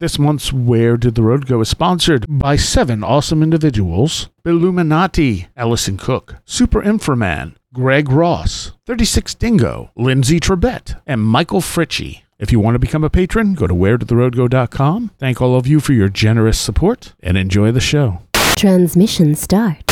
This 0.00 0.18
month's 0.18 0.52
Where 0.52 0.96
Did 0.96 1.14
the 1.14 1.22
Road 1.22 1.46
Go 1.46 1.60
is 1.60 1.68
sponsored 1.68 2.26
by 2.28 2.56
seven 2.56 3.04
awesome 3.04 3.44
individuals 3.44 4.28
Illuminati, 4.44 5.46
Allison 5.56 5.96
Cook, 5.96 6.34
Super 6.44 6.82
Inframan, 6.82 7.54
Greg 7.72 8.10
Ross, 8.10 8.72
36 8.86 9.36
Dingo, 9.36 9.92
Lindsay 9.94 10.40
Trebet, 10.40 11.00
and 11.06 11.22
Michael 11.22 11.60
Fritchie. 11.60 12.22
If 12.40 12.50
you 12.50 12.58
want 12.58 12.74
to 12.74 12.80
become 12.80 13.04
a 13.04 13.08
patron, 13.08 13.54
go 13.54 13.68
to 13.68 13.74
wheredidtheroadgo.com. 13.74 15.12
Thank 15.20 15.40
all 15.40 15.54
of 15.54 15.68
you 15.68 15.78
for 15.78 15.92
your 15.92 16.08
generous 16.08 16.58
support 16.58 17.14
and 17.20 17.38
enjoy 17.38 17.70
the 17.70 17.78
show. 17.78 18.20
Transmission 18.56 19.36
start. 19.36 19.84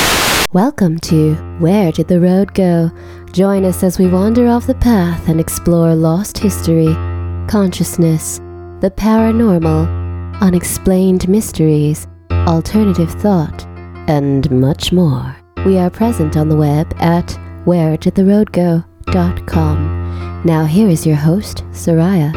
Welcome 0.53 0.99
to 0.99 1.37
Where 1.61 1.93
Did 1.93 2.09
the 2.09 2.21
Road 2.21 2.55
Go? 2.55 2.91
Join 3.33 3.65
us 3.65 3.85
as 3.85 4.01
we 4.01 4.09
wander 4.09 4.49
off 4.49 4.67
the 4.67 4.75
path 4.75 5.29
and 5.29 5.39
explore 5.39 5.95
lost 5.95 6.39
history, 6.39 6.93
consciousness, 7.49 8.41
the 8.83 8.91
paranormal, 8.91 9.89
unexplained 10.41 11.29
mysteries, 11.29 12.09
alternative 12.33 13.13
thought, 13.13 13.65
and 14.09 14.51
much 14.51 14.91
more. 14.91 15.37
We 15.65 15.79
are 15.79 15.89
present 15.89 16.37
on 16.37 16.49
the 16.49 16.57
web 16.57 16.93
at 16.99 17.29
wheredidtheroadgo.com. 17.65 20.43
Now 20.45 20.65
here 20.65 20.89
is 20.89 21.07
your 21.07 21.15
host, 21.15 21.63
Seriah. 21.71 22.33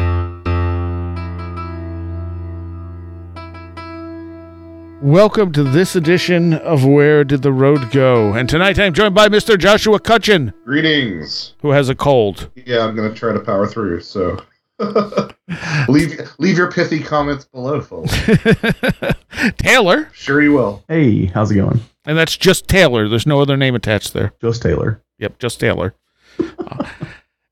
Welcome 5.02 5.50
to 5.50 5.64
this 5.64 5.96
edition 5.96 6.54
of 6.54 6.84
Where 6.84 7.24
Did 7.24 7.42
the 7.42 7.52
Road 7.52 7.90
Go? 7.90 8.34
And 8.34 8.48
tonight 8.48 8.78
I'm 8.78 8.94
joined 8.94 9.16
by 9.16 9.28
Mr. 9.28 9.58
Joshua 9.58 9.98
Cutchin, 9.98 10.52
Greetings. 10.64 11.54
who 11.62 11.72
has 11.72 11.88
a 11.88 11.96
cold. 11.96 12.50
Yeah, 12.54 12.84
I'm 12.84 12.94
gonna 12.94 13.12
try 13.12 13.32
to 13.32 13.40
power 13.40 13.66
through. 13.66 14.02
So 14.02 14.40
leave 15.88 16.20
leave 16.38 16.58
your 16.58 16.70
pithy 16.70 17.00
comments 17.02 17.44
below, 17.46 17.80
folks. 17.80 18.12
Taylor, 19.58 20.10
Sure 20.12 20.42
you 20.42 20.52
will. 20.52 20.84
Hey, 20.88 21.26
how's 21.26 21.50
it 21.50 21.56
going? 21.56 21.80
and 22.04 22.16
that's 22.16 22.36
just 22.36 22.68
Taylor. 22.68 23.08
There's 23.08 23.26
no 23.26 23.40
other 23.40 23.56
name 23.56 23.74
attached 23.74 24.12
there. 24.12 24.32
Jost 24.40 24.62
Taylor. 24.62 25.02
Yep, 25.18 25.38
just 25.38 25.58
Taylor. 25.60 25.94
Uh, 26.38 26.86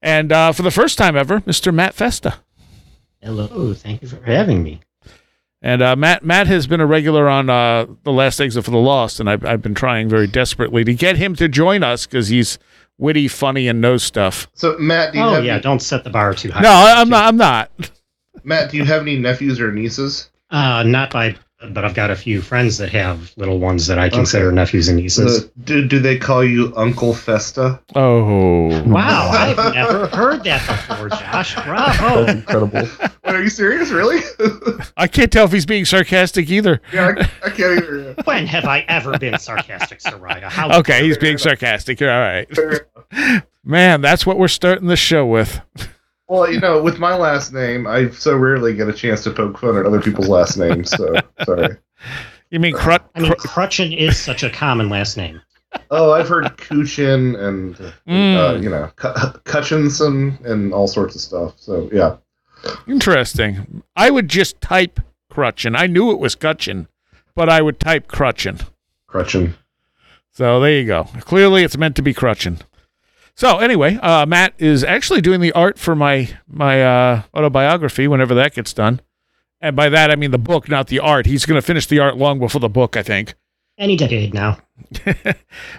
and 0.03 0.31
uh, 0.33 0.53
for 0.53 0.63
the 0.63 0.71
first 0.71 0.99
time 0.99 1.17
ever, 1.17 1.41
Mr. 1.41 1.73
Matt 1.73 1.95
Festa. 1.95 2.41
Hello, 3.23 3.73
thank 3.73 4.03
you 4.03 4.09
for 4.09 4.23
having 4.23 4.63
me. 4.63 4.81
And 5.63 5.81
uh, 5.81 5.97
Matt 5.97 6.23
Matt 6.23 6.47
has 6.47 6.67
been 6.67 6.81
a 6.81 6.87
regular 6.87 7.27
on 7.27 7.49
uh, 7.49 7.87
the 8.03 8.13
Last 8.13 8.39
Exit 8.39 8.67
for 8.67 8.71
the 8.71 8.77
Lost, 8.77 9.19
and 9.19 9.31
I've, 9.31 9.47
I've 9.47 9.63
been 9.63 9.75
trying 9.75 10.11
very 10.11 10.27
desperately 10.27 10.85
to 10.85 10.93
get 10.93 11.17
him 11.17 11.35
to 11.37 11.49
join 11.49 11.83
us 11.83 12.05
because 12.05 12.29
he's 12.29 12.59
witty, 12.99 13.29
funny, 13.29 13.69
and 13.69 13.81
knows 13.81 14.03
stuff. 14.03 14.49
So 14.55 14.77
Matt, 14.79 15.13
do 15.13 15.19
you 15.19 15.25
Oh 15.25 15.35
have 15.35 15.45
yeah, 15.45 15.55
any, 15.55 15.63
don't 15.63 15.81
set 15.81 16.05
the 16.05 16.11
bar 16.11 16.35
too 16.35 16.51
high. 16.51 16.63
No, 16.63 16.71
I, 16.71 16.95
I'm 17.01 17.09
not. 17.09 17.25
I'm 17.25 17.37
not. 17.37 17.71
Matt, 18.45 18.71
do 18.71 18.77
you 18.77 18.85
have 18.85 19.03
any 19.03 19.17
nephews 19.19 19.61
or 19.61 19.73
nieces? 19.73 20.31
Uh, 20.51 20.83
not 20.83 21.11
by, 21.11 21.35
but 21.73 21.85
I've 21.85 21.95
got 21.95 22.11
a 22.11 22.17
few 22.17 22.41
friends 22.43 22.79
that 22.79 22.91
have 22.91 23.33
little 23.37 23.59
ones 23.59 23.87
that 23.87 23.99
I 23.99 24.09
consider 24.09 24.51
nephews 24.53 24.89
and 24.89 24.99
nieces. 24.99 25.45
Uh, 25.45 25.49
do, 25.65 25.87
do 25.89 25.99
they 25.99 26.19
call 26.19 26.45
you 26.45 26.73
Uncle 26.77 27.15
Festa? 27.15 27.81
Oh, 27.95 28.83
wow, 28.85 29.31
I've 29.31 29.75
never 29.75 30.07
heard 30.09 30.45
that 30.45 30.67
before, 30.67 31.09
Josh. 31.09 31.55
That's 31.55 31.67
Bravo. 31.67 32.27
incredible. 32.31 32.89
Wait, 33.25 33.35
are 33.35 33.43
you 33.43 33.49
serious? 33.49 33.91
Really? 33.91 34.21
I 34.97 35.07
can't 35.07 35.33
tell 35.33 35.47
if 35.47 35.53
he's 35.53 35.67
being 35.67 35.85
sarcastic 35.85 36.51
either. 36.51 36.81
yeah, 36.93 37.15
I, 37.17 37.47
I 37.47 37.51
can't 37.51 37.83
either. 37.83 38.15
when 38.25 38.47
have 38.47 38.65
I 38.65 38.81
ever 38.89 39.19
been 39.19 39.39
sarcastic, 39.39 40.01
Seriah? 40.01 40.51
How 40.51 40.79
Okay, 40.81 41.05
he's 41.05 41.19
being 41.19 41.39
sarcastic. 41.39 42.01
You're 42.01 42.13
all 42.13 42.21
right. 42.21 43.43
Man, 43.65 44.01
that's 44.01 44.27
what 44.27 44.39
we're 44.39 44.49
starting 44.49 44.89
the 44.89 44.97
show 44.97 45.25
with. 45.25 45.61
Well, 46.29 46.51
you 46.51 46.59
know, 46.61 46.83
with 46.83 46.99
my 46.99 47.15
last 47.17 47.53
name, 47.53 47.87
I 47.87 48.09
so 48.11 48.35
rarely 48.37 48.75
get 48.75 48.89
a 48.89 48.93
chance 48.93 49.23
to 49.25 49.31
poke 49.31 49.59
fun 49.59 49.77
at 49.77 49.85
other 49.87 50.01
people's 50.01 50.29
last 50.29 50.57
names. 50.57 50.91
So 50.91 51.15
sorry. 51.45 51.77
You 52.51 52.61
mean 52.61 52.75
crut? 52.75 53.09
I 53.15 53.21
mean, 53.21 53.33
Crutchin 53.33 53.97
is 53.97 54.19
such 54.19 54.43
a 54.43 54.51
common 54.51 54.89
last 54.89 55.17
name. 55.17 55.41
Oh, 55.91 56.13
I've 56.13 56.29
heard 56.29 56.45
Kuchin 56.57 57.37
and 57.39 57.75
uh, 57.81 57.91
Mm. 58.09 58.63
you 58.63 58.71
know 58.71 58.91
Cu- 58.97 59.39
Cutchinson 59.45 60.39
and 60.45 60.73
all 60.73 60.87
sorts 60.87 61.15
of 61.15 61.21
stuff. 61.21 61.55
So 61.59 61.89
yeah. 61.93 62.17
Interesting. 62.87 63.83
I 63.97 64.11
would 64.11 64.29
just 64.29 64.61
type 64.61 65.01
Crutchin. 65.33 65.77
I 65.77 65.87
knew 65.87 66.11
it 66.11 66.19
was 66.19 66.35
Cutchin, 66.35 66.87
but 67.35 67.49
I 67.49 67.61
would 67.61 67.81
type 67.81 68.07
Crutchin. 68.09 68.67
Crutchin. 69.09 69.55
So 70.31 70.61
there 70.61 70.79
you 70.79 70.87
go. 70.87 71.05
Clearly, 71.21 71.63
it's 71.65 71.77
meant 71.77 71.97
to 71.97 72.03
be 72.03 72.15
Crutchin. 72.15 72.61
So 73.37 73.59
anyway, 73.59 73.97
uh, 73.97 74.27
Matt 74.27 74.55
is 74.59 74.85
actually 74.85 75.21
doing 75.21 75.41
the 75.41 75.53
art 75.53 75.79
for 75.79 75.97
my 75.97 76.29
my 76.47 76.83
uh, 76.83 77.23
autobiography 77.35 78.07
whenever 78.07 78.35
that 78.35 78.55
gets 78.55 78.73
done, 78.73 79.01
and 79.61 79.75
by 79.75 79.89
that 79.89 80.11
I 80.11 80.17
mean 80.17 80.31
the 80.31 80.39
book, 80.39 80.69
not 80.69 80.87
the 80.87 81.01
art. 81.01 81.27
He's 81.27 81.45
going 81.45 81.61
to 81.61 81.67
finish 81.67 81.87
the 81.87 81.99
art 81.99 82.17
long 82.17 82.39
before 82.39 82.61
the 82.61 82.69
book, 82.69 82.97
I 82.97 83.03
think. 83.03 83.35
Any 83.77 83.97
decade 83.97 84.33
now. 84.33 84.59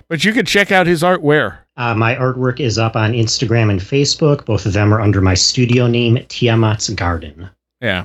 but 0.09 0.25
you 0.25 0.33
can 0.33 0.45
check 0.45 0.71
out 0.71 0.85
his 0.85 1.01
art 1.01 1.21
where. 1.21 1.65
Uh, 1.77 1.93
my 1.93 2.15
artwork 2.15 2.59
is 2.59 2.77
up 2.77 2.97
on 2.97 3.13
Instagram 3.13 3.69
and 3.69 3.79
Facebook. 3.79 4.45
Both 4.45 4.65
of 4.65 4.73
them 4.73 4.93
are 4.93 4.99
under 4.99 5.21
my 5.21 5.33
studio 5.33 5.87
name, 5.87 6.17
Tiamat's 6.17 6.89
Garden. 6.89 7.49
Yeah, 7.79 8.03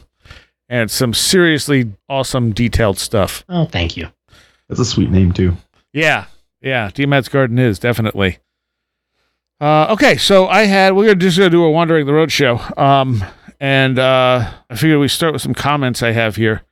and 0.68 0.88
some 0.88 1.12
seriously 1.12 1.90
awesome 2.08 2.52
detailed 2.52 2.98
stuff. 2.98 3.44
Oh, 3.48 3.64
thank 3.64 3.96
you. 3.96 4.08
That's 4.68 4.80
a 4.80 4.84
sweet 4.84 5.10
name 5.10 5.32
too. 5.32 5.56
Yeah, 5.92 6.26
yeah. 6.60 6.90
Tiamat's 6.90 7.28
Garden 7.28 7.58
is 7.58 7.80
definitely. 7.80 8.38
Uh, 9.60 9.88
okay, 9.90 10.16
so 10.16 10.46
I 10.48 10.62
had 10.62 10.94
we're 10.94 11.14
just 11.14 11.36
gonna 11.36 11.50
do 11.50 11.64
a 11.64 11.70
wandering 11.70 12.06
the 12.06 12.12
road 12.14 12.32
show. 12.32 12.60
Um, 12.76 13.22
and 13.60 13.98
uh, 13.98 14.50
I 14.70 14.74
figured 14.74 14.98
we 15.00 15.08
start 15.08 15.32
with 15.34 15.42
some 15.42 15.54
comments 15.54 16.02
I 16.02 16.12
have 16.12 16.36
here. 16.36 16.62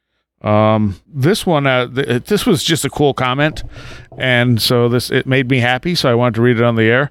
Um, 0.41 0.97
this 1.06 1.44
one, 1.44 1.66
uh, 1.66 1.88
th- 1.88 2.25
this 2.25 2.47
was 2.47 2.62
just 2.65 2.84
a 2.84 2.91
cool 2.91 3.12
comment, 3.12 3.62
and 4.16 4.62
so 4.62 4.88
this 4.88 5.10
it 5.10 5.26
made 5.26 5.50
me 5.50 5.59
happy, 5.59 5.94
so 5.94 6.10
I 6.10 6.15
wanted 6.15 6.37
to 6.37 6.43
read 6.43 6.59
it 6.59 6.62
on 6.62 6.76
the 6.76 6.84
air. 6.84 7.10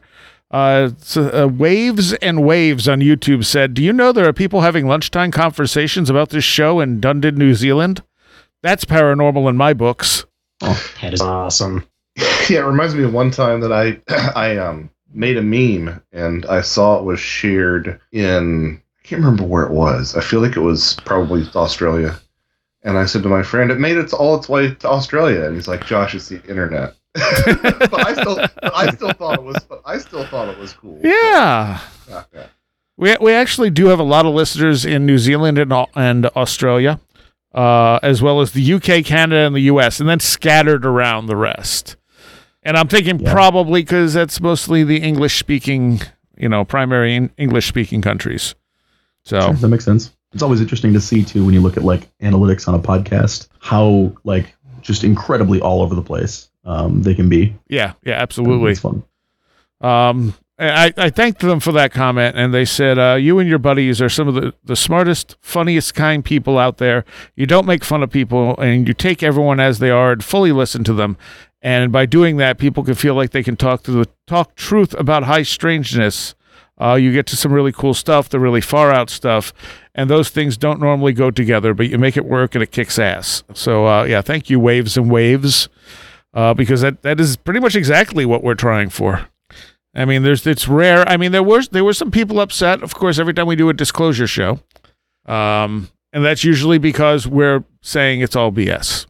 Uh, 0.50 0.92
so, 1.00 1.30
uh, 1.44 1.46
waves 1.48 2.14
and 2.14 2.44
waves 2.44 2.88
on 2.88 3.02
YouTube 3.02 3.44
said, 3.46 3.74
"Do 3.74 3.84
you 3.84 3.92
know 3.94 4.12
there 4.12 4.28
are 4.28 4.34
people 4.34 4.62
having 4.62 4.88
lunchtime 4.88 5.30
conversations 5.30 6.09
about 6.09 6.30
this 6.30 6.46
show 6.46 6.80
in 6.80 7.00
Dunedin, 7.02 7.36
New 7.36 7.54
Zealand? 7.54 8.02
That's 8.64 8.86
paranormal 8.86 9.48
in 9.50 9.58
my 9.58 9.74
books." 9.74 10.26
Oh, 10.62 10.82
That 11.02 11.14
is 11.14 11.22
awesome. 11.22 11.86
Yeah, 12.50 12.59
it 12.59 12.66
reminds 12.66 12.96
me 12.96 13.04
of 13.04 13.14
one 13.14 13.30
time 13.30 13.59
that 13.59 13.74
I 13.74 14.00
I 14.36 14.56
um 14.58 14.90
made 15.13 15.38
a 15.38 15.41
meme 15.41 16.01
and 16.12 16.45
I 16.45 16.62
saw 16.62 16.97
it 16.97 17.03
was 17.03 17.19
shared 17.19 18.00
in 18.12 18.81
I 19.03 19.07
can't 19.07 19.22
remember 19.22 19.45
where 19.45 19.63
it 19.63 19.72
was. 19.72 20.16
I 20.16 20.22
feel 20.22 20.41
like 20.41 20.57
it 20.57 20.62
was 20.62 20.95
probably 21.06 21.47
Australia. 21.56 22.19
And 22.84 22.97
I 22.97 23.06
said 23.06 23.23
to 23.23 23.29
my 23.29 23.41
friend, 23.41 23.72
"It 23.72 23.79
made 23.79 23.97
its 23.97 24.13
all 24.13 24.38
its 24.38 24.50
way 24.50 24.73
to 24.73 24.90
Australia." 24.90 25.46
And 25.46 25.56
he's 25.56 25.67
like, 25.67 25.85
"Josh, 25.85 26.13
it's 26.13 26.29
the 26.29 26.44
internet." 26.47 26.94
but 27.13 28.06
I 28.06 28.13
still, 28.13 28.35
but 28.35 28.75
I 28.75 28.91
still 28.91 29.12
thought 29.12 29.40
it 29.40 29.44
was, 29.44 29.57
but 29.67 29.81
I 29.85 29.97
still 29.97 30.25
thought 30.25 30.50
it 30.50 30.57
was 30.57 30.73
cool. 30.73 31.00
Yeah. 31.03 31.79
Yeah, 32.07 32.23
yeah. 32.34 32.47
We, 32.97 33.16
we 33.19 33.34
actually 33.34 33.69
do 33.69 33.88
have 33.88 34.00
a 34.00 34.03
lot 34.03 34.25
of 34.25 34.34
listeners 34.34 34.85
in 34.85 35.06
New 35.06 35.17
Zealand 35.17 35.57
and, 35.57 35.73
and 35.96 36.25
Australia, 36.28 37.00
uh, 37.53 38.00
as 38.03 38.22
well 38.22 38.41
as 38.41 38.51
the 38.51 38.73
UK, 38.73 39.06
Canada, 39.06 39.41
and 39.41 39.56
the 39.56 39.62
US, 39.62 40.00
and 40.00 40.09
then 40.09 40.19
scattered 40.19 40.85
around 40.85 41.28
the 41.28 41.35
rest. 41.35 41.96
And 42.67 42.78
I'm 42.78 42.88
thinking 42.89 43.19
Yeah. 43.19 43.31
probably 43.31 43.81
because 43.81 44.13
that's 44.13 44.41
mostly 44.41 44.83
the 44.83 44.97
English 44.97 45.39
speaking, 45.39 46.01
you 46.38 46.50
know, 46.50 46.66
primary 46.66 47.29
English 47.38 47.66
speaking 47.67 48.01
countries. 48.01 48.55
So, 49.23 49.39
Sure, 49.39 49.53
that 49.53 49.67
makes 49.69 49.85
sense. 49.85 50.11
It's 50.33 50.44
always 50.44 50.59
interesting 50.59 50.91
to 50.94 51.00
see 51.00 51.23
too 51.23 51.45
when 51.45 51.53
you 51.53 51.61
look 51.61 51.78
at 51.78 51.83
like 51.83 52.09
analytics 52.19 52.67
on 52.67 52.73
a 52.75 52.79
podcast 52.79 53.47
how 53.59 54.11
like 54.25 54.53
just 54.81 55.03
incredibly 55.05 55.61
all 55.61 55.81
over 55.81 55.95
the 55.95 56.01
place 56.01 56.50
um, 56.66 57.01
they 57.03 57.16
can 57.16 57.29
be. 57.29 57.55
yeah, 57.69 57.94
yeah, 58.03 58.16
absolutely. 58.16 58.72
It's 58.72 58.81
fun. 58.81 59.01
Um, 59.79 60.34
I, 60.59 60.91
I 60.97 61.09
thanked 61.11 61.41
them 61.41 61.59
for 61.59 61.72
that 61.73 61.91
comment, 61.94 62.35
and 62.35 62.51
they 62.51 62.66
said, 62.66 62.97
uh, 62.97 63.13
You 63.13 63.38
and 63.38 63.47
your 63.47 63.59
buddies 63.59 64.01
are 64.01 64.09
some 64.09 64.28
of 64.28 64.34
the, 64.34 64.53
the 64.63 64.75
smartest, 64.75 65.35
funniest, 65.39 65.94
kind 65.94 66.25
people 66.25 66.57
out 66.57 66.78
there. 66.79 67.05
You 67.35 67.45
don't 67.45 67.67
make 67.67 67.84
fun 67.84 68.01
of 68.01 68.09
people, 68.09 68.58
and 68.58 68.87
you 68.87 68.96
take 68.96 69.22
everyone 69.22 69.59
as 69.59 69.78
they 69.78 69.91
are 69.91 70.11
and 70.13 70.23
fully 70.23 70.52
listen 70.52 70.84
to 70.85 70.93
them. 70.93 71.16
And 71.62 71.92
by 71.92 72.06
doing 72.06 72.38
that, 72.38 72.58
people 72.58 72.84
can 72.84 72.96
feel 72.96 73.16
like 73.16 73.32
they 73.32 73.44
can 73.44 73.56
talk 73.56 73.84
to 73.84 73.92
the 73.92 74.08
talk 74.28 74.56
truth 74.56 74.94
about 74.94 75.24
high 75.24 75.44
strangeness. 75.44 76.36
Uh, 76.80 76.94
you 76.94 77.12
get 77.12 77.26
to 77.26 77.36
some 77.36 77.52
really 77.52 77.72
cool 77.72 77.96
stuff, 77.96 78.30
the 78.30 78.40
really 78.40 78.62
far 78.62 78.92
out 78.92 79.09
stuff, 79.09 79.52
and 79.96 80.09
those 80.09 80.30
things 80.30 80.58
don't 80.58 80.80
normally 80.80 81.12
go 81.12 81.32
together, 81.32 81.74
but 81.74 81.90
you 81.90 81.98
make 81.98 82.16
it 82.16 82.26
work 82.26 82.54
and 82.54 82.64
it 82.64 82.72
kicks 82.72 83.00
ass. 83.00 83.44
So, 83.54 83.88
uh, 83.88 84.04
yeah, 84.04 84.22
thank 84.22 84.48
you, 84.52 84.59
Waves 84.59 84.96
and 84.96 85.09
Waves, 85.09 85.70
uh, 86.36 86.54
because 86.54 86.82
that, 86.82 87.02
that 87.02 87.20
is 87.20 87.36
pretty 87.36 87.59
much 87.59 87.76
exactly 87.76 88.28
what 88.28 88.44
we're 88.44 88.54
trying 88.54 88.90
for. 88.90 89.28
I 89.96 90.06
mean, 90.06 90.22
there's 90.22 90.46
it's 90.46 90.68
rare. 90.68 91.08
I 91.09 91.18
mean, 91.18 91.32
there 91.32 91.42
was 91.42 91.70
there 91.70 91.84
were 91.84 91.94
some 91.94 92.12
people 92.12 92.40
upset, 92.40 92.84
of 92.84 92.94
course, 92.94 93.18
every 93.18 93.34
time 93.34 93.48
we 93.48 93.56
do 93.56 93.70
a 93.70 93.74
disclosure 93.74 94.28
show, 94.28 94.59
um, 95.26 95.90
and 96.14 96.24
that's 96.24 96.44
usually 96.44 96.78
because 96.78 97.26
we're 97.28 97.64
saying 97.82 98.22
it's 98.22 98.36
all 98.36 98.52
BS. 98.52 99.08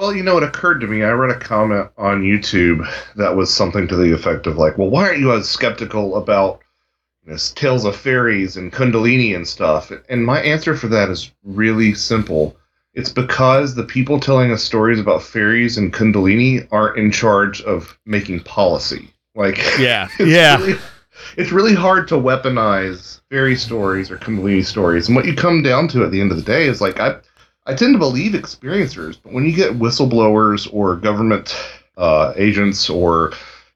Well, 0.00 0.14
you 0.16 0.22
know, 0.22 0.38
it 0.38 0.42
occurred 0.42 0.80
to 0.80 0.86
me. 0.86 1.02
I 1.02 1.10
read 1.10 1.30
a 1.36 1.38
comment 1.38 1.90
on 1.98 2.22
YouTube 2.22 2.88
that 3.16 3.36
was 3.36 3.52
something 3.52 3.86
to 3.88 3.96
the 3.96 4.12
effect 4.14 4.46
of 4.46 4.56
like, 4.56 4.78
"Well, 4.78 4.88
why 4.88 5.04
aren't 5.06 5.18
you 5.20 5.30
as 5.34 5.46
skeptical 5.46 6.16
about 6.16 6.60
you 7.26 7.32
know, 7.32 7.38
tales 7.54 7.84
of 7.84 7.94
fairies 7.94 8.56
and 8.56 8.72
Kundalini 8.72 9.36
and 9.36 9.46
stuff?" 9.46 9.92
And 10.08 10.24
my 10.24 10.40
answer 10.40 10.74
for 10.74 10.88
that 10.88 11.10
is 11.10 11.30
really 11.44 11.92
simple. 11.92 12.56
it's 12.94 13.10
because 13.12 13.74
the 13.74 13.84
people 13.84 14.18
telling 14.18 14.50
us 14.50 14.64
stories 14.64 14.98
about 14.98 15.22
fairies 15.22 15.76
and 15.76 15.92
Kundalini 15.92 16.66
aren't 16.72 16.98
in 16.98 17.10
charge 17.12 17.60
of 17.62 17.96
making 18.06 18.40
policy. 18.40 19.12
Like, 19.34 19.58
Yeah. 19.78 20.08
it's 20.18 20.30
yeah. 20.30 20.56
really, 20.58 20.78
it's 21.36 21.52
really 21.52 21.74
hard 21.74 22.08
to 22.08 22.14
weaponize 22.14 23.20
fairy 23.30 23.54
stories 23.54 24.10
or 24.10 24.16
Kundalini 24.16 24.64
stories. 24.64 25.08
And 25.08 25.14
what 25.14 25.26
you 25.26 25.34
come 25.34 25.62
down 25.62 25.88
to 25.88 26.04
at 26.04 26.10
the 26.10 26.20
end 26.22 26.30
of 26.32 26.38
the 26.38 26.42
day 26.42 26.66
is 26.66 26.80
like, 26.80 26.98
I, 26.98 27.16
I 27.70 27.74
tend 27.74 27.94
to 27.94 27.98
believe 27.98 28.32
experiencers, 28.32 29.16
but 29.22 29.32
when 29.32 29.44
you 29.46 29.52
get 29.52 29.78
whistleblowers 29.78 30.68
or 30.72 30.96
government 30.96 31.54
uh, 31.96 32.32
agents 32.36 32.90
or 32.90 33.32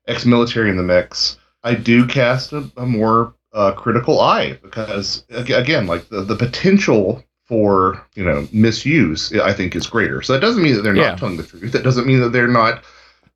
ex 0.09 0.27
military 0.27 0.69
in 0.71 0.77
the 0.77 0.83
mix, 0.83 1.39
I 1.63 1.75
do 1.75 2.07
cast 2.07 2.53
a, 2.53 2.71
a 2.77 2.87
more 2.87 3.35
uh, 3.53 3.73
critical 3.73 4.21
eye 4.21 4.55
because, 4.63 5.25
again, 5.31 5.87
like 5.87 6.09
the, 6.09 6.23
the 6.23 6.35
potential 6.37 7.23
for 7.45 8.05
you 8.15 8.25
know 8.25 8.49
misuse 8.53 9.31
i 9.35 9.53
think 9.53 9.77
is 9.77 9.87
greater. 9.87 10.23
So 10.23 10.33
that 10.33 10.41
doesn't 10.41 10.63
mean 10.63 10.75
that 10.77 10.83
they're 10.83 10.97
Yeah. 10.97 11.11
not 11.11 11.19
telling 11.19 11.37
the 11.37 11.43
truth. 11.43 11.73
That 11.73 11.85
doesn't 11.85 12.07
mean 12.07 12.21
that 12.21 12.31
they're 12.31 12.49
not 12.49 12.83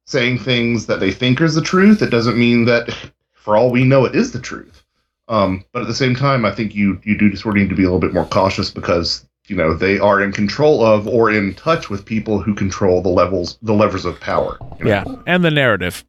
saying 0.07 0.39
things 0.39 0.87
that 0.87 0.99
they 0.99 1.13
think 1.13 1.41
is 1.43 1.55
the 1.55 1.61
truth. 1.63 2.01
It 2.03 2.09
doesn't 2.11 2.39
mean 2.39 2.65
that 2.65 2.89
for 3.35 3.55
all 3.57 3.71
we 3.71 3.85
know 3.85 4.07
it 4.07 4.17
is 4.17 4.33
the 4.33 4.41
truth. 4.41 4.83
Um, 5.29 5.63
but 5.73 5.83
at 5.83 5.89
the 5.89 5.95
same 5.95 6.15
time 6.17 6.47
i 6.47 6.51
think 6.51 6.75
you 6.75 6.99
you 7.05 7.17
do 7.19 7.37
sort 7.37 7.57
of 7.57 7.63
need 7.63 7.69
to 7.69 7.77
be 7.77 7.83
a 7.83 7.87
little 7.87 8.01
bit 8.01 8.15
more 8.15 8.25
cautious 8.25 8.71
because 8.71 9.28
you 9.49 9.57
know 9.57 9.75
they 9.75 9.99
are 9.99 10.21
in 10.23 10.33
control 10.33 10.83
of 10.85 11.07
or 11.09 11.31
in 11.31 11.55
touch 11.55 11.89
with 11.91 12.05
people 12.05 12.41
who 12.41 12.55
control 12.55 13.03
the 13.03 13.09
levels 13.09 13.59
the 13.63 13.75
levers 13.75 14.05
of 14.05 14.21
power 14.21 14.59
you 14.79 14.85
know? 14.85 14.91
Yeah. 14.91 15.05
And 15.27 15.45
the 15.45 15.51
narrative. 15.51 16.05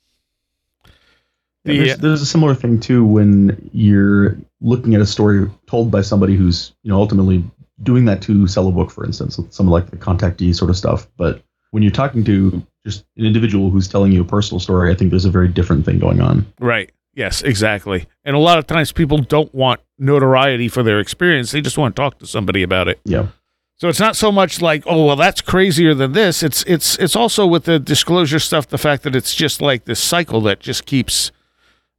Yeah, 1.65 1.73
The- 1.73 1.77
there's, 1.77 1.97
there's 1.99 2.21
a 2.21 2.25
similar 2.25 2.55
thing 2.55 2.79
too 2.79 3.03
when 3.05 3.69
you're 3.73 4.37
looking 4.61 4.95
at 4.95 5.01
a 5.01 5.05
story 5.05 5.49
told 5.67 5.91
by 5.91 6.01
somebody 6.01 6.35
who's 6.35 6.73
you 6.83 6.91
know 6.91 6.97
ultimately 6.97 7.43
doing 7.81 8.05
that 8.05 8.21
to 8.23 8.45
sell 8.47 8.67
a 8.67 8.71
book, 8.71 8.91
for 8.91 9.05
instance, 9.05 9.39
some 9.51 9.67
of 9.67 9.71
like 9.71 9.89
the 9.89 9.97
contactee 9.97 10.53
sort 10.53 10.69
of 10.69 10.77
stuff. 10.77 11.07
But 11.17 11.41
when 11.71 11.81
you're 11.83 11.91
talking 11.93 12.23
to 12.25 12.65
just 12.85 13.05
an 13.15 13.25
individual 13.25 13.69
who's 13.69 13.87
telling 13.87 14.11
you 14.11 14.21
a 14.21 14.25
personal 14.25 14.59
story, 14.59 14.91
I 14.91 14.95
think 14.95 15.11
there's 15.11 15.25
a 15.25 15.31
very 15.31 15.47
different 15.47 15.85
thing 15.85 15.99
going 15.99 16.19
on. 16.21 16.45
Right. 16.59 16.91
Yes, 17.19 17.41
exactly. 17.41 18.07
And 18.23 18.33
a 18.33 18.39
lot 18.39 18.57
of 18.59 18.65
times 18.65 18.93
people 18.93 19.17
don't 19.17 19.53
want 19.53 19.81
notoriety 19.97 20.69
for 20.69 20.83
their 20.83 21.01
experience. 21.01 21.51
They 21.51 21.59
just 21.59 21.77
want 21.77 21.93
to 21.93 22.01
talk 22.01 22.17
to 22.19 22.25
somebody 22.25 22.63
about 22.63 22.87
it. 22.87 22.97
Yeah, 23.03 23.27
So 23.75 23.89
it's 23.89 23.99
not 23.99 24.15
so 24.15 24.31
much 24.31 24.61
like, 24.61 24.83
oh 24.85 25.05
well, 25.05 25.17
that's 25.17 25.41
crazier 25.41 25.93
than 25.93 26.13
this. 26.13 26.41
It's 26.43 26.63
it's 26.63 26.97
it's 26.97 27.17
also 27.17 27.45
with 27.45 27.65
the 27.65 27.77
disclosure 27.77 28.39
stuff, 28.39 28.67
the 28.69 28.77
fact 28.77 29.03
that 29.03 29.17
it's 29.17 29.35
just 29.35 29.61
like 29.61 29.83
this 29.83 29.99
cycle 29.99 30.39
that 30.47 30.61
just 30.61 30.85
keeps 30.85 31.31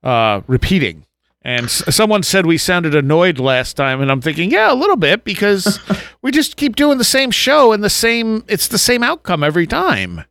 uh, 0.03 0.41
repeating. 0.47 1.05
And 1.43 1.65
s- 1.67 1.83
someone 1.95 2.23
said 2.23 2.47
we 2.47 2.57
sounded 2.57 2.95
annoyed 2.95 3.39
last 3.39 3.75
time, 3.77 4.01
and 4.01 4.11
I'm 4.11 4.23
thinking, 4.23 4.51
yeah, 4.51 4.73
a 4.73 4.75
little 4.75 4.97
bit 4.97 5.23
because 5.25 5.79
we 6.23 6.31
just 6.33 6.57
keep 6.57 6.77
doing 6.77 6.97
the 6.97 7.05
same 7.05 7.31
show 7.31 7.73
and 7.73 7.85
the 7.85 7.91
same. 7.91 8.43
It's 8.49 8.69
the 8.69 8.79
same 8.79 9.03
outcome 9.03 9.45
every 9.45 9.67
time. 9.67 10.25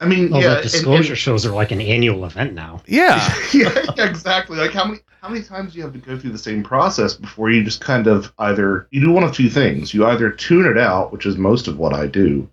I 0.00 0.06
mean 0.06 0.32
Although 0.32 0.46
yeah 0.46 0.54
and- 0.54 0.62
disclosure 0.62 1.12
and- 1.12 1.18
shows 1.18 1.44
are 1.46 1.52
like 1.54 1.70
an 1.72 1.80
annual 1.80 2.24
event 2.24 2.54
now. 2.54 2.82
Yeah, 2.86 3.18
yeah, 3.54 3.72
exactly. 3.98 4.56
Like 4.58 4.72
how 4.72 4.84
many 4.84 5.00
how 5.22 5.28
many 5.28 5.42
times 5.42 5.72
do 5.72 5.78
you 5.78 5.84
have 5.84 5.92
to 5.92 5.98
go 5.98 6.16
through 6.18 6.30
the 6.30 6.38
same 6.38 6.62
process 6.62 7.14
before 7.14 7.50
you 7.50 7.64
just 7.64 7.80
kind 7.80 8.06
of 8.06 8.32
either 8.38 8.86
you 8.92 9.00
do 9.00 9.10
one 9.10 9.24
of 9.24 9.32
two 9.34 9.50
things. 9.50 9.92
You 9.92 10.06
either 10.06 10.30
tune 10.30 10.66
it 10.66 10.78
out, 10.78 11.12
which 11.12 11.26
is 11.26 11.36
most 11.36 11.66
of 11.66 11.76
what 11.78 11.92
I 11.92 12.06
do, 12.06 12.48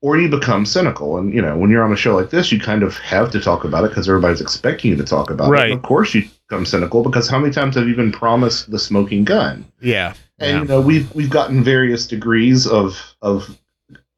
or 0.00 0.16
you 0.16 0.28
become 0.28 0.64
cynical. 0.64 1.18
And 1.18 1.34
you 1.34 1.42
know, 1.42 1.58
when 1.58 1.70
you're 1.70 1.82
on 1.82 1.92
a 1.92 1.96
show 1.96 2.14
like 2.14 2.30
this, 2.30 2.52
you 2.52 2.60
kind 2.60 2.84
of 2.84 2.96
have 2.98 3.32
to 3.32 3.40
talk 3.40 3.64
about 3.64 3.84
it 3.84 3.88
because 3.88 4.08
everybody's 4.08 4.40
expecting 4.40 4.92
you 4.92 4.96
to 4.96 5.04
talk 5.04 5.30
about 5.30 5.50
Right. 5.50 5.70
it. 5.70 5.72
And 5.72 5.78
of 5.80 5.82
course, 5.82 6.14
you 6.14 6.22
become 6.48 6.64
cynical 6.64 7.02
because 7.02 7.28
how 7.28 7.40
many 7.40 7.52
times 7.52 7.74
have 7.74 7.88
you 7.88 7.96
been 7.96 8.12
promised 8.12 8.70
the 8.70 8.78
smoking 8.78 9.24
gun? 9.24 9.64
yeah, 9.80 10.14
And 10.38 10.50
yeah. 10.52 10.62
you 10.62 10.68
know, 10.68 10.80
we've 10.80 11.12
we've 11.16 11.30
gotten 11.30 11.64
various 11.64 12.06
degrees 12.06 12.64
of 12.68 12.96
of 13.22 13.58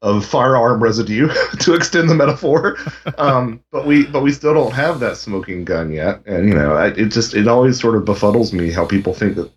of 0.01 0.25
firearm 0.25 0.81
residue 0.81 1.29
to 1.59 1.73
extend 1.75 2.09
the 2.09 2.15
metaphor, 2.15 2.77
um, 3.17 3.61
but 3.71 3.85
we 3.85 4.05
but 4.05 4.21
we 4.21 4.31
still 4.31 4.53
don't 4.53 4.73
have 4.73 4.99
that 4.99 5.17
smoking 5.17 5.63
gun 5.63 5.91
yet. 5.91 6.21
And 6.25 6.47
you 6.47 6.55
know, 6.55 6.73
I, 6.73 6.87
it 6.87 7.07
just 7.07 7.33
it 7.33 7.47
always 7.47 7.79
sort 7.79 7.95
of 7.95 8.03
befuddles 8.03 8.53
me 8.53 8.71
how 8.71 8.85
people 8.85 9.13
think 9.13 9.35
that 9.35 9.51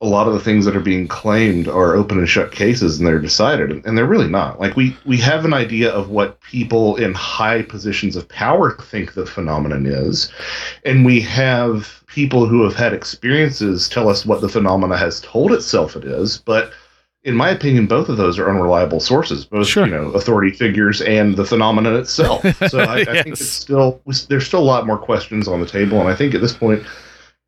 a 0.00 0.06
lot 0.06 0.26
of 0.26 0.34
the 0.34 0.40
things 0.40 0.64
that 0.64 0.76
are 0.76 0.80
being 0.80 1.06
claimed 1.06 1.68
are 1.68 1.94
open 1.94 2.18
and 2.18 2.28
shut 2.28 2.50
cases 2.50 2.98
and 2.98 3.06
they're 3.06 3.20
decided, 3.20 3.70
and 3.86 3.96
they're 3.96 4.04
really 4.04 4.28
not. 4.28 4.58
Like 4.58 4.76
we 4.76 4.96
we 5.04 5.16
have 5.18 5.44
an 5.44 5.54
idea 5.54 5.90
of 5.90 6.10
what 6.10 6.40
people 6.40 6.96
in 6.96 7.14
high 7.14 7.62
positions 7.62 8.16
of 8.16 8.28
power 8.28 8.76
think 8.76 9.14
the 9.14 9.26
phenomenon 9.26 9.86
is, 9.86 10.30
and 10.84 11.04
we 11.04 11.20
have 11.22 12.02
people 12.06 12.46
who 12.46 12.62
have 12.62 12.74
had 12.74 12.92
experiences 12.92 13.88
tell 13.88 14.08
us 14.08 14.26
what 14.26 14.40
the 14.40 14.48
phenomena 14.48 14.96
has 14.96 15.20
told 15.20 15.52
itself 15.52 15.96
it 15.96 16.04
is, 16.04 16.38
but 16.38 16.72
in 17.24 17.34
my 17.36 17.50
opinion, 17.50 17.86
both 17.86 18.08
of 18.08 18.16
those 18.16 18.38
are 18.38 18.48
unreliable 18.50 18.98
sources, 19.00 19.44
both 19.44 19.66
Sure. 19.68 19.86
you 19.86 19.92
know 19.92 20.06
authority 20.12 20.50
figures 20.50 21.00
and 21.02 21.36
the 21.36 21.44
phenomenon 21.44 21.96
itself. 21.96 22.42
So 22.68 22.80
I, 22.80 22.96
I 23.00 23.04
think 23.22 23.26
it's 23.28 23.46
still 23.48 24.00
there's 24.28 24.46
still 24.46 24.60
a 24.60 24.64
lot 24.64 24.86
more 24.86 24.98
questions 24.98 25.46
on 25.48 25.60
the 25.60 25.66
table, 25.66 26.00
and 26.00 26.08
I 26.08 26.14
think 26.14 26.34
at 26.34 26.40
this 26.40 26.52
point, 26.52 26.82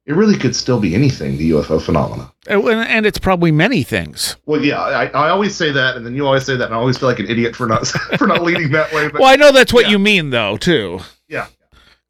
it 0.07 0.15
really 0.15 0.37
could 0.37 0.55
still 0.55 0.79
be 0.79 0.95
anything 0.95 1.39
the 1.39 1.51
UFO 1.53 1.81
phenomena. 1.81 2.31
Oh, 2.51 2.69
and, 2.69 2.87
and 2.89 3.07
it's 3.07 3.19
probably 3.19 3.51
many 3.51 3.83
things. 3.83 4.37
Well, 4.45 4.63
yeah, 4.63 4.79
I, 4.81 5.07
I 5.07 5.31
always 5.31 5.55
say 5.57 5.73
that, 5.73 5.97
and 5.97 6.05
then 6.05 6.15
you 6.15 6.27
always 6.27 6.45
say 6.45 6.57
that, 6.57 6.67
and 6.67 6.75
I 6.75 6.77
always 6.79 6.99
feel 6.99 7.09
like 7.09 7.19
an 7.21 7.27
idiot 7.29 7.57
for 7.57 7.67
not 7.67 7.87
for 8.19 8.27
not 8.27 8.43
leading 8.43 8.71
that 8.73 8.93
way. 8.93 9.09
But 9.09 9.21
Well, 9.23 9.31
I 9.31 9.37
know 9.37 9.51
that's 9.51 9.73
what 9.73 9.87
Yeah. 9.87 9.93
you 9.93 9.99
mean, 9.99 10.31
though, 10.31 10.57
too. 10.59 11.01
yeah, 11.29 11.47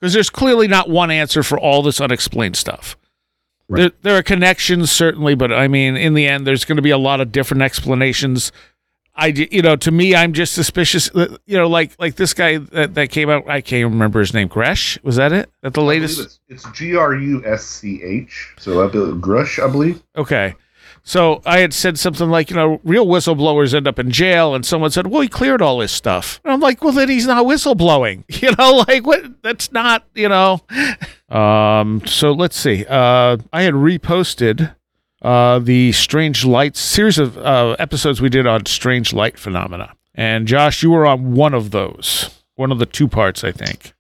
because 0.01 0.13
there's 0.13 0.29
clearly 0.31 0.67
not 0.69 0.91
one 0.91 1.11
answer 1.11 1.43
for 1.43 1.59
all 1.59 1.83
this 1.83 2.01
unexplained 2.01 2.57
stuff. 2.57 2.97
Right. 3.69 3.81
There, 3.81 3.91
there 4.03 4.19
are 4.19 4.23
connections 4.23 4.91
certainly, 4.91 5.35
but 5.35 5.53
I 5.53 5.69
mean, 5.69 5.97
in 5.97 6.15
the 6.15 6.27
end, 6.27 6.47
there's 6.47 6.65
going 6.65 6.77
to 6.77 6.83
be 6.83 6.91
a 6.91 6.99
lot 6.99 7.21
of 7.21 7.33
different 7.33 7.63
explanations. 7.63 8.53
I, 9.17 9.27
you 9.27 9.63
know, 9.63 9.77
to 9.77 9.91
me, 9.91 10.15
I'm 10.15 10.33
just 10.33 10.55
suspicious. 10.55 11.09
That, 11.11 11.39
you 11.47 11.57
know, 11.57 11.69
like 11.69 11.93
like 12.01 12.17
this 12.17 12.35
guy 12.35 12.59
that, 12.59 12.95
that 12.95 13.11
came 13.11 13.31
out. 13.31 13.49
I 13.49 13.61
can't 13.61 13.85
remember 13.85 14.19
his 14.19 14.35
name. 14.35 14.49
Gresh 14.49 14.99
was 15.03 15.17
that 15.17 15.33
it? 15.33 15.51
That 15.63 15.73
the 15.75 15.83
latest? 15.83 16.21
it's, 16.21 16.41
it's 16.49 16.71
G 16.77 16.97
R 16.97 17.15
U 17.15 17.43
S 17.47 17.65
C 17.65 18.03
H. 18.03 18.55
So 18.59 18.85
I 18.85 18.91
believe 18.91 19.15
Grush, 19.23 19.65
I 19.65 19.71
believe. 19.71 20.03
Okay. 20.17 20.57
So 21.07 21.43
I 21.45 21.59
had 21.59 21.75
said 21.75 21.99
something 21.99 22.31
like, 22.31 22.49
you 22.49 22.57
know, 22.57 22.81
real 22.83 23.07
whistleblowers 23.07 23.75
end 23.75 23.87
up 23.87 23.99
in 23.99 24.11
jail, 24.11 24.55
and 24.55 24.65
someone 24.65 24.91
said, 24.91 25.07
well, 25.09 25.21
he 25.21 25.29
cleared 25.29 25.61
all 25.61 25.81
his 25.81 25.93
stuff. 25.93 26.41
And 26.43 26.51
I'm 26.53 26.61
like, 26.61 26.83
well, 26.83 26.95
then 26.95 27.11
he's 27.11 27.27
not 27.27 27.45
whistleblowing. 27.45 28.25
You 28.43 28.53
know, 28.59 28.85
like 28.89 29.07
what? 29.07 29.43
That's 29.43 29.71
not, 29.71 30.05
you 30.15 30.29
know. 30.31 30.61
Um. 31.29 32.03
So 32.07 32.33
let's 32.33 32.57
see. 32.59 32.85
Uh, 32.89 33.37
I 33.53 33.63
had 33.63 33.75
reposted 33.75 34.75
uh 35.23 35.59
the 35.59 35.93
Strange 35.93 36.45
Lights 36.45 36.81
series 36.81 37.19
of 37.19 37.37
uh, 37.39 37.77
episodes 37.79 38.21
we 38.21 38.29
did 38.29 38.47
on 38.47 38.67
strange 38.67 39.13
light 39.13 39.39
phenomena, 39.39 39.93
and 40.15 40.47
Josh, 40.47 40.83
you 40.83 40.91
were 40.91 41.07
on 41.07 41.35
one 41.35 41.55
of 41.55 41.71
those, 41.71 42.31
one 42.57 42.73
of 42.73 42.79
the 42.79 42.87
two 42.87 43.09
parts, 43.09 43.45
I 43.45 43.53
think. 43.53 43.93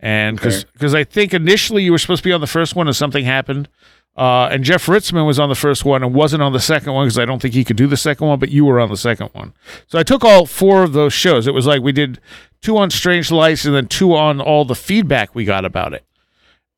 And 0.00 0.36
because 0.36 0.64
Okay. 0.84 1.00
I 1.00 1.04
think 1.04 1.34
initially 1.34 1.82
you 1.82 1.90
were 1.92 1.98
supposed 1.98 2.22
to 2.22 2.28
be 2.28 2.32
on 2.32 2.40
the 2.40 2.46
first 2.46 2.76
one, 2.76 2.86
and 2.86 2.94
something 2.96 3.24
happened. 3.24 3.68
Uh, 4.18 4.48
and 4.50 4.64
Jeff 4.64 4.86
Ritzmann 4.86 5.28
was 5.28 5.38
on 5.38 5.48
the 5.48 5.54
first 5.54 5.84
one 5.84 6.02
and 6.02 6.12
wasn't 6.12 6.42
on 6.42 6.52
the 6.52 6.58
second 6.58 6.92
one 6.92 7.06
because 7.06 7.20
I 7.20 7.24
don't 7.24 7.40
think 7.40 7.54
he 7.54 7.62
could 7.62 7.76
do 7.76 7.86
the 7.86 7.96
second 7.96 8.26
one, 8.26 8.40
but 8.40 8.48
you 8.48 8.64
were 8.64 8.80
on 8.80 8.88
the 8.88 8.96
second 8.96 9.28
one. 9.32 9.54
So 9.86 9.96
I 9.96 10.02
took 10.02 10.24
all 10.24 10.44
four 10.44 10.82
of 10.82 10.92
those 10.92 11.12
shows. 11.12 11.46
It 11.46 11.54
was 11.54 11.66
like 11.66 11.82
we 11.82 11.92
did 11.92 12.18
two 12.60 12.76
on 12.78 12.90
Strange 12.90 13.30
Lights 13.30 13.64
and 13.64 13.72
then 13.72 13.86
two 13.86 14.16
on 14.16 14.40
all 14.40 14.64
the 14.64 14.74
feedback 14.74 15.36
we 15.36 15.44
got 15.44 15.64
about 15.64 15.92
it. 15.92 16.04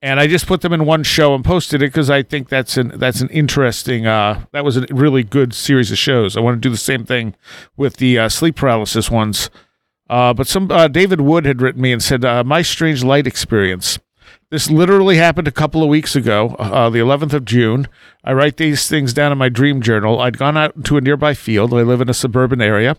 And 0.02 0.20
I 0.20 0.26
just 0.26 0.46
put 0.46 0.60
them 0.60 0.74
in 0.74 0.84
one 0.84 1.02
show 1.02 1.34
and 1.34 1.42
posted 1.42 1.82
it 1.82 1.86
because 1.86 2.10
I 2.10 2.22
think 2.22 2.50
that's 2.50 2.76
an 2.76 2.92
that's 2.96 3.22
an 3.22 3.28
interesting. 3.30 4.06
Uh, 4.06 4.44
that 4.52 4.64
was 4.64 4.76
a 4.76 4.86
really 4.90 5.22
good 5.22 5.54
series 5.54 5.90
of 5.90 5.96
shows. 5.96 6.36
I 6.36 6.40
want 6.40 6.56
to 6.56 6.60
do 6.60 6.70
the 6.70 6.76
same 6.76 7.06
thing 7.06 7.34
with 7.74 7.96
the 7.96 8.18
uh, 8.18 8.28
sleep 8.28 8.56
paralysis 8.56 9.10
ones. 9.10 9.48
Uh, 10.10 10.34
but 10.34 10.46
some 10.46 10.70
uh, 10.70 10.88
David 10.88 11.22
Wood 11.22 11.46
had 11.46 11.62
written 11.62 11.80
me 11.80 11.92
and 11.92 12.02
said 12.02 12.22
uh, 12.22 12.44
my 12.44 12.60
strange 12.60 13.02
light 13.02 13.26
experience. 13.26 13.98
This 14.50 14.68
literally 14.68 15.16
happened 15.16 15.46
a 15.46 15.52
couple 15.52 15.80
of 15.80 15.88
weeks 15.88 16.16
ago, 16.16 16.56
uh, 16.58 16.90
the 16.90 16.98
11th 16.98 17.32
of 17.34 17.44
June. 17.44 17.86
I 18.24 18.32
write 18.32 18.56
these 18.56 18.88
things 18.88 19.12
down 19.12 19.30
in 19.30 19.38
my 19.38 19.48
dream 19.48 19.80
journal. 19.80 20.20
I'd 20.20 20.38
gone 20.38 20.56
out 20.56 20.84
to 20.86 20.96
a 20.96 21.00
nearby 21.00 21.34
field. 21.34 21.72
I 21.72 21.82
live 21.82 22.00
in 22.00 22.08
a 22.08 22.14
suburban 22.14 22.60
area. 22.60 22.96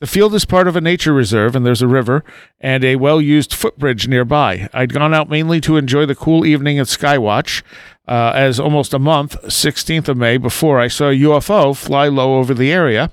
The 0.00 0.06
field 0.06 0.34
is 0.34 0.46
part 0.46 0.66
of 0.66 0.76
a 0.76 0.80
nature 0.80 1.12
reserve, 1.12 1.54
and 1.54 1.66
there's 1.66 1.82
a 1.82 1.86
river 1.86 2.24
and 2.58 2.82
a 2.84 2.96
well 2.96 3.20
used 3.20 3.52
footbridge 3.52 4.08
nearby. 4.08 4.70
I'd 4.72 4.94
gone 4.94 5.12
out 5.12 5.28
mainly 5.28 5.60
to 5.62 5.76
enjoy 5.76 6.06
the 6.06 6.14
cool 6.14 6.46
evening 6.46 6.78
at 6.78 6.86
Skywatch. 6.86 7.62
Uh, 8.08 8.32
as 8.34 8.58
almost 8.58 8.94
a 8.94 8.98
month, 8.98 9.40
16th 9.44 10.08
of 10.08 10.16
May, 10.16 10.38
before 10.38 10.78
I 10.78 10.88
saw 10.88 11.08
a 11.08 11.14
UFO 11.14 11.76
fly 11.76 12.08
low 12.08 12.36
over 12.36 12.54
the 12.54 12.72
area. 12.72 13.10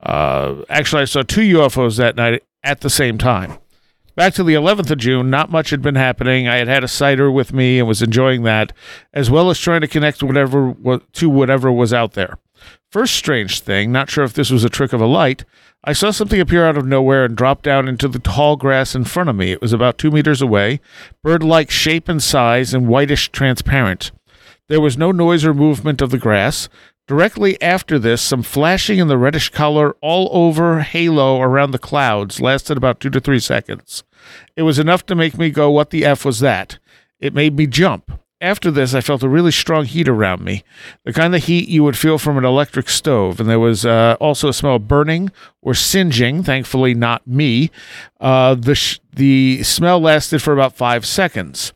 Uh, 0.00 0.64
actually, 0.68 1.02
I 1.02 1.06
saw 1.06 1.22
two 1.22 1.40
UFOs 1.58 1.98
that 1.98 2.16
night 2.16 2.42
at 2.62 2.80
the 2.80 2.90
same 2.90 3.18
time. 3.18 3.58
Back 4.18 4.34
to 4.34 4.42
the 4.42 4.54
11th 4.54 4.90
of 4.90 4.98
June, 4.98 5.30
not 5.30 5.48
much 5.48 5.70
had 5.70 5.80
been 5.80 5.94
happening. 5.94 6.48
I 6.48 6.56
had 6.56 6.66
had 6.66 6.82
a 6.82 6.88
cider 6.88 7.30
with 7.30 7.52
me 7.52 7.78
and 7.78 7.86
was 7.86 8.02
enjoying 8.02 8.42
that, 8.42 8.72
as 9.14 9.30
well 9.30 9.48
as 9.48 9.60
trying 9.60 9.80
to 9.82 9.86
connect 9.86 10.24
whatever 10.24 10.74
to 11.12 11.30
whatever 11.30 11.70
was 11.70 11.92
out 11.92 12.14
there. 12.14 12.36
First 12.90 13.14
strange 13.14 13.60
thing, 13.60 13.92
not 13.92 14.10
sure 14.10 14.24
if 14.24 14.32
this 14.32 14.50
was 14.50 14.64
a 14.64 14.68
trick 14.68 14.92
of 14.92 15.00
a 15.00 15.06
light, 15.06 15.44
I 15.84 15.92
saw 15.92 16.10
something 16.10 16.40
appear 16.40 16.66
out 16.66 16.76
of 16.76 16.84
nowhere 16.84 17.26
and 17.26 17.36
drop 17.36 17.62
down 17.62 17.86
into 17.86 18.08
the 18.08 18.18
tall 18.18 18.56
grass 18.56 18.96
in 18.96 19.04
front 19.04 19.30
of 19.30 19.36
me. 19.36 19.52
It 19.52 19.62
was 19.62 19.72
about 19.72 19.98
two 19.98 20.10
meters 20.10 20.42
away, 20.42 20.80
bird 21.22 21.44
like 21.44 21.70
shape 21.70 22.08
and 22.08 22.20
size, 22.20 22.74
and 22.74 22.88
whitish 22.88 23.28
transparent. 23.28 24.10
There 24.66 24.80
was 24.80 24.98
no 24.98 25.12
noise 25.12 25.44
or 25.44 25.54
movement 25.54 26.02
of 26.02 26.10
the 26.10 26.18
grass, 26.18 26.68
Directly 27.08 27.60
after 27.62 27.98
this, 27.98 28.20
some 28.20 28.42
flashing 28.42 28.98
in 28.98 29.08
the 29.08 29.16
reddish 29.16 29.48
color 29.48 29.96
all 30.02 30.28
over 30.30 30.80
halo 30.80 31.40
around 31.40 31.70
the 31.70 31.78
clouds 31.78 32.38
lasted 32.38 32.76
about 32.76 33.00
two 33.00 33.08
to 33.08 33.18
three 33.18 33.40
seconds. 33.40 34.04
It 34.56 34.62
was 34.62 34.78
enough 34.78 35.06
to 35.06 35.14
make 35.14 35.38
me 35.38 35.48
go, 35.48 35.70
What 35.70 35.88
the 35.88 36.04
F 36.04 36.26
was 36.26 36.40
that? 36.40 36.78
It 37.18 37.32
made 37.32 37.56
me 37.56 37.66
jump. 37.66 38.12
After 38.42 38.70
this, 38.70 38.94
I 38.94 39.00
felt 39.00 39.22
a 39.22 39.28
really 39.28 39.50
strong 39.50 39.86
heat 39.86 40.06
around 40.06 40.44
me, 40.44 40.64
the 41.04 41.14
kind 41.14 41.34
of 41.34 41.44
heat 41.44 41.70
you 41.70 41.82
would 41.82 41.96
feel 41.96 42.18
from 42.18 42.36
an 42.36 42.44
electric 42.44 42.90
stove. 42.90 43.40
And 43.40 43.48
there 43.48 43.58
was 43.58 43.86
uh, 43.86 44.18
also 44.20 44.50
a 44.50 44.52
smell 44.52 44.76
of 44.76 44.86
burning 44.86 45.32
or 45.62 45.72
singeing, 45.72 46.42
thankfully, 46.42 46.92
not 46.92 47.26
me. 47.26 47.70
Uh, 48.20 48.54
the, 48.54 48.74
sh- 48.74 49.00
the 49.14 49.62
smell 49.62 49.98
lasted 49.98 50.42
for 50.42 50.52
about 50.52 50.76
five 50.76 51.06
seconds. 51.06 51.72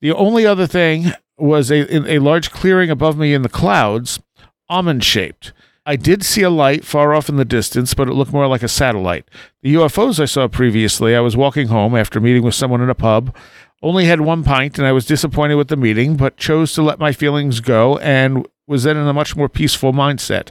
The 0.00 0.12
only 0.12 0.46
other 0.46 0.68
thing 0.68 1.12
was 1.36 1.70
a, 1.70 2.12
a 2.12 2.20
large 2.20 2.52
clearing 2.52 2.90
above 2.90 3.18
me 3.18 3.34
in 3.34 3.42
the 3.42 3.48
clouds, 3.48 4.20
almond 4.68 5.04
shaped. 5.04 5.52
I 5.86 5.96
did 5.96 6.22
see 6.22 6.42
a 6.42 6.50
light 6.50 6.84
far 6.84 7.14
off 7.14 7.30
in 7.30 7.36
the 7.36 7.46
distance, 7.46 7.94
but 7.94 8.08
it 8.08 8.12
looked 8.12 8.32
more 8.32 8.46
like 8.46 8.62
a 8.62 8.68
satellite. 8.68 9.26
The 9.62 9.74
UFOs 9.74 10.20
I 10.20 10.26
saw 10.26 10.46
previously, 10.46 11.16
I 11.16 11.20
was 11.20 11.36
walking 11.36 11.68
home 11.68 11.96
after 11.96 12.20
meeting 12.20 12.42
with 12.42 12.54
someone 12.54 12.82
in 12.82 12.90
a 12.90 12.94
pub. 12.94 13.34
Only 13.82 14.04
had 14.04 14.20
one 14.20 14.44
pint 14.44 14.76
and 14.76 14.86
I 14.86 14.92
was 14.92 15.06
disappointed 15.06 15.54
with 15.54 15.68
the 15.68 15.76
meeting, 15.76 16.16
but 16.16 16.36
chose 16.36 16.74
to 16.74 16.82
let 16.82 16.98
my 16.98 17.12
feelings 17.12 17.60
go 17.60 17.96
and 17.98 18.46
was 18.66 18.82
then 18.82 18.98
in 18.98 19.06
a 19.06 19.14
much 19.14 19.34
more 19.34 19.48
peaceful 19.48 19.94
mindset. 19.94 20.50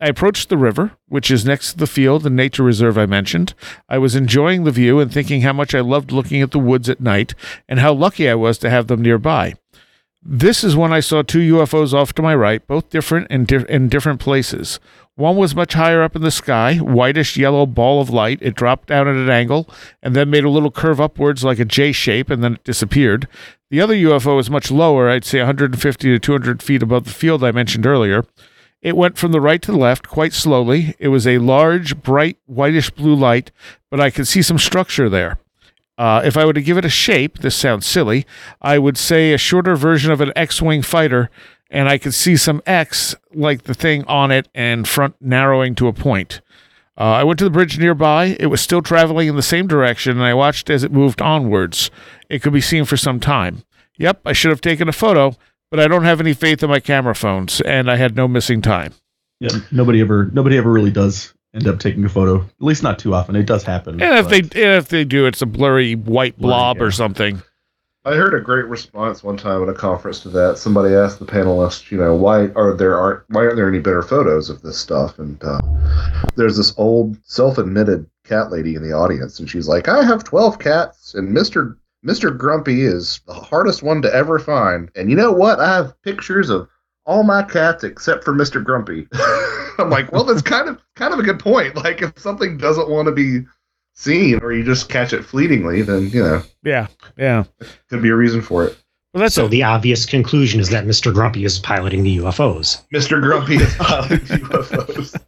I 0.00 0.06
approached 0.06 0.48
the 0.48 0.56
river, 0.56 0.92
which 1.08 1.32
is 1.32 1.44
next 1.44 1.72
to 1.72 1.78
the 1.78 1.86
field 1.88 2.24
and 2.24 2.36
nature 2.36 2.62
reserve 2.62 2.96
I 2.96 3.06
mentioned. 3.06 3.54
I 3.88 3.98
was 3.98 4.14
enjoying 4.14 4.62
the 4.62 4.70
view 4.70 5.00
and 5.00 5.12
thinking 5.12 5.40
how 5.40 5.52
much 5.52 5.74
I 5.74 5.80
loved 5.80 6.12
looking 6.12 6.42
at 6.42 6.52
the 6.52 6.60
woods 6.60 6.88
at 6.88 7.00
night 7.00 7.34
and 7.68 7.80
how 7.80 7.92
lucky 7.92 8.28
I 8.30 8.34
was 8.36 8.56
to 8.58 8.70
have 8.70 8.86
them 8.86 9.02
nearby. 9.02 9.54
This 10.28 10.64
is 10.64 10.74
when 10.74 10.92
I 10.92 10.98
saw 10.98 11.22
two 11.22 11.54
UFOs 11.54 11.94
off 11.94 12.12
to 12.14 12.22
my 12.22 12.34
right, 12.34 12.66
both 12.66 12.90
different 12.90 13.28
and 13.30 13.46
di- 13.46 13.64
in 13.68 13.88
different 13.88 14.18
places. 14.18 14.80
One 15.14 15.36
was 15.36 15.54
much 15.54 15.74
higher 15.74 16.02
up 16.02 16.16
in 16.16 16.22
the 16.22 16.32
sky, 16.32 16.78
whitish 16.78 17.36
yellow 17.36 17.64
ball 17.64 18.00
of 18.00 18.10
light. 18.10 18.40
It 18.42 18.56
dropped 18.56 18.88
down 18.88 19.06
at 19.06 19.14
an 19.14 19.30
angle 19.30 19.70
and 20.02 20.16
then 20.16 20.28
made 20.28 20.42
a 20.42 20.50
little 20.50 20.72
curve 20.72 21.00
upwards 21.00 21.44
like 21.44 21.60
a 21.60 21.64
J 21.64 21.92
shape 21.92 22.28
and 22.28 22.42
then 22.42 22.54
it 22.54 22.64
disappeared. 22.64 23.28
The 23.70 23.80
other 23.80 23.94
UFO 23.94 24.34
was 24.34 24.50
much 24.50 24.72
lower, 24.72 25.08
I'd 25.08 25.24
say 25.24 25.38
150 25.38 26.08
to 26.08 26.18
200 26.18 26.60
feet 26.60 26.82
above 26.82 27.04
the 27.04 27.10
field 27.10 27.44
I 27.44 27.52
mentioned 27.52 27.86
earlier. 27.86 28.24
It 28.82 28.96
went 28.96 29.18
from 29.18 29.30
the 29.30 29.40
right 29.40 29.62
to 29.62 29.70
the 29.70 29.78
left 29.78 30.08
quite 30.08 30.32
slowly. 30.32 30.96
It 30.98 31.08
was 31.08 31.28
a 31.28 31.38
large, 31.38 32.02
bright, 32.02 32.38
whitish 32.46 32.90
blue 32.90 33.14
light, 33.14 33.52
but 33.92 34.00
I 34.00 34.10
could 34.10 34.26
see 34.26 34.42
some 34.42 34.58
structure 34.58 35.08
there. 35.08 35.38
Uh, 35.98 36.20
if 36.24 36.36
I 36.36 36.44
were 36.44 36.52
to 36.52 36.62
give 36.62 36.76
it 36.76 36.84
a 36.84 36.90
shape, 36.90 37.38
this 37.38 37.56
sounds 37.56 37.86
silly, 37.86 38.26
I 38.60 38.78
would 38.78 38.98
say 38.98 39.32
a 39.32 39.38
shorter 39.38 39.76
version 39.76 40.12
of 40.12 40.20
an 40.20 40.32
X 40.36 40.60
Wing 40.60 40.82
fighter, 40.82 41.30
and 41.70 41.88
I 41.88 41.98
could 41.98 42.14
see 42.14 42.36
some 42.36 42.62
X 42.66 43.14
like 43.34 43.62
the 43.62 43.74
thing 43.74 44.04
on 44.04 44.30
it 44.30 44.48
and 44.54 44.86
front 44.86 45.16
narrowing 45.20 45.74
to 45.76 45.88
a 45.88 45.92
point. 45.92 46.40
Uh, 46.98 47.04
I 47.04 47.24
went 47.24 47.38
to 47.40 47.44
the 47.44 47.50
bridge 47.50 47.78
nearby. 47.78 48.36
It 48.40 48.46
was 48.46 48.60
still 48.60 48.80
traveling 48.82 49.28
in 49.28 49.36
the 49.36 49.42
same 49.42 49.66
direction, 49.66 50.12
and 50.12 50.24
I 50.24 50.34
watched 50.34 50.70
as 50.70 50.82
it 50.82 50.92
moved 50.92 51.20
onwards. 51.20 51.90
It 52.28 52.40
could 52.42 52.52
be 52.52 52.60
seen 52.60 52.84
for 52.84 52.96
some 52.96 53.20
time. 53.20 53.64
Yep, 53.98 54.20
I 54.24 54.32
should 54.32 54.50
have 54.50 54.60
taken 54.60 54.88
a 54.88 54.92
photo, 54.92 55.34
but 55.70 55.80
I 55.80 55.88
don't 55.88 56.04
have 56.04 56.20
any 56.20 56.32
faith 56.32 56.62
in 56.62 56.70
my 56.70 56.80
camera 56.80 57.14
phones, 57.14 57.60
and 57.62 57.90
I 57.90 57.96
had 57.96 58.16
no 58.16 58.28
missing 58.28 58.62
time. 58.62 58.92
Yeah, 59.40 59.58
nobody 59.70 60.00
ever 60.00 60.30
nobody 60.32 60.56
ever 60.56 60.70
really 60.70 60.90
does 60.90 61.34
end 61.56 61.66
up 61.66 61.80
taking 61.80 62.04
a 62.04 62.08
photo. 62.08 62.42
At 62.42 62.50
least 62.60 62.82
not 62.82 62.98
too 62.98 63.14
often. 63.14 63.34
It 63.34 63.46
does 63.46 63.64
happen. 63.64 64.00
And 64.00 64.18
if 64.18 64.28
but- 64.28 64.50
they 64.50 64.62
and 64.62 64.74
if 64.76 64.88
they 64.88 65.04
do, 65.04 65.26
it's 65.26 65.42
a 65.42 65.46
blurry 65.46 65.94
white 65.94 66.38
Blurry, 66.38 66.50
blob 66.50 66.80
or 66.80 66.86
yeah. 66.86 66.90
something. 66.90 67.42
I 68.04 68.14
heard 68.14 68.34
a 68.34 68.40
great 68.40 68.66
response 68.66 69.24
one 69.24 69.36
time 69.36 69.64
at 69.64 69.68
a 69.68 69.74
conference 69.74 70.20
to 70.20 70.28
that. 70.28 70.58
Somebody 70.58 70.94
asked 70.94 71.18
the 71.18 71.26
panelists, 71.26 71.90
you 71.90 71.98
know, 71.98 72.14
why 72.14 72.50
are 72.54 72.72
there 72.72 72.96
aren't 72.96 73.24
why 73.30 73.40
aren't 73.40 73.56
there 73.56 73.68
any 73.68 73.80
better 73.80 74.02
photos 74.02 74.48
of 74.48 74.62
this 74.62 74.78
stuff? 74.78 75.18
And 75.18 75.42
uh, 75.42 75.60
there's 76.36 76.56
this 76.56 76.72
old 76.78 77.16
self-admitted 77.24 78.08
cat 78.22 78.52
lady 78.52 78.76
in 78.76 78.82
the 78.82 78.92
audience, 78.92 79.40
and 79.40 79.50
she's 79.50 79.66
like, 79.66 79.88
"I 79.88 80.04
have 80.04 80.22
twelve 80.22 80.60
cats, 80.60 81.14
and 81.14 81.32
Mister 81.32 81.78
Mister 82.04 82.30
Grumpy 82.30 82.82
is 82.82 83.20
the 83.26 83.34
hardest 83.34 83.82
one 83.82 84.02
to 84.02 84.14
ever 84.14 84.38
find. 84.38 84.88
And 84.94 85.10
you 85.10 85.16
know 85.16 85.32
what? 85.32 85.58
I 85.58 85.74
have 85.74 86.00
pictures 86.02 86.48
of 86.48 86.68
all 87.06 87.22
my 87.22 87.42
cats 87.42 87.84
except 87.84 88.24
for 88.24 88.34
Mister 88.34 88.60
Grumpy." 88.60 89.08
I'm 89.78 89.90
like, 89.90 90.10
well, 90.12 90.24
that's 90.24 90.42
kind 90.42 90.68
of 90.68 90.80
kind 90.94 91.12
of 91.12 91.20
a 91.20 91.22
good 91.22 91.38
point. 91.38 91.76
Like, 91.76 92.02
if 92.02 92.18
something 92.18 92.56
doesn't 92.58 92.88
want 92.88 93.06
to 93.06 93.12
be 93.12 93.40
seen, 93.94 94.38
or 94.42 94.52
you 94.52 94.64
just 94.64 94.88
catch 94.88 95.12
it 95.12 95.24
fleetingly, 95.24 95.82
then 95.82 96.08
you 96.10 96.22
know, 96.22 96.42
Yeah, 96.62 96.86
yeah. 97.16 97.44
could 97.88 98.02
be 98.02 98.08
a 98.10 98.14
reason 98.16 98.42
for 98.42 98.64
it. 98.66 98.76
Well, 99.14 99.22
that's 99.22 99.34
So 99.34 99.46
a, 99.46 99.48
the 99.48 99.62
obvious 99.62 100.04
conclusion 100.04 100.60
is 100.60 100.68
that 100.68 100.84
Mr. 100.84 101.12
Grumpy 101.14 101.44
is 101.46 101.58
piloting 101.58 102.02
the 102.02 102.18
UFOs. 102.18 102.86
Mr. 102.92 103.22
Grumpy 103.22 103.56
is 103.56 103.74
piloting 103.76 104.18
UFOs. 104.18 105.18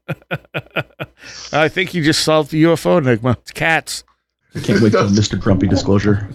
I 1.52 1.68
think 1.68 1.94
you 1.94 2.04
just 2.04 2.22
solved 2.22 2.50
the 2.50 2.62
UFO 2.64 2.98
enigma. 2.98 3.30
It's 3.40 3.50
cats. 3.52 4.04
I 4.54 4.60
can't 4.60 4.80
wait 4.80 4.92
for 4.92 4.98
Mr. 4.98 5.38
Grumpy 5.38 5.66
disclosure. 5.68 6.28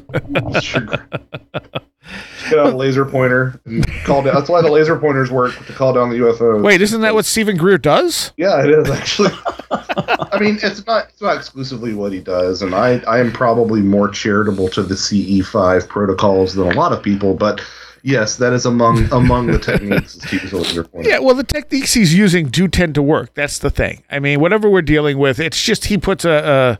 Get 2.50 2.60
out 2.60 2.74
a 2.74 2.76
laser 2.76 3.06
pointer 3.06 3.60
and 3.66 3.88
call 4.04 4.22
down. 4.22 4.36
That's 4.36 4.50
why 4.50 4.62
the 4.62 4.70
laser 4.70 4.98
pointers 4.98 5.32
work 5.32 5.56
to 5.66 5.74
call 5.74 5.94
down 5.94 6.10
the 6.10 6.18
UFOs. 6.18 6.62
Wait, 6.62 6.82
isn't 6.82 7.02
that 7.02 7.14
what 7.14 7.26
Steven 7.26 7.58
Greer 7.58 7.78
does? 7.78 8.32
Yeah, 8.38 8.64
it 8.64 8.70
is 8.70 8.90
actually. 8.90 9.32
I 9.72 10.38
mean, 10.40 10.60
it's 10.62 10.86
not 10.86 11.10
it's 11.10 11.22
not 11.22 11.38
exclusively 11.38 11.94
what 11.94 12.12
he 12.12 12.20
does, 12.20 12.62
and 12.62 12.76
I 12.76 13.00
I 13.08 13.20
am 13.20 13.32
probably 13.32 13.82
more 13.82 14.10
charitable 14.10 14.68
to 14.70 14.84
the 14.84 14.96
CE5 14.96 15.88
protocols 15.88 16.54
than 16.54 16.72
a 16.72 16.74
lot 16.76 16.92
of 16.92 17.02
people, 17.02 17.34
but 17.34 17.62
yes, 18.04 18.36
that 18.38 18.52
is 18.54 18.66
among 18.66 19.12
among 19.12 19.48
the 19.48 19.60
techniques 19.60 20.18
to 20.18 20.36
use 20.36 20.52
a 20.52 20.58
laser 20.58 20.84
pointer. 20.84 21.10
Yeah, 21.10 21.20
well, 21.20 21.36
the 21.36 21.44
techniques 21.44 21.94
he's 21.94 22.14
using 22.14 22.48
do 22.48 22.68
tend 22.68 22.96
to 22.96 23.02
work. 23.02 23.34
That's 23.34 23.60
the 23.60 23.70
thing. 23.70 24.04
I 24.12 24.20
mean, 24.20 24.42
whatever 24.42 24.70
we're 24.70 24.82
dealing 24.82 25.18
with, 25.18 25.40
it's 25.40 25.62
just 25.62 25.86
he 25.86 25.98
puts 25.98 26.26
a, 26.26 26.80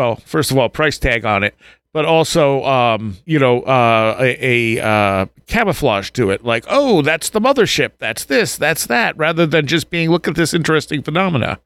well, 0.00 0.16
first 0.16 0.50
of 0.50 0.56
all, 0.56 0.70
price 0.70 0.98
tag 0.98 1.26
on 1.26 1.44
it, 1.44 1.54
but 1.92 2.06
also, 2.06 2.64
um, 2.64 3.18
you 3.26 3.38
know, 3.38 3.60
uh, 3.60 4.16
a, 4.18 4.78
a 4.78 4.82
uh, 4.82 5.26
camouflage 5.46 6.10
to 6.12 6.30
it. 6.30 6.42
Like, 6.42 6.64
oh, 6.68 7.02
that's 7.02 7.28
the 7.28 7.40
mothership. 7.40 7.92
That's 7.98 8.24
this. 8.24 8.56
That's 8.56 8.86
that. 8.86 9.14
Rather 9.18 9.44
than 9.44 9.66
just 9.66 9.90
being, 9.90 10.10
look 10.10 10.26
at 10.26 10.36
this 10.36 10.54
interesting 10.54 11.02
phenomena 11.02 11.60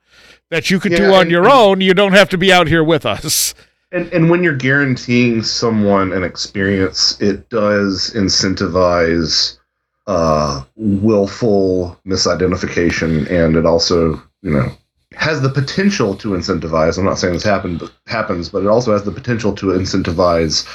that 0.51 0.69
you 0.69 0.81
could 0.81 0.97
do 0.97 1.15
on 1.15 1.23
and- 1.23 1.31
your 1.31 1.49
own. 1.49 1.81
You 1.81 1.95
don't 1.95 2.13
have 2.13 2.29
to 2.31 2.39
be 2.39 2.53
out 2.53 2.67
here 2.67 2.83
with 2.83 3.07
us. 3.07 3.55
And 3.93 4.13
and 4.13 4.29
when 4.29 4.43
you're 4.43 4.57
guaranteeing 4.57 5.45
someone 5.45 6.13
an 6.13 6.25
experience, 6.25 7.21
it 7.21 7.49
does 7.51 8.11
incentivize 8.17 9.57
uh, 10.09 10.65
willful 10.75 11.97
misidentification, 12.05 13.31
and 13.31 13.55
it 13.55 13.65
also, 13.65 14.21
you 14.43 14.51
know, 14.51 14.73
has 15.17 15.41
the 15.41 15.49
potential 15.49 16.15
to 16.17 16.29
incentivize. 16.31 16.99
I'm 16.99 17.05
not 17.05 17.19
saying 17.19 17.35
this 17.35 17.43
happened, 17.43 17.81
but 17.81 17.93
happens, 18.07 18.49
but 18.49 18.63
it 18.63 18.69
also 18.69 18.93
has 18.93 19.05
the 19.05 19.13
potential 19.13 19.55
to 19.57 19.67
incentivize 19.67 20.67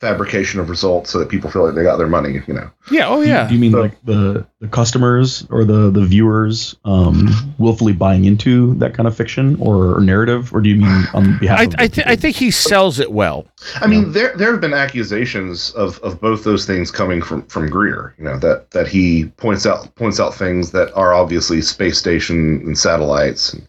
fabrication 0.00 0.60
of 0.60 0.70
results 0.70 1.10
so 1.10 1.18
that 1.18 1.28
people 1.28 1.50
feel 1.50 1.66
like 1.66 1.74
they 1.74 1.82
got 1.82 1.96
their 1.96 2.06
money. 2.06 2.40
You 2.46 2.54
know, 2.54 2.70
Yeah. 2.90 3.08
Oh, 3.08 3.16
Do 3.16 3.22
you- 3.22 3.28
yeah. 3.34 3.48
Do 3.48 3.54
you 3.54 3.60
mean 3.60 3.72
So- 3.72 3.80
like 3.80 3.96
the 4.04 4.46
the 4.60 4.68
customers 4.68 5.46
or 5.50 5.64
the 5.64 5.90
the 5.90 6.04
viewers 6.04 6.74
um, 6.84 7.28
willfully 7.58 7.92
buying 7.92 8.24
into 8.24 8.74
that 8.74 8.92
kind 8.94 9.06
of 9.06 9.16
fiction 9.16 9.56
or, 9.60 9.96
or 9.96 10.00
narrative, 10.00 10.52
or 10.52 10.60
do 10.60 10.68
you 10.68 10.76
mean 10.76 11.04
on 11.14 11.38
behalf? 11.38 11.60
I, 11.60 11.62
of 11.64 11.74
I, 11.78 11.86
th- 11.88 12.06
I 12.06 12.16
think 12.16 12.34
he 12.36 12.50
sells 12.50 12.98
it 12.98 13.12
well. 13.12 13.46
I 13.80 13.86
mean, 13.86 14.12
there 14.12 14.36
there 14.36 14.50
have 14.52 14.60
been 14.60 14.74
accusations 14.74 15.70
of, 15.72 15.98
of 16.00 16.20
both 16.20 16.42
those 16.44 16.64
things 16.66 16.90
coming 16.90 17.22
from, 17.22 17.42
from 17.46 17.68
Greer. 17.68 18.14
You 18.18 18.24
know 18.24 18.38
that 18.38 18.70
that 18.72 18.88
he 18.88 19.26
points 19.36 19.64
out 19.66 19.94
points 19.96 20.18
out 20.20 20.34
things 20.34 20.70
that 20.72 20.92
are 20.94 21.12
obviously 21.14 21.60
space 21.62 21.98
station 21.98 22.60
and 22.66 22.76
satellites, 22.78 23.52
and 23.52 23.66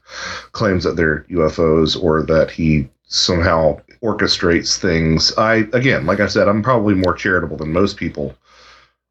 claims 0.52 0.84
that 0.84 0.96
they're 0.96 1.26
UFOs, 1.32 2.02
or 2.02 2.24
that 2.24 2.50
he 2.52 2.88
somehow 3.08 3.80
orchestrates 4.04 4.78
things. 4.78 5.36
I 5.38 5.68
again, 5.74 6.06
like 6.06 6.20
I 6.20 6.28
said, 6.28 6.48
I'm 6.48 6.64
probably 6.64 6.94
more 6.94 7.14
charitable 7.14 7.58
than 7.58 7.72
most 7.74 7.98
people 7.98 8.36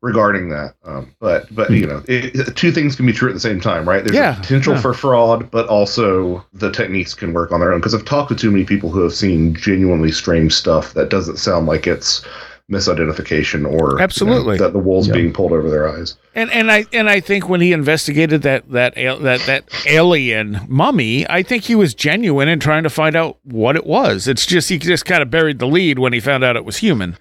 regarding 0.01 0.49
that. 0.51 0.75
Um, 0.85 1.15
but 1.21 1.53
but 1.55 1.71
you 1.71 1.87
know, 1.87 2.03
it, 2.07 2.57
two 2.57 2.71
things 2.73 2.95
can 2.97 3.07
be 3.07 3.13
true 3.13 3.29
at 3.29 3.35
the 3.35 3.41
same 3.41 3.61
time, 3.61 3.89
right? 3.89 4.05
There's 4.05 4.17
Yeah, 4.17 4.35
potential 4.35 4.75
yeah. 4.75 4.81
for 4.81 4.95
fraud, 4.95 5.51
but 5.51 5.67
also 5.69 6.45
the 6.53 6.71
techniques 6.71 7.15
can 7.15 7.33
work 7.33 7.53
on 7.53 7.61
their 7.61 7.73
own. 7.73 7.81
Because 7.81 7.95
I've 7.95 8.05
talked 8.05 8.29
to 8.31 8.37
too 8.37 8.51
many 8.51 8.65
people 8.65 8.91
who 8.91 9.01
have 9.01 9.15
seen 9.15 9.55
genuinely 9.55 10.13
strange 10.13 10.53
stuff 10.55 10.95
that 10.95 11.09
doesn't 11.11 11.39
sound 11.39 11.67
like 11.67 11.87
it's 11.87 12.25
misidentification 12.71 13.65
or 13.65 13.91
you 13.93 13.97
know, 13.97 14.03
Absolutely. 14.03 14.59
that 14.59 14.73
the 14.73 14.79
wool's 14.79 15.09
Yeah. 15.09 15.15
being 15.15 15.33
pulled 15.33 15.53
over 15.53 15.71
their 15.71 15.89
eyes. 15.89 16.17
And 16.35 16.51
and 16.51 16.71
I 16.71 16.85
and 16.93 17.09
I 17.09 17.21
think 17.21 17.49
when 17.49 17.61
he 17.61 17.73
investigated 17.73 18.43
that 18.43 18.71
that 18.73 18.95
that 18.95 19.41
that 19.47 19.65
alien 19.87 20.61
mummy, 20.69 21.29
I 21.29 21.43
think 21.43 21.65
he 21.65 21.75
was 21.75 21.95
genuine 21.95 22.49
in 22.49 22.61
trying 22.61 22.83
to 22.83 22.91
find 22.91 23.17
out 23.17 23.39
what 23.43 23.77
it 23.77 23.87
was. 23.87 24.29
It's 24.29 24.47
just 24.47 24.69
he 24.69 24.79
just 24.79 25.05
kind 25.05 25.23
of 25.23 25.31
buried 25.31 25.59
the 25.59 25.67
lead 25.67 25.99
when 25.99 26.13
he 26.13 26.21
found 26.21 26.45
out 26.45 26.57
it 26.57 26.65
was 26.65 26.79
human. 26.79 27.17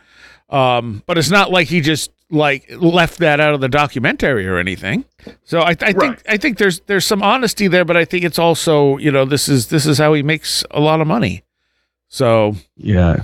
Um, 0.50 1.04
but 1.06 1.18
it's 1.18 1.30
not 1.30 1.51
like 1.51 1.68
he 1.68 1.82
just 1.82 2.12
like 2.30 2.66
left 2.77 3.20
that 3.20 3.39
out 3.39 3.54
of 3.54 3.62
the 3.62 3.70
documentary 3.70 4.46
or 4.48 4.58
anything. 4.58 5.06
So 5.44 5.60
I, 5.62 5.70
I 5.72 5.75
think 5.75 5.98
Right. 5.98 6.22
I 6.27 6.38
think 6.38 6.58
there's 6.58 6.82
there's 6.82 7.06
some 7.06 7.22
honesty 7.22 7.68
there, 7.68 7.86
but 7.86 7.96
I 7.98 8.06
think 8.06 8.24
it's 8.25 8.39
also 8.39 8.98
you 8.98 9.12
know 9.12 9.24
this 9.25 9.48
is 9.50 9.68
this 9.68 9.86
is 9.86 9.98
how 9.98 10.13
he 10.13 10.24
makes 10.24 10.63
a 10.72 10.80
lot 10.82 11.00
of 11.01 11.08
money. 11.08 11.44
So 12.10 12.56
yeah, 12.75 13.24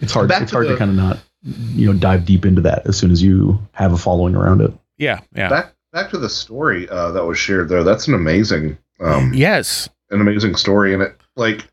it's 0.00 0.12
hard. 0.12 0.28
Back 0.28 0.42
it's 0.42 0.50
to 0.52 0.56
hard 0.56 0.66
the- 0.68 0.72
to 0.72 0.76
kind 0.78 0.90
of 0.92 0.96
not 0.96 1.18
you 1.42 1.86
know 1.92 1.98
dive 1.98 2.24
deep 2.24 2.44
into 2.44 2.60
that 2.62 2.86
as 2.86 2.96
soon 2.98 3.10
as 3.10 3.22
you 3.22 3.58
have 3.72 3.92
a 3.92 3.98
following 3.98 4.34
around 4.34 4.60
it. 4.60 4.72
yeah, 4.96 5.20
yeah, 5.34 5.48
Back 5.48 5.74
back 5.92 6.10
to 6.10 6.18
the 6.18 6.28
story 6.28 6.88
uh, 6.88 7.10
that 7.12 7.24
was 7.24 7.38
shared 7.38 7.68
there. 7.68 7.84
That's 7.84 8.08
an 8.08 8.14
amazing, 8.14 8.76
um, 9.00 9.32
yes. 9.34 9.88
an 10.10 10.20
amazing 10.20 10.56
story, 10.56 10.92
and 10.92 11.02
it 11.02 11.16
like 11.36 11.66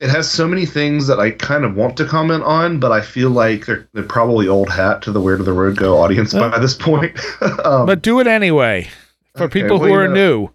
it 0.00 0.10
has 0.10 0.30
so 0.30 0.46
many 0.46 0.66
things 0.66 1.06
that 1.06 1.18
I 1.20 1.30
kind 1.30 1.64
of 1.64 1.74
want 1.74 1.96
to 1.98 2.04
comment 2.04 2.42
on, 2.44 2.78
but 2.80 2.92
I 2.92 3.00
feel 3.00 3.30
like 3.30 3.64
they're, 3.66 3.88
they're 3.94 4.02
probably 4.04 4.46
old 4.46 4.68
hat 4.70 5.00
to 5.02 5.12
the 5.12 5.20
Where 5.22 5.36
Did 5.38 5.46
the 5.46 5.54
Road 5.54 5.76
Go 5.78 5.96
audience 5.98 6.34
by 6.34 6.58
this 6.58 6.74
point. 6.74 7.18
um, 7.64 7.86
But 7.86 8.02
do 8.02 8.20
it 8.20 8.26
anyway 8.26 8.88
for 9.36 9.44
Okay, 9.44 9.62
people 9.62 9.78
well, 9.78 9.86
who 9.88 9.94
you 9.94 10.00
are 10.00 10.08
know- 10.08 10.14
new. 10.14 10.50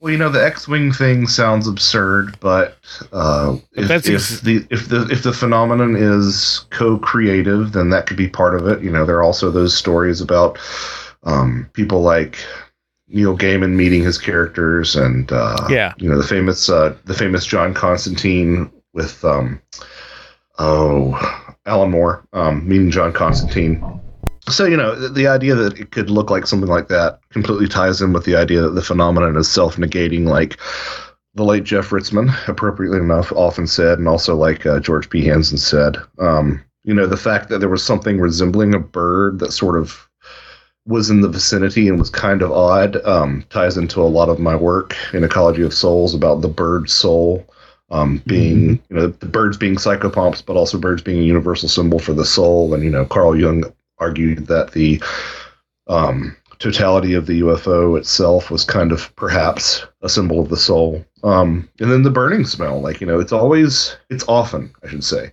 Well, 0.00 0.12
you 0.12 0.18
know, 0.18 0.28
the 0.28 0.44
X-wing 0.44 0.92
thing 0.92 1.26
sounds 1.26 1.66
absurd, 1.66 2.38
but 2.40 2.76
uh, 3.12 3.56
But 3.74 3.84
if, 3.84 3.88
that's 3.88 4.08
if 4.08 4.40
the 4.42 4.66
if 4.70 4.88
the 4.88 5.08
if 5.10 5.22
the 5.22 5.32
phenomenon 5.32 5.96
is 5.96 6.66
co-creative, 6.70 7.72
then 7.72 7.88
that 7.90 8.06
could 8.06 8.18
be 8.18 8.28
part 8.28 8.54
of 8.54 8.66
it. 8.68 8.82
You 8.82 8.90
know, 8.90 9.06
there 9.06 9.16
are 9.16 9.22
also 9.22 9.50
those 9.50 9.74
stories 9.76 10.20
about 10.20 10.58
um, 11.22 11.68
people 11.72 12.02
like 12.02 12.38
Neil 13.08 13.36
Gaiman 13.38 13.72
meeting 13.74 14.02
his 14.02 14.18
characters, 14.18 14.96
and 14.96 15.32
uh, 15.32 15.66
Yeah. 15.70 15.94
you 15.96 16.10
know, 16.10 16.18
the 16.18 16.28
famous 16.28 16.68
uh, 16.68 16.94
the 17.06 17.14
famous 17.14 17.46
John 17.46 17.72
Constantine 17.72 18.70
with 18.92 19.24
um, 19.24 19.62
oh 20.58 21.18
Alan 21.64 21.90
Moore 21.90 22.22
um, 22.34 22.68
meeting 22.68 22.90
John 22.90 23.12
Constantine. 23.14 23.82
So 24.48 24.64
you 24.64 24.76
know 24.76 24.94
the, 24.94 25.08
the 25.08 25.26
idea 25.26 25.54
that 25.54 25.78
it 25.78 25.90
could 25.90 26.10
look 26.10 26.30
like 26.30 26.46
something 26.46 26.68
like 26.68 26.88
that 26.88 27.20
completely 27.30 27.68
ties 27.68 28.00
in 28.00 28.12
with 28.12 28.24
the 28.24 28.36
idea 28.36 28.62
that 28.62 28.70
the 28.74 28.82
phenomenon 28.82 29.36
is 29.36 29.50
self-negating, 29.50 30.24
like 30.24 30.56
the 31.34 31.44
late 31.44 31.64
Jeff 31.64 31.90
Ritzmann, 31.90 32.30
appropriately 32.48 32.98
enough, 32.98 33.32
often 33.32 33.66
said, 33.66 33.98
and 33.98 34.08
also 34.08 34.36
like 34.36 34.64
uh, 34.64 34.80
George 34.80 35.10
P. 35.10 35.24
Hansen 35.24 35.58
said. 35.58 35.96
Um, 36.18 36.62
you 36.84 36.94
know 36.94 37.06
the 37.06 37.16
fact 37.16 37.48
that 37.48 37.58
there 37.58 37.68
was 37.68 37.84
something 37.84 38.20
resembling 38.20 38.74
a 38.74 38.78
bird 38.78 39.40
that 39.40 39.52
sort 39.52 39.76
of 39.78 40.08
was 40.86 41.10
in 41.10 41.20
the 41.20 41.28
vicinity 41.28 41.88
and 41.88 41.98
was 41.98 42.10
kind 42.10 42.42
of 42.42 42.52
odd 42.52 43.04
um, 43.04 43.44
ties 43.50 43.76
into 43.76 44.00
a 44.00 44.04
lot 44.04 44.28
of 44.28 44.38
my 44.38 44.54
work 44.54 44.96
in 45.12 45.24
Ecology 45.24 45.62
of 45.62 45.74
Souls 45.74 46.14
about 46.14 46.42
the 46.42 46.48
bird 46.48 46.88
soul 46.88 47.44
um, 47.90 48.22
being 48.26 48.80
you 48.88 48.96
know 48.96 49.06
the 49.08 49.26
birds 49.26 49.56
being 49.56 49.76
psychopomps, 49.76 50.44
but 50.44 50.56
also 50.56 50.78
birds 50.78 51.02
being 51.02 51.20
a 51.20 51.26
universal 51.26 51.68
symbol 51.68 51.98
for 51.98 52.12
the 52.12 52.24
soul. 52.24 52.74
And 52.74 52.82
you 52.82 52.90
know 52.90 53.04
Carl 53.04 53.38
Jung 53.38 53.64
argued 53.98 54.46
that 54.46 54.72
the 54.72 55.02
um, 55.88 56.36
totality 56.58 57.14
of 57.14 57.26
the 57.26 57.40
UFO 57.40 57.98
itself 57.98 58.50
was 58.50 58.64
kind 58.64 58.92
of 58.92 59.14
perhaps 59.16 59.84
a 60.02 60.08
symbol 60.08 60.40
of 60.40 60.48
the 60.48 60.56
soul. 60.56 61.04
Um, 61.22 61.68
and 61.80 61.90
then 61.90 62.02
the 62.02 62.10
burning 62.10 62.46
smell, 62.46 62.80
like 62.80 63.00
you 63.00 63.06
know, 63.06 63.20
it's 63.20 63.32
always 63.32 63.96
it's 64.10 64.24
often 64.28 64.72
I 64.84 64.88
should 64.88 65.04
say. 65.04 65.32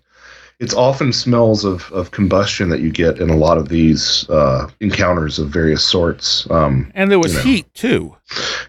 It's 0.59 0.73
often 0.75 1.11
smells 1.11 1.65
of, 1.65 1.91
of 1.91 2.11
combustion 2.11 2.69
that 2.69 2.79
you 2.79 2.89
get 2.91 3.19
in 3.19 3.29
a 3.29 3.35
lot 3.35 3.57
of 3.57 3.67
these 3.69 4.29
uh, 4.29 4.69
encounters 4.79 5.37
of 5.39 5.49
various 5.49 5.83
sorts. 5.83 6.49
Um, 6.49 6.89
And 6.95 7.11
there 7.11 7.19
was 7.19 7.33
you 7.33 7.39
know. 7.39 7.43
heat 7.43 7.73
too. 7.73 8.15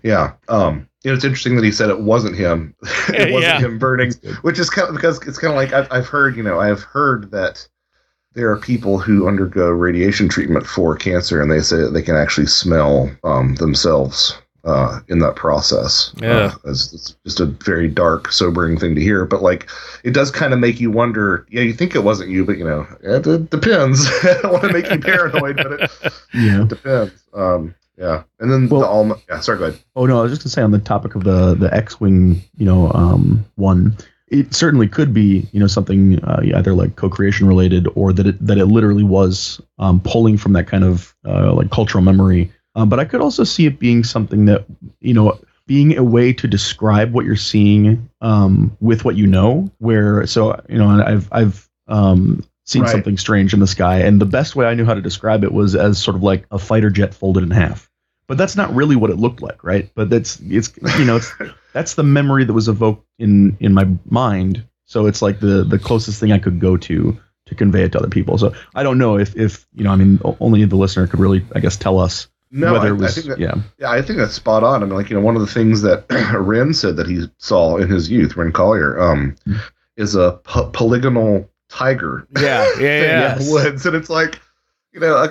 yeah. 0.03 0.33
Um, 0.49 0.89
you 1.05 1.11
know, 1.11 1.15
it's 1.15 1.25
interesting 1.27 1.55
that 1.57 1.65
he 1.65 1.71
said 1.71 1.91
it 1.91 2.01
wasn't 2.01 2.35
him. 2.37 2.75
it 3.11 3.33
wasn't 3.33 3.43
Yeah. 3.43 3.61
him 3.61 3.79
burning, 3.79 4.13
which 4.43 4.59
is 4.59 4.71
kind 4.71 4.89
of 4.89 4.95
because 4.97 5.25
it's 5.29 5.39
kind 5.39 5.53
of 5.53 5.57
like 5.57 5.73
I've, 5.73 5.87
I've 5.93 6.07
heard, 6.09 6.37
you 6.37 6.43
know, 6.43 6.59
I've 6.59 6.83
heard 6.83 7.31
that 7.31 7.69
there 8.35 8.51
are 8.51 8.57
people 8.59 8.99
who 8.99 9.29
undergo 9.29 9.69
radiation 9.71 10.29
treatment 10.29 10.67
for 10.67 10.97
cancer 10.97 11.41
and 11.41 11.51
they 11.51 11.61
say 11.61 11.77
that 11.79 11.91
they 11.91 12.03
can 12.03 12.17
actually 12.17 12.47
smell 12.47 13.11
um, 13.25 13.55
themselves 13.57 14.37
uh, 14.65 15.01
in 15.09 15.19
that 15.21 15.37
process. 15.37 16.13
Yeah. 16.23 16.29
Uh, 16.31 16.55
it's, 16.71 16.93
it's 16.95 17.17
just 17.25 17.41
a 17.41 17.45
very 17.47 17.87
dark, 17.87 18.33
sobering 18.33 18.79
thing 18.79 18.95
to 18.95 19.01
hear. 19.01 19.25
But 19.27 19.43
like, 19.43 19.69
it 20.05 20.13
does 20.13 20.31
kind 20.31 20.53
of 20.55 20.59
make 20.59 20.81
you 20.81 20.91
wonder. 20.91 21.47
Yeah, 21.51 21.63
you 21.63 21.75
think 21.75 21.95
it 21.95 22.03
wasn't 22.03 22.31
you, 22.31 22.45
but 22.47 22.57
you 22.59 22.65
know, 22.65 22.87
it, 23.03 23.27
it 23.27 23.51
depends. 23.51 24.07
I 24.25 24.39
don't 24.43 24.53
want 24.53 24.65
to 24.65 24.73
make 24.73 24.91
you 24.91 24.99
paranoid, 24.99 25.57
but 25.57 25.73
it, 25.83 25.91
Yeah. 26.35 26.63
it 26.63 26.69
depends. 26.69 27.13
Um, 27.35 27.75
yeah, 27.99 28.25
and 28.41 28.51
then 28.51 28.69
Well- 28.69 28.81
the 28.81 28.87
alma. 28.89 29.17
Yeah, 29.29 29.41
sorry, 29.41 29.59
go 29.59 29.65
ahead. 29.67 29.81
Oh 29.95 30.07
no, 30.07 30.19
I 30.19 30.23
was 30.23 30.33
just 30.33 30.43
gonna 30.43 30.51
say 30.51 30.63
on 30.63 30.71
the 30.73 30.79
topic 30.81 31.15
of 31.15 31.23
the 31.25 31.55
the 31.55 31.73
X-wing, 31.73 32.43
you 32.57 32.65
know, 32.67 32.91
um, 32.93 33.45
one. 33.57 33.97
It 34.35 34.53
certainly 34.53 34.89
could 34.89 35.15
be, 35.15 35.47
you 35.53 35.61
know, 35.61 35.69
something 35.69 36.19
uh, 36.25 36.41
either 36.57 36.75
like 36.75 36.97
co-creation 36.97 37.47
related, 37.47 37.87
or 37.95 38.13
that 38.13 38.27
it 38.27 38.47
that 38.47 38.59
it 38.59 38.67
literally 38.67 39.05
was 39.05 39.61
um, 39.79 40.01
pulling 40.01 40.37
from 40.39 40.55
that 40.55 40.67
kind 40.67 40.83
of 40.83 41.15
uh, 41.25 41.53
like 41.55 41.71
cultural 41.71 42.03
memory. 42.03 42.51
Um, 42.75 42.89
but 42.89 42.99
I 42.99 43.05
could 43.05 43.21
also 43.21 43.45
see 43.45 43.67
it 43.67 43.79
being 43.79 44.03
something 44.03 44.47
that, 44.47 44.65
you 45.01 45.15
know, 45.15 45.39
being 45.67 45.97
a 45.97 46.03
way 46.03 46.33
to 46.33 46.49
describe 46.49 47.13
what 47.13 47.25
you're 47.25 47.37
seeing 47.37 48.09
um, 48.21 48.77
with 48.81 49.05
what 49.05 49.15
you 49.15 49.27
know. 49.29 49.71
Where 49.79 50.27
so, 50.27 50.61
you 50.69 50.79
know, 50.79 50.89
I've 50.89 51.29
I've 51.31 51.71
um, 51.87 52.43
seen 52.67 52.83
Right. 52.83 52.91
something 52.91 53.17
strange 53.17 53.55
in 53.55 53.61
the 53.61 53.69
sky, 53.69 54.01
and 54.01 54.21
the 54.21 54.27
best 54.27 54.57
way 54.57 54.67
I 54.67 54.75
knew 54.75 54.85
how 54.85 54.95
to 54.95 55.01
describe 55.01 55.45
it 55.45 55.53
was 55.53 55.77
as 55.77 56.03
sort 56.03 56.17
of 56.17 56.25
like 56.25 56.45
a 56.51 56.59
fighter 56.59 56.91
jet 56.91 57.15
folded 57.15 57.45
in 57.45 57.53
half 57.53 57.89
but 58.27 58.39
that's 58.39 58.57
not 58.57 58.75
really 58.75 58.97
what 58.97 59.11
it 59.11 59.17
looked 59.17 59.43
like, 59.43 59.63
right? 59.65 59.91
But 59.95 60.11
that's 60.11 60.41
it's 60.41 60.73
you 60.99 61.05
know 61.05 61.17
it's 61.17 61.33
that's 61.73 61.95
the 61.95 62.03
memory 62.03 62.45
that 62.45 62.53
was 62.53 62.69
evoked 62.69 63.07
in 63.19 63.57
in 63.61 63.75
my 63.75 63.87
mind. 64.09 64.65
So 64.87 65.07
it's 65.07 65.23
like 65.23 65.41
the 65.41 65.65
the 65.65 65.79
closest 65.79 66.21
thing 66.21 66.33
I 66.33 66.39
could 66.39 66.61
go 66.61 66.77
to 66.77 67.17
to 67.47 67.55
convey 67.55 67.83
it 67.83 67.93
to 67.93 67.99
other 67.99 68.09
people. 68.09 68.39
So 68.39 68.55
I 68.75 68.83
don't 68.83 68.99
know 68.99 69.19
if 69.19 69.37
if 69.37 69.67
you 69.75 69.85
know 69.85 69.91
I 69.91 69.97
mean 69.97 70.21
only 70.41 70.65
the 70.65 70.77
listener 70.77 71.07
could 71.07 71.21
really 71.21 71.45
I 71.55 71.61
guess 71.61 71.77
tell 71.77 71.99
us 71.99 72.29
No, 72.51 72.73
whether 72.73 72.87
I, 72.87 72.91
it 72.91 72.93
was 72.93 73.11
I 73.19 73.21
think 73.21 73.27
that, 73.29 73.39
yeah 73.39 73.55
Yeah, 73.79 73.91
I 73.91 74.03
think 74.03 74.19
that's 74.19 74.35
spot 74.35 74.63
on. 74.65 74.83
I 74.83 74.87
mean, 74.87 74.95
like 74.95 75.11
you 75.11 75.17
know, 75.17 75.23
one 75.25 75.37
of 75.37 75.41
the 75.43 75.47
things 75.53 75.83
that 75.83 76.05
Wren 76.39 76.73
said 76.75 76.97
that 76.97 77.07
he 77.07 77.27
saw 77.39 77.77
in 77.77 77.89
his 77.91 78.11
youth, 78.11 78.37
Wren 78.37 78.53
Collier, 78.53 78.99
um, 79.01 79.37
Hmm. 79.45 79.57
is 79.97 80.15
a 80.15 80.33
po- 80.45 80.71
polygonal 80.71 81.49
tiger. 81.69 82.27
Yeah, 82.39 82.67
yeah, 82.79 83.03
yeah. 83.03 83.33
in 83.39 83.45
the 83.45 83.51
woods, 83.53 83.87
and 83.87 83.95
it's 83.97 84.11
like, 84.11 84.41
you 84.95 85.01
know, 85.01 85.25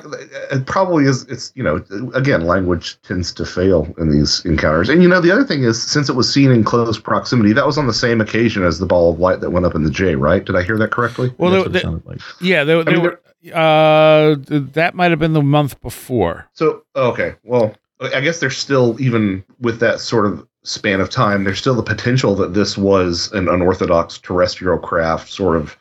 it 0.52 0.66
probably 0.66 1.06
is. 1.06 1.24
It's 1.24 1.54
you 1.56 1.64
know, 1.64 1.84
again, 2.14 2.46
language 2.46 3.02
tends 3.02 3.32
to 3.34 3.46
fail 3.46 3.94
in 3.98 4.12
these 4.12 4.44
encounters. 4.44 4.90
And 4.90 5.02
you 5.02 5.08
know, 5.08 5.22
the 5.22 5.32
other 5.32 5.46
thing 5.46 5.64
is, 5.64 5.82
since 5.82 6.10
it 6.10 6.14
was 6.14 6.32
seen 6.32 6.52
in 6.52 6.66
close 6.66 7.00
proximity, 7.00 7.54
that 7.54 7.66
was 7.66 7.78
on 7.78 7.88
the 7.88 7.94
same 7.94 8.20
occasion 8.20 8.64
as 8.64 8.80
the 8.80 8.86
ball 8.86 9.14
of 9.14 9.20
light 9.20 9.40
that 9.40 9.52
went 9.52 9.66
up 9.66 9.74
in 9.74 9.84
the 9.84 9.90
J. 9.90 10.16
Right? 10.16 10.44
Did 10.44 10.58
I 10.58 10.64
hear 10.64 10.78
that 10.78 10.92
correctly? 10.92 11.34
Well, 11.38 11.50
that's 11.50 11.64
they, 11.64 11.70
what 11.70 11.76
it 11.78 11.82
sounded 11.82 12.06
like. 12.06 12.20
yeah, 12.42 12.66
they, 12.66 12.84
they 12.84 12.94
mean, 12.94 13.04
were. 13.04 13.22
Uh, 13.54 14.36
that 14.48 14.96
might 14.96 15.12
have 15.12 15.20
been 15.20 15.34
the 15.34 15.42
month 15.42 15.82
before. 15.82 16.48
So 16.52 16.84
okay, 16.96 17.36
well, 17.44 17.74
I 18.02 18.20
guess 18.20 18.42
there's 18.42 18.58
still 18.58 19.00
even 19.02 19.46
with 19.62 19.80
that 19.80 20.02
sort 20.02 20.26
of 20.26 20.46
span 20.64 21.00
of 21.00 21.10
time, 21.10 21.44
there's 21.44 21.60
still 21.60 21.76
the 21.76 21.84
potential 21.84 22.36
that 22.36 22.54
this 22.54 22.78
was 22.78 23.32
an 23.34 23.48
unorthodox 23.48 24.18
terrestrial 24.18 24.78
craft, 24.78 25.30
sort 25.30 25.56
of 25.56 25.78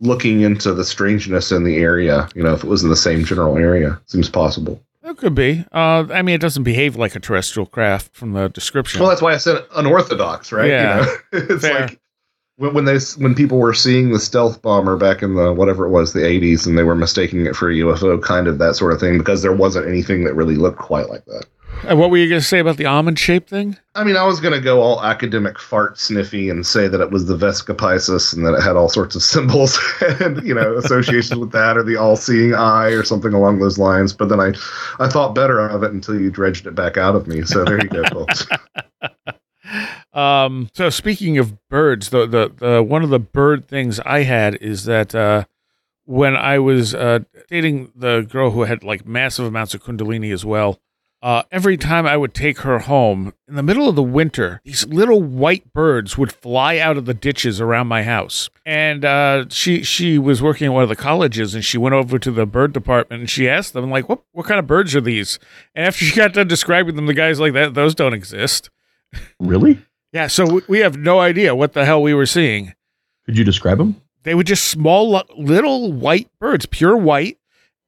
looking 0.00 0.42
into 0.42 0.74
the 0.74 0.84
strangeness 0.84 1.52
in 1.52 1.64
the 1.64 1.76
area. 1.76 2.28
You 2.34 2.42
know, 2.42 2.54
if 2.54 2.64
it 2.64 2.68
was 2.68 2.82
in 2.82 2.90
the 2.90 2.96
same 2.96 3.24
general 3.24 3.56
area, 3.58 4.00
seems 4.06 4.28
possible. 4.28 4.82
It 5.02 5.16
could 5.16 5.34
be. 5.34 5.64
Uh, 5.72 6.06
I 6.10 6.22
mean, 6.22 6.34
it 6.34 6.40
doesn't 6.40 6.64
behave 6.64 6.96
like 6.96 7.16
a 7.16 7.20
terrestrial 7.20 7.66
craft 7.66 8.14
from 8.14 8.32
the 8.32 8.48
description. 8.48 9.00
Well, 9.00 9.08
that's 9.08 9.22
why 9.22 9.32
I 9.32 9.38
said 9.38 9.64
unorthodox, 9.74 10.52
right? 10.52 10.68
Yeah. 10.68 10.98
You 10.98 11.02
know? 11.02 11.18
it's 11.54 11.62
Fair. 11.62 11.80
like 11.80 12.00
when, 12.56 12.74
when 12.74 12.84
they 12.84 12.98
when 13.16 13.34
people 13.34 13.58
were 13.58 13.72
seeing 13.72 14.12
the 14.12 14.20
stealth 14.20 14.60
bomber 14.60 14.96
back 14.96 15.22
in 15.22 15.34
the 15.34 15.52
whatever 15.52 15.86
it 15.86 15.90
was, 15.90 16.12
the 16.12 16.20
80s, 16.20 16.66
and 16.66 16.76
they 16.76 16.82
were 16.82 16.94
mistaking 16.94 17.46
it 17.46 17.56
for 17.56 17.70
a 17.70 17.74
UFO, 17.74 18.22
kind 18.22 18.48
of 18.48 18.58
that 18.58 18.74
sort 18.74 18.92
of 18.92 19.00
thing, 19.00 19.16
because 19.16 19.42
there 19.42 19.52
wasn't 19.52 19.88
anything 19.88 20.24
that 20.24 20.34
really 20.34 20.56
looked 20.56 20.78
quite 20.78 21.08
like 21.08 21.24
that. 21.26 21.46
Uh, 21.84 21.96
what 21.96 22.10
were 22.10 22.16
you 22.16 22.28
going 22.28 22.40
to 22.40 22.46
say 22.46 22.58
about 22.58 22.76
the 22.76 22.86
almond 22.86 23.18
shape 23.18 23.48
thing? 23.48 23.76
I 23.94 24.04
mean, 24.04 24.16
I 24.16 24.24
was 24.24 24.40
going 24.40 24.54
to 24.54 24.60
go 24.60 24.80
all 24.80 25.02
academic 25.02 25.58
fart 25.58 25.98
sniffy 25.98 26.50
and 26.50 26.66
say 26.66 26.88
that 26.88 27.00
it 27.00 27.10
was 27.10 27.26
the 27.26 27.36
Vesica 27.36 27.74
Piscis 27.74 28.34
and 28.34 28.44
that 28.46 28.54
it 28.54 28.62
had 28.62 28.76
all 28.76 28.88
sorts 28.88 29.14
of 29.14 29.22
symbols 29.22 29.78
and, 30.20 30.42
you 30.46 30.54
know, 30.54 30.76
associations 30.76 31.38
with 31.38 31.52
that 31.52 31.76
or 31.76 31.82
the 31.82 31.96
all 31.96 32.16
seeing 32.16 32.54
eye 32.54 32.88
or 32.88 33.02
something 33.02 33.32
along 33.32 33.58
those 33.58 33.78
lines. 33.78 34.12
But 34.12 34.28
then 34.28 34.40
I, 34.40 34.52
I 34.98 35.08
thought 35.08 35.34
better 35.34 35.60
of 35.60 35.82
it 35.82 35.92
until 35.92 36.20
you 36.20 36.30
dredged 36.30 36.66
it 36.66 36.74
back 36.74 36.96
out 36.96 37.14
of 37.14 37.26
me. 37.26 37.42
So 37.42 37.64
there 37.64 37.82
you 37.82 37.88
go, 37.88 38.04
folks. 38.12 38.46
Um, 40.12 40.70
so 40.74 40.90
speaking 40.90 41.38
of 41.38 41.56
birds, 41.68 42.10
the, 42.10 42.26
the 42.26 42.52
the 42.56 42.82
one 42.82 43.04
of 43.04 43.10
the 43.10 43.18
bird 43.18 43.68
things 43.68 44.00
I 44.00 44.22
had 44.22 44.56
is 44.56 44.84
that 44.84 45.14
uh, 45.14 45.44
when 46.06 46.34
I 46.34 46.58
was 46.58 46.94
uh, 46.94 47.20
dating 47.48 47.92
the 47.94 48.22
girl 48.22 48.50
who 48.50 48.62
had 48.62 48.82
like 48.82 49.06
massive 49.06 49.44
amounts 49.44 49.74
of 49.74 49.84
kundalini 49.84 50.32
as 50.32 50.44
well, 50.44 50.80
uh, 51.22 51.42
every 51.50 51.76
time 51.76 52.06
I 52.06 52.16
would 52.16 52.32
take 52.32 52.58
her 52.60 52.78
home 52.80 53.34
in 53.48 53.54
the 53.56 53.62
middle 53.62 53.88
of 53.88 53.96
the 53.96 54.02
winter, 54.02 54.60
these 54.64 54.86
little 54.86 55.20
white 55.22 55.72
birds 55.72 56.16
would 56.16 56.32
fly 56.32 56.78
out 56.78 56.96
of 56.96 57.06
the 57.06 57.14
ditches 57.14 57.60
around 57.60 57.88
my 57.88 58.04
house. 58.04 58.48
And 58.64 59.04
uh, 59.04 59.46
she 59.48 59.82
she 59.82 60.18
was 60.18 60.40
working 60.42 60.66
at 60.66 60.72
one 60.72 60.82
of 60.84 60.88
the 60.88 60.96
colleges, 60.96 61.54
and 61.54 61.64
she 61.64 61.76
went 61.78 61.94
over 61.94 62.18
to 62.18 62.30
the 62.30 62.46
bird 62.46 62.72
department 62.72 63.20
and 63.20 63.30
she 63.30 63.48
asked 63.48 63.72
them 63.72 63.90
like, 63.90 64.08
"What 64.08 64.20
what 64.32 64.46
kind 64.46 64.60
of 64.60 64.66
birds 64.66 64.94
are 64.94 65.00
these?" 65.00 65.38
And 65.74 65.86
after 65.86 66.04
she 66.04 66.14
got 66.14 66.34
done 66.34 66.46
describing 66.48 66.94
them, 66.96 67.06
the 67.06 67.14
guys 67.14 67.40
like 67.40 67.52
that 67.54 67.74
those 67.74 67.94
don't 67.94 68.14
exist. 68.14 68.70
Really? 69.40 69.80
Yeah, 70.12 70.26
so 70.26 70.46
we- 70.46 70.62
we 70.68 70.78
have 70.80 70.96
no 70.96 71.18
idea 71.20 71.54
what 71.54 71.72
the 71.72 71.84
hell 71.84 72.00
we 72.02 72.14
were 72.14 72.26
seeing. 72.26 72.74
Could 73.26 73.36
you 73.36 73.44
describe 73.44 73.78
them? 73.78 74.00
They 74.22 74.34
were 74.34 74.42
just 74.44 74.64
small, 74.64 75.22
little 75.36 75.92
white 75.92 76.28
birds, 76.38 76.66
pure 76.66 76.96
white. 76.96 77.38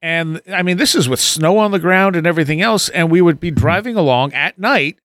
And 0.01 0.41
I 0.51 0.63
mean, 0.63 0.77
this 0.77 0.95
is 0.95 1.07
with 1.07 1.19
snow 1.19 1.57
on 1.59 1.71
the 1.71 1.79
ground 1.79 2.15
and 2.15 2.25
everything 2.25 2.61
else. 2.61 2.89
And 2.89 3.11
we 3.11 3.21
would 3.21 3.39
be 3.39 3.51
driving 3.51 3.95
along 3.95 4.33
at 4.33 4.57
night 4.57 4.97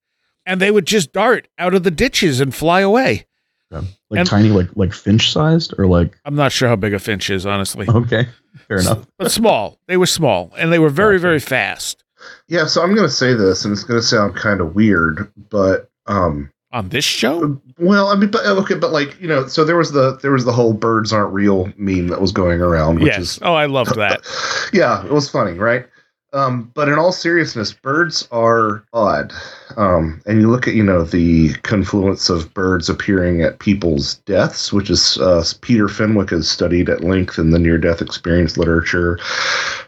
and 0.46 0.60
they 0.60 0.70
would 0.70 0.86
just 0.86 1.12
dart 1.12 1.48
out 1.58 1.74
of 1.74 1.82
the 1.82 1.90
ditches 1.90 2.40
and 2.40 2.54
fly 2.54 2.80
away. 2.80 3.26
Yeah. 3.70 3.82
Like 4.10 4.20
And- 4.20 4.28
tiny, 4.28 4.48
like 4.50 4.68
like 4.76 4.92
finch 4.92 5.32
sized, 5.32 5.74
or 5.76 5.86
like 5.86 6.16
I'm 6.24 6.36
not 6.36 6.52
sure 6.52 6.68
how 6.68 6.76
big 6.76 6.94
a 6.94 6.98
finch 7.00 7.28
is, 7.30 7.44
honestly, 7.44 7.86
okay, 7.88 8.28
fair 8.68 8.78
enough. 8.78 9.04
but 9.18 9.30
small. 9.32 9.78
They 9.88 9.96
were 9.96 10.06
small 10.06 10.52
and 10.56 10.72
they 10.72 10.78
were 10.78 10.88
very, 10.88 11.16
Gotcha. 11.16 11.22
very 11.22 11.40
fast. 11.40 12.04
Yeah, 12.48 12.66
so 12.66 12.82
I'm 12.82 12.94
going 12.94 13.06
to 13.06 13.12
say 13.12 13.34
this, 13.34 13.64
and 13.64 13.72
it's 13.72 13.82
going 13.84 14.00
to 14.00 14.06
sound 14.06 14.36
kind 14.36 14.60
of 14.60 14.74
weird, 14.74 15.30
but 15.50 15.90
um, 16.06 16.50
On 16.72 16.88
this 16.88 17.04
show? 17.04 17.60
well, 17.78 18.08
I 18.08 18.16
mean, 18.16 18.30
but 18.30 18.44
okay, 18.44 18.74
but 18.74 18.90
like 18.90 19.18
you 19.20 19.28
know, 19.28 19.46
so 19.46 19.64
there 19.64 19.76
was 19.76 19.92
the 19.92 20.16
there 20.16 20.32
was 20.32 20.44
the 20.44 20.52
whole 20.52 20.72
"birds 20.72 21.12
aren't 21.12 21.32
real" 21.32 21.72
meme 21.76 22.08
that 22.08 22.20
was 22.20 22.32
going 22.32 22.60
around, 22.60 22.96
which 22.96 23.12
yes. 23.12 23.18
is 23.18 23.38
oh, 23.42 23.54
I 23.54 23.66
loved 23.66 23.94
that. 23.94 24.20
yeah, 24.72 25.04
it 25.04 25.12
was 25.12 25.30
funny, 25.30 25.52
right? 25.52 25.86
Um, 26.32 26.70
but 26.74 26.88
in 26.88 26.98
all 26.98 27.12
seriousness, 27.12 27.72
birds 27.72 28.28
are 28.30 28.84
odd. 28.92 29.32
Um, 29.76 30.20
and 30.26 30.40
you 30.40 30.50
look 30.50 30.66
at, 30.66 30.74
you 30.74 30.82
know, 30.82 31.04
the 31.04 31.54
confluence 31.62 32.28
of 32.28 32.52
birds 32.52 32.90
appearing 32.90 33.42
at 33.42 33.60
people's 33.60 34.16
deaths, 34.26 34.72
which 34.72 34.90
is 34.90 35.18
uh, 35.18 35.44
Peter 35.60 35.88
Fenwick 35.88 36.30
has 36.30 36.48
studied 36.48 36.90
at 36.90 37.04
length 37.04 37.38
in 37.38 37.50
the 37.50 37.58
near 37.58 37.78
death 37.78 38.02
experience 38.02 38.58
literature. 38.58 39.18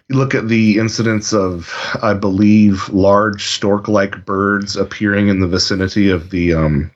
You 0.09 0.17
look 0.17 0.35
at 0.35 0.49
the 0.49 0.79
incidence 0.79 1.35
of, 1.35 1.75
I 2.03 2.15
believe, 2.15 2.89
large 2.89 3.49
stork 3.49 3.89
like 3.89 4.25
birds 4.25 4.77
appearing 4.77 5.29
in 5.29 5.41
the 5.41 5.49
vicinity 5.49 6.09
of 6.09 6.31
the 6.31 6.55
um, 6.55 6.91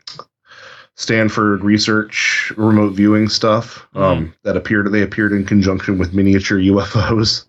Stanford 0.94 1.64
research 1.64 2.52
remote 2.56 2.94
viewing 2.94 3.28
stuff 3.28 3.86
um, 3.94 4.32
that 4.44 4.56
appeared. 4.56 4.90
They 4.92 5.02
appeared 5.02 5.32
in 5.32 5.44
conjunction 5.44 5.98
with 5.98 6.14
miniature 6.14 6.58
UFOs. 6.58 7.44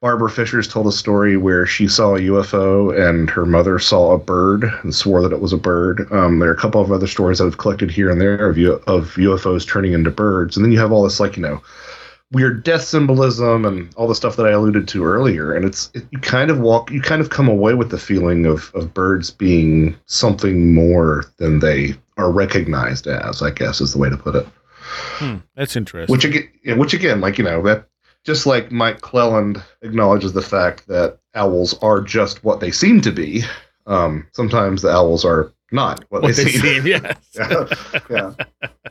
Barbara 0.00 0.30
Fisher's 0.30 0.66
told 0.66 0.86
a 0.86 0.92
story 0.92 1.36
where 1.36 1.66
she 1.66 1.86
saw 1.86 2.16
a 2.16 2.20
UFO 2.20 2.90
and 2.98 3.28
her 3.28 3.44
mother 3.44 3.78
saw 3.78 4.12
a 4.12 4.18
bird 4.18 4.64
and 4.82 4.94
swore 4.94 5.20
that 5.22 5.32
it 5.32 5.42
was 5.42 5.52
a 5.52 5.58
bird. 5.58 6.10
Um, 6.10 6.38
there 6.38 6.48
are 6.48 6.54
a 6.54 6.56
couple 6.56 6.80
of 6.80 6.90
other 6.90 7.06
stories 7.06 7.38
that 7.38 7.44
I've 7.44 7.58
collected 7.58 7.90
here 7.90 8.10
and 8.10 8.18
there 8.18 8.48
of, 8.48 8.56
U- 8.56 8.82
of 8.86 9.14
UFOs 9.16 9.68
turning 9.68 9.92
into 9.92 10.10
birds. 10.10 10.56
And 10.56 10.64
then 10.64 10.72
you 10.72 10.78
have 10.78 10.90
all 10.90 11.02
this, 11.02 11.20
like, 11.20 11.36
you 11.36 11.42
know, 11.42 11.62
weird 12.32 12.64
death 12.64 12.82
symbolism 12.82 13.66
and 13.66 13.92
all 13.96 14.08
the 14.08 14.14
stuff 14.14 14.36
that 14.36 14.46
I 14.46 14.52
alluded 14.52 14.88
to 14.88 15.04
earlier. 15.04 15.52
And 15.52 15.66
it's, 15.66 15.90
it, 15.92 16.06
you 16.10 16.18
kind 16.18 16.50
of 16.50 16.60
walk, 16.60 16.90
you 16.90 17.02
kind 17.02 17.20
of 17.20 17.28
come 17.28 17.48
away 17.48 17.74
with 17.74 17.90
the 17.90 17.98
feeling 17.98 18.46
of, 18.46 18.70
of 18.74 18.94
birds 18.94 19.30
being 19.30 19.94
something 20.06 20.72
more 20.72 21.26
than 21.36 21.58
they 21.58 21.94
are 22.16 22.32
recognized 22.32 23.06
as, 23.06 23.42
I 23.42 23.50
guess 23.50 23.82
is 23.82 23.92
the 23.92 23.98
way 23.98 24.08
to 24.08 24.16
put 24.16 24.34
it. 24.36 24.46
Hmm, 24.90 25.36
that's 25.54 25.76
interesting. 25.76 26.10
Which 26.10 26.24
again, 26.24 26.78
which 26.78 26.94
again, 26.94 27.20
like 27.20 27.38
you 27.38 27.44
know, 27.44 27.62
that 27.62 27.86
just 28.24 28.46
like 28.46 28.70
Mike 28.70 29.00
Clelland 29.00 29.62
acknowledges 29.82 30.32
the 30.32 30.42
fact 30.42 30.86
that 30.88 31.18
owls 31.34 31.74
are 31.82 32.00
just 32.00 32.44
what 32.44 32.60
they 32.60 32.70
seem 32.70 33.00
to 33.02 33.12
be. 33.12 33.42
Um, 33.86 34.26
sometimes 34.32 34.82
the 34.82 34.90
owls 34.90 35.24
are 35.24 35.52
not 35.72 36.04
what, 36.10 36.22
what 36.22 36.36
they, 36.36 36.44
they 36.44 36.50
seem. 36.52 36.60
seem, 36.60 36.86
yes. 36.86 37.16
yeah, 37.34 37.64
yeah. 38.10 38.34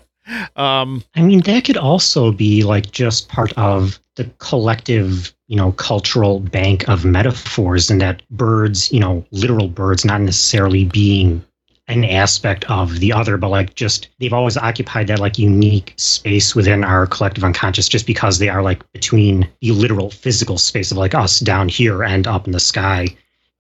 Um, 0.56 1.04
I 1.16 1.24
mean, 1.24 1.42
that 1.42 1.66
could 1.66 1.78
also 1.78 2.32
be 2.32 2.64
like 2.64 2.92
just 2.92 3.30
part 3.30 3.52
of 3.58 4.00
the 4.16 4.26
collective, 4.38 5.34
you 5.48 5.56
know, 5.56 5.72
cultural 5.72 6.40
bank 6.40 6.88
of 6.88 7.04
metaphors, 7.04 7.90
and 7.90 8.00
that 8.02 8.22
birds, 8.30 8.92
you 8.92 9.00
know, 9.00 9.26
literal 9.32 9.70
birds, 9.70 10.06
not 10.06 10.22
necessarily 10.22 10.86
being 10.86 11.44
an 11.90 12.06
aspect 12.06 12.64
of 12.70 13.00
the 13.00 13.12
other, 13.12 13.36
but 13.36 13.50
like 13.50 13.76
just 13.76 14.10
they've 14.20 14.34
always 14.34 14.56
occupied 14.56 15.08
that 15.08 15.20
like 15.20 15.40
unique 15.40 15.94
space 15.98 16.56
within 16.56 16.84
our 16.84 17.08
collective 17.08 17.44
unconscious 17.44 17.90
just 17.90 18.06
because 18.06 18.38
they 18.38 18.48
are 18.48 18.62
like 18.62 18.90
between 18.94 19.50
the 19.62 19.72
literal 19.72 20.12
physical 20.12 20.58
space 20.58 20.92
of 20.92 20.98
like 20.98 21.16
us 21.16 21.40
down 21.40 21.68
here 21.68 22.04
and 22.04 22.28
up 22.28 22.46
in 22.46 22.54
the 22.54 22.60
sky. 22.60 23.08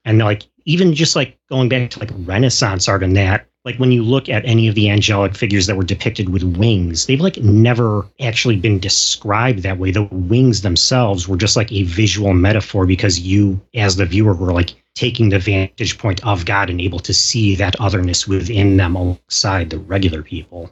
And 0.05 0.19
like 0.19 0.43
even 0.65 0.93
just 0.93 1.15
like 1.15 1.37
going 1.49 1.69
back 1.69 1.89
to 1.91 1.99
like 1.99 2.11
Renaissance 2.19 2.87
art 2.87 3.03
and 3.03 3.17
that, 3.17 3.48
like 3.65 3.77
when 3.77 3.91
you 3.91 4.03
look 4.03 4.29
at 4.29 4.45
any 4.45 4.67
of 4.67 4.75
the 4.75 4.89
angelic 4.89 5.35
figures 5.35 5.67
that 5.67 5.75
were 5.75 5.83
depicted 5.83 6.29
with 6.29 6.43
wings, 6.43 7.05
they've 7.05 7.19
like 7.19 7.37
never 7.37 8.05
actually 8.21 8.55
been 8.55 8.79
described 8.79 9.63
that 9.63 9.77
way. 9.77 9.91
The 9.91 10.03
wings 10.03 10.61
themselves 10.61 11.27
were 11.27 11.37
just 11.37 11.55
like 11.55 11.71
a 11.71 11.83
visual 11.83 12.33
metaphor 12.33 12.85
because 12.85 13.19
you, 13.19 13.59
as 13.75 13.97
the 13.97 14.05
viewer, 14.05 14.33
were 14.33 14.53
like 14.53 14.75
taking 14.95 15.29
the 15.29 15.39
vantage 15.39 15.97
point 15.97 16.25
of 16.25 16.45
God 16.45 16.69
and 16.69 16.79
able 16.79 16.99
to 16.99 17.13
see 17.13 17.55
that 17.55 17.79
otherness 17.79 18.27
within 18.27 18.77
them 18.77 18.95
alongside 18.95 19.69
the 19.69 19.79
regular 19.79 20.23
people. 20.23 20.71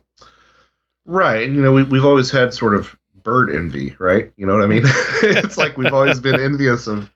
Right, 1.06 1.48
you 1.48 1.62
know, 1.62 1.72
we, 1.72 1.84
we've 1.84 2.06
always 2.06 2.32
had 2.32 2.54
sort 2.54 2.76
of 2.76 2.98
bird 3.24 3.54
envy, 3.54 3.96
right? 4.00 4.32
You 4.38 4.46
know 4.46 4.54
what 4.56 4.64
I 4.64 4.68
mean? 4.68 4.84
it's 4.86 5.58
like 5.58 5.78
we've 5.78 5.94
always 5.94 6.20
been 6.20 6.40
envious 6.40 6.88
of 6.88 7.10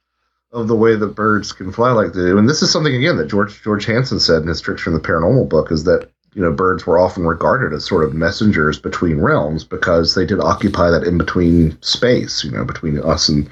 of 0.52 0.68
the 0.68 0.76
way 0.76 0.96
that 0.96 1.16
birds 1.16 1.54
can 1.54 1.72
fly 1.72 1.92
like 1.92 2.14
they 2.14 2.22
do. 2.22 2.38
And 2.38 2.50
this 2.50 2.62
is 2.62 2.72
something 2.72 2.96
again 2.96 3.18
that 3.18 3.30
George 3.30 3.62
George 3.64 3.86
Hansen 3.86 4.20
said 4.20 4.42
in 4.42 4.48
his 4.48 4.62
Trickster 4.62 4.90
and 4.90 5.00
the 5.00 5.08
Paranormal 5.08 5.48
book 5.50 5.72
is 5.72 5.84
that 5.86 6.10
you 6.34 6.42
know 6.42 6.52
birds 6.52 6.86
were 6.86 7.00
often 7.00 7.26
regarded 7.26 7.74
as 7.74 7.86
sort 7.86 8.04
of 8.04 8.14
messengers 8.14 8.80
between 8.80 9.20
realms 9.20 9.64
because 9.64 10.16
they 10.16 10.26
did 10.26 10.40
occupy 10.40 10.90
that 10.90 11.04
in 11.04 11.18
between 11.18 11.82
space, 11.82 12.44
you 12.44 12.52
know, 12.52 12.66
between 12.66 13.00
us 13.00 13.30
and 13.30 13.50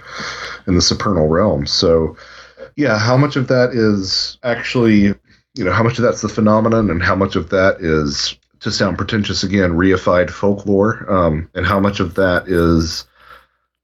and 0.65 0.75
the 0.77 0.81
supernal 0.81 1.27
realm. 1.27 1.65
So 1.65 2.17
yeah, 2.75 2.97
how 2.97 3.17
much 3.17 3.35
of 3.35 3.47
that 3.47 3.71
is 3.71 4.38
actually 4.43 5.13
you 5.55 5.63
know 5.65 5.71
how 5.71 5.83
much 5.83 5.97
of 5.97 6.03
that's 6.03 6.21
the 6.21 6.29
phenomenon 6.29 6.89
and 6.89 7.01
how 7.01 7.15
much 7.15 7.35
of 7.35 7.49
that 7.49 7.77
is 7.79 8.38
to 8.59 8.71
sound 8.71 8.97
pretentious 8.97 9.43
again 9.43 9.71
reified 9.71 10.29
folklore 10.29 11.09
um, 11.12 11.49
and 11.55 11.65
how 11.65 11.79
much 11.79 11.99
of 11.99 12.15
that 12.15 12.47
is 12.47 13.05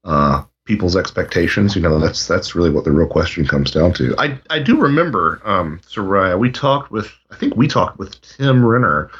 uh, 0.04 0.42
people's 0.66 0.96
expectations. 0.96 1.74
You 1.74 1.82
know, 1.82 1.98
that's 1.98 2.26
that's 2.26 2.54
really 2.54 2.70
what 2.70 2.84
the 2.84 2.92
real 2.92 3.08
question 3.08 3.46
comes 3.46 3.70
down 3.70 3.92
to. 3.94 4.14
I 4.18 4.38
I 4.50 4.58
do 4.58 4.78
remember, 4.78 5.40
um, 5.44 5.80
Seriah, 5.88 6.38
we 6.38 6.50
talked 6.50 6.90
with 6.90 7.10
I 7.30 7.36
think 7.36 7.56
we 7.56 7.66
talked 7.66 7.98
with 7.98 8.20
Tim 8.20 8.64
Renner 8.64 9.10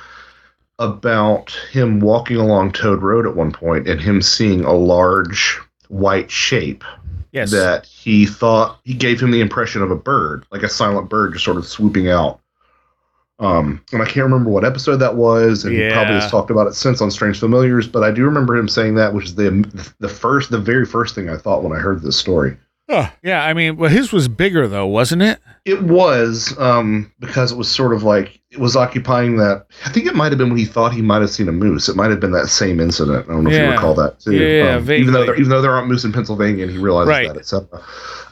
about 0.79 1.51
him 1.71 2.01
walking 2.01 2.37
along 2.37 2.73
Toad 2.73 3.03
Road 3.03 3.27
at 3.27 3.35
one 3.35 3.53
point 3.53 3.89
and 3.89 3.99
him 3.99 4.21
seeing 4.21 4.65
a 4.65 4.75
large 4.75 5.59
white 5.89 6.31
shape 6.31 6.85
yes. 7.33 7.51
that 7.51 7.87
he 7.87 8.27
thought 8.27 8.81
he 8.85 8.93
gave 8.93 9.21
him 9.21 9.31
the 9.31 9.41
impression 9.41 9.83
of 9.83 9.91
a 9.91 9.97
bird, 9.97 10.45
like 10.51 10.63
a 10.63 10.69
silent 10.69 11.09
bird 11.09 11.33
just 11.33 11.45
sort 11.45 11.57
of 11.57 11.67
swooping 11.67 12.11
out. 12.11 12.41
Um, 13.39 13.85
and 13.93 14.01
I 14.01 14.07
can't 14.07 14.25
remember 14.25 14.49
what 14.49 14.65
episode 14.65 14.97
that 14.97 15.17
was, 15.17 15.65
and 15.65 15.75
he 15.75 15.91
probably 15.91 16.15
has 16.15 16.31
talked 16.31 16.51
about 16.51 16.69
it 16.69 16.75
since 16.75 17.03
on 17.03 17.11
Strange 17.11 17.39
Familiars. 17.39 17.87
But 17.87 18.03
I 18.03 18.11
do 18.11 18.25
remember 18.25 18.57
him 18.57 18.69
saying 18.69 18.95
that, 18.95 19.13
which 19.13 19.27
is 19.27 19.35
the 19.35 19.95
the 19.99 20.09
first, 20.09 20.51
the 20.51 20.59
very 20.59 20.87
first 20.87 21.15
thing 21.15 21.29
I 21.29 21.37
thought 21.37 21.63
when 21.63 21.73
I 21.73 21.81
heard 21.81 22.03
this 22.03 22.17
story. 22.17 22.57
Oh, 22.89 23.13
yeah, 23.23 23.45
I 23.45 23.53
mean, 23.53 23.77
well, 23.77 23.91
his 23.91 24.13
was 24.13 24.29
bigger 24.29 24.67
though, 24.69 24.87
wasn't 24.87 25.23
it? 25.23 25.41
It 25.67 25.83
was 25.83 26.57
um, 26.59 27.13
because 27.19 27.51
it 27.51 27.59
was 27.59 27.69
sort 27.69 27.93
of 27.93 28.05
like 28.05 28.41
it 28.53 28.59
was 28.59 28.77
occupying 28.77 29.37
that. 29.39 29.67
I 29.85 29.91
think 29.91 30.07
it 30.07 30.15
might 30.15 30.31
have 30.31 30.39
been 30.39 30.49
when 30.49 30.59
he 30.59 30.65
thought 30.65 30.93
he 30.93 31.03
might 31.03 31.21
have 31.23 31.31
seen 31.31 31.49
a 31.49 31.53
moose. 31.53 31.89
It 31.89 31.97
might 31.97 32.11
have 32.11 32.21
been 32.21 32.31
that 32.31 32.47
same 32.47 32.79
incident. 32.79 33.27
I 33.29 33.33
don't 33.33 33.43
know 33.43 33.51
if 33.51 33.57
you 33.61 33.69
recall 33.71 33.95
that 33.97 34.21
too. 34.21 34.33
Yeah, 34.37 34.77
um, 34.77 34.91
even 34.93 35.13
though 35.13 35.21
vaguely. 35.21 35.27
there, 35.27 35.35
even 35.37 35.51
though 35.51 35.61
there 35.63 35.73
aren't 35.73 35.89
moose 35.89 36.05
in 36.05 36.13
Pennsylvania, 36.13 36.63
and 36.63 36.73
he 36.73 36.79
realizes 36.79 37.09
Right. 37.11 37.27
that, 37.29 37.37
etc. 37.37 37.67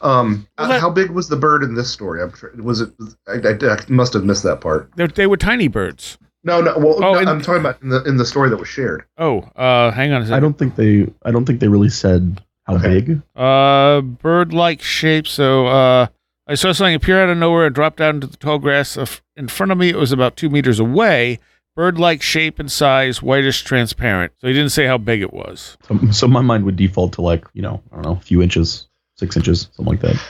Um, 0.03 0.47
Well, 0.59 0.69
that- 0.69 0.81
how 0.81 0.91
big 0.91 1.11
was 1.11 1.29
the 1.29 1.37
bird 1.37 1.65
in 1.65 1.75
this 1.75 1.91
story? 1.91 2.23
I'm 2.23 2.33
sure, 2.37 2.53
was 2.63 2.81
it? 2.81 2.91
I, 3.27 3.33
I, 3.49 3.73
I 3.75 3.79
must 3.89 4.13
have 4.13 4.25
missed 4.25 4.45
that 4.45 4.61
part. 4.61 4.91
They, 4.95 5.09
they 5.09 5.27
were 5.27 5.37
tiny 5.37 5.67
birds. 5.67 6.17
No, 6.45 6.61
no. 6.61 6.79
Well, 6.79 6.97
Oh, 7.03 7.15
no, 7.15 7.19
in- 7.19 7.27
I'm 7.27 7.41
talking 7.41 7.61
about 7.61 7.83
in 7.83 7.89
the 7.89 8.03
in 8.05 8.17
the 8.17 8.25
story 8.27 8.49
that 8.51 8.59
was 8.59 8.69
shared. 8.69 9.05
Oh, 9.19 9.41
uh, 9.57 9.91
hang 9.91 10.13
on 10.13 10.23
a 10.23 10.25
second. 10.27 10.37
I 10.37 10.41
don't 10.41 10.57
think 10.57 10.77
they. 10.77 11.13
I 11.25 11.33
don't 11.33 11.47
think 11.47 11.59
they 11.59 11.69
really 11.69 11.89
said 11.91 12.41
how 12.67 12.77
Okay. 12.77 13.01
big. 13.01 13.23
Uh, 13.35 14.03
bird-like 14.03 14.81
shape. 14.83 15.27
So, 15.27 15.67
uh, 15.67 16.07
I 16.47 16.55
saw 16.57 16.73
something 16.73 16.95
appear 16.95 17.23
out 17.23 17.31
of 17.31 17.39
nowhere 17.39 17.67
and 17.67 17.75
drop 17.75 17.97
down 17.97 18.17
into 18.17 18.27
the 18.27 18.37
tall 18.37 18.59
grass 18.59 18.99
in 19.37 19.49
front 19.49 19.73
of 19.73 19.79
me. 19.79 19.89
It 19.89 19.97
was 19.97 20.13
about 20.13 20.37
two 20.37 20.51
meters 20.51 20.79
away. 20.79 21.39
Bird-like 21.77 22.23
shape 22.23 22.59
and 22.61 22.71
size, 22.71 23.21
whitish, 23.23 23.63
transparent. 23.65 24.33
So 24.39 24.47
he 24.47 24.53
didn't 24.53 24.71
say 24.71 24.87
how 24.87 24.97
big 24.99 25.23
it 25.23 25.33
was. 25.33 25.77
So, 25.89 25.99
so 26.13 26.29
my 26.29 26.41
mind 26.41 26.65
would 26.67 26.77
default 26.77 27.15
to 27.15 27.21
like 27.23 27.47
you 27.53 27.63
know 27.63 27.83
I 27.91 27.97
don't 27.97 28.05
know 28.05 28.13
a 28.13 28.21
few 28.21 28.43
inches, 28.43 28.87
six 29.17 29.37
inches, 29.37 29.69
something 29.73 29.93
like 29.93 30.01
that. 30.03 30.23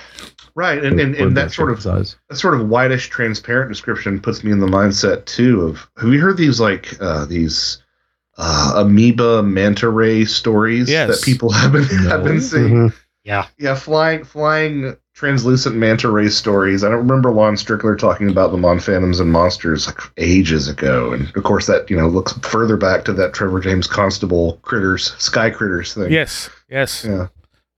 Right, 0.54 0.82
and 0.82 0.98
and, 1.00 1.14
and 1.16 1.36
that 1.36 1.52
sort 1.52 1.70
of 1.72 1.82
size. 1.82 2.16
that 2.30 2.36
sort 2.36 2.54
of 2.58 2.68
whitish, 2.68 3.08
transparent 3.08 3.68
description 3.70 4.20
puts 4.20 4.42
me 4.44 4.52
in 4.52 4.60
the 4.60 4.66
mindset 4.68 5.26
too 5.26 5.62
of 5.62 5.86
have 5.98 6.08
you 6.12 6.20
heard 6.20 6.36
these 6.38 6.60
like 6.60 6.94
uh, 7.00 7.26
these 7.26 7.82
uh, 8.38 8.72
amoeba 8.76 9.42
manta 9.42 9.90
ray 9.90 10.24
stories 10.24 10.88
Yes. 10.88 11.08
that 11.10 11.24
people 11.24 11.50
have 11.52 11.72
been 11.72 11.84
have 11.84 12.24
been 12.24 12.40
seeing? 12.40 12.68
Mhm. 12.88 12.94
Yeah. 13.24 13.46
Yeah, 13.58 13.74
flying 13.74 14.24
flying 14.24 14.96
translucent 15.14 15.76
manta 15.76 16.10
ray 16.10 16.28
stories. 16.28 16.84
I 16.84 16.90
don't 16.90 17.06
remember 17.06 17.30
Lon 17.30 17.54
Strickler 17.54 17.98
talking 17.98 18.28
about 18.28 18.50
them 18.50 18.64
on 18.64 18.80
Phantoms 18.80 19.20
and 19.20 19.32
Monsters 19.32 19.86
like 19.86 20.00
ages 20.18 20.68
ago, 20.68 21.12
and 21.12 21.34
of 21.36 21.44
course 21.44 21.66
that 21.66 21.88
you 21.88 21.96
know 21.96 22.08
looks 22.08 22.32
further 22.40 22.76
back 22.76 23.04
to 23.06 23.12
that 23.14 23.32
Trevor 23.32 23.60
James 23.60 23.86
Constable 23.86 24.58
critters, 24.62 25.14
sky 25.18 25.50
critters 25.50 25.94
thing. 25.94 26.12
Yes, 26.12 26.50
yes. 26.68 27.04
Yeah. 27.04 27.28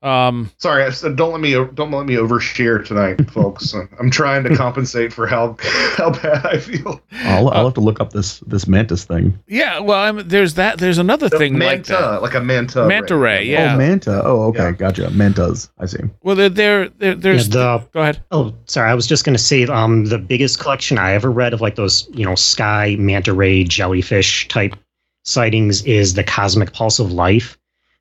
Um, 0.07 0.51
Sorry, 0.59 0.85
I 0.85 0.91
said 0.91 1.17
don't 1.17 1.33
let 1.33 1.41
me 1.41 1.53
don't 1.53 1.91
let 1.91 2.07
me 2.07 2.15
overshare 2.15 2.85
tonight, 2.87 3.29
folks. 3.31 3.75
I'm 3.99 4.11
trying 4.11 4.45
to 4.45 4.55
compensate 4.57 5.13
for 5.13 5.27
how 5.27 5.57
how 5.97 6.11
bad 6.11 6.47
I 6.47 6.59
feel. 6.59 7.01
I'll, 7.25 7.49
I'll 7.49 7.61
Uh, 7.61 7.65
have 7.65 7.75
to 7.75 7.81
look 7.81 7.99
up 8.01 8.13
this 8.13 8.39
this 8.47 8.67
mantis 8.69 9.05
thing. 9.05 9.37
yeah. 9.49 9.81
Well, 9.81 9.99
I'm, 9.99 10.29
there's 10.29 10.55
that. 10.55 10.79
There's 10.79 10.99
another 10.99 11.29
thing 11.29 11.55
like 11.55 11.89
manta, 11.89 12.21
that. 12.23 12.37
a 12.37 12.41
manta, 12.41 12.87
Manta 12.87 13.17
ray, 13.17 13.45
yeah. 13.47 13.75
Oh, 13.75 13.79
manta. 13.79 14.23
Oh, 14.25 14.43
okay, 14.45 14.59
Yeah. 14.67 14.73
gotcha. 14.73 15.11
Mantas. 15.11 15.71
I 15.79 15.87
see. 15.87 15.99
Well, 16.23 16.37
there, 16.37 16.49
there, 16.51 16.89
there 16.91 17.15
there's. 17.15 17.49
Yeah, 17.49 17.79
the- 17.79 17.89
go 17.93 18.01
ahead. 18.03 18.23
Oh, 18.31 18.55
sorry. 18.67 18.91
I 18.91 18.95
was 18.95 19.07
just 19.07 19.25
going 19.25 19.37
to 19.37 19.43
say 19.43 19.65
um, 19.65 20.05
the 20.05 20.19
biggest 20.19 20.61
collection 20.61 20.99
I 20.99 21.13
ever 21.13 21.31
read 21.31 21.53
of 21.53 21.61
like 21.61 21.75
those, 21.75 22.09
you 22.13 22.25
know, 22.25 22.35
sky 22.37 22.97
manta 22.99 23.33
ray 23.35 23.65
jellyfish 23.65 24.47
type 24.49 24.77
sightings 25.25 25.83
is 25.85 26.15
the 26.15 26.23
Cosmic 26.25 26.73
Pulse 26.73 26.99
of 27.01 27.11
Life, 27.13 27.59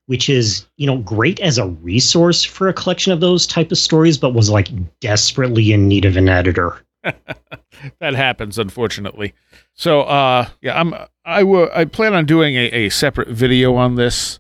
which 0.08 0.30
is 0.30 0.66
you 0.78 0.88
know 0.88 0.98
great 0.98 1.40
as 1.40 1.58
a 1.58 1.68
resource 1.68 2.44
for 2.44 2.68
a 2.68 2.74
collection 2.74 3.12
of 3.12 3.20
those 3.20 3.48
type 3.48 3.72
of 3.72 3.78
stories, 3.78 4.18
but 4.18 4.34
was 4.34 4.50
like 4.50 4.70
desperately 5.00 5.72
in 5.72 5.88
need 5.88 6.06
of 6.06 6.18
an 6.18 6.30
editor. 6.30 6.82
that 8.00 8.16
happens, 8.16 8.58
unfortunately. 8.58 9.34
So, 9.74 10.02
uh, 10.02 10.48
yeah, 10.62 10.80
I'm 10.80 10.94
I 11.24 11.44
will 11.44 11.70
I 11.74 11.86
plan 11.86 12.14
on 12.14 12.26
doing 12.26 12.56
a, 12.56 12.70
a 12.72 12.90
separate 12.90 13.30
video 13.30 13.76
on 13.76 13.96
this. 13.96 14.40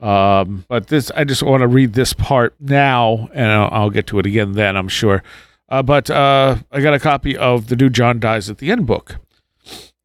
Um, 0.00 0.66
but 0.68 0.88
this 0.88 1.10
I 1.12 1.24
just 1.24 1.42
want 1.42 1.62
to 1.62 1.66
read 1.66 1.94
this 1.94 2.12
part 2.12 2.54
now, 2.60 3.28
and 3.32 3.50
I'll, 3.50 3.68
I'll 3.72 3.90
get 3.90 4.06
to 4.08 4.18
it 4.18 4.26
again 4.26 4.52
then. 4.52 4.76
I'm 4.76 4.88
sure. 4.88 5.22
Uh, 5.68 5.82
but 5.82 6.10
uh, 6.10 6.56
I 6.70 6.80
got 6.80 6.94
a 6.94 7.00
copy 7.00 7.36
of 7.36 7.68
the 7.68 7.76
new 7.76 7.90
John 7.90 8.20
dies 8.20 8.48
at 8.48 8.58
the 8.58 8.70
end 8.70 8.86
book, 8.86 9.16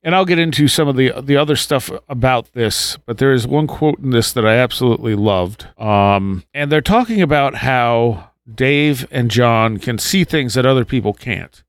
and 0.03 0.15
I'll 0.15 0.25
get 0.25 0.39
into 0.39 0.67
some 0.67 0.87
of 0.87 0.95
the 0.95 1.13
the 1.21 1.37
other 1.37 1.55
stuff 1.55 1.91
about 2.09 2.53
this. 2.53 2.97
But 3.05 3.17
there 3.17 3.33
is 3.33 3.47
one 3.47 3.67
quote 3.67 3.99
in 3.99 4.11
this 4.11 4.33
that 4.33 4.45
I 4.45 4.55
absolutely 4.55 5.15
loved. 5.15 5.67
Um, 5.79 6.43
and 6.53 6.71
they're 6.71 6.81
talking 6.81 7.21
about 7.21 7.55
how 7.55 8.31
Dave 8.53 9.07
and 9.11 9.31
John 9.31 9.77
can 9.77 9.97
see 9.97 10.23
things 10.23 10.53
that 10.55 10.65
other 10.65 10.85
people 10.85 11.13
can't 11.13 11.63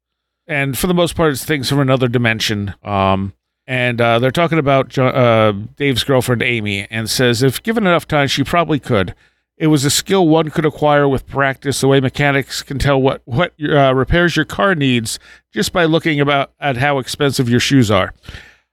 and 0.47 0.77
for 0.77 0.87
the 0.87 0.95
most 0.95 1.15
part, 1.17 1.33
it's 1.33 1.45
things 1.45 1.69
from 1.69 1.81
another 1.81 2.09
dimension. 2.09 2.75
Um, 2.83 3.33
and 3.67 4.01
uh, 4.01 4.19
they're 4.19 4.31
talking 4.31 4.59
about 4.59 4.89
jo- 4.89 5.07
uh, 5.07 5.53
Dave's 5.77 6.05
girlfriend 6.05 6.43
Amy, 6.43 6.87
and 6.91 7.09
says 7.09 7.43
if 7.43 7.63
given 7.63 7.87
enough 7.87 8.09
time, 8.09 8.29
she 8.29 8.43
probably 8.43 8.81
could. 8.81 9.15
It 9.63 9.69
was 9.69 9.85
a 9.85 9.91
skill 9.91 10.27
one 10.27 10.51
could 10.51 10.65
acquire 10.65 11.07
with 11.07 11.25
practice, 11.29 11.81
the 11.81 11.87
way 11.87 12.01
mechanics 12.01 12.65
can 12.65 12.81
tell 12.81 13.01
what 13.01 13.23
what 13.27 13.55
uh, 13.63 13.95
repairs 13.95 14.35
your 14.35 14.45
car 14.45 14.75
needs 14.75 15.21
just 15.53 15.73
by 15.73 15.85
looking 15.85 16.21
about 16.21 16.51
at 16.59 16.79
how 16.79 16.99
expensive 16.99 17.49
your 17.49 17.61
shoes 17.61 17.89
are. 17.89 18.13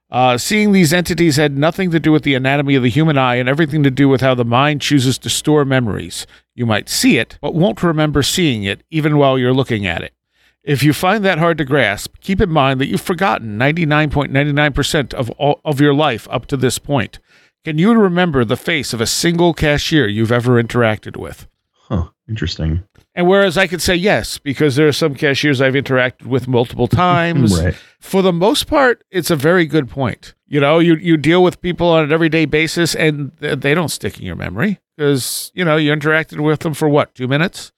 Uh, 0.09 0.35
seeing 0.35 0.71
these 0.71 0.91
entities 0.91 1.35
had 1.35 1.55
nothing 1.55 1.91
to 1.91 1.99
do 1.99 2.11
with 2.11 2.23
the 2.23 2.33
anatomy 2.33 2.73
of 2.73 2.81
the 2.81 2.89
human 2.89 3.19
eye 3.19 3.35
and 3.35 3.47
everything 3.47 3.83
to 3.83 3.91
do 3.91 4.09
with 4.09 4.21
how 4.21 4.33
the 4.33 4.43
mind 4.43 4.81
chooses 4.81 5.19
to 5.19 5.29
store 5.29 5.63
memories. 5.63 6.25
You 6.55 6.65
might 6.65 6.89
see 6.89 7.19
it, 7.19 7.37
but 7.39 7.53
won't 7.53 7.83
remember 7.83 8.23
seeing 8.23 8.63
it, 8.63 8.81
even 8.89 9.17
while 9.17 9.37
you're 9.37 9.53
looking 9.53 9.85
at 9.85 10.01
it. 10.01 10.15
If 10.63 10.81
you 10.81 10.91
find 10.91 11.23
that 11.23 11.37
hard 11.37 11.59
to 11.59 11.65
grasp, 11.65 12.15
keep 12.19 12.41
in 12.41 12.49
mind 12.49 12.81
that 12.81 12.87
you've 12.87 12.99
forgotten 12.99 13.59
99.99% 13.59 15.13
of 15.13 15.29
all 15.31 15.61
of 15.63 15.79
your 15.79 15.93
life 15.93 16.27
up 16.31 16.47
to 16.47 16.57
this 16.57 16.79
point. 16.79 17.19
Can 17.65 17.77
you 17.77 17.93
remember 17.93 18.45
the 18.45 18.57
face 18.57 18.93
of 18.93 19.01
a 19.01 19.05
single 19.05 19.53
cashier 19.53 20.07
you've 20.07 20.31
ever 20.31 20.61
interacted 20.61 21.17
with? 21.17 21.47
Huh. 21.73 22.09
Interesting. 22.27 22.83
And 23.15 23.27
whereas 23.27 23.57
I 23.57 23.67
could 23.67 23.81
say 23.81 23.95
yes, 23.95 24.37
because 24.37 24.75
there 24.75 24.87
are 24.87 24.93
some 24.93 25.15
cashiers 25.15 25.59
I've 25.59 25.73
interacted 25.73 26.27
with 26.27 26.47
multiple 26.47 26.87
times, 27.05 27.61
right. 27.61 27.75
for 27.99 28.21
the 28.21 28.31
most 28.31 28.67
part, 28.67 29.03
it's 29.11 29.31
a 29.31 29.35
very 29.35 29.65
good 29.65 29.89
point. 29.89 30.35
You 30.47 30.59
know, 30.59 30.79
you, 30.79 30.95
you 30.95 31.17
deal 31.17 31.43
with 31.43 31.61
people 31.61 31.87
on 31.89 32.05
an 32.05 32.11
everyday 32.11 32.45
basis 32.45 32.95
and 32.95 33.31
they 33.39 33.73
don't 33.73 33.89
stick 33.89 34.19
in 34.19 34.25
your 34.25 34.35
memory 34.35 34.79
because, 34.95 35.51
you 35.53 35.65
know, 35.65 35.75
you 35.75 35.91
interacted 35.91 36.39
with 36.39 36.59
them 36.59 36.73
for 36.73 36.87
what, 36.87 37.13
two 37.13 37.27
minutes? 37.27 37.71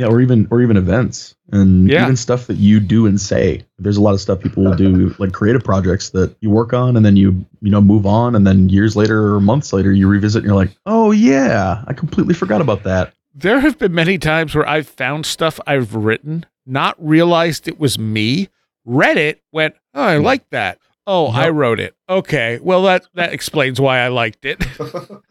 Yeah, 0.00 0.06
or 0.06 0.22
even 0.22 0.48
or 0.50 0.62
even 0.62 0.78
events 0.78 1.34
and 1.52 1.86
Yeah. 1.90 2.04
even 2.04 2.16
stuff 2.16 2.46
that 2.46 2.56
you 2.56 2.80
do 2.80 3.06
and 3.06 3.20
say. 3.20 3.62
There's 3.78 3.98
a 3.98 4.00
lot 4.00 4.14
of 4.14 4.20
stuff 4.22 4.40
people 4.40 4.64
will 4.64 4.74
do, 4.74 5.14
like 5.18 5.32
creative 5.32 5.62
projects 5.62 6.08
that 6.10 6.34
you 6.40 6.48
work 6.48 6.72
on, 6.72 6.96
and 6.96 7.04
then 7.04 7.16
you 7.16 7.44
you 7.60 7.70
know 7.70 7.82
move 7.82 8.06
on, 8.06 8.34
and 8.34 8.46
then 8.46 8.70
years 8.70 8.96
later 8.96 9.34
or 9.34 9.40
months 9.40 9.74
later 9.74 9.92
you 9.92 10.08
revisit, 10.08 10.38
and 10.42 10.46
you're 10.48 10.56
like, 10.56 10.74
oh 10.86 11.10
yeah, 11.10 11.84
I 11.86 11.92
completely 11.92 12.32
forgot 12.32 12.62
about 12.62 12.82
that. 12.84 13.12
There 13.34 13.60
have 13.60 13.78
been 13.78 13.94
many 13.94 14.16
times 14.16 14.54
where 14.54 14.66
I've 14.66 14.88
found 14.88 15.26
stuff 15.26 15.60
I've 15.66 15.94
written, 15.94 16.46
not 16.64 16.96
realized 16.98 17.68
it 17.68 17.78
was 17.78 17.98
me, 17.98 18.48
read 18.86 19.18
it, 19.18 19.42
went, 19.52 19.74
"Oh, 19.94 20.02
I 20.02 20.16
like 20.16 20.48
that." 20.50 20.78
Oh, 21.06 21.26
I 21.26 21.50
wrote 21.50 21.78
it. 21.80 21.94
Okay, 22.08 22.58
well 22.62 22.82
that 22.84 23.06
that 23.14 23.34
explains 23.34 23.78
why 23.78 23.98
I 23.98 24.08
liked 24.08 24.46
it. 24.46 24.64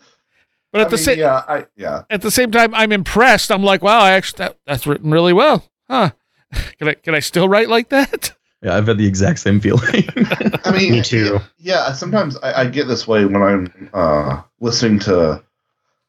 But 0.72 0.82
at 0.82 0.88
I 0.88 0.90
the 0.92 0.98
same 0.98 1.20
yeah, 1.20 1.44
I 1.48 1.66
yeah. 1.76 2.04
at 2.10 2.22
the 2.22 2.32
same 2.32 2.52
time, 2.52 2.74
I'm 2.76 2.92
impressed. 2.92 3.52
I'm 3.52 3.64
like, 3.64 3.82
wow, 3.82 4.00
I 4.00 4.12
actually 4.12 4.38
that, 4.38 4.58
that's 4.66 4.86
written 4.86 5.12
really 5.12 5.34
well, 5.34 5.66
huh? 5.90 6.12
Can 6.80 6.90
I 6.90 6.94
can 6.94 7.16
I 7.16 7.20
still 7.20 7.48
write 7.48 7.70
like 7.70 7.90
that? 7.90 8.34
Yeah, 8.62 8.76
I've 8.76 8.88
had 8.88 8.98
the 8.98 9.08
exact 9.08 9.40
same 9.40 9.62
feeling. 9.62 10.04
I 10.66 10.72
mean, 10.78 10.92
Me 10.92 11.02
too. 11.02 11.40
Yeah, 11.60 11.94
sometimes 11.94 12.36
I, 12.44 12.64
I 12.64 12.66
get 12.66 12.90
this 12.90 13.08
way 13.08 13.24
when 13.24 13.42
I'm 13.42 13.90
uh, 13.94 14.42
listening 14.60 15.00
to 15.00 15.42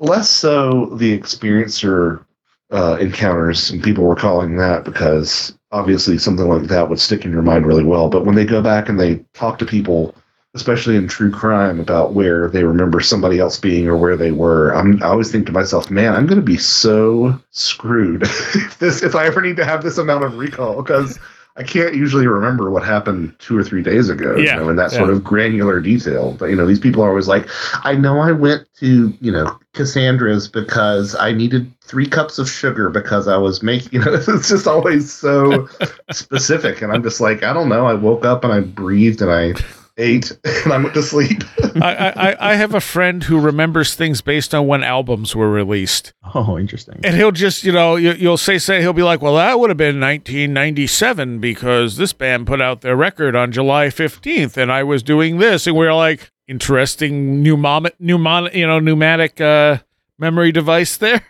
less 0.01 0.29
so 0.29 0.87
the 0.96 1.16
experiencer 1.16 2.25
uh, 2.73 2.96
encounters, 3.01 3.70
and 3.70 3.81
people 3.83 4.03
were 4.03 4.16
calling 4.16 4.57
that 4.57 4.85
because 4.85 5.57
obviously 5.70 6.18
something 6.18 6.49
like 6.49 6.64
that 6.64 6.88
would 6.88 6.99
stick 7.01 7.25
in 7.25 7.31
your 7.31 7.42
mind 7.42 7.66
really 7.66 7.85
well. 7.85 8.09
But 8.09 8.27
when 8.27 8.35
they 8.35 8.44
go 8.44 8.61
back 8.61 8.88
and 8.88 8.99
they 8.99 9.25
talk 9.33 9.59
to 9.61 9.64
people, 9.66 10.14
especially 10.54 10.96
in 10.96 11.06
true 11.06 11.30
crime, 11.30 11.78
about 11.78 12.12
where 12.12 12.48
they 12.48 12.64
remember 12.64 13.00
somebody 13.00 13.38
else 13.38 13.58
being 13.58 13.86
or 13.86 13.96
where 13.96 14.16
they 14.16 14.32
were, 14.32 14.74
I'm, 14.74 15.02
I 15.02 15.06
always 15.06 15.30
think 15.30 15.46
to 15.46 15.52
myself, 15.52 15.90
man, 15.90 16.14
I'm 16.14 16.26
going 16.26 16.40
to 16.40 16.44
be 16.44 16.56
so 16.58 17.38
screwed 17.50 18.22
if 18.24 18.78
this 18.78 19.02
if 19.02 19.14
I 19.14 19.26
ever 19.26 19.40
need 19.40 19.56
to 19.56 19.64
have 19.64 19.82
this 19.82 19.98
amount 19.98 20.24
of 20.24 20.36
recall 20.36 20.82
because. 20.82 21.18
I 21.56 21.64
can't 21.64 21.94
usually 21.96 22.28
remember 22.28 22.70
what 22.70 22.84
happened 22.84 23.34
two 23.40 23.58
or 23.58 23.64
three 23.64 23.82
days 23.82 24.08
ago, 24.08 24.36
Yeah, 24.36 24.54
you 24.54 24.60
know, 24.60 24.68
in 24.70 24.76
that 24.76 24.92
yeah. 24.92 24.98
sort 24.98 25.10
of 25.10 25.24
granular 25.24 25.80
detail. 25.80 26.32
But 26.38 26.46
you 26.46 26.56
know, 26.56 26.64
these 26.64 26.78
people 26.78 27.02
are 27.02 27.08
always 27.08 27.26
like, 27.26 27.48
I 27.84 27.94
know 27.96 28.20
I 28.20 28.30
went 28.30 28.68
to, 28.78 29.12
you 29.20 29.32
know, 29.32 29.58
Cassandra's 29.74 30.46
because 30.46 31.16
I 31.16 31.32
needed 31.32 31.70
three 31.82 32.06
cups 32.06 32.38
of 32.38 32.48
sugar 32.48 32.88
because 32.88 33.26
I 33.26 33.36
was 33.36 33.64
making, 33.64 33.88
you 33.92 33.98
know, 33.98 34.14
it's 34.14 34.48
just 34.48 34.68
always 34.68 35.12
so 35.12 35.68
specific. 36.12 36.82
And 36.82 36.92
I'm 36.92 37.02
just 37.02 37.20
like, 37.20 37.42
I 37.42 37.52
don't 37.52 37.68
know. 37.68 37.84
I 37.84 37.94
woke 37.94 38.24
up 38.24 38.44
and 38.44 38.52
I 38.52 38.60
breathed 38.60 39.20
and 39.20 39.30
I 39.32 39.52
ate 40.00 40.32
and 40.64 40.72
I 40.72 40.78
went 40.78 40.94
to 40.94 41.02
sleep. 41.02 41.42
I, 41.82 42.12
I 42.16 42.52
I 42.52 42.54
have 42.54 42.74
a 42.74 42.80
friend 42.80 43.22
who 43.22 43.38
remembers 43.38 43.94
things 43.94 44.20
based 44.20 44.54
on 44.54 44.66
when 44.66 44.82
albums 44.82 45.36
were 45.36 45.50
released, 45.50 46.12
oh, 46.34 46.58
interesting. 46.58 47.00
and 47.04 47.14
he'll 47.14 47.30
just 47.30 47.64
you 47.64 47.72
know 47.72 47.96
you, 47.96 48.12
you'll 48.12 48.36
say 48.36 48.58
say 48.58 48.80
he'll 48.80 48.92
be 48.92 49.02
like, 49.02 49.22
well, 49.22 49.36
that 49.36 49.58
would 49.58 49.70
have 49.70 49.76
been 49.76 50.00
1997 50.00 51.38
because 51.38 51.96
this 51.96 52.12
band 52.12 52.46
put 52.46 52.60
out 52.60 52.80
their 52.80 52.96
record 52.96 53.36
on 53.36 53.52
July 53.52 53.86
15th, 53.86 54.56
and 54.56 54.72
I 54.72 54.82
was 54.82 55.02
doing 55.02 55.38
this, 55.38 55.66
and 55.66 55.76
we're 55.76 55.94
like, 55.94 56.30
interesting 56.48 57.42
pneumatic 57.42 57.94
pneumatic 58.00 58.54
you 58.54 58.66
know 58.66 58.80
pneumatic 58.80 59.40
uh, 59.40 59.78
memory 60.18 60.52
device 60.52 60.96
there. 60.96 61.24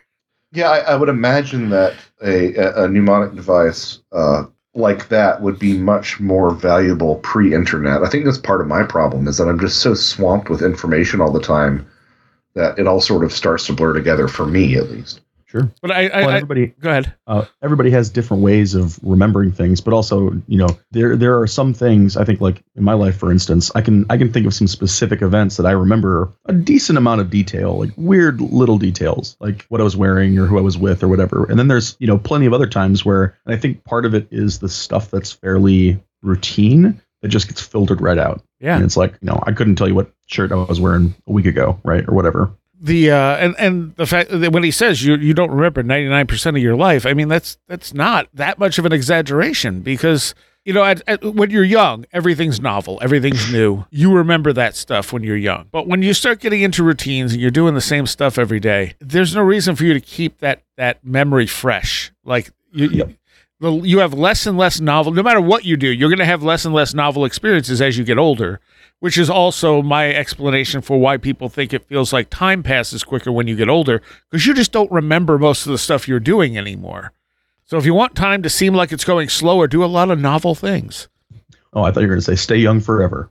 Yeah, 0.53 0.69
I, 0.69 0.79
I 0.79 0.95
would 0.97 1.09
imagine 1.09 1.71
that 1.71 1.95
a, 2.23 2.55
a, 2.57 2.85
a 2.85 2.89
mnemonic 2.89 3.35
device 3.35 4.01
uh, 4.11 4.45
like 4.75 5.09
that 5.09 5.43
would 5.43 5.59
be 5.59 5.77
much 5.77 6.21
more 6.21 6.53
valuable 6.55 7.17
pre-internet. 7.17 8.03
I 8.03 8.09
think 8.09 8.25
that's 8.25 8.39
part 8.39 8.61
of 8.61 8.69
my 8.69 8.85
problem 8.85 9.27
is 9.27 9.37
that 9.39 9.49
I'm 9.49 9.59
just 9.59 9.81
so 9.81 9.95
swamped 9.95 10.49
with 10.49 10.63
information 10.63 11.21
all 11.21 11.33
the 11.33 11.41
time 11.41 11.87
that 12.55 12.79
it 12.79 12.87
all 12.87 13.01
sort 13.01 13.25
of 13.25 13.33
starts 13.33 13.67
to 13.67 13.73
blur 13.73 13.93
together 13.93 14.29
for 14.29 14.47
me, 14.47 14.77
at 14.77 14.91
least. 14.91 15.21
Sure. 15.51 15.69
But 15.83 15.91
I, 15.91 16.07
I, 16.07 16.21
Well, 16.21 16.29
I 16.29 16.37
everybody 16.37 16.67
go 16.81 16.91
ahead. 16.91 17.13
uh, 17.27 17.45
everybody 17.61 17.91
has 17.91 18.09
different 18.09 18.45
ways 18.45 18.77
of 18.77 19.01
remembering 19.03 19.51
things, 19.51 19.81
but 19.81 19.93
also, 19.93 20.31
you 20.47 20.57
know, 20.57 20.69
there 20.93 21.17
there 21.17 21.41
are 21.41 21.49
some 21.49 21.75
things 21.75 22.17
I 22.17 22.25
think, 22.25 22.41
like 22.41 22.63
in 22.77 22.85
my 22.85 22.93
life, 22.93 23.17
for 23.17 23.33
instance, 23.33 23.73
I 23.75 23.81
can 23.81 24.07
I 24.09 24.17
can 24.17 24.33
think 24.33 24.47
of 24.47 24.55
some 24.55 24.69
specific 24.69 25.23
events 25.23 25.57
that 25.57 25.67
I 25.67 25.73
remember 25.73 26.31
a 26.47 26.53
decent 26.53 26.99
amount 26.99 27.21
of 27.21 27.31
detail, 27.31 27.79
like 27.81 27.91
weird 27.97 28.41
little 28.41 28.79
details, 28.79 29.37
like 29.41 29.65
what 29.71 29.81
I 29.81 29.85
was 29.85 29.97
wearing 29.97 30.39
or 30.39 30.47
who 30.47 30.57
I 30.57 30.63
was 30.63 30.79
with 30.79 31.03
or 31.03 31.09
whatever. 31.09 31.47
And 31.47 31.59
then 31.59 31.67
there's 31.67 31.97
you 31.99 32.07
know 32.07 32.19
plenty 32.19 32.47
of 32.47 32.53
other 32.53 32.69
times 32.69 33.05
where 33.05 33.37
and 33.45 33.53
I 33.53 33.59
think 33.59 33.83
part 33.83 34.07
of 34.07 34.15
it 34.15 34.29
is 34.31 34.61
the 34.61 34.69
stuff 34.69 35.11
that's 35.11 35.33
fairly 35.33 36.01
routine 36.23 37.01
that 37.23 37.29
just 37.29 37.49
gets 37.49 37.61
filtered 37.61 38.01
right 38.01 38.19
out. 38.19 38.43
Yeah. 38.61 38.77
And 38.77 38.85
it's 38.85 38.97
like, 38.97 39.13
you 39.21 39.27
know, 39.27 39.43
I 39.47 39.53
couldn't 39.53 39.77
tell 39.77 39.89
you 39.89 39.95
what 39.95 40.11
shirt 40.27 40.53
I 40.53 40.55
was 40.55 40.81
wearing 40.81 41.15
a 41.27 41.33
week 41.33 41.47
ago, 41.47 41.79
right, 41.85 42.07
or 42.09 42.15
whatever. 42.15 42.51
The 42.83 43.11
uh 43.11 43.37
and 43.37 43.55
and 43.59 43.95
the 43.97 44.07
fact 44.07 44.31
that 44.31 44.53
when 44.53 44.63
he 44.63 44.71
says 44.71 45.05
you 45.05 45.15
you 45.17 45.35
don't 45.35 45.51
remember 45.51 45.83
99% 45.83 46.47
of 46.57 46.59
your 46.59 46.77
life 46.77 47.05
i 47.05 47.13
mean 47.13 47.29
that's 47.29 47.59
that's 47.69 47.93
not 47.93 48.27
that 48.33 48.59
much 48.59 48.79
of 48.79 48.87
an 48.87 48.93
exaggeration 48.93 49.81
because 49.81 50.35
you 50.65 50.73
know 50.73 50.83
at, 50.83 51.03
at, 51.07 51.23
when 51.23 51.51
you're 51.51 51.63
young 51.63 52.07
everything's 52.13 52.59
novel 52.59 52.99
everything's 53.03 53.53
new. 53.59 53.85
You 53.91 54.15
remember 54.15 54.53
that 54.55 54.75
stuff 54.77 55.13
when 55.13 55.23
you're 55.23 55.37
young. 55.37 55.69
But 55.71 55.87
when 55.89 56.01
you 56.03 56.15
start 56.15 56.41
getting 56.41 56.63
into 56.63 56.83
routines 56.83 57.33
and 57.33 57.41
you're 57.43 57.51
doing 57.51 57.75
the 57.75 57.81
same 57.83 58.07
stuff 58.07 58.39
every 58.39 58.61
day 58.61 58.95
there's 58.99 59.35
no 59.35 59.43
reason 59.43 59.77
for 59.77 59.85
you 59.85 59.93
to 59.93 60.01
keep 60.01 60.39
that 60.39 60.63
that 60.79 61.05
memory 61.05 61.47
fresh. 61.47 62.13
Like 62.25 62.51
you, 62.73 62.89
Yep. 62.89 63.09
you 63.09 63.17
the- 63.61 63.87
you 63.87 63.99
have 63.99 64.15
less 64.15 64.47
and 64.47 64.57
less 64.57 64.81
novel 64.81 65.13
no 65.13 65.23
matter 65.23 65.41
what 65.41 65.67
you 65.67 65.77
do 65.77 65.89
you're 65.89 66.09
going 66.09 66.19
to 66.19 66.25
have 66.25 66.43
less 66.43 66.65
and 66.65 66.75
less 66.75 66.95
novel 66.95 67.27
experiences 67.27 67.83
as 67.83 67.99
you 67.99 68.05
get 68.05 68.17
older 68.17 68.59
which 69.01 69.19
is 69.19 69.29
also 69.29 69.83
my 69.83 70.15
explanation 70.15 70.81
for 70.81 70.99
why 70.99 71.17
people 71.17 71.49
think 71.49 71.73
it 71.73 71.87
feels 71.87 72.13
like 72.13 72.31
time 72.31 72.63
passes 72.63 73.03
quicker 73.03 73.33
when 73.33 73.47
you 73.47 73.57
get 73.57 73.69
older 73.69 74.01
because 74.31 74.47
you 74.47 74.55
just 74.55 74.73
don't 74.73 74.91
remember 74.93 75.39
most 75.39 75.67
of 75.67 75.73
the 75.73 75.79
stuff 75.79 76.07
you're 76.07 76.21
doing 76.21 76.57
anymore. 76.57 77.13
So 77.65 77.77
if 77.79 77.87
you 77.87 77.95
want 77.95 78.15
time 78.15 78.43
to 78.43 78.51
seem 78.51 78.75
like 78.75 78.93
it's 78.93 79.05
going 79.05 79.29
slower, 79.29 79.67
do 79.67 79.85
a 79.85 79.87
lot 79.87 80.11
of 80.11 80.19
novel 80.19 80.55
things. 80.55 81.09
Oh, 81.73 81.83
I 81.83 81.93
thought 81.93 82.01
you 82.01 82.09
were 82.09 82.15
going 82.15 82.21
to 82.21 82.25
say 82.25 82.37
stay 82.37 82.57
young 82.57 82.81
forever. 82.81 83.31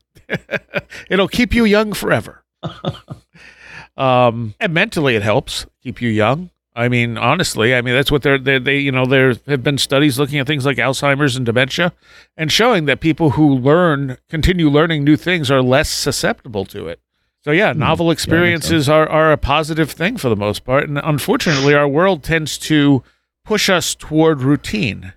It'll 1.09 1.27
keep 1.27 1.53
you 1.53 1.65
young 1.65 1.93
forever. 1.93 2.43
um, 3.97 4.55
and 4.59 4.73
mentally, 4.73 5.15
it 5.15 5.23
helps 5.23 5.65
keep 5.83 6.01
you 6.01 6.09
young. 6.09 6.49
I 6.79 6.87
mean, 6.87 7.17
honestly, 7.17 7.75
I 7.75 7.81
mean 7.81 7.93
that's 7.93 8.09
what 8.11 8.21
they're 8.21 8.37
they 8.37 8.57
they 8.57 8.77
you 8.77 8.91
know 8.91 9.05
there 9.05 9.33
have 9.47 9.63
been 9.63 9.77
studies 9.77 10.17
looking 10.17 10.39
at 10.39 10.47
things 10.47 10.65
like 10.65 10.77
Alzheimer's 10.77 11.35
and 11.35 11.45
dementia, 11.45 11.91
and 12.37 12.49
showing 12.51 12.85
that 12.85 13.01
people 13.01 13.31
who 13.31 13.53
learn 13.55 14.17
continue 14.29 14.69
learning 14.69 15.03
new 15.03 15.17
things 15.17 15.51
are 15.51 15.61
less 15.61 15.89
susceptible 15.89 16.63
to 16.65 16.87
it. 16.87 17.01
So 17.43 17.51
yeah, 17.51 17.73
Hmm. 17.73 17.79
novel 17.79 18.05
Yeah, 18.07 18.13
experiences 18.13 18.87
are, 18.87 19.07
are 19.09 19.31
a 19.33 19.37
positive 19.37 19.91
thing 19.91 20.15
for 20.17 20.29
the 20.29 20.35
most 20.37 20.63
part, 20.63 20.87
and 20.87 20.97
unfortunately, 21.03 21.73
our 21.73 21.87
world 21.87 22.23
tends 22.23 22.57
to 22.59 23.03
push 23.43 23.69
us 23.69 23.93
toward 23.93 24.41
routine. 24.41 25.13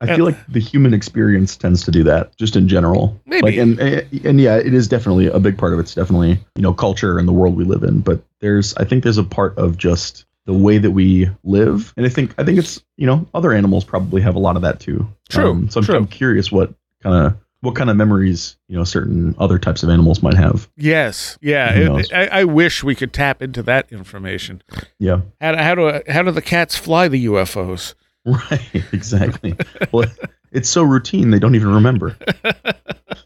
I 0.00 0.16
feel 0.16 0.26
like 0.26 0.46
the 0.48 0.60
human 0.60 0.92
experience 0.92 1.56
tends 1.56 1.82
to 1.84 1.90
do 1.90 2.02
that, 2.04 2.36
just 2.36 2.56
in 2.56 2.68
general. 2.68 3.18
Maybe. 3.24 3.42
Like, 3.42 3.56
and 3.56 3.80
and 4.26 4.38
yeah, 4.38 4.56
it 4.56 4.74
is 4.74 4.86
definitely 4.86 5.28
a 5.28 5.38
big 5.40 5.56
part 5.56 5.72
of 5.72 5.78
it. 5.78 5.82
it's 5.82 5.94
definitely 5.94 6.38
you 6.56 6.62
know 6.62 6.74
culture 6.74 7.18
and 7.18 7.26
the 7.26 7.32
world 7.32 7.56
we 7.56 7.64
live 7.64 7.82
in. 7.84 8.00
But 8.00 8.22
there's, 8.40 8.74
I 8.76 8.84
think, 8.84 9.02
there's 9.02 9.16
a 9.16 9.24
part 9.24 9.56
of 9.56 9.78
just 9.78 10.26
the 10.46 10.52
way 10.54 10.78
that 10.78 10.90
we 10.90 11.28
live, 11.42 11.92
and 11.96 12.04
I 12.04 12.08
think 12.08 12.34
I 12.38 12.44
think 12.44 12.58
it's 12.58 12.82
you 12.96 13.06
know 13.06 13.26
other 13.34 13.52
animals 13.52 13.84
probably 13.84 14.20
have 14.22 14.34
a 14.34 14.38
lot 14.38 14.56
of 14.56 14.62
that 14.62 14.80
too. 14.80 15.08
True, 15.28 15.50
um, 15.50 15.70
so 15.70 15.80
I'm, 15.80 15.84
true. 15.84 15.96
I'm 15.96 16.06
curious 16.06 16.52
what 16.52 16.72
kind 17.02 17.26
of 17.26 17.36
what 17.60 17.74
kind 17.76 17.88
of 17.88 17.96
memories 17.96 18.56
you 18.68 18.76
know 18.76 18.84
certain 18.84 19.34
other 19.38 19.58
types 19.58 19.82
of 19.82 19.88
animals 19.88 20.22
might 20.22 20.34
have. 20.34 20.68
Yes, 20.76 21.38
yeah. 21.40 21.72
It- 21.74 22.12
I, 22.12 22.26
I 22.40 22.44
wish 22.44 22.84
we 22.84 22.94
could 22.94 23.12
tap 23.12 23.40
into 23.40 23.62
that 23.62 23.90
information. 23.90 24.62
Yeah. 24.98 25.22
How 25.40 25.52
do, 25.52 25.58
how 25.58 25.74
do 25.74 26.02
how 26.08 26.22
do 26.22 26.30
the 26.30 26.42
cats 26.42 26.76
fly 26.76 27.08
the 27.08 27.24
UFOs? 27.26 27.94
Right, 28.26 28.82
exactly. 28.92 29.54
well, 29.92 30.08
it's 30.50 30.70
so 30.70 30.82
routine 30.82 31.30
they 31.30 31.38
don't 31.38 31.54
even 31.56 31.74
remember. 31.74 32.16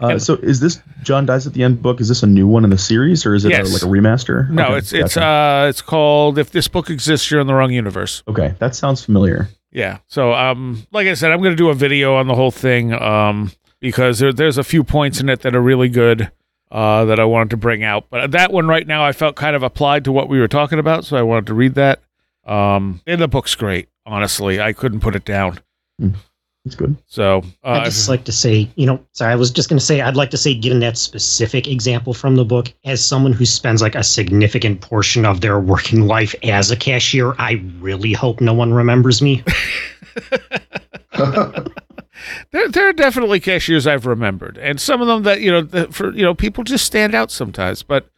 Uh, 0.00 0.18
so, 0.18 0.34
is 0.34 0.60
this 0.60 0.80
John 1.02 1.24
dies 1.26 1.46
at 1.46 1.54
the 1.54 1.62
end 1.62 1.80
book? 1.80 2.00
Is 2.00 2.08
this 2.08 2.22
a 2.22 2.26
new 2.26 2.46
one 2.46 2.64
in 2.64 2.70
the 2.70 2.76
series, 2.78 3.24
or 3.24 3.34
is 3.34 3.44
it 3.44 3.52
a, 3.52 3.62
like 3.62 3.82
a 3.82 3.86
remaster? 3.86 4.48
No, 4.50 4.64
Okay, 4.66 4.76
it's 4.78 4.92
it's 4.92 5.14
gotcha. 5.14 5.26
uh 5.26 5.66
it's 5.68 5.80
called 5.82 6.38
"If 6.38 6.50
This 6.50 6.68
Book 6.68 6.90
Exists, 6.90 7.30
You're 7.30 7.40
in 7.40 7.46
the 7.46 7.54
Wrong 7.54 7.72
Universe." 7.72 8.22
okay. 8.28 8.54
That 8.58 8.74
sounds 8.74 9.02
familiar. 9.04 9.48
Yeah. 9.72 9.98
So 10.06 10.34
um, 10.34 10.86
like 10.92 11.06
I 11.06 11.14
said, 11.14 11.30
I'm 11.32 11.38
going 11.38 11.52
to 11.52 11.56
do 11.56 11.70
a 11.70 11.74
video 11.74 12.16
on 12.16 12.26
the 12.26 12.34
whole 12.34 12.50
thing 12.50 12.92
um 12.92 13.52
because 13.80 14.18
there, 14.18 14.32
there's 14.32 14.58
a 14.58 14.64
few 14.64 14.84
points 14.84 15.20
in 15.20 15.28
it 15.30 15.40
that 15.40 15.54
are 15.56 15.62
really 15.62 15.88
good 15.88 16.30
uh 16.70 17.04
that 17.06 17.18
I 17.18 17.24
wanted 17.24 17.50
to 17.50 17.56
bring 17.56 17.82
out. 17.82 18.06
But 18.10 18.32
that 18.32 18.52
one 18.52 18.66
right 18.68 18.86
now, 18.86 19.04
I 19.04 19.12
felt 19.12 19.34
kind 19.36 19.56
of 19.56 19.62
applied 19.62 20.04
to 20.04 20.12
what 20.12 20.28
we 20.28 20.38
were 20.40 20.48
talking 20.48 20.78
about, 20.78 21.04
so 21.06 21.16
I 21.16 21.22
wanted 21.22 21.46
to 21.46 21.54
read 21.54 21.74
that. 21.76 22.00
Um, 22.44 23.00
and 23.06 23.20
the 23.20 23.28
book's 23.28 23.54
great. 23.54 23.88
Honestly, 24.04 24.60
I 24.60 24.72
couldn't 24.72 25.00
put 25.00 25.14
it 25.16 25.24
down. 25.24 25.60
It's 26.66 26.74
good. 26.74 26.96
So 27.06 27.38
uh, 27.64 27.68
I'd 27.70 27.84
just 27.86 28.08
like 28.08 28.24
to 28.24 28.32
say, 28.32 28.68
you 28.74 28.84
know, 28.84 29.02
sorry, 29.12 29.32
I 29.32 29.36
was 29.36 29.50
just 29.50 29.70
going 29.70 29.78
to 29.78 29.84
say, 29.84 30.02
I'd 30.02 30.16
like 30.16 30.30
to 30.30 30.36
say, 30.36 30.54
given 30.54 30.80
that 30.80 30.98
specific 30.98 31.66
example 31.66 32.12
from 32.12 32.36
the 32.36 32.44
book, 32.44 32.70
as 32.84 33.02
someone 33.02 33.32
who 33.32 33.46
spends 33.46 33.80
like 33.80 33.94
a 33.94 34.04
significant 34.04 34.82
portion 34.82 35.24
of 35.24 35.40
their 35.40 35.58
working 35.58 36.06
life 36.06 36.34
as 36.42 36.70
a 36.70 36.76
cashier, 36.76 37.34
I 37.38 37.62
really 37.78 38.12
hope 38.12 38.42
no 38.42 38.52
one 38.52 38.74
remembers 38.74 39.22
me. 39.22 39.42
there, 42.50 42.68
there 42.68 42.88
are 42.88 42.92
definitely 42.92 43.40
cashiers 43.40 43.86
I've 43.86 44.04
remembered, 44.04 44.58
and 44.58 44.78
some 44.78 45.00
of 45.00 45.06
them 45.06 45.22
that 45.22 45.40
you 45.40 45.50
know, 45.50 45.62
that 45.62 45.94
for 45.94 46.12
you 46.12 46.22
know, 46.22 46.34
people 46.34 46.62
just 46.64 46.84
stand 46.84 47.14
out 47.14 47.30
sometimes. 47.30 47.82
But 47.82 48.10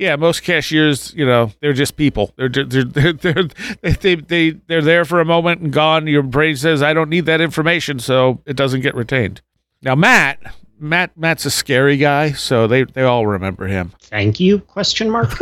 yeah, 0.00 0.16
most 0.16 0.42
cashiers, 0.42 1.12
you 1.14 1.26
know, 1.26 1.52
they're 1.60 1.74
just 1.74 1.94
people. 1.94 2.32
They're 2.36 2.48
they're 2.64 2.84
they're, 2.84 3.12
they're 3.12 3.44
they 3.82 3.92
they 3.92 4.14
they 4.14 4.50
they're 4.66 4.82
there 4.82 5.04
for 5.04 5.20
a 5.20 5.26
moment 5.26 5.60
and 5.60 5.70
gone. 5.72 6.06
Your 6.06 6.22
brain 6.22 6.56
says, 6.56 6.82
"I 6.82 6.94
don't 6.94 7.10
need 7.10 7.26
that 7.26 7.42
information," 7.42 7.98
so 7.98 8.42
it 8.46 8.56
doesn't 8.56 8.80
get 8.80 8.94
retained. 8.94 9.42
Now, 9.82 9.94
Matt, 9.94 10.40
Matt, 10.78 11.16
Matt's 11.18 11.44
a 11.44 11.50
scary 11.50 11.98
guy, 11.98 12.32
so 12.32 12.66
they 12.66 12.84
they 12.84 13.02
all 13.02 13.26
remember 13.26 13.66
him. 13.66 13.92
Thank 14.00 14.40
you? 14.40 14.60
Question 14.60 15.10
mark. 15.10 15.30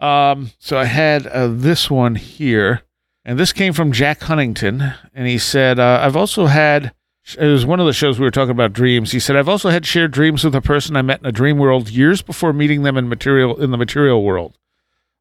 Um, 0.00 0.50
so 0.58 0.76
I 0.76 0.86
had 0.86 1.26
uh, 1.28 1.48
this 1.48 1.88
one 1.88 2.16
here, 2.16 2.82
and 3.24 3.38
this 3.38 3.52
came 3.52 3.72
from 3.72 3.92
Jack 3.92 4.22
Huntington, 4.22 4.94
and 5.14 5.28
he 5.28 5.38
said, 5.38 5.78
uh, 5.78 6.00
"I've 6.02 6.16
also 6.16 6.46
had." 6.46 6.92
It 7.38 7.46
was 7.46 7.66
one 7.66 7.80
of 7.80 7.86
the 7.86 7.92
shows 7.92 8.18
we 8.18 8.24
were 8.24 8.30
talking 8.30 8.50
about 8.50 8.72
dreams. 8.72 9.12
He 9.12 9.20
said, 9.20 9.36
"I've 9.36 9.48
also 9.48 9.70
had 9.70 9.86
shared 9.86 10.10
dreams 10.10 10.44
with 10.44 10.54
a 10.54 10.60
person 10.60 10.96
I 10.96 11.02
met 11.02 11.20
in 11.20 11.26
a 11.26 11.32
dream 11.32 11.58
world 11.58 11.90
years 11.90 12.22
before 12.22 12.52
meeting 12.52 12.82
them 12.82 12.96
in 12.96 13.08
material 13.08 13.60
in 13.60 13.70
the 13.70 13.78
material 13.78 14.22
world. 14.22 14.56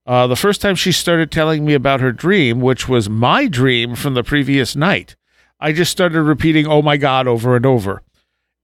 Uh, 0.05 0.25
the 0.25 0.35
first 0.35 0.61
time 0.61 0.75
she 0.75 0.91
started 0.91 1.29
telling 1.29 1.65
me 1.65 1.73
about 1.73 2.01
her 2.01 2.11
dream, 2.11 2.61
which 2.61 2.87
was 2.89 3.09
my 3.09 3.47
dream 3.47 3.95
from 3.95 4.13
the 4.13 4.23
previous 4.23 4.75
night, 4.75 5.15
I 5.59 5.71
just 5.71 5.91
started 5.91 6.21
repeating, 6.21 6.65
"Oh 6.65 6.81
my 6.81 6.97
God," 6.97 7.27
over 7.27 7.55
and 7.55 7.65
over. 7.65 8.01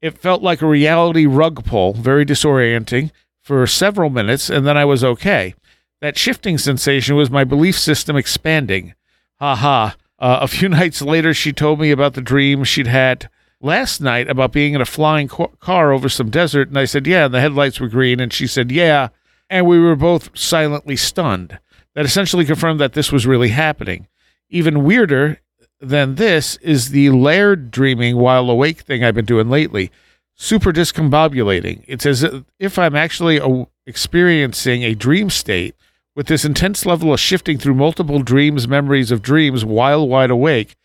It 0.02 0.18
felt 0.18 0.42
like 0.42 0.62
a 0.62 0.68
reality 0.68 1.26
rug 1.26 1.66
pull, 1.66 1.94
very 1.94 2.26
disorienting 2.26 3.12
for 3.42 3.66
several 3.68 4.10
minutes, 4.10 4.50
and 4.50 4.66
then 4.66 4.78
I 4.78 4.86
was 4.86 5.04
okay. 5.04 5.56
That 6.02 6.18
shifting 6.18 6.58
sensation 6.58 7.16
was 7.16 7.30
my 7.30 7.44
belief 7.44 7.78
system 7.78 8.16
expanding. 8.16 8.94
Ha 9.40 9.56
ha. 9.56 9.96
Uh, 10.18 10.40
a 10.42 10.48
few 10.48 10.70
nights 10.82 11.02
later, 11.02 11.34
she 11.34 11.54
told 11.54 11.80
me 11.80 11.92
about 11.92 12.14
the 12.14 12.22
dream 12.22 12.64
she'd 12.64 12.88
had 12.88 13.30
last 13.62 14.02
night 14.02 14.30
about 14.30 14.52
being 14.52 14.74
in 14.74 14.82
a 14.82 14.86
flying 14.86 15.28
car 15.28 15.92
over 15.92 16.10
some 16.10 16.30
desert. 16.30 16.68
And 16.68 16.78
I 16.78 16.86
said, 16.86 17.08
Yeah, 17.08 17.26
and 17.26 17.34
the 17.34 17.42
headlights 17.42 17.80
were 17.80 17.88
green. 17.88 18.20
And 18.20 18.32
she 18.32 18.48
said, 18.48 18.72
Yeah. 18.72 19.10
And 19.50 19.68
we 19.68 19.80
were 19.80 19.96
both 19.96 20.38
silently 20.38 20.96
stunned. 20.96 21.60
That 21.94 22.06
essentially 22.06 22.46
confirmed 22.46 22.80
that 22.80 22.94
this 22.94 23.12
was 23.12 23.26
really 23.26 23.50
happening. 23.50 24.08
Even 24.50 24.84
weirder 24.84 25.40
than 25.80 26.16
this 26.16 26.58
is 26.58 26.90
the 26.90 27.10
layered 27.10 27.72
dreaming 27.72 28.18
while 28.18 28.50
awake 28.50 28.82
thing 28.82 29.04
I've 29.04 29.16
been 29.16 29.26
doing 29.26 29.50
lately. 29.50 29.92
Super 30.36 30.74
discombobulating. 30.74 31.84
It's 31.88 32.06
as 32.06 32.26
if 32.60 32.78
I'm 32.78 32.96
actually 32.96 33.38
a- 33.38 33.68
experiencing 33.86 34.84
a 34.84 34.96
dream 34.96 35.30
state 35.30 35.76
with 36.16 36.28
this 36.28 36.46
intense 36.46 36.86
level 36.86 37.14
of 37.14 37.20
shifting 37.20 37.58
through 37.58 37.76
multiple 37.76 38.20
dreams, 38.22 38.68
memories 38.68 39.12
of 39.12 39.22
dreams 39.22 39.64
while 39.64 40.08
wide 40.08 40.32
awake, 40.32 40.76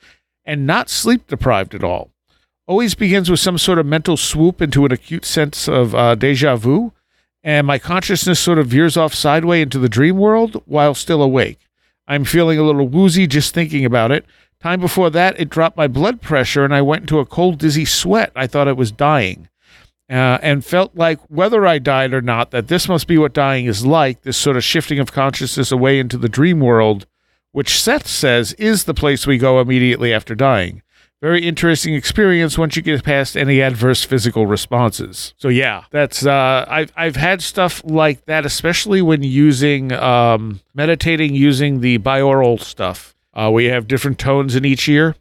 and 0.45 0.67
not 0.67 0.89
sleep 0.89 1.27
deprived 1.27 1.75
at 1.75 1.85
all. 1.85 2.11
Always 2.71 2.95
begins 2.95 3.29
with 3.29 3.41
some 3.41 3.59
sort 3.59 3.81
of 3.81 3.87
mental 3.87 4.17
swoop 4.17 4.63
into 4.63 4.87
an 4.87 4.93
acute 4.93 5.25
sense 5.25 5.67
of 5.67 5.93
uh, 5.93 6.15
deja 6.15 6.55
vu, 6.55 6.93
and 7.43 7.67
my 7.67 7.81
consciousness 7.81 8.39
sort 8.39 8.61
of 8.61 8.69
veers 8.69 8.97
off 8.97 9.13
sideways 9.13 9.65
into 9.65 9.81
the 9.81 9.89
dream 9.89 10.19
world 10.19 10.63
while 10.67 10.95
still 10.95 11.21
awake. 11.21 11.59
I'm 12.07 12.25
feeling 12.25 12.61
a 12.61 12.63
little 12.63 12.87
woozy 12.87 13.27
just 13.27 13.53
thinking 13.53 13.85
about 13.85 14.13
it. 14.13 14.25
Time 14.63 14.79
before 14.79 15.11
that, 15.11 15.41
it 15.41 15.51
dropped 15.51 15.77
my 15.77 15.89
blood 15.89 16.21
pressure, 16.21 16.65
and 16.65 16.73
I 16.73 16.81
went 16.81 17.03
into 17.03 17.19
a 17.19 17.27
cold, 17.27 17.59
dizzy 17.59 17.85
sweat. 17.85 18.31
I 18.37 18.47
thought 18.47 18.69
I 18.69 18.73
was 18.73 18.93
dying 18.93 19.49
uh, 20.09 20.39
and 20.41 20.65
felt 20.65 20.95
like 20.95 21.19
whether 21.27 21.67
I 21.67 21.81
died 21.81 22.15
or 22.15 22.23
not, 22.23 22.53
that 22.53 22.69
this 22.69 22.89
must 22.89 23.09
be 23.09 23.19
what 23.19 23.33
dying 23.33 23.67
is 23.67 23.85
like 23.85 24.23
this 24.23 24.37
sort 24.37 24.57
of 24.57 24.63
shifting 24.63 25.01
of 25.01 25.11
consciousness 25.11 25.73
away 25.73 25.99
into 25.99 26.17
the 26.17 26.29
dream 26.29 26.61
world, 26.61 27.09
which 27.51 27.83
Seth 27.83 28.07
says 28.07 28.53
is 28.53 28.85
the 28.85 28.95
place 28.95 29.27
we 29.27 29.39
go 29.39 29.61
immediately 29.61 30.15
after 30.15 30.37
dying. 30.37 30.83
Very 31.23 31.47
interesting 31.47 31.95
experience 31.95 32.57
once 32.57 32.77
you 32.77 32.83
get 32.83 33.05
past 33.05 33.37
any 33.37 33.61
adverse 33.61 34.05
physical 34.05 34.47
responses. 34.47 35.35
So 35.37 35.49
yeah, 35.49 35.85
that's 35.91 36.25
uh, 36.25 36.65
I've 36.67 36.93
I've 36.97 37.17
had 37.17 37.43
stuff 37.43 37.83
like 37.85 38.25
that, 38.25 38.47
especially 38.47 39.03
when 39.03 39.23
using 39.23 39.93
um, 39.93 40.61
meditating 40.75 41.35
using 41.35 41.81
the 41.81 41.99
binaural 41.99 42.59
stuff. 42.59 43.15
Uh, 43.35 43.51
we 43.53 43.67
have 43.67 43.87
different 43.87 44.19
tones 44.19 44.57
in 44.57 44.65
each 44.65 44.89
ear. 44.89 45.15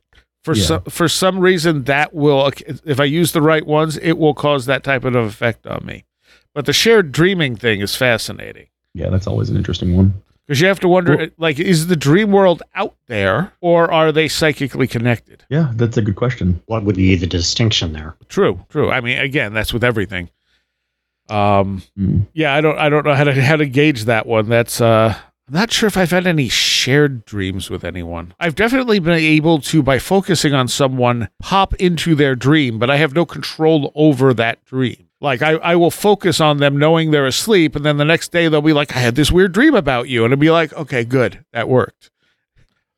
For 0.46 0.56
Yeah. 0.56 0.64
some 0.64 0.84
for 0.84 1.10
some 1.10 1.40
reason, 1.40 1.84
that 1.84 2.14
will 2.14 2.50
if 2.86 3.00
I 3.02 3.04
use 3.04 3.34
the 3.34 3.42
right 3.42 3.66
ones, 3.68 3.98
it 3.98 4.14
will 4.18 4.34
cause 4.34 4.68
that 4.68 4.86
type 4.86 5.04
of 5.04 5.14
effect 5.16 5.68
on 5.68 5.86
me. 5.86 6.06
But 6.54 6.66
the 6.66 6.74
shared 6.74 7.12
dreaming 7.12 7.58
thing 7.58 7.82
is 7.82 7.96
fascinating 7.98 8.68
Yeah, 8.94 9.10
that's 9.10 9.28
always 9.28 9.50
an 9.50 9.58
interesting 9.58 9.98
one. 9.98 10.14
Because 10.50 10.60
you 10.62 10.68
have 10.68 10.80
to 10.80 10.88
wonder, 10.88 11.16
Well- 11.16 11.28
like, 11.38 11.60
is 11.60 11.86
the 11.88 11.96
dream 11.96 12.32
world 12.32 12.64
out 12.74 12.96
there, 13.08 13.54
or 13.62 13.92
are 13.94 14.12
they 14.12 14.28
psychically 14.28 14.88
connected? 14.88 15.46
Yeah, 15.48 15.72
that's 15.76 15.96
a 15.96 16.02
good 16.02 16.16
question. 16.16 16.60
what 16.66 16.84
would 16.86 16.96
be 16.96 17.16
the 17.16 17.28
distinction 17.28 17.94
there? 17.94 18.16
True, 18.30 18.66
true. 18.70 18.90
I 18.90 19.00
mean, 19.00 19.20
again, 19.20 19.54
that's 19.54 19.72
with 19.72 19.84
everything. 19.84 20.32
Um, 21.30 21.84
Hmm. 21.96 22.22
yeah, 22.34 22.56
I 22.56 22.62
don't, 22.62 22.80
I 22.80 22.90
don't 22.90 23.06
know 23.06 23.14
how 23.14 23.26
to 23.26 23.40
how 23.44 23.56
to 23.58 23.68
gauge 23.68 24.06
that 24.06 24.26
one. 24.26 24.50
That's 24.50 24.82
uh, 24.82 25.14
I'm 25.48 25.54
not 25.54 25.72
sure 25.72 25.86
if 25.86 25.96
I've 25.96 26.10
had 26.10 26.26
any 26.26 26.50
shared 26.80 27.26
dreams 27.26 27.70
with 27.70 27.84
anyone. 27.84 28.34
I've 28.40 28.56
definitely 28.56 29.00
been 29.00 29.14
able 29.14 29.60
to, 29.62 29.84
by 29.84 30.00
focusing 30.00 30.54
on 30.54 30.68
someone, 30.68 31.30
pop 31.40 31.74
into 31.76 32.16
their 32.16 32.36
dream, 32.36 32.80
but 32.80 32.90
I 32.90 32.98
have 32.98 33.14
no 33.14 33.26
control 33.26 33.92
over 33.96 34.34
that 34.36 34.64
dream. 34.66 35.10
Like 35.22 35.42
I, 35.42 35.52
I 35.56 35.76
will 35.76 35.92
focus 35.92 36.40
on 36.40 36.58
them 36.58 36.78
knowing 36.78 37.12
they're 37.12 37.26
asleep, 37.26 37.76
and 37.76 37.86
then 37.86 37.98
the 37.98 38.06
next 38.06 38.32
day 38.32 38.48
they'll 38.48 38.62
be 38.62 38.74
like, 38.74 38.96
I 38.96 39.00
had 39.00 39.16
this 39.16 39.32
weird 39.32 39.52
dream 39.52 39.76
about 39.76 40.08
you. 40.08 40.24
And 40.24 40.32
it'll 40.32 40.40
be 40.40 40.52
like, 40.52 40.72
okay, 40.74 41.04
good. 41.04 41.44
That 41.52 41.68
worked. 41.68 42.10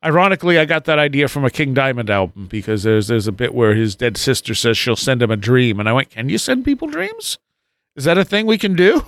Ironically, 0.04 0.58
I 0.58 0.64
got 0.64 0.84
that 0.84 0.98
idea 0.98 1.28
from 1.28 1.44
a 1.44 1.50
King 1.50 1.74
Diamond 1.74 2.10
album 2.10 2.46
because 2.46 2.82
there's 2.82 3.08
there's 3.08 3.28
a 3.28 3.32
bit 3.32 3.54
where 3.54 3.74
his 3.74 3.94
dead 3.94 4.16
sister 4.16 4.54
says 4.54 4.76
she'll 4.76 4.96
send 4.96 5.22
him 5.22 5.30
a 5.30 5.36
dream, 5.36 5.78
and 5.78 5.88
I 5.88 5.92
went, 5.92 6.10
"Can 6.10 6.28
you 6.28 6.38
send 6.38 6.64
people 6.64 6.88
dreams? 6.88 7.38
Is 7.94 8.04
that 8.04 8.18
a 8.18 8.24
thing 8.24 8.46
we 8.46 8.58
can 8.58 8.74
do?" 8.74 9.04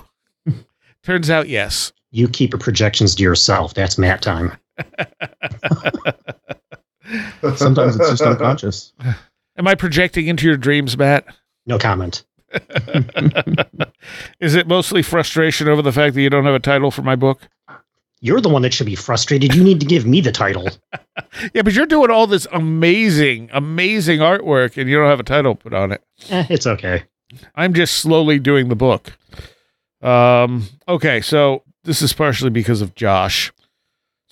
Turns 1.03 1.31
out, 1.31 1.49
yes. 1.49 1.93
You 2.13 2.29
keep 2.29 2.53
your 2.53 2.61
projections 2.61 3.17
to 3.17 3.25
yourself. 3.25 3.75
That's 3.75 3.99
Matt 3.99 4.23
time. 4.23 4.57
Sometimes 7.57 7.97
it's 7.97 8.11
just 8.11 8.23
unconscious. 8.23 8.93
Am 9.57 9.69
I 9.69 9.75
projecting 9.75 10.27
into 10.27 10.47
your 10.47 10.57
dreams, 10.57 10.99
Matt? 10.99 11.25
No 11.67 11.79
comment. 11.79 12.25
Is 14.41 14.55
it 14.55 14.67
mostly 14.67 15.03
frustration 15.03 15.69
over 15.69 15.83
the 15.83 15.93
fact 15.93 16.15
that 16.15 16.23
you 16.23 16.31
don't 16.31 16.45
have 16.45 16.55
a 16.55 16.61
title 16.61 16.91
for 16.91 17.03
my 17.03 17.17
book? 17.17 17.41
You're 18.21 18.41
the 18.41 18.49
one 18.49 18.63
that 18.63 18.73
should 18.73 18.87
be 18.87 18.95
frustrated. 18.95 19.55
You 19.55 19.63
need 19.63 19.81
to 19.81 19.87
give 19.87 20.07
me 20.07 20.21
the 20.21 20.33
title. 20.33 20.69
Yeah, 21.53 21.63
but 21.63 21.75
you're 21.75 21.87
doing 21.87 22.11
all 22.11 22.27
this 22.27 22.47
amazing, 22.53 23.51
amazing 23.53 24.21
artwork, 24.21 24.79
and 24.79 24.89
you 24.89 24.97
don't 24.97 25.09
have 25.09 25.21
a 25.21 25.25
title 25.25 25.55
put 25.55 25.75
on 25.75 25.93
it. 25.93 26.03
Eh, 26.31 26.47
it's 26.49 26.67
okay. 26.67 27.05
I'm 27.55 27.75
just 27.75 27.99
slowly 27.99 28.39
doing 28.39 28.69
the 28.69 28.77
book. 28.77 29.13
Um, 30.01 30.67
okay, 30.89 31.21
so 31.21 31.63
this 31.85 32.03
is 32.03 32.13
partially 32.13 32.51
because 32.51 32.81
of 32.81 32.95
Josh. 32.95 33.53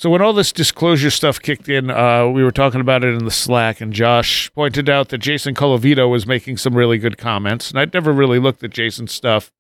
So 0.03 0.11
when 0.11 0.20
all 0.20 0.32
this 0.32 0.50
disclosure 0.50 1.12
stuff 1.12 1.40
kicked 1.40 1.68
in, 1.68 1.88
uh, 1.88 2.26
we 2.26 2.42
were 2.42 2.50
talking 2.50 2.80
about 2.80 3.05
it 3.05 3.14
in 3.14 3.24
the 3.24 3.30
Slack, 3.30 3.80
and 3.80 3.92
Josh 3.92 4.53
pointed 4.53 4.90
out 4.90 5.11
that 5.11 5.18
Jason 5.18 5.55
Colavito 5.55 6.11
was 6.11 6.26
making 6.26 6.57
some 6.57 6.74
really 6.74 6.98
good 6.98 7.16
comments, 7.16 7.70
and 7.70 7.78
I'd 7.78 7.94
never 7.94 8.12
really 8.12 8.40
looked 8.40 8.64
at 8.64 8.70
Jason's 8.70 9.12
stuff. 9.12 9.53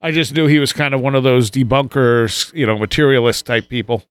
I 0.00 0.12
just 0.12 0.34
knew 0.34 0.46
he 0.46 0.60
was 0.60 0.72
kind 0.72 0.94
of 0.94 1.00
one 1.00 1.16
of 1.16 1.24
those 1.24 1.50
debunkers, 1.50 2.54
you 2.54 2.64
know, 2.64 2.78
materialist 2.78 3.44
type 3.44 3.68
people. 3.68 4.04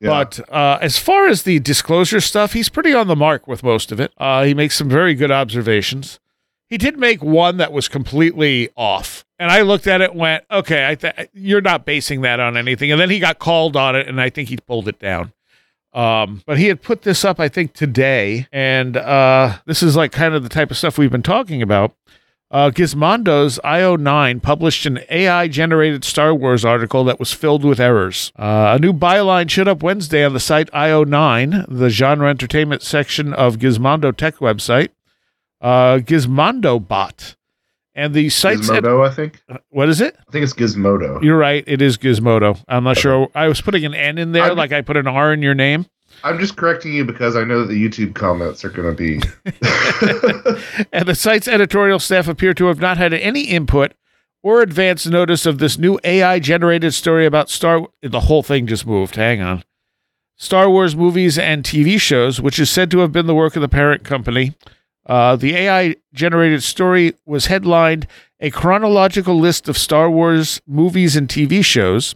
Yeah. 0.00 0.08
But 0.08 0.50
uh, 0.50 0.78
as 0.80 0.98
far 0.98 1.28
as 1.28 1.42
the 1.42 1.58
disclosure 1.60 2.22
stuff, 2.22 2.54
he's 2.54 2.70
pretty 2.70 2.94
on 2.94 3.06
the 3.06 3.14
mark 3.14 3.46
with 3.46 3.62
most 3.62 3.92
of 3.92 4.00
it. 4.00 4.14
Uh, 4.16 4.44
he 4.44 4.54
makes 4.54 4.76
some 4.76 4.88
very 4.88 5.14
good 5.14 5.30
observations. 5.30 6.20
He 6.72 6.78
did 6.78 6.98
make 6.98 7.22
one 7.22 7.58
that 7.58 7.70
was 7.70 7.86
completely 7.86 8.70
off. 8.76 9.26
And 9.38 9.50
I 9.50 9.60
looked 9.60 9.86
at 9.86 10.00
it 10.00 10.12
and 10.12 10.18
went, 10.18 10.44
okay, 10.50 10.96
th- 10.98 11.28
you're 11.34 11.60
not 11.60 11.84
basing 11.84 12.22
that 12.22 12.40
on 12.40 12.56
anything. 12.56 12.90
And 12.90 12.98
then 12.98 13.10
he 13.10 13.18
got 13.18 13.38
called 13.38 13.76
on 13.76 13.94
it, 13.94 14.08
and 14.08 14.18
I 14.18 14.30
think 14.30 14.48
he 14.48 14.56
pulled 14.56 14.88
it 14.88 14.98
down. 14.98 15.34
Um, 15.92 16.40
but 16.46 16.56
he 16.56 16.68
had 16.68 16.80
put 16.80 17.02
this 17.02 17.26
up, 17.26 17.38
I 17.38 17.50
think, 17.50 17.74
today. 17.74 18.46
And 18.50 18.96
uh, 18.96 19.58
this 19.66 19.82
is 19.82 19.96
like 19.96 20.12
kind 20.12 20.32
of 20.32 20.44
the 20.44 20.48
type 20.48 20.70
of 20.70 20.78
stuff 20.78 20.96
we've 20.96 21.10
been 21.12 21.22
talking 21.22 21.60
about. 21.60 21.94
Uh, 22.50 22.70
Gizmondo's 22.70 23.60
IO9 23.62 24.40
published 24.40 24.86
an 24.86 25.00
AI 25.10 25.48
generated 25.48 26.04
Star 26.04 26.34
Wars 26.34 26.64
article 26.64 27.04
that 27.04 27.18
was 27.18 27.34
filled 27.34 27.66
with 27.66 27.80
errors. 27.80 28.32
Uh, 28.38 28.76
a 28.76 28.78
new 28.78 28.94
byline 28.94 29.50
showed 29.50 29.68
up 29.68 29.82
Wednesday 29.82 30.24
on 30.24 30.32
the 30.32 30.40
site 30.40 30.70
IO9, 30.70 31.66
the 31.68 31.90
genre 31.90 32.30
entertainment 32.30 32.80
section 32.80 33.34
of 33.34 33.58
Gizmondo 33.58 34.16
Tech 34.16 34.36
website. 34.36 34.88
Uh, 35.62 35.98
Gizmondo 35.98 36.86
bot. 36.86 37.36
And 37.94 38.14
the 38.14 38.30
site's. 38.30 38.68
Gizmodo, 38.70 39.06
I 39.06 39.12
think. 39.14 39.42
what 39.68 39.88
is 39.88 40.00
it? 40.00 40.16
I 40.28 40.32
think 40.32 40.42
it's 40.44 40.54
Gizmodo. 40.54 41.22
You're 41.22 41.36
right. 41.38 41.62
It 41.66 41.80
is 41.82 41.98
Gizmodo. 41.98 42.62
I'm 42.66 42.84
not 42.84 42.96
sure. 42.96 43.28
I 43.34 43.48
was 43.48 43.60
putting 43.60 43.84
an 43.84 43.94
N 43.94 44.18
in 44.18 44.32
there, 44.32 44.44
I'm- 44.44 44.56
like 44.56 44.72
I 44.72 44.80
put 44.80 44.96
an 44.96 45.06
R 45.06 45.32
in 45.32 45.42
your 45.42 45.54
name. 45.54 45.86
I'm 46.24 46.38
just 46.38 46.56
correcting 46.56 46.92
you 46.92 47.04
because 47.04 47.36
I 47.36 47.42
know 47.44 47.60
that 47.60 47.66
the 47.68 47.88
YouTube 47.88 48.14
comments 48.14 48.64
are 48.64 48.68
going 48.70 48.94
to 48.94 48.94
be. 48.94 49.14
and 50.92 51.06
the 51.08 51.14
site's 51.14 51.48
editorial 51.48 51.98
staff 51.98 52.28
appear 52.28 52.54
to 52.54 52.66
have 52.66 52.78
not 52.78 52.96
had 52.96 53.12
any 53.12 53.42
input 53.42 53.92
or 54.42 54.60
advance 54.60 55.06
notice 55.06 55.46
of 55.46 55.58
this 55.58 55.78
new 55.78 55.98
AI 56.04 56.38
generated 56.38 56.94
story 56.94 57.26
about 57.26 57.50
Star. 57.50 57.88
The 58.02 58.20
whole 58.20 58.42
thing 58.42 58.66
just 58.66 58.86
moved. 58.86 59.16
Hang 59.16 59.40
on. 59.40 59.64
Star 60.36 60.68
Wars 60.70 60.94
movies 60.94 61.38
and 61.38 61.64
TV 61.64 62.00
shows, 62.00 62.40
which 62.40 62.58
is 62.58 62.70
said 62.70 62.90
to 62.90 62.98
have 62.98 63.12
been 63.12 63.26
the 63.26 63.34
work 63.34 63.56
of 63.56 63.62
the 63.62 63.68
parent 63.68 64.04
company. 64.04 64.54
Uh, 65.06 65.36
the 65.36 65.56
AI 65.56 65.96
generated 66.12 66.62
story 66.62 67.14
was 67.26 67.46
headlined 67.46 68.06
A 68.40 68.50
Chronological 68.50 69.38
List 69.38 69.68
of 69.68 69.76
Star 69.76 70.10
Wars 70.10 70.60
Movies 70.66 71.16
and 71.16 71.28
TV 71.28 71.64
Shows. 71.64 72.14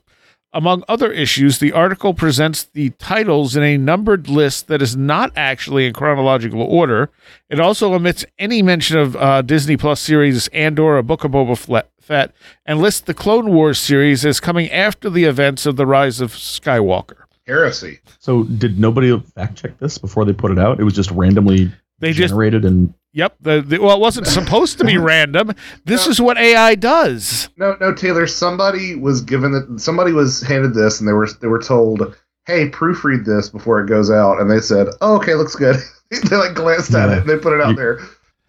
Among 0.53 0.85
other 0.89 1.13
issues, 1.13 1.59
the 1.59 1.73
article 1.73 2.15
presents 2.15 2.65
the 2.65 2.91
titles 2.91 3.57
in 3.57 3.63
a 3.63 3.77
numbered 3.77 4.29
list 4.29 4.69
that 4.69 4.81
is 4.81 4.97
not 4.97 5.31
actually 5.37 5.87
in 5.87 5.93
chronological 5.93 6.63
order. 6.63 7.11
It 7.51 7.61
also 7.61 7.93
omits 7.93 8.25
any 8.39 8.63
mention 8.63 8.97
of 8.97 9.17
uh, 9.17 9.43
Disney 9.43 9.77
Plus 9.77 10.01
series 10.01 10.49
Andor, 10.49 10.97
A 10.97 11.03
Book 11.03 11.25
of 11.25 11.33
Boba 11.33 11.85
Fett, 12.01 12.33
and 12.65 12.81
lists 12.81 13.03
the 13.03 13.13
Clone 13.13 13.53
Wars 13.53 13.79
series 13.79 14.25
as 14.25 14.41
coming 14.41 14.71
after 14.71 15.11
the 15.11 15.25
events 15.25 15.67
of 15.67 15.77
the 15.77 15.85
Rise 15.85 16.23
of 16.23 16.33
Skywalker. 16.33 17.25
Heresy. 17.47 18.01
So 18.19 18.45
did 18.45 18.79
nobody 18.79 19.19
fact 19.35 19.57
check 19.57 19.79
this 19.79 19.99
before 19.99 20.25
they 20.25 20.33
put 20.33 20.53
it 20.53 20.59
out? 20.59 20.81
It 20.81 20.85
was 20.85 20.95
just 20.95 21.11
randomly 21.11 21.71
They 21.99 22.13
just 22.13 22.31
generated 22.33 22.65
and 22.65 22.95
Yep. 23.13 23.37
The, 23.41 23.63
the, 23.63 23.79
well, 23.79 23.97
it 23.97 24.01
wasn't 24.01 24.27
supposed 24.27 24.77
to 24.77 24.85
be 24.85 24.99
random. 25.15 25.53
This 25.87 26.07
is 26.07 26.21
what 26.21 26.37
AI 26.37 26.75
does. 26.75 27.49
No, 27.57 27.75
no, 27.81 27.95
Taylor. 27.95 28.27
Somebody 28.27 28.95
was 28.95 29.23
given 29.23 29.53
that. 29.53 29.81
Somebody 29.81 30.13
was 30.13 30.43
handed 30.43 30.75
this, 30.75 31.01
and 31.01 31.09
they 31.09 31.15
were 31.15 31.27
they 31.41 31.47
were 31.49 31.63
told, 31.63 32.15
"Hey, 32.47 32.69
proofread 32.69 33.25
this 33.25 33.49
before 33.49 33.81
it 33.81 33.87
goes 33.89 34.11
out." 34.11 34.39
And 34.39 34.51
they 34.51 34.61
said, 34.61 34.89
oh, 35.01 35.17
"Okay, 35.17 35.33
looks 35.35 35.57
good." 35.57 35.77
they 36.11 36.37
like 36.37 36.55
glanced 36.55 36.93
at 36.95 37.09
it 37.09 37.19
and 37.21 37.29
they 37.29 37.39
put 37.39 37.55
it 37.55 37.63
out 37.63 37.71
You- 37.71 37.77
there. 37.77 38.01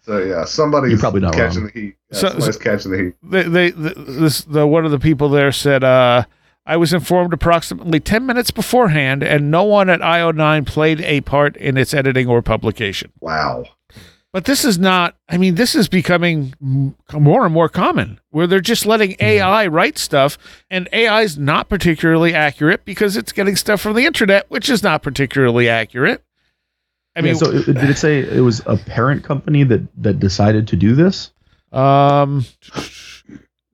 So 0.02 0.18
yeah, 0.18 0.44
somebody's 0.44 0.90
You're 0.92 1.00
probably 1.00 1.20
not 1.20 1.32
catching 1.34 1.62
wrong. 1.62 1.70
the 1.74 1.80
heat. 1.80 1.96
Yeah, 2.10 2.18
So- 2.18 2.28
somebody's 2.28 2.56
catching 2.58 2.90
the 2.92 2.98
heat. 2.98 3.14
They, 3.22 3.42
they, 3.44 3.70
the, 3.70 3.90
this, 3.96 4.42
the 4.42 4.66
one 4.66 4.84
of 4.84 4.90
the 4.90 4.98
people 4.98 5.28
there 5.30 5.50
said, 5.52 5.82
uh, 5.84 6.24
"I 6.68 6.76
was 6.76 6.92
informed 6.92 7.32
approximately 7.32 7.98
ten 7.98 8.24
minutes 8.26 8.52
beforehand, 8.52 9.24
and 9.24 9.50
no 9.50 9.64
one 9.64 9.90
at 9.90 10.00
IO9 10.00 10.66
played 10.66 11.00
a 11.00 11.20
part 11.22 11.56
in 11.56 11.76
its 11.76 11.92
editing 11.92 12.28
or 12.28 12.42
publication." 12.42 13.10
Wow. 13.20 13.64
But 14.30 14.44
this 14.44 14.62
is 14.62 14.78
not. 14.78 15.16
I 15.30 15.38
mean, 15.38 15.54
this 15.54 15.74
is 15.74 15.88
becoming 15.88 16.52
more 16.60 17.44
and 17.46 17.52
more 17.54 17.70
common, 17.70 18.20
where 18.30 18.46
they're 18.46 18.60
just 18.60 18.84
letting 18.84 19.16
AI 19.20 19.66
write 19.66 19.96
stuff, 19.96 20.36
and 20.70 20.86
AI 20.92 21.22
is 21.22 21.38
not 21.38 21.70
particularly 21.70 22.34
accurate 22.34 22.84
because 22.84 23.16
it's 23.16 23.32
getting 23.32 23.56
stuff 23.56 23.80
from 23.80 23.96
the 23.96 24.04
internet, 24.04 24.44
which 24.50 24.68
is 24.68 24.82
not 24.82 25.02
particularly 25.02 25.66
accurate. 25.68 26.22
I 27.16 27.20
I 27.20 27.22
mean, 27.22 27.32
mean, 27.32 27.36
so 27.40 27.50
it, 27.50 27.64
did 27.64 27.88
it 27.90 27.96
say 27.96 28.20
it 28.20 28.42
was 28.42 28.60
a 28.66 28.76
parent 28.76 29.24
company 29.24 29.64
that 29.64 29.80
that 30.02 30.20
decided 30.20 30.68
to 30.68 30.76
do 30.76 30.94
this? 30.94 31.32
um, 31.72 32.44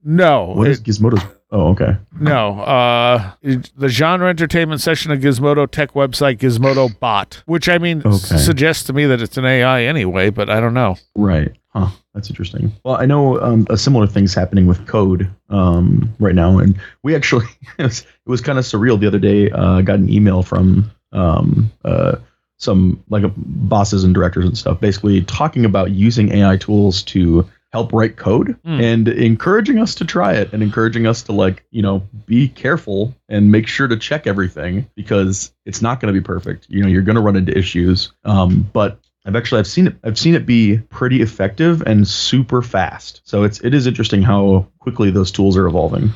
no, 0.04 0.52
What 0.56 0.68
is 0.68 0.78
it- 0.78 0.84
Gizmodo's? 0.84 1.22
Oh, 1.56 1.68
okay. 1.68 1.96
No, 2.18 2.58
uh, 2.62 3.30
the 3.76 3.88
genre 3.88 4.28
entertainment 4.28 4.80
session 4.80 5.12
of 5.12 5.20
Gizmodo 5.20 5.70
Tech 5.70 5.92
website 5.92 6.38
Gizmodo 6.38 6.98
Bot, 6.98 7.42
which 7.46 7.68
I 7.68 7.78
mean 7.78 7.98
Okay. 8.00 8.08
s- 8.08 8.44
suggests 8.44 8.82
to 8.84 8.92
me 8.92 9.06
that 9.06 9.22
it's 9.22 9.36
an 9.36 9.44
AI 9.44 9.82
anyway, 9.84 10.30
but 10.30 10.50
I 10.50 10.58
don't 10.58 10.74
know. 10.74 10.96
Right. 11.14 11.52
Huh. 11.68 11.90
That's 12.12 12.28
interesting. 12.28 12.72
Well, 12.84 12.96
I 12.96 13.06
know 13.06 13.40
um, 13.40 13.66
a 13.70 13.76
similar 13.76 14.08
thing's 14.08 14.34
happening 14.34 14.66
with 14.66 14.84
code 14.88 15.30
um, 15.48 16.12
right 16.18 16.34
now, 16.34 16.58
and 16.58 16.76
we 17.04 17.14
actually 17.14 17.46
it 17.78 17.84
was, 17.84 18.04
was 18.26 18.40
kind 18.40 18.58
of 18.58 18.64
surreal 18.64 18.98
the 18.98 19.06
other 19.06 19.18
day. 19.20 19.50
Uh, 19.52 19.78
I 19.78 19.82
got 19.82 20.00
an 20.00 20.08
email 20.10 20.42
from 20.42 20.90
um, 21.12 21.70
uh, 21.84 22.16
some 22.58 23.00
like 23.10 23.22
bosses 23.36 24.02
and 24.02 24.12
directors 24.12 24.44
and 24.44 24.58
stuff, 24.58 24.80
basically 24.80 25.22
talking 25.22 25.64
about 25.64 25.92
using 25.92 26.32
AI 26.32 26.56
tools 26.56 27.02
to 27.04 27.48
help 27.74 27.92
write 27.92 28.14
code 28.16 28.54
Hmm. 28.64 28.80
and 28.80 29.08
encouraging 29.08 29.80
us 29.80 29.96
to 29.96 30.04
try 30.04 30.34
it 30.34 30.52
and 30.52 30.62
encouraging 30.62 31.08
us 31.08 31.22
to 31.24 31.32
like 31.32 31.64
you 31.72 31.82
know 31.82 32.06
be 32.24 32.46
careful 32.46 33.12
and 33.28 33.50
make 33.50 33.66
sure 33.66 33.88
to 33.88 33.96
check 33.96 34.28
everything 34.28 34.88
because 34.94 35.52
it's 35.66 35.82
not 35.82 35.98
going 35.98 36.14
to 36.14 36.18
be 36.20 36.24
perfect. 36.24 36.66
You 36.68 36.82
know, 36.82 36.88
you're 36.88 37.02
going 37.02 37.16
to 37.16 37.20
run 37.20 37.34
into 37.34 37.56
issues. 37.58 38.12
Um, 38.24 38.70
but 38.72 39.00
I've 39.26 39.34
actually 39.34 39.58
I've 39.58 39.66
seen 39.66 39.88
it 39.88 39.96
I've 40.04 40.16
seen 40.16 40.36
it 40.36 40.46
be 40.46 40.78
pretty 40.90 41.20
effective 41.20 41.82
and 41.84 42.06
super 42.06 42.62
fast. 42.62 43.22
So 43.24 43.42
it's 43.42 43.60
it 43.62 43.74
is 43.74 43.88
interesting 43.88 44.22
how 44.22 44.68
quickly 44.78 45.10
those 45.10 45.32
tools 45.32 45.56
are 45.56 45.66
evolving. 45.66 46.10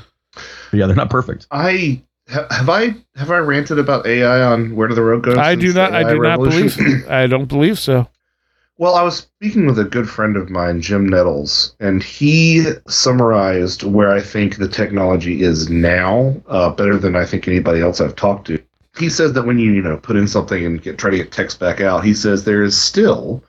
But 0.71 0.77
yeah, 0.79 0.87
they're 0.87 0.95
not 0.95 1.11
perfect. 1.11 1.49
I 1.51 2.03
have 2.29 2.69
I 2.69 2.95
have 3.17 3.33
I 3.33 3.39
ranted 3.39 3.81
about 3.81 4.07
AI 4.07 4.43
on 4.43 4.77
Where 4.77 4.87
Did 4.87 4.97
the 4.97 5.03
Road 5.03 5.25
Go? 5.25 5.35
I 5.35 5.57
do 5.57 5.73
not. 5.73 5.93
I 5.93 6.03
AI 6.03 6.11
do 6.13 6.19
not 6.21 6.39
revolution? 6.39 6.85
believe. 6.85 7.09
I 7.09 7.27
don't 7.27 7.47
believe 7.47 7.79
so. 7.81 8.07
Well, 8.81 8.95
I 8.95 9.03
was 9.03 9.17
speaking 9.17 9.67
with 9.67 9.81
a 9.81 9.85
good 9.85 10.09
friend 10.09 10.37
of 10.37 10.51
mine, 10.51 10.81
Jim 10.83 11.09
Nettles, 11.09 11.75
and 11.81 12.01
he 12.01 12.65
summarized 12.87 13.83
where 13.83 14.13
I 14.13 14.21
think 14.21 14.57
the 14.57 14.69
technology 14.69 15.43
is 15.43 15.69
now, 15.69 16.37
uh, 16.47 16.71
better 16.71 16.97
than 16.97 17.17
I 17.17 17.27
think 17.27 17.49
anybody 17.49 17.81
else 17.81 18.01
I've 18.01 18.15
talked 18.15 18.47
to. 18.47 18.63
He 18.97 19.09
says 19.09 19.33
that 19.33 19.47
when 19.47 19.59
you 19.59 19.73
you 19.73 19.83
know 19.83 19.97
put 19.97 20.15
in 20.15 20.29
something 20.29 20.65
and 20.65 20.81
get 20.81 20.97
try 20.97 21.11
to 21.11 21.17
get 21.17 21.33
text 21.33 21.59
back 21.59 21.81
out, 21.81 22.05
he 22.05 22.15
says 22.15 22.45
there 22.45 22.63
is 22.63 22.81
still, 22.81 23.43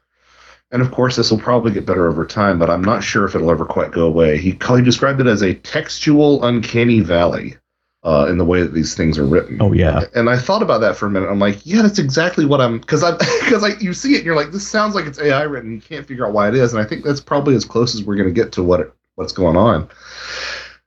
and 0.72 0.82
of 0.82 0.90
course 0.90 1.16
this 1.16 1.30
will 1.30 1.38
probably 1.38 1.74
get 1.74 1.86
better 1.86 2.08
over 2.08 2.26
time, 2.26 2.58
but 2.58 2.72
I'm 2.72 2.84
not 2.84 3.04
sure 3.04 3.26
if 3.26 3.36
it'll 3.36 3.52
ever 3.52 3.66
quite 3.66 3.92
go 3.92 4.08
away. 4.08 4.40
He 4.40 4.58
he 4.68 4.82
described 4.82 5.22
it 5.22 5.28
as 5.28 5.44
a 5.44 5.54
textual 5.54 6.44
uncanny 6.44 7.02
valley 7.02 7.56
uh, 8.04 8.28
in 8.30 8.38
the 8.38 8.46
way 8.46 8.62
that 8.62 8.74
these 8.74 8.96
things 8.96 9.18
are 9.18 9.26
written. 9.26 9.58
Oh 9.62 9.74
yeah. 9.74 10.04
And 10.16 10.30
I 10.30 10.38
thought 10.38 10.62
about 10.62 10.80
that 10.82 10.96
for 10.96 11.06
a 11.06 11.10
minute. 11.10 11.30
I'm 11.30 11.40
like, 11.40 11.66
yeah, 11.66 11.82
that's 11.82 12.00
exactly 12.00 12.46
what 12.46 12.62
I'm 12.62 12.80
because 12.80 13.04
I 13.04 13.12
because 13.44 13.62
like 13.62 13.82
you 13.82 13.94
see 13.94 14.14
it 14.14 14.18
and 14.18 14.26
you're 14.26 14.36
like, 14.36 14.52
this 14.52 14.68
sounds 14.68 14.96
like 14.96 15.06
it's 15.06 15.20
AI 15.20 15.44
written. 15.44 15.74
You 15.74 15.82
can't 15.82 16.08
figure 16.08 16.26
out 16.26 16.34
why 16.34 16.48
it 16.48 16.56
is, 16.56 16.74
and 16.74 16.82
I 16.82 16.86
think 16.86 17.04
that's 17.04 17.22
probably 17.22 17.56
as 17.56 17.66
close 17.66 17.96
as 17.96 18.04
we're 18.04 18.16
going 18.16 18.30
to 18.30 18.34
get 18.34 18.52
to 18.54 18.64
what 18.64 18.80
it, 18.80 18.94
what's 19.16 19.34
going 19.34 19.58
on. 19.58 19.90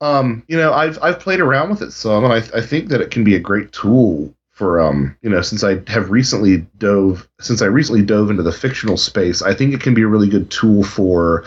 Um, 0.01 0.43
you 0.49 0.57
know, 0.57 0.73
I've 0.73 0.99
I've 1.03 1.21
played 1.21 1.41
around 1.41 1.71
with 1.71 1.83
it 1.83 1.93
some, 1.93 2.25
and 2.25 2.33
I 2.33 2.39
I 2.57 2.61
think 2.61 2.89
that 2.89 3.01
it 3.01 3.11
can 3.11 3.25
be 3.25 3.37
a 3.37 3.41
great 3.41 3.73
tool 3.73 4.35
for 4.51 4.81
um 4.81 5.17
you 5.23 5.31
know 5.31 5.41
since 5.41 5.65
I 5.65 5.83
have 5.91 6.11
recently 6.11 6.59
dove 6.79 7.27
since 7.41 7.63
I 7.63 7.67
recently 7.67 8.03
dove 8.03 8.31
into 8.31 8.43
the 8.43 8.53
fictional 8.53 8.97
space. 8.97 9.43
I 9.43 9.55
think 9.55 9.75
it 9.75 9.81
can 9.81 9.95
be 9.95 10.03
a 10.03 10.09
really 10.09 10.29
good 10.29 10.51
tool 10.51 10.83
for 10.83 11.45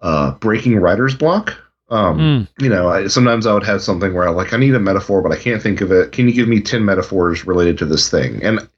uh, 0.00 0.32
breaking 0.32 0.76
writer's 0.76 1.14
block. 1.14 1.56
Um, 1.92 2.18
Hmm. 2.18 2.64
you 2.64 2.68
know, 2.70 2.88
I, 2.88 3.06
sometimes 3.08 3.46
I 3.46 3.54
would 3.54 3.64
have 3.64 3.82
something 3.82 4.14
where 4.14 4.26
I 4.26 4.30
like 4.30 4.52
I 4.52 4.56
need 4.56 4.74
a 4.74 4.80
metaphor, 4.80 5.22
but 5.22 5.32
I 5.32 5.36
can't 5.36 5.62
think 5.62 5.80
of 5.80 5.92
it. 5.92 6.12
Can 6.12 6.26
you 6.28 6.34
give 6.34 6.48
me 6.48 6.60
ten 6.60 6.84
metaphors 6.84 7.46
related 7.46 7.78
to 7.78 7.84
this 7.86 8.10
thing? 8.10 8.42
And 8.42 8.68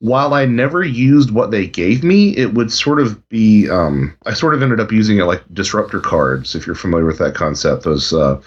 while 0.00 0.34
I 0.34 0.44
never 0.46 0.84
used 0.84 1.30
what 1.30 1.50
they 1.50 1.66
gave 1.66 2.04
me, 2.04 2.36
it 2.36 2.54
would 2.54 2.72
sort 2.72 3.00
of 3.00 3.26
be. 3.28 3.68
Um, 3.70 4.16
I 4.26 4.34
sort 4.34 4.54
of 4.54 4.62
ended 4.62 4.80
up 4.80 4.92
using 4.92 5.18
it 5.18 5.24
like 5.24 5.42
disruptor 5.52 6.00
cards, 6.00 6.54
if 6.54 6.66
you're 6.66 6.76
familiar 6.76 7.06
with 7.06 7.18
that 7.18 7.34
concept. 7.34 7.84
Those 7.84 8.12
uh, 8.12 8.40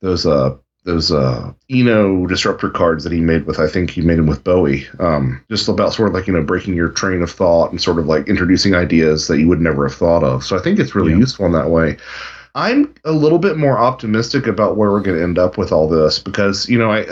those 0.00 0.26
uh, 0.26 0.56
those 0.84 1.12
uh, 1.12 1.52
Eno 1.70 2.26
disruptor 2.26 2.70
cards 2.70 3.04
that 3.04 3.12
he 3.12 3.20
made 3.20 3.44
with. 3.46 3.58
I 3.60 3.68
think 3.68 3.90
he 3.90 4.00
made 4.00 4.18
them 4.18 4.26
with 4.26 4.44
Bowie. 4.44 4.86
Um, 4.98 5.44
just 5.50 5.68
about 5.68 5.92
sort 5.94 6.08
of 6.08 6.14
like 6.14 6.26
you 6.26 6.32
know 6.32 6.42
breaking 6.42 6.74
your 6.74 6.88
train 6.90 7.22
of 7.22 7.30
thought 7.30 7.70
and 7.70 7.80
sort 7.80 7.98
of 7.98 8.06
like 8.06 8.28
introducing 8.28 8.74
ideas 8.74 9.28
that 9.28 9.38
you 9.38 9.48
would 9.48 9.60
never 9.60 9.86
have 9.86 9.96
thought 9.96 10.24
of. 10.24 10.44
So 10.44 10.56
I 10.56 10.62
think 10.62 10.78
it's 10.78 10.94
really 10.94 11.12
Yeah. 11.12 11.18
useful 11.18 11.46
in 11.46 11.52
that 11.52 11.70
way. 11.70 11.96
I'm 12.54 12.94
a 13.04 13.12
little 13.12 13.38
bit 13.38 13.56
more 13.56 13.78
optimistic 13.78 14.46
about 14.46 14.76
where 14.76 14.90
we're 14.90 15.02
going 15.02 15.16
to 15.16 15.22
end 15.22 15.38
up 15.38 15.56
with 15.56 15.72
all 15.72 15.88
this 15.88 16.18
because 16.18 16.68
you 16.68 16.78
know 16.78 16.90
I 16.90 17.06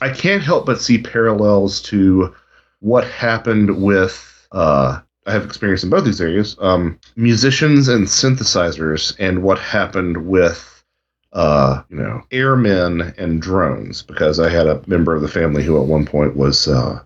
I 0.00 0.10
can't 0.10 0.42
help 0.42 0.66
but 0.66 0.80
see 0.80 0.98
parallels 0.98 1.80
to 1.82 2.34
what 2.80 3.04
happened 3.04 3.82
with 3.82 4.48
uh, 4.52 5.00
I 5.26 5.32
have 5.32 5.44
experience 5.44 5.82
in 5.82 5.90
both 5.90 6.04
these 6.04 6.20
areas 6.20 6.56
um, 6.60 6.98
musicians 7.16 7.88
and 7.88 8.06
synthesizers 8.06 9.14
and 9.18 9.42
what 9.42 9.58
happened 9.58 10.26
with 10.26 10.84
uh, 11.32 11.82
you 11.90 11.96
know 11.96 12.22
airmen 12.30 13.14
and 13.18 13.42
drones 13.42 14.02
because 14.02 14.40
I 14.40 14.48
had 14.48 14.66
a 14.66 14.82
member 14.86 15.14
of 15.14 15.22
the 15.22 15.28
family 15.28 15.62
who 15.62 15.80
at 15.80 15.88
one 15.88 16.06
point 16.06 16.36
was 16.36 16.68
uh, 16.68 17.02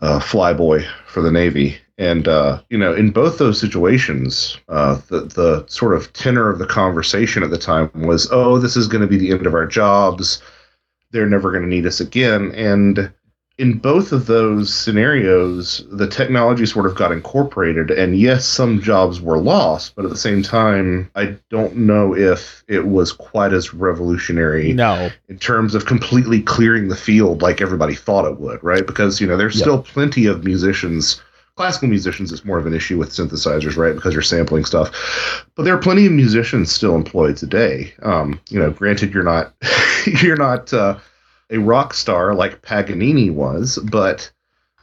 a 0.00 0.18
flyboy 0.18 0.86
for 1.06 1.22
the 1.22 1.30
Navy 1.30 1.78
and 1.98 2.26
uh, 2.26 2.62
you 2.70 2.78
know, 2.78 2.94
in 2.94 3.10
both 3.10 3.38
those 3.38 3.60
situations, 3.60 4.58
uh, 4.68 5.00
the 5.08 5.20
the 5.22 5.64
sort 5.68 5.94
of 5.94 6.12
tenor 6.12 6.48
of 6.50 6.58
the 6.58 6.66
conversation 6.66 7.42
at 7.42 7.50
the 7.50 7.58
time 7.58 7.90
was, 7.94 8.28
"Oh, 8.32 8.58
this 8.58 8.76
is 8.76 8.88
going 8.88 9.02
to 9.02 9.06
be 9.08 9.18
the 9.18 9.32
end 9.32 9.46
of 9.46 9.54
our 9.54 9.66
jobs. 9.66 10.42
They're 11.10 11.28
never 11.28 11.50
going 11.50 11.64
to 11.64 11.68
need 11.68 11.86
us 11.86 12.00
again." 12.00 12.52
And 12.54 13.12
in 13.58 13.74
both 13.78 14.12
of 14.12 14.26
those 14.26 14.72
scenarios, 14.74 15.84
the 15.92 16.08
technology 16.08 16.64
sort 16.64 16.86
of 16.86 16.94
got 16.94 17.12
incorporated, 17.12 17.90
and 17.90 18.18
yes, 18.18 18.46
some 18.46 18.80
jobs 18.80 19.20
were 19.20 19.36
lost, 19.38 19.94
but 19.94 20.06
at 20.06 20.10
the 20.10 20.16
same 20.16 20.42
time, 20.42 21.10
I 21.14 21.36
don't 21.50 21.76
know 21.76 22.16
if 22.16 22.64
it 22.66 22.86
was 22.86 23.12
quite 23.12 23.52
as 23.52 23.74
revolutionary. 23.74 24.72
No. 24.72 25.10
In 25.28 25.38
terms 25.38 25.74
of 25.74 25.84
completely 25.84 26.40
clearing 26.40 26.88
the 26.88 26.96
field 26.96 27.42
like 27.42 27.60
everybody 27.60 27.94
thought 27.94 28.24
it 28.24 28.40
would, 28.40 28.64
right? 28.64 28.86
Because 28.86 29.20
you 29.20 29.26
know, 29.26 29.36
there's 29.36 29.56
Yeah. 29.56 29.64
still 29.64 29.82
plenty 29.82 30.24
of 30.24 30.44
musicians 30.44 31.20
classical 31.56 31.88
musicians 31.88 32.32
it's 32.32 32.44
more 32.44 32.58
of 32.58 32.66
an 32.66 32.74
issue 32.74 32.98
with 32.98 33.10
synthesizers 33.10 33.76
right? 33.76 33.94
Because 33.94 34.14
you're 34.14 34.22
sampling 34.22 34.64
stuff. 34.64 35.44
But 35.54 35.64
there 35.64 35.74
are 35.74 35.80
plenty 35.80 36.06
of 36.06 36.12
musicians 36.12 36.72
still 36.72 36.96
employed 36.96 37.36
today. 37.36 37.92
Um, 38.02 38.40
you 38.48 38.58
know 38.58 38.70
granted 38.70 39.12
you're 39.12 39.22
not 39.22 39.54
you're 40.22 40.36
not 40.36 40.72
uh, 40.72 40.98
a 41.50 41.58
rock 41.58 41.94
star 41.94 42.34
like 42.34 42.62
Paganini 42.62 43.30
was 43.30 43.78
but 43.78 44.30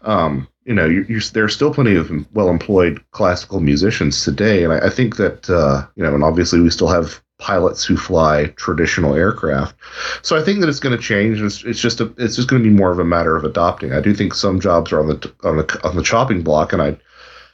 um, 0.04 0.48
you 0.66 0.74
know 0.74 0.86
you 0.86 1.06
you're, 1.10 1.22
there 1.34 1.44
are 1.44 1.50
still 1.50 1.74
plenty 1.74 1.96
of 1.96 2.12
well 2.34 2.50
employed 2.50 3.04
classical 3.12 3.60
musicians 3.60 4.24
today. 4.24 4.64
And 4.64 4.74
I, 4.74 4.88
I 4.88 4.90
think 4.90 5.18
that 5.18 5.50
uh, 5.50 5.88
you 5.96 6.04
know 6.04 6.14
and 6.14 6.24
obviously 6.24 6.60
we 6.60 6.70
still 6.70 6.90
have 6.90 7.22
pilots 7.40 7.86
who 7.86 7.98
fly 7.98 8.46
traditional 8.58 9.16
aircraft 9.16 9.76
so 10.22 10.38
I 10.38 10.44
think 10.44 10.60
that 10.60 10.70
it's 10.70 10.80
going 10.80 10.96
to 10.96 11.02
change. 11.02 11.42
It's, 11.42 11.64
it's 11.64 11.80
just 11.80 12.02
a, 12.02 12.14
it's 12.18 12.36
just 12.36 12.48
going 12.50 12.62
to 12.64 12.70
be 12.70 12.76
more 12.76 12.92
of 12.92 13.00
a 13.00 13.06
matter 13.06 13.36
of 13.36 13.44
adopting. 13.44 13.94
I 13.94 14.02
do 14.02 14.14
think 14.14 14.34
some 14.34 14.60
jobs 14.60 14.92
are 14.92 15.00
on 15.00 15.08
the 15.08 15.34
on 15.44 15.58
the 15.58 15.80
on 15.88 15.96
the 15.96 16.04
chopping 16.04 16.42
block, 16.44 16.74
and 16.74 16.82
I, 16.82 16.98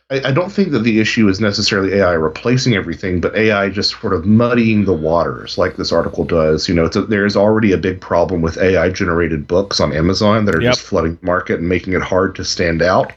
I 0.09 0.29
I 0.29 0.31
don't 0.31 0.51
think 0.51 0.71
that 0.71 0.79
the 0.79 0.99
issue 0.99 1.27
is 1.29 1.39
necessarily 1.39 1.93
AI 1.95 2.13
replacing 2.13 2.75
everything, 2.75 3.21
but 3.21 3.35
AI 3.35 3.69
just 3.69 3.99
sort 3.99 4.13
of 4.13 4.25
muddying 4.25 4.85
the 4.85 4.93
waters, 4.93 5.57
like 5.57 5.77
this 5.77 5.91
article 5.91 6.25
does. 6.25 6.67
You 6.69 6.75
know, 6.75 6.85
it's 6.85 6.95
a, 6.95 7.03
there's 7.03 7.35
already 7.35 7.71
a 7.71 7.77
big 7.77 8.01
problem 8.01 8.41
with 8.41 8.57
AI 8.57 8.89
generated 8.89 9.47
books 9.47 9.79
on 9.79 9.93
Amazon 9.93 10.45
that 10.45 10.55
are 10.55 10.61
Yep. 10.61 10.71
just 10.71 10.81
flooding 10.81 11.15
the 11.15 11.25
market 11.25 11.59
and 11.59 11.69
making 11.69 11.93
it 11.93 12.01
hard 12.01 12.35
to 12.35 12.45
stand 12.45 12.81
out. 12.81 13.13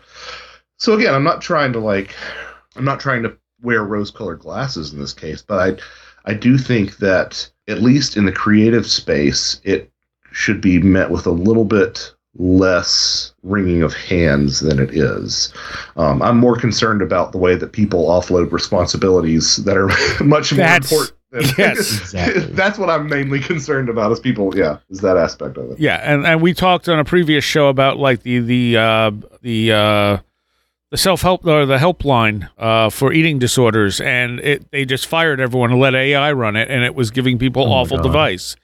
So 0.79 0.95
again, 0.95 1.15
I'm 1.15 1.25
not 1.25 1.43
trying 1.43 1.73
to 1.75 1.81
like, 1.81 2.15
I'm 2.77 2.85
not 2.85 3.01
trying 3.01 3.23
to 3.25 3.37
wear 3.63 3.85
rose-colored 3.85 4.41
glasses 4.41 4.93
in 4.93 5.01
this 5.01 5.15
case, 5.15 5.43
but 5.43 5.59
I. 5.81 5.83
I 6.25 6.35
do 6.35 6.59
think 6.59 6.99
that 6.99 7.49
at 7.69 7.83
least 7.83 8.17
in 8.17 8.25
the 8.25 8.33
creative 8.33 8.87
space, 8.87 9.61
it 9.65 9.91
should 10.33 10.61
be 10.61 10.79
met 10.81 11.11
with 11.11 11.27
a 11.27 11.31
little 11.31 11.65
bit 11.65 12.15
less 12.37 13.33
wringing 13.43 13.83
of 13.83 13.93
hands 13.95 14.61
than 14.61 14.79
it 14.79 14.91
is. 14.95 15.53
Um, 15.97 16.23
I'm 16.23 16.39
more 16.39 16.57
concerned 16.57 17.03
about 17.03 17.33
the 17.33 17.39
way 17.39 17.57
that 17.57 17.73
people 17.73 18.07
offload 18.07 18.53
responsibilities 18.53 19.57
that 19.65 19.77
are 19.77 19.89
much 20.25 20.53
more 20.53 20.59
That's- 20.59 20.91
important. 20.91 21.15
yes. 21.59 22.01
Exactly. 22.01 22.43
That's 22.55 22.79
what 22.79 22.89
I'm 22.89 23.07
mainly 23.07 23.41
concerned 23.41 23.91
about. 23.91 24.11
Is 24.13 24.19
people, 24.19 24.57
yeah, 24.57 24.79
is 24.89 25.01
that 25.01 25.19
aspect 25.19 25.59
of 25.59 25.73
it. 25.73 25.79
Yeah, 25.79 25.97
and, 25.97 26.27
and 26.27 26.41
we 26.41 26.55
talked 26.55 26.89
on 26.89 26.99
a 26.99 27.05
previous 27.05 27.45
show 27.45 27.69
about 27.69 27.99
like 27.99 28.23
the 28.23 28.39
the 28.39 28.79
uh, 28.79 29.11
the 29.43 29.73
uh, 29.73 30.19
the 30.91 30.97
self 30.97 31.23
help 31.23 31.45
or 31.47 31.67
the 31.67 31.77
helpline 31.79 32.49
uh, 32.59 32.91
for 32.91 33.13
eating 33.13 33.39
disorders, 33.39 34.01
and 34.01 34.41
it 34.41 34.71
they 34.71 34.85
just 34.85 35.07
fired 35.07 35.41
everyone 35.41 35.71
and 35.73 35.81
let 35.81 35.95
AI 35.95 36.33
run 36.33 36.57
it, 36.57 36.71
and 36.71 36.85
it 36.85 36.95
was 36.95 37.11
giving 37.11 37.39
people 37.39 37.65
Oh 37.65 37.73
awful 37.73 37.99
God. 37.99 38.05
device. 38.05 38.57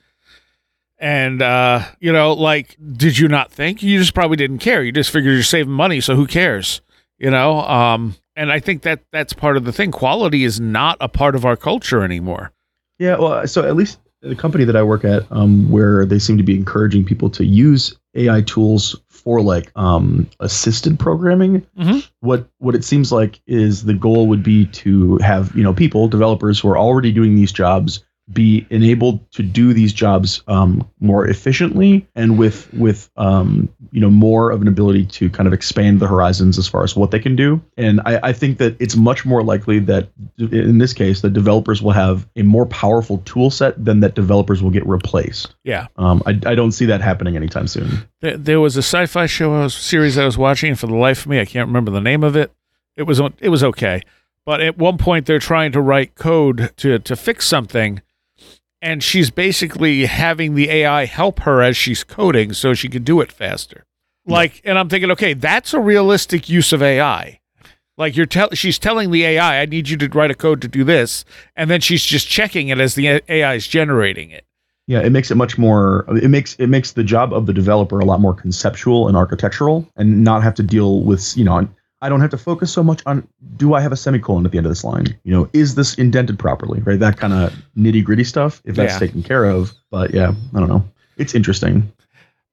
And 0.99 1.43
uh, 1.43 1.83
you 2.01 2.13
know, 2.13 2.33
like, 2.33 2.77
did 2.97 3.19
you 3.19 3.29
not 3.29 3.51
think? 3.53 3.83
You 3.83 3.99
just 3.99 4.15
probably 4.15 4.37
didn't 4.37 4.59
care. 4.59 4.83
You 4.83 4.93
just 4.93 5.11
figured 5.11 5.35
you're 5.35 5.43
saving 5.43 5.73
money, 5.73 6.01
so 6.01 6.15
who 6.17 6.27
cares? 6.27 6.81
You 7.19 7.31
know. 7.31 7.61
Um, 7.61 8.17
and 8.37 8.51
I 8.51 8.59
think 8.59 8.83
that 8.83 9.01
that's 9.13 9.33
part 9.33 9.57
of 9.57 9.65
the 9.65 9.73
thing. 9.73 9.91
Quality 9.93 10.45
is 10.45 10.61
not 10.61 10.97
a 11.01 11.09
part 11.09 11.35
of 11.35 11.45
our 11.45 11.57
culture 11.57 12.03
anymore. 12.03 12.53
Yeah, 12.99 13.17
well, 13.19 13.47
so 13.47 13.65
at 13.65 13.77
least 13.77 13.99
the 14.25 14.35
company 14.35 14.65
that 14.65 14.77
I 14.77 14.83
work 14.83 15.05
at, 15.05 15.25
um, 15.31 15.71
where 15.71 16.05
they 16.07 16.19
seem 16.19 16.37
to 16.39 16.43
be 16.43 16.57
encouraging 16.57 17.05
people 17.05 17.31
to 17.31 17.45
use 17.45 17.97
AI 18.15 18.41
tools 18.43 18.97
for 19.09 19.41
like 19.41 19.71
um, 19.77 20.29
assisted 20.41 20.99
programming. 20.99 21.65
Mhm. 21.79 22.07
What 22.21 22.49
what 22.59 22.75
it 22.75 22.85
seems 22.85 23.13
like 23.13 23.41
is 23.47 23.85
the 23.85 23.95
goal 23.95 24.27
would 24.29 24.43
be 24.43 24.67
to 24.67 25.19
have 25.19 25.55
you 25.55 25.63
know 25.63 25.75
people 25.75 26.09
developers 26.09 26.59
who 26.59 26.69
are 26.69 26.79
already 26.79 27.13
doing 27.13 27.35
these 27.35 27.53
jobs 27.53 28.05
be 28.33 28.67
enabled 28.71 29.31
to 29.33 29.43
do 29.43 29.75
these 29.75 29.93
jobs 29.93 30.43
um, 30.49 30.89
more 31.01 31.27
efficiently 31.27 32.07
and 32.15 32.39
with 32.39 32.73
with 32.73 33.11
um, 33.17 33.69
you 33.91 34.01
know 34.01 34.11
more 34.11 34.51
of 34.51 34.63
an 34.63 34.69
ability 34.69 35.05
to 35.05 35.29
kind 35.29 35.47
of 35.47 35.53
expand 35.53 36.01
the 36.01 36.07
horizons 36.07 36.57
as 36.57 36.67
far 36.67 36.83
as 36.83 36.97
what 36.97 37.11
they 37.11 37.19
can 37.19 37.37
do. 37.37 37.61
And 37.77 38.01
I, 38.07 38.21
I 38.23 38.33
think 38.33 38.59
that 38.59 38.77
it's 38.81 38.97
much 38.97 39.27
more 39.27 39.43
likely 39.43 39.79
that 39.81 40.09
in 40.39 40.79
this 40.79 40.95
case 40.95 41.21
that 41.21 41.35
developers 41.35 41.83
will 41.83 41.93
have 41.93 42.27
a 42.37 42.43
more 42.43 42.65
powerful 42.67 43.19
tool 43.27 43.51
set 43.51 43.83
than 43.85 44.01
that 44.01 44.15
developers 44.15 44.63
will 44.63 44.71
get 44.71 44.87
replaced. 44.87 45.55
Yeah. 45.65 45.89
Um, 45.97 46.23
I, 46.25 46.31
I 46.47 46.55
don't 46.55 46.73
see 46.73 46.87
that 46.87 47.03
happening 47.03 47.37
anytime 47.37 47.67
soon. 47.67 48.09
There, 48.21 48.39
there 48.39 48.61
was 48.61 48.77
a 48.77 48.83
sci-fi 48.83 49.27
show 49.27 49.55
I 49.55 49.65
was, 49.65 49.75
series 49.75 50.17
I 50.17 50.25
was 50.25 50.39
watching, 50.39 50.75
for 50.75 50.87
the 50.87 50.95
life 50.95 51.21
of 51.21 51.27
me, 51.27 51.41
I 51.41 51.45
can't 51.45 51.67
remember 51.67 51.91
the 51.91 52.01
name 52.01 52.25
of 52.25 52.37
it. 52.37 52.53
It 52.97 53.03
was 53.03 53.21
it 53.41 53.49
was 53.49 53.65
okay, 53.65 54.03
but 54.47 54.61
at 54.61 54.79
one 54.79 54.99
point 54.99 55.27
they're 55.27 55.41
trying 55.41 55.73
to 55.73 55.81
write 55.81 56.15
code 56.15 56.73
to 56.77 56.99
to 57.01 57.17
fix 57.17 57.47
something, 57.47 58.01
and 58.85 59.03
she's 59.03 59.31
basically 59.31 60.05
having 60.05 60.55
the 60.55 60.69
AI 60.69 61.07
help 61.07 61.41
her 61.41 61.63
as 61.63 61.75
she's 61.75 62.05
coding 62.05 62.53
so 62.53 62.75
she 62.75 62.91
can 62.91 63.03
do 63.03 63.23
it 63.23 63.33
faster. 63.33 63.87
Like, 64.27 64.61
and 64.63 64.79
I'm 64.79 64.91
thinking, 64.91 65.11
okay, 65.13 65.33
that's 65.33 65.73
a 65.73 65.81
realistic 65.81 66.51
use 66.51 66.71
of 66.71 66.83
AI. 66.83 67.41
Like 67.97 68.15
you're 68.15 68.27
tell 68.27 68.51
she's 68.53 68.79
telling 68.79 69.11
the 69.11 69.25
AI, 69.25 69.63
I 69.63 69.65
need 69.65 69.89
you 69.89 69.97
to 69.97 70.09
write 70.09 70.31
a 70.31 70.35
code 70.35 70.61
to 70.63 70.69
do 70.69 70.85
this, 70.85 71.25
and 71.57 71.71
then 71.71 71.81
she's 71.81 72.05
just 72.05 72.29
checking 72.29 72.69
it 72.69 72.79
as 72.79 72.95
the 72.95 73.23
AI 73.29 73.55
is 73.55 73.67
generating 73.67 74.31
it. 74.31 74.45
Yeah, 74.87 75.01
it 75.01 75.11
makes 75.11 75.31
it 75.31 75.37
much 75.37 75.57
more. 75.57 76.05
It 76.09 76.29
makes 76.29 76.55
it 76.57 76.67
makes 76.67 76.93
the 76.93 77.05
job 77.05 77.33
of 77.33 77.47
the 77.47 77.53
developer 77.53 78.01
a 78.01 78.05
lot 78.05 78.21
more 78.21 78.35
conceptual 78.35 79.09
and 79.09 79.17
architectural, 79.17 79.89
and 79.97 80.25
not 80.25 80.43
have 80.43 80.55
to 80.57 80.63
deal 80.63 81.03
with 81.03 81.37
you 81.37 81.45
know. 81.45 81.69
I 82.05 82.11
don't 82.11 82.21
have 82.21 82.31
to 82.33 82.37
focus 82.39 82.71
so 82.71 82.83
much 82.83 83.01
on 83.07 83.27
do 83.57 83.73
I 83.73 83.81
have 83.81 83.91
a 83.91 83.97
semicolon 83.97 84.45
at 84.45 84.53
the 84.53 84.59
end 84.59 84.67
of 84.67 84.71
this 84.71 84.85
line? 84.85 85.19
You 85.25 85.33
know, 85.33 85.49
is 85.55 85.75
this 85.75 85.95
indented 85.95 86.39
properly? 86.39 86.81
Right, 86.81 86.99
that 87.01 87.17
kind 87.17 87.33
of 87.33 87.55
nitty 87.79 88.05
gritty 88.05 88.25
stuff. 88.25 88.61
If 88.67 88.77
that's 88.77 88.93
Yeah. 88.93 88.99
taken 88.99 89.23
care 89.23 89.47
of, 89.47 89.73
but 89.91 90.13
yeah, 90.13 90.35
I 90.55 90.61
don't 90.61 90.69
know. 90.69 90.85
It's 91.17 91.35
interesting. 91.35 91.91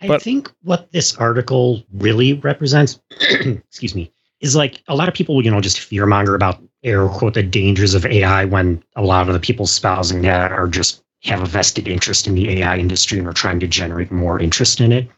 I 0.01 0.07
But- 0.07 0.21
think 0.21 0.49
what 0.63 0.89
this 0.93 1.17
article 1.17 1.83
really 1.93 2.31
represents, 2.33 3.01
excuse 3.19 3.93
me, 3.93 4.09
is 4.39 4.55
like 4.55 4.81
a 4.87 4.95
lot 4.95 5.09
of 5.09 5.13
people, 5.13 5.43
you 5.43 5.51
know, 5.51 5.59
just 5.59 5.79
fearmonger 5.79 6.33
about 6.33 6.63
air 6.85 7.05
quote 7.09 7.33
the 7.33 7.43
dangers 7.43 7.93
of 7.93 8.05
AI 8.05 8.45
when 8.45 8.81
a 8.95 9.03
lot 9.03 9.27
of 9.27 9.33
the 9.33 9.39
people 9.39 9.65
espousing 9.65 10.21
that 10.21 10.53
are 10.53 10.67
just 10.69 11.03
have 11.23 11.41
a 11.41 11.45
vested 11.45 11.89
interest 11.89 12.25
in 12.25 12.35
the 12.35 12.49
AI 12.61 12.77
industry 12.77 13.19
and 13.19 13.27
are 13.27 13.33
trying 13.33 13.59
to 13.59 13.67
generate 13.67 14.11
more 14.13 14.39
interest 14.39 14.79
in 14.79 14.93
it. 14.93 15.09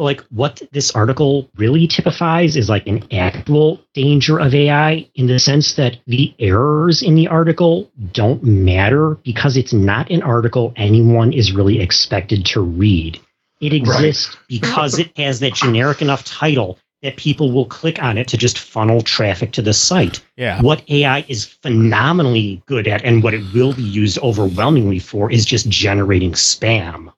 Like 0.00 0.22
what 0.30 0.62
this 0.72 0.90
article 0.92 1.48
really 1.56 1.86
typifies 1.86 2.56
is 2.56 2.68
like 2.68 2.86
an 2.86 3.04
actual 3.12 3.80
danger 3.92 4.40
of 4.40 4.54
AI 4.54 5.08
in 5.14 5.26
the 5.26 5.38
sense 5.38 5.74
that 5.74 5.98
the 6.06 6.34
errors 6.38 7.02
in 7.02 7.14
the 7.14 7.28
article 7.28 7.90
don't 8.12 8.42
matter 8.42 9.16
because 9.24 9.56
it's 9.56 9.74
not 9.74 10.10
an 10.10 10.22
article 10.22 10.72
anyone 10.76 11.32
is 11.32 11.52
really 11.52 11.80
expected 11.80 12.46
to 12.46 12.60
read. 12.62 13.20
It 13.60 13.74
exists 13.74 14.36
because 14.48 14.98
it 14.98 15.16
has 15.18 15.40
that 15.40 15.52
generic 15.52 16.00
enough 16.00 16.24
title 16.24 16.78
that 17.02 17.16
people 17.16 17.52
will 17.52 17.66
click 17.66 18.02
on 18.02 18.18
it 18.18 18.28
to 18.28 18.36
just 18.36 18.58
funnel 18.58 19.02
traffic 19.02 19.52
to 19.52 19.62
the 19.62 19.72
site. 19.72 20.22
Yeah. 20.36 20.60
What 20.60 20.82
AI 20.90 21.24
is 21.28 21.44
phenomenally 21.44 22.62
good 22.66 22.86
at 22.88 23.04
and 23.04 23.22
what 23.22 23.34
it 23.34 23.42
will 23.54 23.74
be 23.74 23.82
used 23.82 24.18
overwhelmingly 24.18 24.98
for 24.98 25.30
is 25.30 25.44
just 25.44 25.68
generating 25.68 26.32
spam. 26.32 27.12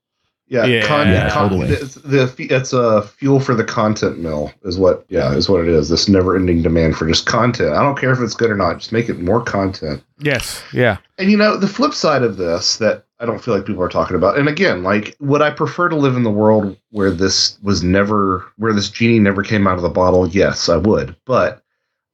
Yeah, 0.52 0.66
Yeah. 0.66 0.86
con- 0.86 1.08
Yeah, 1.08 1.30
con- 1.30 1.48
totally. 1.48 1.68
It's, 1.74 1.94
the, 1.94 2.30
it's 2.50 2.72
a 2.74 3.02
fuel 3.02 3.40
for 3.40 3.54
the 3.54 3.64
content 3.64 4.18
mill, 4.18 4.52
is 4.64 4.76
what. 4.78 5.04
Yeah, 5.08 5.32
is 5.32 5.48
what 5.48 5.62
it 5.62 5.68
is. 5.68 5.88
This 5.88 6.08
never-ending 6.10 6.60
demand 6.62 6.96
for 6.96 7.06
just 7.08 7.24
content. 7.24 7.72
I 7.74 7.82
don't 7.82 7.98
care 7.98 8.12
if 8.12 8.20
it's 8.20 8.34
good 8.34 8.50
or 8.50 8.56
not. 8.56 8.78
Just 8.78 8.92
make 8.92 9.08
it 9.08 9.18
more 9.18 9.40
content. 9.42 10.04
Yes. 10.18 10.62
Yeah. 10.74 10.98
And 11.18 11.30
you 11.30 11.36
know, 11.38 11.56
the 11.56 11.66
flip 11.66 11.94
side 11.94 12.22
of 12.22 12.36
this 12.36 12.76
that 12.76 13.04
I 13.18 13.24
don't 13.24 13.42
feel 13.42 13.54
like 13.54 13.64
people 13.64 13.82
are 13.82 13.88
talking 13.88 14.16
about, 14.16 14.36
and 14.36 14.48
again, 14.48 14.82
like, 14.82 15.16
would 15.20 15.40
I 15.42 15.50
prefer 15.50 15.88
to 15.88 15.96
live 15.96 16.16
in 16.16 16.22
the 16.24 16.30
world 16.30 16.76
where 16.90 17.10
this 17.10 17.56
was 17.62 17.82
never, 17.82 18.44
where 18.58 18.72
this 18.74 18.90
genie 18.90 19.20
never 19.20 19.42
came 19.42 19.66
out 19.66 19.76
of 19.76 19.82
the 19.82 19.88
bottle? 19.88 20.28
Yes, 20.28 20.68
I 20.68 20.76
would. 20.76 21.16
But 21.24 21.61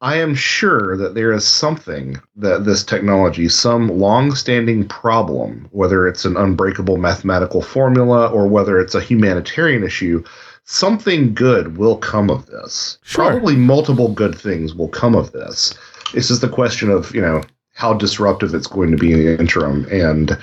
I 0.01 0.17
am 0.17 0.35
sure 0.35 0.97
that 0.97 1.15
there 1.15 1.33
is 1.33 1.47
something 1.47 2.21
that 2.37 2.65
this 2.65 2.85
technology, 2.85 3.49
some 3.49 3.89
long-standing 3.89 4.87
problem, 4.87 5.69
whether 5.73 6.07
it's 6.07 6.25
an 6.25 6.37
unbreakable 6.37 6.99
mathematical 6.99 7.63
formula 7.63 8.29
or 8.29 8.47
whether 8.47 8.79
it's 8.79 8.95
a 8.95 9.01
humanitarian 9.01 9.83
issue, 9.83 10.23
something 10.65 11.35
good 11.35 11.79
will 11.79 11.97
come 11.97 12.31
of 12.31 12.47
this. 12.47 12.99
Sure. 13.03 13.31
Probably 13.31 13.57
multiple 13.57 14.13
good 14.13 14.39
things 14.39 14.73
will 14.73 14.89
come 14.89 15.17
of 15.17 15.33
this. 15.33 15.75
It's 16.15 16.29
just 16.29 16.43
the 16.43 16.49
question 16.49 16.91
of, 16.91 17.13
you 17.13 17.21
know, 17.21 17.43
how 17.75 17.95
disruptive 17.95 18.55
it's 18.55 18.67
going 18.69 18.93
to 18.93 18.97
be 18.97 19.13
in 19.13 19.19
the 19.19 19.39
interim 19.39 19.87
and 19.91 20.39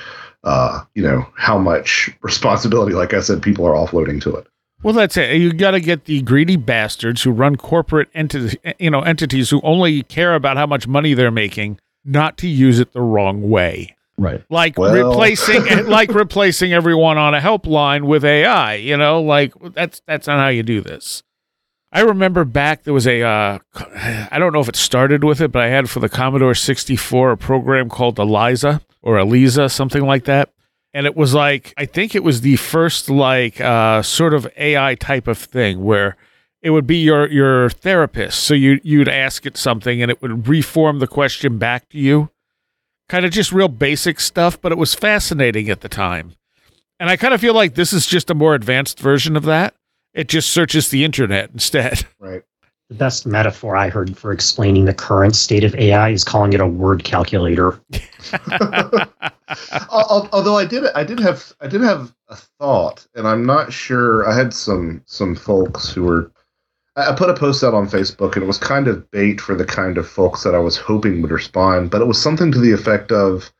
uh, 0.45 0.84
you 0.93 1.01
know, 1.01 1.26
how 1.36 1.58
much 1.58 2.10
responsibility, 2.22 2.93
like 2.93 3.14
I 3.14 3.20
said, 3.20 3.41
people 3.41 3.66
are 3.66 3.74
offloading 3.74 4.22
to 4.22 4.36
it. 4.36 4.47
Well, 4.84 4.93
that's 4.93 5.17
it. 5.17 5.38
You 5.38 5.51
got 5.53 5.71
to 5.71 5.80
get 5.80 6.05
the 6.05 6.21
greedy 6.21 6.57
bastards 6.57 7.23
who 7.23 7.32
run 7.32 7.55
corporate 7.55 8.09
entities, 8.13 8.55
you 8.78 8.89
know, 8.91 9.01
entities 9.01 9.49
who 9.49 9.59
only 9.63 10.03
care 10.03 10.36
about 10.36 10.57
how 10.57 10.67
much 10.67 10.88
money 10.88 11.13
they're 11.13 11.32
making, 11.32 11.80
not 12.03 12.38
to 12.38 12.47
use 12.47 12.80
it 12.80 12.91
the 12.93 13.01
wrong 13.01 13.49
way. 13.49 13.95
Right. 14.17 14.43
Like 14.49 14.78
Well- 14.78 14.93
replacing, 14.93 15.65
like 15.88 16.13
replacing 16.13 16.71
everyone 16.73 17.17
on 17.17 17.34
a 17.34 17.39
helpline 17.39 18.03
with 18.03 18.23
AI. 18.23 18.76
You 18.76 18.95
know, 18.97 19.21
like 19.21 19.53
that's 19.73 20.01
that's 20.07 20.28
not 20.28 20.39
how 20.39 20.49
you 20.49 20.63
do 20.63 20.82
this. 20.82 21.23
I 21.91 22.01
remember 22.01 22.43
back 22.43 22.84
there 22.84 22.93
was 22.93 23.07
a, 23.07 23.21
uh, 23.21 23.59
I 23.73 24.38
don't 24.38 24.51
know 24.51 24.59
if 24.59 24.67
it 24.67 24.76
started 24.76 25.23
with 25.23 25.39
it, 25.39 25.53
but 25.53 25.61
I 25.61 25.67
had 25.69 25.89
for 25.89 26.01
the 26.01 26.09
Commodore 26.09 26.53
64 26.53 27.32
a 27.32 27.38
program 27.38 27.88
called 27.89 28.19
Eliza 28.19 28.82
or 29.01 29.17
Eliza, 29.17 29.69
something 29.69 30.03
like 30.03 30.26
that. 30.26 30.49
And 30.95 31.05
it 31.05 31.17
was 31.17 31.33
like, 31.33 31.73
I 31.75 31.85
think 31.85 32.15
it 32.15 32.23
was 32.23 32.39
the 32.39 32.55
first 32.55 33.09
like 33.09 33.59
uh, 33.59 34.01
sort 34.01 34.33
of 34.33 34.47
AI 34.55 34.95
type 34.95 35.27
of 35.27 35.37
thing 35.37 35.83
where 35.83 36.15
it 36.61 36.69
would 36.69 36.87
be 36.87 36.95
your 37.03 37.29
your 37.29 37.69
therapist. 37.69 38.39
So 38.39 38.53
you 38.53 38.79
you'd 38.81 39.09
ask 39.09 39.45
it 39.45 39.57
something 39.57 40.01
and 40.01 40.09
it 40.09 40.21
would 40.21 40.47
reform 40.47 40.99
the 40.99 41.07
question 41.07 41.57
back 41.57 41.89
to 41.89 41.97
you. 41.97 42.29
Kind 43.09 43.25
of 43.25 43.31
just 43.31 43.51
real 43.51 43.67
basic 43.67 44.21
stuff, 44.21 44.59
but 44.61 44.71
it 44.71 44.77
was 44.77 44.95
fascinating 44.95 45.69
at 45.69 45.81
the 45.81 45.89
time. 45.89 46.35
And 46.97 47.09
I 47.09 47.17
kind 47.17 47.33
of 47.33 47.41
feel 47.41 47.53
like 47.53 47.75
this 47.75 47.91
is 47.91 48.05
just 48.05 48.29
a 48.29 48.33
more 48.33 48.55
advanced 48.55 48.97
version 48.97 49.35
of 49.35 49.43
that. 49.43 49.75
It 50.13 50.29
just 50.29 50.49
searches 50.49 50.89
the 50.89 51.03
internet 51.03 51.49
instead. 51.51 52.05
Right. 52.21 52.43
The 52.89 52.95
best 52.95 53.25
metaphor 53.25 53.75
I 53.75 53.89
heard 53.89 54.15
for 54.15 54.31
explaining 54.31 54.86
the 54.86 54.93
current 54.93 55.36
state 55.36 55.63
of 55.63 55.73
AI 55.73 56.09
is 56.09 56.23
calling 56.23 56.53
it 56.53 56.59
a 56.59 56.67
word 56.67 57.03
calculator. 57.03 57.81
Although 59.89 60.57
I 60.57 60.65
did, 60.65 60.86
I 60.93 61.03
did 61.03 61.19
have, 61.19 61.51
I 61.59 61.67
did 61.67 61.81
have 61.81 62.13
a 62.29 62.36
thought, 62.36 63.07
and 63.15 63.27
I'm 63.27 63.43
not 63.43 63.73
sure. 63.73 64.29
I 64.29 64.36
had 64.36 64.53
some 64.53 65.01
some 65.05 65.36
folks 65.36 65.91
who 65.91 66.03
were. 66.03 66.31
I 66.95 67.11
I 67.11 67.15
put 67.15 67.31
a 67.31 67.33
post 67.33 67.63
out 67.63 67.73
on 67.73 67.88
Facebook, 67.88 68.36
and 68.36 68.43
it 68.43 68.47
was 68.47 68.59
kind 68.59 68.88
of 68.88 69.09
bait 69.09 69.41
for 69.41 69.55
the 69.55 69.65
kind 69.65 69.97
of 69.97 70.07
folks 70.07 70.43
that 70.43 70.53
I 70.53 70.59
was 70.59 70.77
hoping 70.77 71.23
would 71.23 71.31
respond. 71.31 71.89
But 71.89 72.01
it 72.01 72.07
was 72.07 72.21
something 72.21 72.51
to 72.51 72.59
the 72.59 72.71
effect 72.71 73.11
of, 73.11 73.51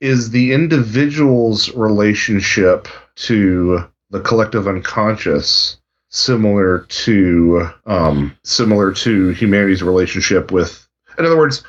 "Is 0.00 0.30
the 0.30 0.52
individual's 0.52 1.74
relationship 1.74 2.86
to 3.16 3.84
the 4.10 4.20
collective 4.20 4.68
unconscious 4.68 5.77
similar 6.10 6.80
to 6.88 7.68
um, 7.86 8.36
similar 8.44 8.92
to 8.92 9.30
humanity's 9.30 9.82
relationship 9.82 10.50
with?" 10.52 10.86
In 11.18 11.24
other 11.26 11.36
words, 11.36 11.62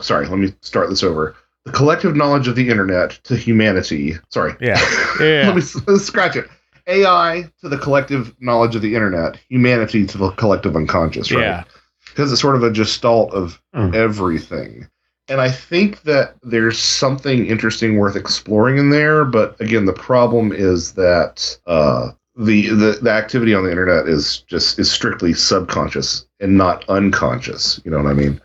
sorry, 0.00 0.26
let 0.26 0.38
me 0.38 0.54
start 0.62 0.88
this 0.90 1.02
over. 1.02 1.34
The 1.64 1.72
collective 1.72 2.14
knowledge 2.14 2.46
of 2.48 2.54
the 2.56 2.68
internet 2.68 3.10
to 3.24 3.36
humanity. 3.36 4.14
Sorry. 4.30 4.54
Yeah. 4.60 4.80
Yeah. 5.20 5.46
Let 5.48 5.56
me 5.56 5.62
let's 5.86 6.04
scratch 6.04 6.36
it. 6.36 6.46
AI 6.86 7.50
to 7.60 7.68
the 7.68 7.78
collective 7.78 8.34
knowledge 8.38 8.76
of 8.76 8.82
the 8.82 8.94
internet, 8.94 9.38
humanity 9.48 10.06
to 10.06 10.18
the 10.18 10.30
collective 10.32 10.76
unconscious, 10.76 11.32
right? 11.32 11.40
Yeah. 11.40 11.64
Because 12.08 12.30
it's 12.30 12.40
sort 12.40 12.54
of 12.54 12.62
a 12.62 12.70
gestalt 12.70 13.32
of 13.32 13.60
Mm. 13.74 13.94
everything. 13.94 14.88
And 15.28 15.40
I 15.40 15.50
think 15.50 16.02
that 16.02 16.36
there's 16.42 16.78
something 16.78 17.46
interesting 17.46 17.96
worth 17.98 18.14
exploring 18.14 18.78
in 18.78 18.90
there, 18.90 19.24
but 19.24 19.60
again, 19.60 19.84
the 19.86 19.92
problem 19.92 20.52
is 20.52 20.92
that 20.92 21.58
uh, 21.66 22.10
the, 22.36 22.68
the 22.68 22.98
the 23.02 23.10
activity 23.10 23.54
on 23.54 23.64
the 23.64 23.70
internet 23.70 24.08
is 24.08 24.40
just 24.40 24.78
is 24.78 24.90
strictly 24.90 25.32
subconscious 25.32 26.26
and 26.40 26.56
not 26.56 26.84
unconscious. 26.88 27.80
You 27.84 27.90
know 27.90 27.98
what 27.98 28.10
I 28.10 28.14
mean? 28.14 28.40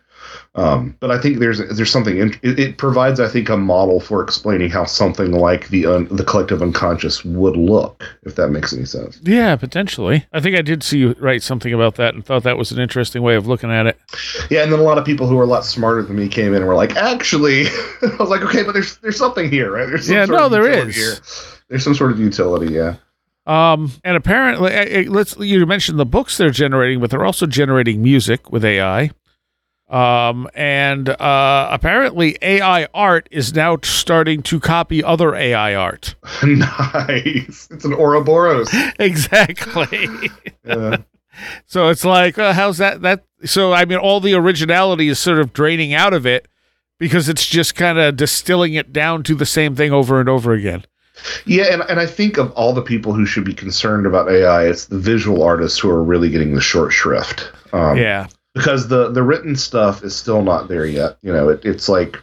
Um, 0.54 0.98
but 1.00 1.12
I 1.12 1.18
think 1.18 1.40
there's 1.40 1.60
there's 1.76 1.92
something 1.92 2.18
in, 2.18 2.34
it, 2.42 2.60
it 2.60 2.78
provides 2.78 3.22
I 3.22 3.30
think 3.30 3.48
a 3.48 3.56
model 3.56 4.02
for 4.02 4.22
explaining 4.22 4.70
how 4.70 4.84
something 4.84 5.32
like 5.32 5.70
the 5.70 5.86
un, 5.86 6.08
the 6.12 6.26
collective 6.26 6.62
unconscious 6.62 7.24
would 7.24 7.56
look 7.56 8.04
if 8.24 8.36
that 8.36 8.50
makes 8.50 8.74
any 8.74 8.84
sense. 8.84 9.18
Yeah, 9.24 9.56
potentially. 9.56 10.26
I 10.34 10.42
think 10.42 10.58
I 10.58 10.62
did 10.62 10.84
see 10.84 11.00
you 11.00 11.16
write 11.20 11.42
something 11.42 11.74
about 11.74 11.96
that 11.96 12.16
and 12.16 12.26
thought 12.26 12.44
that 12.44 12.58
was 12.58 12.72
an 12.74 12.80
interesting 12.80 13.22
way 13.22 13.36
of 13.36 13.48
looking 13.48 13.72
at 13.72 13.88
it. 13.88 13.98
Yeah, 14.50 14.64
and 14.64 14.74
then 14.74 14.80
a 14.80 14.84
lot 14.84 14.98
of 14.98 15.06
people 15.06 15.26
who 15.26 15.40
are 15.40 15.44
a 15.44 15.48
lot 15.48 15.64
smarter 15.64 16.04
than 16.04 16.18
me 16.18 16.28
came 16.28 16.54
in 16.54 16.56
and 16.56 16.68
were 16.68 16.76
like, 16.76 16.98
actually, 16.98 17.68
I 18.02 18.16
was 18.20 18.30
like, 18.30 18.42
okay, 18.42 18.64
but 18.64 18.74
there's 18.74 18.98
there's 18.98 19.18
something 19.18 19.50
here, 19.50 19.72
right? 19.72 19.88
There's 19.88 20.08
some 20.08 20.16
Yeah, 20.16 20.26
no, 20.26 20.50
there. 20.50 20.90
Here. 20.90 21.16
There's 21.70 21.84
some 21.84 21.96
sort 21.96 22.12
of 22.12 22.20
utility, 22.20 22.74
yeah. 22.74 22.96
Um, 23.52 23.92
and 24.06 24.16
apparently, 24.16 24.72
eh, 24.72 24.86
eh, 24.90 25.06
let's 25.10 25.36
you 25.38 25.66
mentioned 25.66 26.00
the 26.00 26.06
books 26.06 26.38
they're 26.38 26.52
generating, 26.52 27.02
but 27.02 27.10
they're 27.10 27.26
also 27.26 27.46
generating 27.46 28.02
music 28.02 28.50
with 28.50 28.64
AI. 28.64 29.12
Um, 29.90 30.48
and 30.56 31.10
uh, 31.10 31.68
apparently, 31.70 32.38
AI 32.42 32.88
art 32.94 33.28
is 33.30 33.54
now 33.54 33.78
starting 33.84 34.42
to 34.44 34.62
copy 34.62 35.04
other 35.04 35.36
AI 35.36 35.76
art. 35.76 36.16
nice. 36.44 37.68
It's 37.70 37.84
an 37.84 37.94
Ouroboros. 37.94 38.70
exactly. 39.00 40.08
Yeah. 40.64 40.98
so 41.66 41.90
it's 41.90 42.06
like, 42.06 42.38
uh, 42.38 42.54
how's 42.54 42.78
that? 42.78 43.02
That 43.02 43.26
so 43.44 43.74
I 43.74 43.84
mean, 43.84 43.98
all 43.98 44.22
the 44.22 44.34
originality 44.34 45.10
is 45.10 45.20
sort 45.20 45.40
of 45.40 45.52
draining 45.52 45.94
out 45.94 46.14
of 46.14 46.26
it 46.26 46.48
because 47.00 47.28
it's 47.28 47.46
just 47.46 47.76
kind 47.76 48.00
of 48.00 48.16
distilling 48.16 48.76
it 48.76 48.94
down 48.94 49.24
to 49.24 49.36
the 49.36 49.46
same 49.46 49.76
thing 49.76 49.92
over 49.92 50.22
and 50.22 50.30
over 50.30 50.54
again. 50.54 50.86
Yeah, 51.46 51.66
and, 51.72 51.82
and 51.84 52.00
I 52.00 52.06
think 52.06 52.38
of 52.38 52.52
all 52.52 52.74
the 52.74 52.82
people 52.82 53.14
who 53.14 53.26
should 53.26 53.46
be 53.46 53.54
concerned 53.54 54.06
about 54.06 54.32
AI, 54.32 54.68
it's 54.68 54.86
the 54.86 55.00
visual 55.00 55.44
artists 55.44 55.80
who 55.80 55.90
are 55.90 56.04
really 56.04 56.30
getting 56.30 56.56
the 56.56 56.62
short 56.62 56.92
shrift. 56.92 57.52
Um, 57.74 57.98
yeah. 57.98 58.28
because 58.54 58.88
the 58.88 59.12
the 59.12 59.24
written 59.24 59.56
stuff 59.56 60.04
is 60.04 60.16
still 60.16 60.44
not 60.44 60.68
there 60.68 60.86
yet. 60.86 61.18
You 61.22 61.32
know, 61.32 61.50
it, 61.50 61.64
it's 61.64 61.88
like 61.88 62.22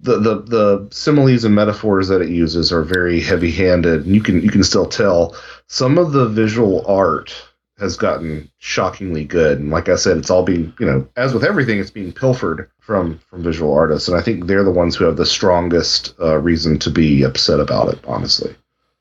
the, 0.00 0.18
the 0.18 0.42
the 0.42 0.88
similes 0.90 1.44
and 1.44 1.54
metaphors 1.54 2.08
that 2.08 2.20
it 2.20 2.28
uses 2.28 2.72
are 2.72 2.82
very 2.82 3.20
heavy 3.20 3.50
handed, 3.50 4.04
and 4.04 4.14
you 4.14 4.20
can 4.20 4.42
you 4.42 4.50
can 4.50 4.64
still 4.64 4.86
tell 4.86 5.36
some 5.66 5.98
of 5.98 6.12
the 6.12 6.28
visual 6.28 6.84
art 6.86 7.32
has 7.78 7.96
gotten 7.96 8.50
shockingly 8.58 9.24
good. 9.24 9.58
And 9.58 9.70
like 9.70 9.88
I 9.88 9.96
said, 9.96 10.16
it's 10.16 10.30
all 10.30 10.44
being 10.44 10.72
you 10.78 10.86
know, 10.86 11.08
as 11.16 11.34
with 11.34 11.44
everything, 11.44 11.78
it's 11.78 11.90
being 11.90 12.12
pilfered 12.12 12.70
from 12.80 13.18
from 13.30 13.42
visual 13.42 13.72
artists, 13.74 14.08
and 14.08 14.16
I 14.16 14.20
think 14.22 14.46
they're 14.46 14.64
the 14.64 14.70
ones 14.70 14.94
who 14.96 15.04
have 15.04 15.16
the 15.16 15.26
strongest 15.26 16.14
uh, 16.20 16.36
reason 16.38 16.78
to 16.80 16.90
be 16.90 17.22
upset 17.22 17.60
about 17.60 17.88
it. 17.92 17.98
Honestly, 18.06 18.54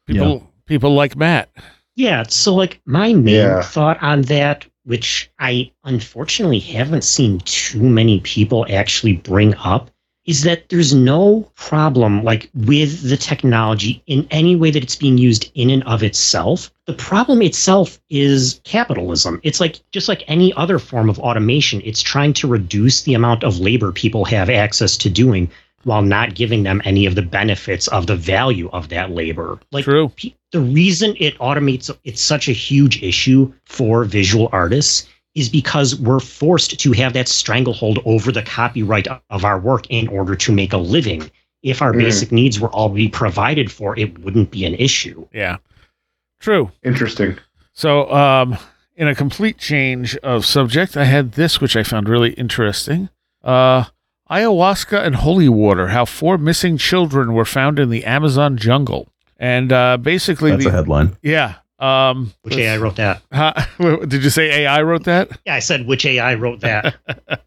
People 0.08 0.52
people 0.66 0.94
like 0.96 1.16
Matt. 1.16 1.50
Yeah, 1.96 2.24
so 2.24 2.56
like 2.56 2.82
my 2.86 3.14
main 3.14 3.36
Yeah. 3.36 3.62
thought 3.62 4.02
on 4.02 4.24
that, 4.24 4.66
which 4.86 5.30
I 5.40 5.72
unfortunately 5.84 6.60
haven't 6.60 7.04
seen 7.04 7.40
too 7.42 7.84
many 7.84 8.20
people 8.22 8.66
actually 8.70 9.14
bring 9.18 9.54
up, 9.56 9.92
is 10.26 10.44
that 10.44 10.70
there's 10.70 10.94
no 10.94 11.50
problem 11.56 12.24
like 12.24 12.50
with 12.54 13.10
the 13.10 13.18
technology 13.18 14.02
in 14.08 14.28
any 14.32 14.56
way 14.56 14.72
that 14.72 14.84
it's 14.84 14.96
being 14.96 15.18
used 15.18 15.52
in 15.56 15.70
and 15.70 15.84
of 15.84 16.02
itself. 16.02 16.72
The 16.86 16.94
problem 16.94 17.42
itself 17.42 18.00
is 18.10 18.62
capitalism. 18.64 19.40
It's 19.44 19.60
like 19.60 19.80
just 19.92 20.08
like 20.08 20.24
any 20.28 20.54
other 20.54 20.80
form 20.80 21.10
of 21.10 21.20
automation, 21.20 21.82
it's 21.84 22.02
trying 22.02 22.34
to 22.34 22.48
reduce 22.48 23.04
the 23.04 23.14
amount 23.14 23.44
of 23.44 23.60
labor 23.60 23.92
people 23.92 24.26
have 24.26 24.50
access 24.50 24.96
to 24.98 25.10
doing 25.10 25.50
while 25.84 26.02
not 26.02 26.36
giving 26.36 26.64
them 26.64 26.82
any 26.86 27.06
of 27.06 27.16
the 27.16 27.22
benefits 27.22 27.88
of 27.90 28.08
the 28.08 28.16
value 28.16 28.70
of 28.72 28.90
that 28.90 29.12
labor. 29.12 29.60
Like 29.72 29.84
True. 29.84 30.12
the 30.52 30.62
reason 30.62 31.16
it 31.20 31.38
automates 31.40 31.96
it's 32.06 32.22
such 32.22 32.48
a 32.48 32.54
huge 32.54 33.04
issue 33.04 33.54
for 33.66 34.06
visual 34.06 34.50
artists 34.54 35.08
is 35.36 35.50
because 35.50 35.96
we're 36.00 36.20
forced 36.20 36.80
to 36.80 36.92
have 36.92 37.14
that 37.14 37.28
stranglehold 37.28 38.00
over 38.06 38.32
the 38.32 38.44
copyright 38.44 39.08
of 39.30 39.44
our 39.46 39.60
work 39.60 39.86
in 39.90 40.08
order 40.08 40.36
to 40.36 40.52
make 40.52 40.74
a 40.74 40.78
living. 40.78 41.30
If 41.64 41.82
our 41.82 41.94
Mm. 41.94 42.00
basic 42.00 42.32
needs 42.32 42.60
were 42.60 42.72
already 42.74 43.08
provided 43.10 43.72
for, 43.72 43.98
it 43.98 44.20
wouldn't 44.20 44.52
be 44.52 44.66
an 44.66 44.76
issue. 44.76 45.26
Yeah. 45.34 45.58
True. 46.40 46.72
interesting. 46.84 47.38
So, 47.74 48.12
um, 48.14 48.58
in 48.96 49.08
a 49.08 49.16
complete 49.16 49.58
change 49.58 50.16
of 50.18 50.46
subject, 50.46 50.96
I 50.96 51.06
had 51.06 51.32
this, 51.32 51.60
which 51.62 51.76
I 51.76 51.82
found 51.84 52.08
really 52.08 52.34
interesting. 52.34 53.10
Uh, 53.44 53.86
ayahuasca 54.30 55.04
and 55.04 55.16
holy 55.16 55.50
water: 55.50 55.88
how 55.88 56.06
four 56.06 56.38
missing 56.38 56.78
children 56.78 57.34
were 57.34 57.46
found 57.46 57.80
in 57.80 57.90
the 57.90 58.04
Amazon 58.06 58.58
jungle. 58.58 59.08
And 59.40 59.72
uh, 59.72 59.98
basically, 59.98 60.52
That's 60.52 60.66
the, 60.66 60.70
a 60.70 60.74
headline. 60.74 61.18
yeah. 61.24 61.56
Um, 61.80 62.34
Which 62.44 62.56
AI 62.56 62.78
wrote 62.78 62.96
that? 62.98 63.22
huh, 63.32 63.54
did 64.08 64.24
you 64.24 64.30
say 64.30 64.64
AI 64.64 64.82
wrote 64.84 65.04
that? 65.06 65.30
Yeah, 65.46 65.56
I 65.56 65.60
said 65.60 65.86
which 65.88 66.06
AI 66.06 66.36
wrote 66.36 66.62
that. 66.62 66.96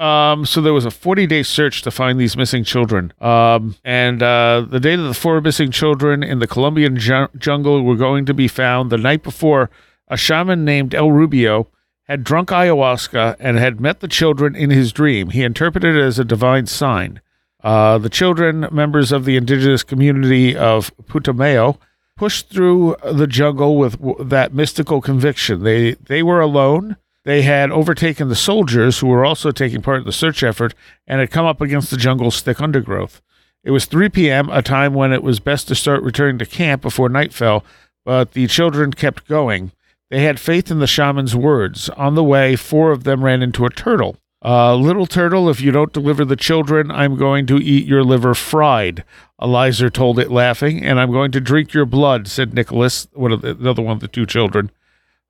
Um, 0.00 0.46
so 0.46 0.62
there 0.62 0.72
was 0.72 0.86
a 0.86 0.90
40 0.90 1.26
day 1.26 1.42
search 1.42 1.82
to 1.82 1.90
find 1.90 2.18
these 2.18 2.34
missing 2.34 2.64
children. 2.64 3.12
Um, 3.20 3.76
and 3.84 4.22
uh, 4.22 4.64
the 4.66 4.80
day 4.80 4.96
that 4.96 5.02
the 5.02 5.12
four 5.12 5.38
missing 5.42 5.70
children 5.70 6.22
in 6.22 6.38
the 6.38 6.46
Colombian 6.46 6.96
ju- 6.96 7.28
jungle 7.36 7.82
were 7.82 7.96
going 7.96 8.24
to 8.24 8.32
be 8.32 8.48
found, 8.48 8.88
the 8.88 8.96
night 8.96 9.22
before, 9.22 9.68
a 10.08 10.16
shaman 10.16 10.64
named 10.64 10.94
El 10.94 11.10
Rubio 11.12 11.68
had 12.04 12.24
drunk 12.24 12.48
ayahuasca 12.48 13.36
and 13.38 13.58
had 13.58 13.78
met 13.78 14.00
the 14.00 14.08
children 14.08 14.56
in 14.56 14.70
his 14.70 14.90
dream. 14.90 15.28
He 15.30 15.42
interpreted 15.42 15.94
it 15.94 16.02
as 16.02 16.18
a 16.18 16.24
divine 16.24 16.64
sign. 16.64 17.20
Uh, 17.62 17.98
the 17.98 18.08
children, 18.08 18.68
members 18.72 19.12
of 19.12 19.26
the 19.26 19.36
indigenous 19.36 19.82
community 19.82 20.56
of 20.56 20.90
Putumayo, 21.04 21.76
pushed 22.20 22.50
through 22.50 22.94
the 23.02 23.26
jungle 23.26 23.78
with 23.78 23.96
that 24.28 24.52
mystical 24.52 25.00
conviction. 25.00 25.62
They 25.62 25.92
they 25.94 26.22
were 26.22 26.38
alone. 26.38 26.98
They 27.24 27.40
had 27.40 27.70
overtaken 27.70 28.28
the 28.28 28.34
soldiers 28.34 28.98
who 28.98 29.06
were 29.06 29.24
also 29.24 29.50
taking 29.50 29.80
part 29.80 30.00
in 30.00 30.04
the 30.04 30.12
search 30.12 30.42
effort 30.42 30.74
and 31.06 31.18
had 31.18 31.30
come 31.30 31.46
up 31.46 31.62
against 31.62 31.90
the 31.90 31.96
jungle's 31.96 32.42
thick 32.42 32.60
undergrowth. 32.60 33.22
It 33.64 33.70
was 33.70 33.86
3 33.86 34.10
p.m., 34.10 34.50
a 34.50 34.60
time 34.60 34.92
when 34.92 35.14
it 35.14 35.22
was 35.22 35.40
best 35.40 35.66
to 35.68 35.74
start 35.74 36.02
returning 36.02 36.38
to 36.40 36.44
camp 36.44 36.82
before 36.82 37.08
night 37.08 37.32
fell, 37.32 37.64
but 38.04 38.32
the 38.32 38.46
children 38.48 38.92
kept 38.92 39.26
going. 39.26 39.72
They 40.10 40.22
had 40.22 40.38
faith 40.38 40.70
in 40.70 40.78
the 40.78 40.86
shaman's 40.86 41.34
words. 41.34 41.88
On 41.90 42.16
the 42.16 42.24
way, 42.24 42.54
four 42.54 42.92
of 42.92 43.04
them 43.04 43.24
ran 43.24 43.40
into 43.42 43.64
a 43.64 43.70
turtle. 43.70 44.18
Uh, 44.42 44.74
little 44.74 45.06
turtle, 45.06 45.50
if 45.50 45.60
you 45.60 45.70
don't 45.70 45.92
deliver 45.92 46.24
the 46.24 46.36
children, 46.36 46.90
I'm 46.90 47.16
going 47.16 47.46
to 47.46 47.58
eat 47.58 47.86
your 47.86 48.02
liver 48.02 48.34
fried. 48.34 49.04
Eliza 49.40 49.90
told 49.90 50.18
it, 50.18 50.30
laughing, 50.30 50.82
and 50.82 50.98
I'm 50.98 51.12
going 51.12 51.30
to 51.32 51.40
drink 51.40 51.74
your 51.74 51.84
blood, 51.84 52.26
said 52.26 52.54
Nicholas, 52.54 53.06
one 53.12 53.32
of 53.32 53.42
the, 53.42 53.50
another 53.50 53.82
one 53.82 53.92
of 53.92 54.00
the 54.00 54.08
two 54.08 54.24
children. 54.24 54.70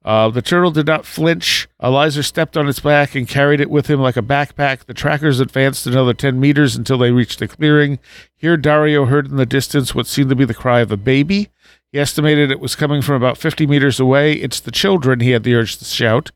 Uh, 0.03 0.31
the 0.31 0.41
turtle 0.41 0.71
did 0.71 0.87
not 0.87 1.05
flinch. 1.05 1.69
Eliza 1.83 2.23
stepped 2.23 2.57
on 2.57 2.69
its 2.69 2.81
back 2.81 3.15
and 3.15 3.29
carried 3.29 3.61
it 3.61 3.69
with 3.69 3.89
him 3.89 4.01
like 4.01 4.17
a 4.17 4.23
backpack. 4.23 4.87
The 4.87 4.95
trackers 4.95 5.41
advanced 5.41 5.87
another 5.87 6.15
10 6.15 6.41
meters 6.41 6.75
until 6.75 6.97
they 6.97 7.11
reached 7.11 7.39
the 7.39 7.49
clearing. 7.49 7.99
Here, 8.35 8.57
Dario 8.57 9.07
heard 9.07 9.27
in 9.27 9.37
the 9.37 9.45
distance 9.45 9.95
what 9.95 10.07
seemed 10.07 10.31
to 10.31 10.37
be 10.37 10.47
the 10.47 10.55
cry 10.55 10.81
of 10.81 10.91
a 10.91 10.97
baby. 10.97 11.51
He 11.93 11.99
estimated 11.99 12.51
it 12.51 12.61
was 12.61 12.77
coming 12.77 13.03
from 13.03 13.17
about 13.17 13.37
50 13.37 13.67
meters 13.67 14.01
away. 14.01 14.35
It's 14.35 14.61
the 14.61 14.71
children, 14.71 15.21
he 15.21 15.33
had 15.33 15.43
the 15.43 15.55
urge 15.55 15.77
to 15.79 15.85
shout. 15.85 16.31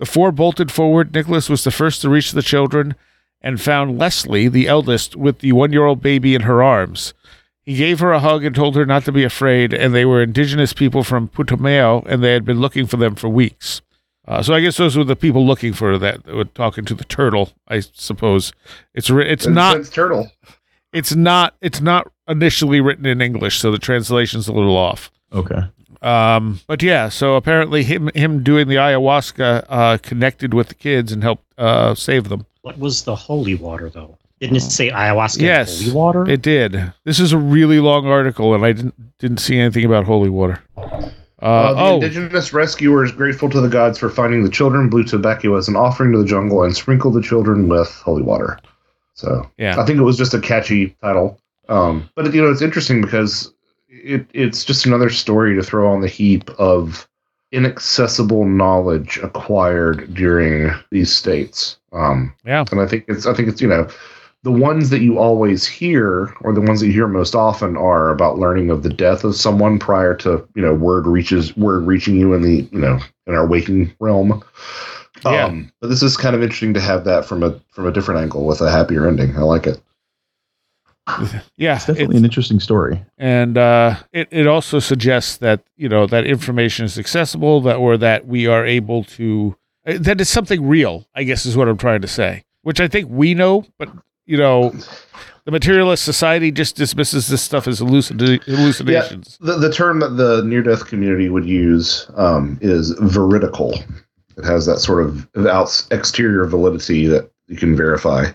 The 0.00 0.06
four 0.06 0.32
bolted 0.32 0.72
forward. 0.72 1.14
Nicholas 1.14 1.48
was 1.48 1.62
the 1.62 1.70
first 1.70 2.00
to 2.02 2.08
reach 2.08 2.32
the 2.32 2.42
children 2.42 2.94
and 3.42 3.60
found 3.60 3.98
Leslie, 3.98 4.48
the 4.48 4.66
eldest, 4.66 5.14
with 5.14 5.38
the 5.40 5.52
one 5.52 5.72
year 5.72 5.84
old 5.84 6.00
baby 6.02 6.34
in 6.34 6.42
her 6.42 6.62
arms. 6.62 7.14
He 7.62 7.76
gave 7.76 8.00
her 8.00 8.10
a 8.10 8.18
hug 8.20 8.42
and 8.42 8.54
told 8.56 8.74
her 8.76 8.86
not 8.86 9.04
to 9.04 9.12
be 9.12 9.24
afraid, 9.24 9.72
and 9.74 9.94
they 9.94 10.06
were 10.06 10.22
indigenous 10.22 10.72
people 10.72 11.04
from 11.04 11.28
Putumayo, 11.28 12.02
and 12.06 12.24
they 12.24 12.32
had 12.32 12.44
been 12.46 12.60
looking 12.60 12.86
for 12.86 12.96
them 12.96 13.14
for 13.14 13.28
weeks. 13.28 13.82
Uh, 14.26 14.42
so 14.42 14.54
I 14.54 14.60
guess 14.60 14.78
those 14.78 14.96
were 14.96 15.04
the 15.04 15.14
people 15.16 15.46
looking 15.46 15.74
for 15.74 15.98
that, 15.98 16.24
that 16.24 16.34
were 16.34 16.44
talking 16.46 16.84
to 16.86 16.94
the 16.94 17.04
turtle. 17.04 17.52
I 17.68 17.80
suppose 17.80 18.52
it's 18.94 19.10
ri- 19.10 19.28
it's 19.30 19.44
Since- 19.44 19.54
not 19.54 19.74
since 19.76 19.90
turtle. 19.90 20.32
it's 20.94 21.14
not 21.14 21.54
it's 21.60 21.80
not 21.82 22.10
initially 22.26 22.80
written 22.80 23.04
in 23.06 23.20
English, 23.20 23.58
so 23.58 23.70
the 23.70 23.78
translation's 23.78 24.48
a 24.48 24.52
little 24.52 24.76
off. 24.76 25.10
Okay. 25.32 25.60
Um, 26.02 26.60
but 26.66 26.82
yeah, 26.82 27.08
so 27.10 27.36
apparently 27.36 27.82
him 27.82 28.10
him 28.14 28.42
doing 28.42 28.68
the 28.68 28.76
ayahuasca 28.76 29.66
uh, 29.68 29.98
connected 29.98 30.54
with 30.54 30.68
the 30.68 30.74
kids 30.74 31.12
and 31.12 31.22
helped 31.22 31.44
uh, 31.58 31.94
save 31.94 32.28
them. 32.28 32.46
What 32.62 32.78
was 32.78 33.04
the 33.04 33.14
holy 33.14 33.54
water 33.54 33.90
though? 33.90 34.16
Didn't 34.40 34.56
it 34.56 34.60
say 34.60 34.90
ayahuasca 34.90 35.34
and 35.34 35.42
Yes. 35.42 35.82
holy 35.82 35.94
water? 35.94 36.28
It 36.28 36.40
did. 36.40 36.92
This 37.04 37.20
is 37.20 37.32
a 37.32 37.38
really 37.38 37.78
long 37.80 38.06
article, 38.06 38.54
and 38.54 38.64
I 38.64 38.72
didn't 38.72 39.18
didn't 39.18 39.38
see 39.38 39.58
anything 39.58 39.84
about 39.84 40.06
holy 40.06 40.30
water. 40.30 40.60
Uh, 40.78 40.80
Uh, 41.42 41.72
the 41.74 41.80
oh, 41.80 41.94
indigenous 41.94 42.52
rescuer 42.52 43.04
is 43.04 43.12
grateful 43.12 43.48
to 43.50 43.60
the 43.60 43.68
gods 43.68 43.98
for 43.98 44.10
finding 44.10 44.42
the 44.42 44.50
children, 44.50 44.88
blew 44.90 45.04
tobacco 45.04 45.56
as 45.56 45.68
an 45.68 45.76
offering 45.76 46.12
to 46.12 46.18
the 46.18 46.24
jungle, 46.24 46.62
and 46.62 46.74
sprinkled 46.76 47.14
the 47.14 47.22
children 47.22 47.68
with 47.68 47.88
holy 48.04 48.22
water. 48.22 48.58
So 49.14 49.50
yeah, 49.58 49.78
I 49.78 49.84
think 49.84 49.98
it 49.98 50.02
was 50.02 50.16
just 50.16 50.32
a 50.32 50.40
catchy 50.40 50.96
title. 51.02 51.38
Um, 51.68 52.08
but 52.14 52.32
you 52.34 52.42
know, 52.42 52.50
it's 52.50 52.62
interesting 52.62 53.00
because 53.00 53.52
it, 54.02 54.26
it's 54.32 54.64
just 54.64 54.86
another 54.86 55.10
story 55.10 55.54
to 55.54 55.62
throw 55.62 55.90
on 55.90 56.00
the 56.00 56.08
heap 56.08 56.50
of 56.58 57.08
inaccessible 57.52 58.44
knowledge 58.44 59.18
acquired 59.22 60.12
during 60.14 60.72
these 60.90 61.14
states. 61.14 61.78
Um, 61.92 62.34
yeah, 62.44 62.64
and 62.70 62.80
I 62.80 62.86
think 62.86 63.04
it's 63.08 63.26
I 63.26 63.34
think 63.34 63.48
it's 63.48 63.60
you 63.60 63.68
know 63.68 63.88
the 64.42 64.52
ones 64.52 64.90
that 64.90 65.00
you 65.00 65.18
always 65.18 65.66
hear 65.66 66.34
or 66.40 66.54
the 66.54 66.60
ones 66.60 66.80
that 66.80 66.86
you 66.86 66.92
hear 66.92 67.08
most 67.08 67.34
often 67.34 67.76
are 67.76 68.10
about 68.10 68.38
learning 68.38 68.70
of 68.70 68.82
the 68.82 68.88
death 68.88 69.24
of 69.24 69.36
someone 69.36 69.78
prior 69.78 70.14
to 70.16 70.46
you 70.54 70.62
know 70.62 70.74
word 70.74 71.06
reaches 71.06 71.56
word 71.56 71.86
reaching 71.86 72.16
you 72.16 72.32
in 72.34 72.42
the 72.42 72.68
you 72.72 72.78
know 72.78 72.98
in 73.26 73.34
our 73.34 73.46
waking 73.46 73.92
realm. 74.00 74.42
Yeah. 75.24 75.46
Um, 75.46 75.70
but 75.80 75.88
this 75.88 76.02
is 76.02 76.16
kind 76.16 76.34
of 76.34 76.42
interesting 76.42 76.72
to 76.74 76.80
have 76.80 77.04
that 77.04 77.24
from 77.24 77.42
a 77.42 77.60
from 77.70 77.86
a 77.86 77.92
different 77.92 78.20
angle 78.20 78.46
with 78.46 78.60
a 78.60 78.70
happier 78.70 79.06
ending. 79.06 79.36
I 79.36 79.40
like 79.40 79.66
it. 79.66 79.80
yeah. 81.56 81.76
It's 81.76 81.86
definitely 81.86 82.02
it's- 82.04 82.18
an 82.18 82.24
interesting 82.24 82.60
story. 82.60 83.02
and 83.18 83.56
uh, 83.58 83.96
it 84.12 84.28
it 84.30 84.46
also 84.46 84.78
suggests 84.78 85.36
that 85.38 85.62
you 85.76 85.88
know 85.88 86.06
that 86.06 86.26
information 86.26 86.84
is 86.84 86.98
accessible, 86.98 87.60
that 87.62 87.76
or 87.76 87.96
that 87.96 88.26
we 88.26 88.46
are 88.46 88.64
able 88.66 89.04
to 89.04 89.56
uh, 89.86 89.94
that 89.98 90.20
it's 90.20 90.30
something 90.30 90.66
real. 90.66 91.06
I 91.14 91.24
guess 91.24 91.46
is 91.46 91.56
what 91.56 91.68
I'm 91.68 91.78
trying 91.78 92.02
to 92.02 92.08
say, 92.08 92.44
which 92.62 92.80
I 92.80 92.88
think 92.88 93.08
we 93.10 93.34
know, 93.34 93.64
but 93.78 93.88
you 94.26 94.36
know. 94.36 94.72
The 95.46 95.52
materialist 95.52 96.04
society 96.04 96.52
just 96.52 96.76
dismisses 96.76 97.28
this 97.28 97.40
stuff 97.40 97.66
as 97.66 97.80
hallucina- 97.80 98.42
hallucinations. 98.44 99.38
The 99.40 99.56
the 99.56 99.72
term 99.72 100.00
that 100.00 100.10
the 100.10 100.42
near 100.44 100.62
death 100.62 100.86
community 100.86 101.30
would 101.30 101.46
use 101.46 102.06
um, 102.14 102.58
is 102.60 102.90
veridical. 103.00 103.72
It 104.36 104.44
has 104.44 104.66
that 104.66 104.80
sort 104.80 105.02
of 105.04 105.26
exterior 105.90 106.44
validity 106.44 107.06
that 107.06 107.30
you 107.48 107.56
can 107.56 107.74
verify. 107.74 108.26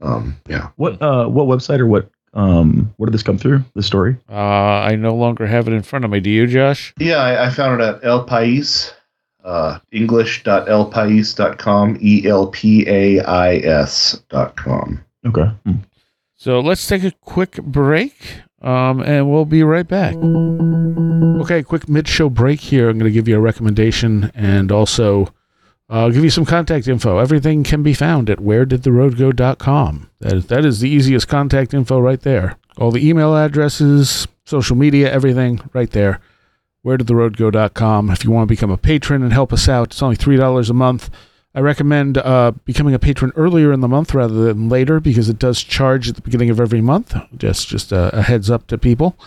Um, 0.00 0.36
yeah. 0.48 0.68
What 0.76 1.02
uh 1.02 1.26
what 1.26 1.46
website 1.46 1.80
or 1.80 1.86
what 1.86 2.08
um 2.34 2.92
where 2.96 3.06
did 3.06 3.14
this 3.14 3.22
come 3.22 3.38
through? 3.38 3.64
The 3.74 3.82
story? 3.82 4.16
Uh, 4.30 4.34
I 4.34 4.96
no 4.96 5.14
longer 5.14 5.46
have 5.46 5.66
it 5.68 5.72
in 5.72 5.82
front 5.82 6.04
of 6.04 6.10
me. 6.10 6.20
Do 6.20 6.28
you, 6.30 6.46
Josh? 6.46 6.92
Yeah, 6.98 7.16
I, 7.16 7.46
I 7.46 7.50
found 7.50 7.80
it 7.80 7.84
at 7.84 8.04
El 8.04 8.26
País, 8.26 8.92
uh, 9.44 9.78
English.elpais.com, 9.92 11.98
E 12.00 12.26
L 12.26 12.46
P 12.48 12.86
A 12.88 13.20
I 13.20 13.56
S 13.56 14.20
dot 14.28 14.56
com. 14.56 15.02
Okay. 15.26 15.50
Hmm. 15.64 15.72
So 16.36 16.60
let's 16.60 16.86
take 16.86 17.02
a 17.02 17.10
quick 17.10 17.56
break, 17.64 18.14
um, 18.62 19.00
and 19.00 19.28
we'll 19.28 19.44
be 19.44 19.64
right 19.64 19.88
back. 19.88 20.14
Okay, 21.40 21.64
quick 21.64 21.88
mid-show 21.88 22.30
break 22.30 22.60
here. 22.60 22.88
I'm 22.88 22.96
going 22.98 23.10
to 23.10 23.14
give 23.14 23.26
you 23.26 23.36
a 23.36 23.40
recommendation 23.40 24.30
and 24.34 24.70
also 24.70 25.32
I'll 25.90 26.10
give 26.10 26.24
you 26.24 26.30
some 26.30 26.44
contact 26.44 26.86
info. 26.86 27.18
Everything 27.18 27.64
can 27.64 27.82
be 27.82 27.94
found 27.94 28.28
at 28.28 28.38
wheredidtheroadgo.com. 28.38 30.10
That 30.20 30.32
is, 30.32 30.46
that 30.46 30.64
is 30.64 30.80
the 30.80 30.90
easiest 30.90 31.28
contact 31.28 31.72
info 31.72 31.98
right 31.98 32.20
there. 32.20 32.56
All 32.76 32.90
the 32.90 33.06
email 33.08 33.34
addresses, 33.34 34.28
social 34.44 34.76
media, 34.76 35.10
everything 35.10 35.60
right 35.72 35.90
there. 35.90 36.20
Wheredidtheroadgo.com. 36.84 38.10
If 38.10 38.24
you 38.24 38.30
want 38.30 38.48
to 38.48 38.54
become 38.54 38.70
a 38.70 38.76
patron 38.76 39.22
and 39.22 39.32
help 39.32 39.52
us 39.52 39.68
out, 39.68 39.92
it's 39.92 40.02
only 40.02 40.16
$3 40.16 40.70
a 40.70 40.74
month. 40.74 41.10
I 41.54 41.60
recommend 41.60 42.18
uh, 42.18 42.52
becoming 42.64 42.94
a 42.94 42.98
patron 42.98 43.32
earlier 43.34 43.72
in 43.72 43.80
the 43.80 43.88
month 43.88 44.14
rather 44.14 44.44
than 44.44 44.68
later 44.68 45.00
because 45.00 45.28
it 45.28 45.38
does 45.38 45.62
charge 45.62 46.08
at 46.08 46.14
the 46.14 46.22
beginning 46.22 46.50
of 46.50 46.60
every 46.60 46.80
month. 46.80 47.16
Just 47.36 47.68
just 47.68 47.90
a, 47.90 48.16
a 48.16 48.22
heads 48.22 48.50
up 48.50 48.66
to 48.68 48.78
people. 48.78 49.18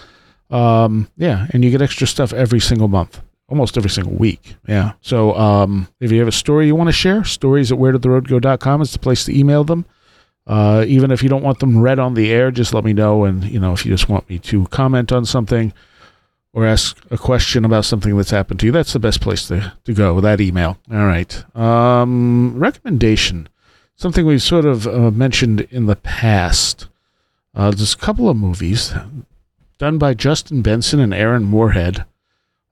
Um, 0.49 1.09
yeah, 1.17 1.47
and 1.51 1.63
you 1.63 1.71
get 1.71 1.81
extra 1.81 2.07
stuff 2.07 2.31
every 2.31 2.59
single 2.59 2.87
month, 2.87 3.21
almost 3.51 3.77
every 3.77 3.89
single 3.89 4.13
week. 4.13 4.55
Yeah. 4.67 4.93
So 5.01 5.35
um, 5.35 5.87
if 5.99 6.11
you 6.11 6.19
have 6.19 6.27
a 6.27 6.31
story 6.31 6.67
you 6.67 6.75
want 6.75 6.87
to 6.87 6.93
share, 6.93 7.25
stories 7.25 7.71
at 7.71 7.77
wheredidtheroadgo.com 7.77 8.81
is 8.81 8.93
the 8.93 8.99
place 8.99 9.25
to 9.25 9.37
email 9.37 9.65
them. 9.65 9.85
Uh, 10.47 10.85
even 10.87 11.11
if 11.11 11.21
you 11.21 11.29
don't 11.29 11.43
want 11.43 11.59
them 11.59 11.77
read 11.77 11.99
on 11.99 12.13
the 12.13 12.31
air, 12.31 12.49
just 12.49 12.73
let 12.73 12.85
me 12.85 12.93
know. 12.93 13.25
And 13.25 13.43
you 13.43 13.59
know, 13.59 13.73
if 13.73 13.85
you 13.85 13.91
just 13.91 14.09
want 14.09 14.27
me 14.29 14.39
to 14.39 14.65
comment 14.67 15.11
on 15.11 15.25
something 15.25 15.73
or 16.53 16.65
ask 16.65 16.97
a 17.11 17.17
question 17.17 17.65
about 17.65 17.85
something 17.85 18.15
that's 18.15 18.31
happened 18.31 18.61
to 18.61 18.65
you, 18.65 18.71
that's 18.71 18.93
the 18.93 18.99
best 18.99 19.21
place 19.21 19.47
to, 19.49 19.73
to 19.83 19.93
go, 19.93 20.19
that 20.21 20.41
email. 20.41 20.77
All 20.89 21.05
right. 21.05 21.55
Um, 21.55 22.57
recommendation. 22.57 23.49
Something 23.95 24.25
we've 24.25 24.41
sort 24.41 24.65
of 24.65 24.87
uh, 24.87 25.11
mentioned 25.11 25.61
in 25.69 25.85
the 25.85 25.97
past. 25.97 26.87
Uh, 27.53 27.69
there's 27.69 27.93
a 27.93 27.97
couple 27.97 28.29
of 28.29 28.37
movies 28.37 28.93
done 29.77 29.97
by 29.97 30.13
Justin 30.13 30.61
Benson 30.61 30.99
and 31.01 31.13
Aaron 31.13 31.43
Moorhead 31.43 32.05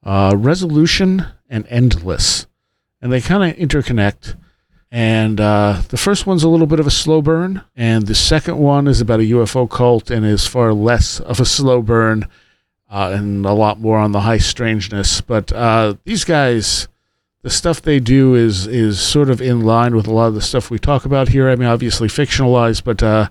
uh, 0.02 0.34
Resolution 0.36 1.26
and 1.48 1.66
Endless. 1.68 2.46
And 3.00 3.12
they 3.12 3.20
kind 3.20 3.50
of 3.50 3.56
interconnect. 3.58 4.36
And 4.90 5.40
uh, 5.40 5.82
the 5.88 5.96
first 5.96 6.26
one's 6.26 6.42
a 6.42 6.48
little 6.48 6.66
bit 6.66 6.80
of 6.80 6.86
a 6.86 6.90
slow 6.90 7.22
burn, 7.22 7.62
and 7.76 8.06
the 8.08 8.14
second 8.14 8.58
one 8.58 8.88
is 8.88 9.00
about 9.00 9.20
a 9.20 9.30
UFO 9.30 9.70
cult 9.70 10.10
and 10.10 10.26
is 10.26 10.48
far 10.48 10.72
less 10.72 11.20
of 11.20 11.38
a 11.38 11.44
slow 11.44 11.80
burn 11.80 12.26
uh, 12.90 13.12
and 13.14 13.46
a 13.46 13.52
lot 13.52 13.78
more 13.78 13.98
on 13.98 14.10
the 14.10 14.20
high 14.20 14.38
strangeness. 14.38 15.20
But 15.20 15.52
uh, 15.52 15.94
these 16.04 16.24
guys, 16.24 16.88
the 17.42 17.50
stuff 17.50 17.80
they 17.80 18.00
do 18.00 18.34
is 18.34 18.66
is 18.66 19.00
sort 19.00 19.30
of 19.30 19.40
in 19.40 19.60
line 19.60 19.94
with 19.94 20.08
a 20.08 20.12
lot 20.12 20.26
of 20.26 20.34
the 20.34 20.42
stuff 20.42 20.70
we 20.70 20.78
talk 20.78 21.04
about 21.04 21.28
here. 21.28 21.48
I 21.48 21.54
mean, 21.54 21.68
obviously 21.68 22.08
fictionalized, 22.08 22.82
but 22.82 23.00
uh, 23.00 23.28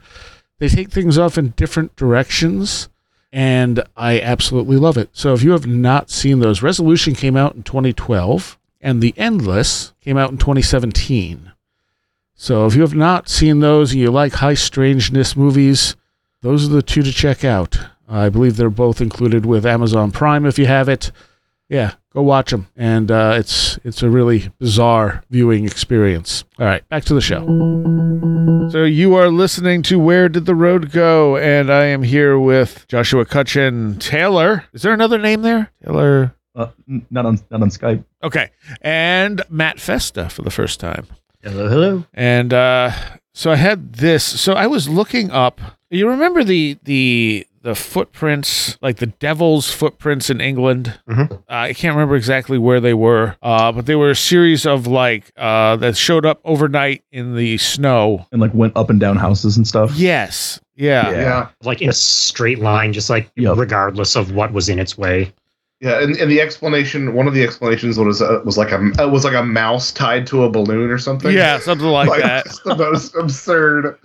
they 0.59 0.69
take 0.69 0.91
things 0.91 1.17
off 1.17 1.37
in 1.37 1.49
different 1.57 1.95
directions, 1.97 2.87
and 3.31 3.83
I 3.95 4.19
absolutely 4.19 4.77
love 4.77 4.97
it. 4.97 5.09
So 5.13 5.33
if 5.33 5.43
you 5.43 5.51
have 5.51 5.67
not 5.67 6.09
seen 6.09 6.39
those, 6.39 6.63
Resolution 6.63 7.13
came 7.13 7.37
out 7.37 7.55
in 7.55 7.63
2012, 7.63 8.57
and 8.81 9.01
The 9.01 9.13
Endless 9.17 9.93
came 10.01 10.17
out 10.17 10.31
in 10.31 10.37
2017. 10.37 11.51
So 12.35 12.65
if 12.65 12.75
you 12.75 12.81
have 12.81 12.95
not 12.95 13.27
seen 13.29 13.59
those 13.59 13.91
and 13.91 13.99
you 13.99 14.09
like 14.11 14.33
high 14.33 14.53
strangeness 14.53 15.35
movies, 15.35 15.95
those 16.41 16.65
are 16.65 16.69
the 16.69 16.81
two 16.81 17.03
to 17.03 17.11
check 17.11 17.43
out. 17.43 17.77
I 18.07 18.29
believe 18.29 18.55
they're 18.55 18.69
both 18.69 19.01
included 19.01 19.45
with 19.45 19.65
Amazon 19.65 20.11
Prime 20.11 20.45
if 20.45 20.57
you 20.57 20.65
have 20.65 20.89
it. 20.89 21.11
Yeah, 21.67 21.95
go 22.13 22.21
watch 22.21 22.51
them, 22.51 22.67
and 22.75 23.11
uh, 23.11 23.35
it's 23.37 23.79
it's 23.83 24.03
a 24.03 24.09
really 24.09 24.49
bizarre 24.59 25.23
viewing 25.29 25.65
experience. 25.65 26.43
All 26.57 26.65
right, 26.65 26.87
back 26.89 27.05
to 27.05 27.13
the 27.13 27.21
show. 27.21 27.45
So 28.71 28.83
you 28.83 29.15
are 29.15 29.29
listening 29.29 29.81
to 29.83 29.97
Where 29.97 30.29
Did 30.29 30.45
the 30.45 30.55
Road 30.55 30.91
Go? 30.91 31.37
And 31.37 31.71
I 31.71 31.85
am 31.85 32.03
here 32.03 32.37
with 32.37 32.87
Joshua 32.87 33.25
Cutchin 33.25 33.97
Taylor. 33.99 34.65
Is 34.73 34.83
there 34.83 34.93
another 34.93 35.17
name 35.17 35.41
there? 35.41 35.71
Taylor. 35.83 36.35
Uh, 36.55 36.67
not 37.09 37.25
on 37.25 37.39
not 37.49 37.61
on 37.61 37.69
Skype. 37.69 38.03
Okay. 38.23 38.51
And 38.81 39.41
Matt 39.49 39.79
Festa 39.79 40.29
for 40.29 40.41
the 40.41 40.51
first 40.51 40.79
time. 40.79 41.07
Hello, 41.41 41.69
hello. 41.69 42.05
And 42.13 42.53
uh, 42.53 42.91
so 43.33 43.51
I 43.51 43.55
had 43.55 43.93
this. 43.93 44.23
So 44.23 44.53
I 44.53 44.67
was 44.67 44.89
looking 44.89 45.31
up. 45.31 45.61
You 45.89 46.09
remember 46.09 46.43
the 46.43 46.77
the 46.83 47.47
the 47.61 47.75
footprints, 47.75 48.77
like 48.81 48.97
the 48.97 49.07
devil's 49.07 49.71
footprints 49.71 50.29
in 50.29 50.39
England? 50.41 50.99
Mhm. 51.09 51.31
Uh, 51.31 51.37
I 51.47 51.73
can't 51.73 51.95
remember 51.95 52.15
exactly 52.15 52.57
where 52.57 52.79
they 52.79 52.93
were, 52.93 53.35
uh, 53.41 53.71
but 53.71 53.85
they 53.85 53.95
were 53.95 54.11
a 54.11 54.15
series 54.15 54.65
of 54.65 54.87
like 54.87 55.31
uh, 55.37 55.75
that 55.77 55.97
showed 55.97 56.25
up 56.25 56.39
overnight 56.45 57.03
in 57.11 57.35
the 57.35 57.57
snow. 57.57 58.25
And 58.31 58.41
like 58.41 58.53
went 58.53 58.75
up 58.75 58.89
and 58.89 58.99
down 58.99 59.17
houses 59.17 59.57
and 59.57 59.67
stuff. 59.67 59.93
Yes. 59.95 60.59
Yeah. 60.75 61.09
Yeah. 61.11 61.17
Yeah. 61.21 61.47
Like 61.63 61.81
in 61.81 61.89
a 61.89 61.93
straight 61.93 62.59
line, 62.59 62.93
just 62.93 63.09
like 63.09 63.29
Yep. 63.35 63.57
regardless 63.57 64.15
of 64.15 64.31
what 64.33 64.53
was 64.53 64.69
in 64.69 64.79
its 64.79 64.97
way. 64.97 65.33
Yeah, 65.81 66.01
and, 66.03 66.13
and 66.17 66.29
the 66.29 66.41
explanation, 66.41 67.13
one 67.13 67.25
of 67.25 67.33
the 67.33 67.41
explanations 67.41 67.97
was 67.97 68.21
uh, 68.21 68.41
was 68.43 68.57
like 68.57 68.73
a 68.73 68.91
uh, 69.01 69.07
was 69.07 69.23
like 69.23 69.33
a 69.33 69.43
mouse 69.43 69.93
tied 69.93 70.27
to 70.27 70.43
a 70.43 70.49
balloon 70.49 70.91
or 70.91 70.97
something. 70.97 71.31
Yeah, 71.33 71.57
something 71.59 71.87
like 71.87 72.09
that. 72.21 72.45
It's 72.47 72.59
the 72.65 72.75
most 72.75 73.15
absurd. 73.15 73.97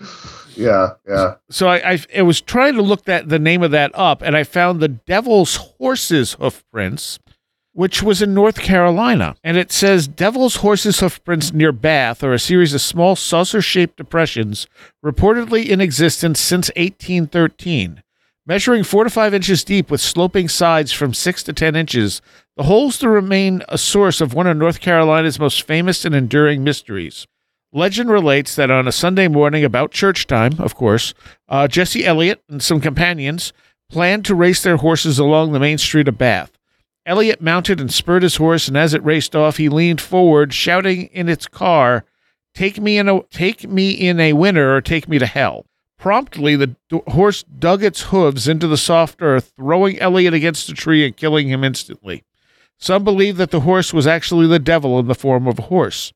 Yeah, 0.56 0.94
yeah. 1.08 1.34
So 1.50 1.68
I, 1.68 1.98
I, 2.14 2.22
was 2.22 2.40
trying 2.40 2.74
to 2.74 2.82
look 2.82 3.04
that 3.04 3.28
the 3.28 3.38
name 3.38 3.62
of 3.62 3.70
that 3.72 3.90
up, 3.94 4.22
and 4.22 4.36
I 4.36 4.44
found 4.44 4.80
the 4.80 4.88
Devil's 4.88 5.56
Horses 5.56 6.34
Hoofprints, 6.34 7.18
which 7.72 8.02
was 8.02 8.22
in 8.22 8.34
North 8.34 8.60
Carolina, 8.60 9.36
and 9.42 9.56
it 9.56 9.72
says 9.72 10.06
Devil's 10.06 10.56
Horses 10.56 11.00
Hoofprints 11.00 11.52
near 11.52 11.72
Bath 11.72 12.22
are 12.22 12.32
a 12.32 12.38
series 12.38 12.72
of 12.74 12.80
small 12.80 13.16
saucer-shaped 13.16 13.96
depressions 13.96 14.66
reportedly 15.04 15.66
in 15.66 15.80
existence 15.80 16.40
since 16.40 16.68
1813. 16.76 18.02
Measuring 18.46 18.84
four 18.84 19.04
to 19.04 19.10
five 19.10 19.32
inches 19.32 19.64
deep 19.64 19.90
with 19.90 20.02
sloping 20.02 20.48
sides 20.48 20.92
from 20.92 21.14
six 21.14 21.42
to 21.42 21.52
ten 21.52 21.74
inches, 21.74 22.20
the 22.56 22.64
holes 22.64 22.98
to 22.98 23.08
remain 23.08 23.62
a 23.68 23.78
source 23.78 24.20
of 24.20 24.34
one 24.34 24.46
of 24.46 24.56
North 24.56 24.80
Carolina's 24.80 25.40
most 25.40 25.62
famous 25.62 26.04
and 26.04 26.14
enduring 26.14 26.62
mysteries. 26.62 27.26
Legend 27.76 28.08
relates 28.08 28.54
that 28.54 28.70
on 28.70 28.86
a 28.86 28.92
Sunday 28.92 29.26
morning 29.26 29.64
about 29.64 29.90
church 29.90 30.28
time, 30.28 30.52
of 30.60 30.76
course, 30.76 31.12
uh, 31.48 31.66
Jesse 31.66 32.06
Elliott 32.06 32.40
and 32.48 32.62
some 32.62 32.80
companions 32.80 33.52
planned 33.90 34.24
to 34.26 34.34
race 34.36 34.62
their 34.62 34.76
horses 34.76 35.18
along 35.18 35.50
the 35.50 35.58
main 35.58 35.76
street 35.76 36.06
of 36.06 36.16
Bath. 36.16 36.52
Elliott 37.04 37.42
mounted 37.42 37.80
and 37.80 37.92
spurred 37.92 38.22
his 38.22 38.36
horse, 38.36 38.68
and 38.68 38.76
as 38.76 38.94
it 38.94 39.04
raced 39.04 39.34
off, 39.34 39.56
he 39.56 39.68
leaned 39.68 40.00
forward, 40.00 40.54
shouting 40.54 41.06
in 41.06 41.28
its 41.28 41.48
car, 41.48 42.04
"Take 42.54 42.80
me 42.80 42.96
in 42.96 43.08
a 43.08 43.22
take 43.24 43.68
me 43.68 43.90
in 43.90 44.20
a 44.20 44.34
winner, 44.34 44.76
or 44.76 44.80
take 44.80 45.08
me 45.08 45.18
to 45.18 45.26
hell." 45.26 45.66
Promptly, 45.98 46.54
the 46.54 46.76
d- 46.88 47.00
horse 47.08 47.42
dug 47.42 47.82
its 47.82 48.02
hooves 48.02 48.46
into 48.46 48.68
the 48.68 48.76
soft 48.76 49.20
earth, 49.20 49.52
throwing 49.56 49.98
Elliott 49.98 50.32
against 50.32 50.68
a 50.68 50.74
tree 50.74 51.04
and 51.04 51.16
killing 51.16 51.48
him 51.48 51.64
instantly. 51.64 52.22
Some 52.78 53.02
believe 53.02 53.36
that 53.38 53.50
the 53.50 53.60
horse 53.60 53.92
was 53.92 54.06
actually 54.06 54.46
the 54.46 54.60
devil 54.60 54.96
in 55.00 55.08
the 55.08 55.14
form 55.16 55.48
of 55.48 55.58
a 55.58 55.62
horse. 55.62 56.12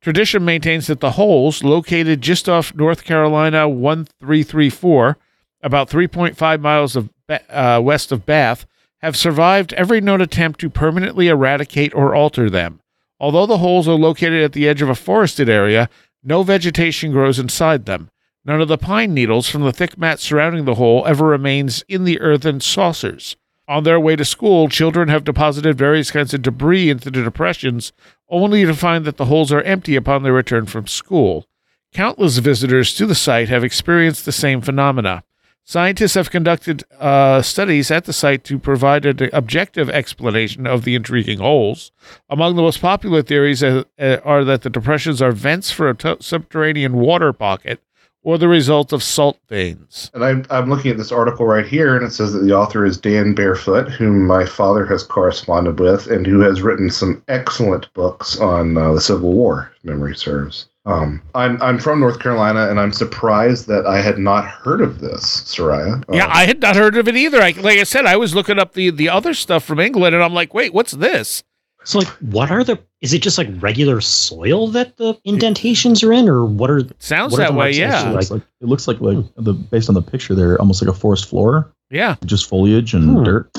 Tradition 0.00 0.44
maintains 0.44 0.86
that 0.86 1.00
the 1.00 1.12
holes, 1.12 1.62
located 1.62 2.22
just 2.22 2.48
off 2.48 2.74
North 2.74 3.04
Carolina 3.04 3.68
1334, 3.68 5.18
about 5.62 5.90
3.5 5.90 6.60
miles 6.60 6.96
of 6.96 7.10
uh, 7.28 7.80
west 7.82 8.10
of 8.10 8.24
Bath, 8.24 8.66
have 9.02 9.16
survived 9.16 9.74
every 9.74 10.00
known 10.00 10.22
attempt 10.22 10.58
to 10.60 10.70
permanently 10.70 11.28
eradicate 11.28 11.94
or 11.94 12.14
alter 12.14 12.48
them. 12.48 12.80
Although 13.18 13.46
the 13.46 13.58
holes 13.58 13.86
are 13.86 13.92
located 13.92 14.42
at 14.42 14.52
the 14.52 14.66
edge 14.66 14.80
of 14.80 14.88
a 14.88 14.94
forested 14.94 15.50
area, 15.50 15.90
no 16.24 16.42
vegetation 16.42 17.12
grows 17.12 17.38
inside 17.38 17.84
them. 17.84 18.10
None 18.44 18.62
of 18.62 18.68
the 18.68 18.78
pine 18.78 19.12
needles 19.12 19.50
from 19.50 19.62
the 19.62 19.72
thick 19.72 19.98
mat 19.98 20.18
surrounding 20.18 20.64
the 20.64 20.76
hole 20.76 21.04
ever 21.06 21.26
remains 21.26 21.84
in 21.88 22.04
the 22.04 22.18
earthen 22.20 22.60
saucers. 22.60 23.36
On 23.68 23.84
their 23.84 24.00
way 24.00 24.16
to 24.16 24.24
school, 24.24 24.68
children 24.68 25.08
have 25.08 25.24
deposited 25.24 25.78
various 25.78 26.10
kinds 26.10 26.34
of 26.34 26.42
debris 26.42 26.90
into 26.90 27.10
the 27.10 27.22
depressions, 27.22 27.92
only 28.30 28.64
to 28.64 28.74
find 28.74 29.04
that 29.04 29.16
the 29.16 29.26
holes 29.26 29.52
are 29.52 29.62
empty 29.62 29.96
upon 29.96 30.22
their 30.22 30.32
return 30.32 30.66
from 30.66 30.86
school. 30.86 31.46
Countless 31.92 32.38
visitors 32.38 32.94
to 32.94 33.06
the 33.06 33.14
site 33.14 33.48
have 33.48 33.64
experienced 33.64 34.24
the 34.24 34.32
same 34.32 34.60
phenomena. 34.60 35.24
Scientists 35.64 36.14
have 36.14 36.30
conducted 36.30 36.82
uh, 36.98 37.42
studies 37.42 37.90
at 37.90 38.04
the 38.04 38.12
site 38.12 38.42
to 38.44 38.58
provide 38.58 39.04
an 39.06 39.28
objective 39.32 39.90
explanation 39.90 40.66
of 40.66 40.84
the 40.84 40.94
intriguing 40.94 41.38
holes. 41.38 41.92
Among 42.28 42.56
the 42.56 42.62
most 42.62 42.80
popular 42.80 43.22
theories 43.22 43.62
uh, 43.62 43.84
uh, 43.98 44.16
are 44.24 44.44
that 44.44 44.62
the 44.62 44.70
depressions 44.70 45.20
are 45.20 45.32
vents 45.32 45.70
for 45.70 45.88
a 45.88 45.94
t- 45.94 46.16
subterranean 46.20 46.94
water 46.94 47.32
pocket 47.32 47.80
or 48.22 48.38
the 48.38 48.48
result 48.48 48.92
of 48.92 49.02
salt 49.02 49.38
veins. 49.48 50.10
And 50.14 50.24
I'm 50.24 50.44
I'm 50.50 50.68
looking 50.68 50.90
at 50.90 50.96
this 50.98 51.12
article 51.12 51.46
right 51.46 51.66
here, 51.66 51.96
and 51.96 52.04
it 52.06 52.12
says 52.12 52.32
that 52.32 52.40
the 52.40 52.52
author 52.52 52.84
is 52.84 52.96
Dan 52.98 53.34
Barefoot, 53.34 53.88
whom 53.90 54.26
my 54.26 54.44
father 54.44 54.84
has 54.86 55.02
corresponded 55.02 55.80
with, 55.80 56.06
and 56.08 56.26
who 56.26 56.40
has 56.40 56.62
written 56.62 56.90
some 56.90 57.22
excellent 57.28 57.92
books 57.94 58.38
on 58.38 58.76
uh, 58.76 58.92
the 58.92 59.00
Civil 59.00 59.32
War. 59.32 59.72
if 59.76 59.84
Memory 59.84 60.16
serves. 60.16 60.66
Um, 60.86 61.20
I'm 61.34 61.60
I'm 61.62 61.78
from 61.78 62.00
North 62.00 62.20
Carolina, 62.20 62.68
and 62.70 62.80
I'm 62.80 62.92
surprised 62.92 63.66
that 63.68 63.86
I 63.86 64.00
had 64.00 64.18
not 64.18 64.46
heard 64.46 64.80
of 64.80 65.00
this, 65.00 65.42
Seriah. 65.46 66.02
Yeah, 66.10 66.24
Um, 66.24 66.30
I 66.32 66.46
had 66.46 66.60
not 66.60 66.74
heard 66.74 66.96
of 66.96 67.06
it 67.06 67.16
either. 67.16 67.40
I, 67.40 67.50
like 67.50 67.78
I 67.78 67.82
said, 67.84 68.06
I 68.06 68.16
was 68.16 68.34
looking 68.34 68.58
up 68.58 68.72
the, 68.72 68.90
the 68.90 69.08
other 69.10 69.34
stuff 69.34 69.62
from 69.62 69.78
England, 69.78 70.14
and 70.14 70.24
I'm 70.24 70.32
like, 70.32 70.54
wait, 70.54 70.72
what's 70.72 70.92
this? 70.92 71.42
So, 71.84 71.98
like, 71.98 72.08
what 72.20 72.50
are 72.50 72.62
the? 72.62 72.78
Is 73.00 73.14
it 73.14 73.22
just 73.22 73.38
like 73.38 73.48
regular 73.60 74.00
soil 74.02 74.68
that 74.68 74.98
the 74.98 75.18
indentations 75.24 76.02
are 76.02 76.12
in, 76.12 76.28
or 76.28 76.44
what 76.44 76.70
are? 76.70 76.82
Sounds 76.98 77.32
What 77.32 77.40
are 77.40 77.44
that 77.44 77.52
the 77.52 77.58
way, 77.58 77.70
yeah. 77.72 77.94
actually 77.94 78.10
It 78.10 78.14
looks 78.14 78.30
like 78.30 78.42
it 78.60 78.66
looks 78.68 78.88
like 78.88 79.00
like 79.00 79.24
the 79.36 79.54
based 79.54 79.88
on 79.88 79.94
the 79.94 80.02
picture 80.02 80.34
there, 80.34 80.58
almost 80.60 80.82
like 80.82 80.94
a 80.94 80.98
forest 80.98 81.26
floor, 81.26 81.72
Yeah. 81.90 82.16
just 82.26 82.46
foliage 82.46 82.92
and 82.92 83.04
Hmm. 83.18 83.24
dirt. 83.24 83.50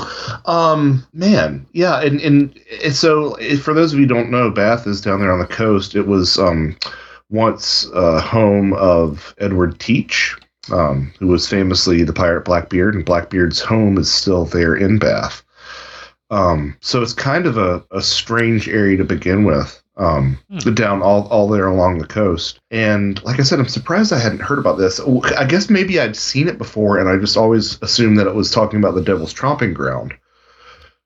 Um, 0.46 1.04
man, 1.14 1.66
yeah, 1.74 2.00
and 2.02 2.22
and 2.22 2.54
it's 2.70 3.00
so 3.00 3.34
if, 3.36 3.64
for 3.64 3.74
those 3.74 3.94
of 3.94 4.00
you 4.00 4.06
who 4.06 4.14
don't 4.14 4.30
know, 4.30 4.52
Bath 4.52 4.86
is 4.86 5.02
down 5.02 5.20
there 5.20 5.32
on 5.32 5.40
the 5.40 5.48
coast. 5.48 5.96
It 5.96 6.06
was 6.08 6.38
um 6.38 6.76
once 7.32 7.88
uh, 7.96 8.22
home 8.22 8.74
of 8.74 9.34
Edward 9.40 9.80
Teach, 9.80 10.36
um, 10.72 11.12
who 11.20 11.28
was 11.28 11.48
famously 11.48 12.04
the 12.04 12.14
pirate 12.14 12.46
Blackbeard, 12.46 12.94
and 12.94 13.06
Blackbeard's 13.06 13.62
home 13.62 13.98
is 13.98 14.12
still 14.12 14.46
there 14.46 14.76
in 14.76 15.00
Bath. 15.00 15.42
Um, 16.32 16.76
so 16.82 17.02
it's 17.04 17.14
kind 17.14 17.46
of 17.46 17.58
a, 17.58 17.84
a 17.92 18.02
strange 18.02 18.68
area 18.68 18.98
to 18.98 19.04
begin 19.04 19.44
with. 19.44 19.78
Um, 19.98 20.40
Hmm. 20.50 20.74
down 20.74 21.02
all 21.04 21.28
all 21.28 21.48
there 21.48 21.68
along 21.68 22.00
the 22.00 22.08
coast, 22.08 22.60
and 22.72 23.22
like 23.24 23.40
I 23.40 23.44
said, 23.44 23.60
I'm 23.60 23.68
surprised 23.68 24.12
I 24.14 24.18
hadn't 24.20 24.42
heard 24.42 24.58
about 24.58 24.78
this. 24.78 25.00
I 25.38 25.46
guess 25.46 25.70
maybe 25.70 26.00
I'd 26.00 26.16
seen 26.16 26.48
it 26.48 26.58
before, 26.58 26.98
and 26.98 27.08
I 27.10 27.18
just 27.18 27.38
always 27.38 27.78
assumed 27.84 28.18
that 28.18 28.26
it 28.26 28.34
was 28.34 28.50
talking 28.50 28.80
about 28.80 28.96
the 28.96 29.04
Devil's 29.04 29.34
Tromping 29.34 29.74
Ground 29.74 30.14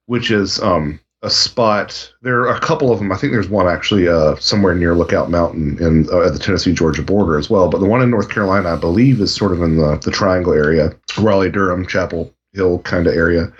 which 0.07 0.29
is 0.31 0.61
um, 0.61 0.99
a 1.23 1.29
spot. 1.29 2.13
There 2.21 2.41
are 2.41 2.55
a 2.55 2.59
couple 2.59 2.91
of 2.91 2.99
them. 2.99 3.11
I 3.11 3.17
think 3.17 3.33
there's 3.33 3.49
one 3.49 3.67
actually 3.67 4.07
uh, 4.07 4.35
somewhere 4.35 4.75
near 4.75 4.95
Lookout 4.95 5.29
Mountain 5.31 5.77
in 5.81 6.07
uh, 6.11 6.21
at 6.27 6.33
the 6.33 6.39
Tennessee 6.39 6.73
Georgia 6.73 7.01
border 7.01 7.37
as 7.37 7.49
well. 7.49 7.69
But 7.69 7.79
the 7.79 7.87
one 7.87 8.01
in 8.01 8.09
North 8.11 8.29
Carolina, 8.29 8.73
I 8.73 8.75
believe, 8.75 9.19
is 9.19 9.33
sort 9.33 9.51
of 9.51 9.61
in 9.61 9.77
the 9.77 9.97
the 9.97 10.11
Triangle 10.11 10.53
area, 10.53 10.91
Raleigh, 11.17 11.49
Durham, 11.49 11.85
Chapel 11.87 12.33
Hill 12.53 12.79
kind 12.79 13.07
of 13.07 13.15
area. 13.15 13.51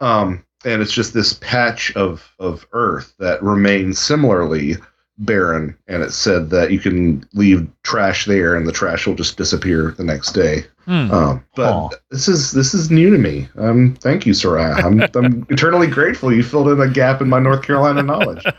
Um, 0.00 0.43
and 0.64 0.82
it's 0.82 0.92
just 0.92 1.14
this 1.14 1.34
patch 1.34 1.94
of 1.96 2.32
of 2.38 2.66
earth 2.72 3.14
that 3.18 3.42
remains 3.42 3.98
similarly 3.98 4.76
barren. 5.18 5.76
And 5.86 6.02
it 6.02 6.12
said 6.12 6.50
that 6.50 6.72
you 6.72 6.80
can 6.80 7.26
leave 7.34 7.68
trash 7.82 8.24
there, 8.24 8.56
and 8.56 8.66
the 8.66 8.72
trash 8.72 9.06
will 9.06 9.14
just 9.14 9.36
disappear 9.36 9.92
the 9.96 10.04
next 10.04 10.32
day. 10.32 10.64
Hmm. 10.84 11.10
Um, 11.10 11.44
but 11.56 11.72
Aw. 11.72 11.88
this 12.10 12.28
is 12.28 12.52
this 12.52 12.74
is 12.74 12.90
new 12.90 13.10
to 13.10 13.18
me. 13.18 13.48
Um, 13.56 13.94
thank 14.00 14.26
you, 14.26 14.32
Seriah. 14.34 14.74
I'm 14.84 15.00
I'm 15.14 15.46
eternally 15.50 15.86
grateful 15.86 16.32
you 16.32 16.42
filled 16.42 16.68
in 16.68 16.80
a 16.80 16.88
gap 16.88 17.20
in 17.22 17.28
my 17.28 17.38
North 17.38 17.62
Carolina 17.62 18.02
knowledge. 18.02 18.44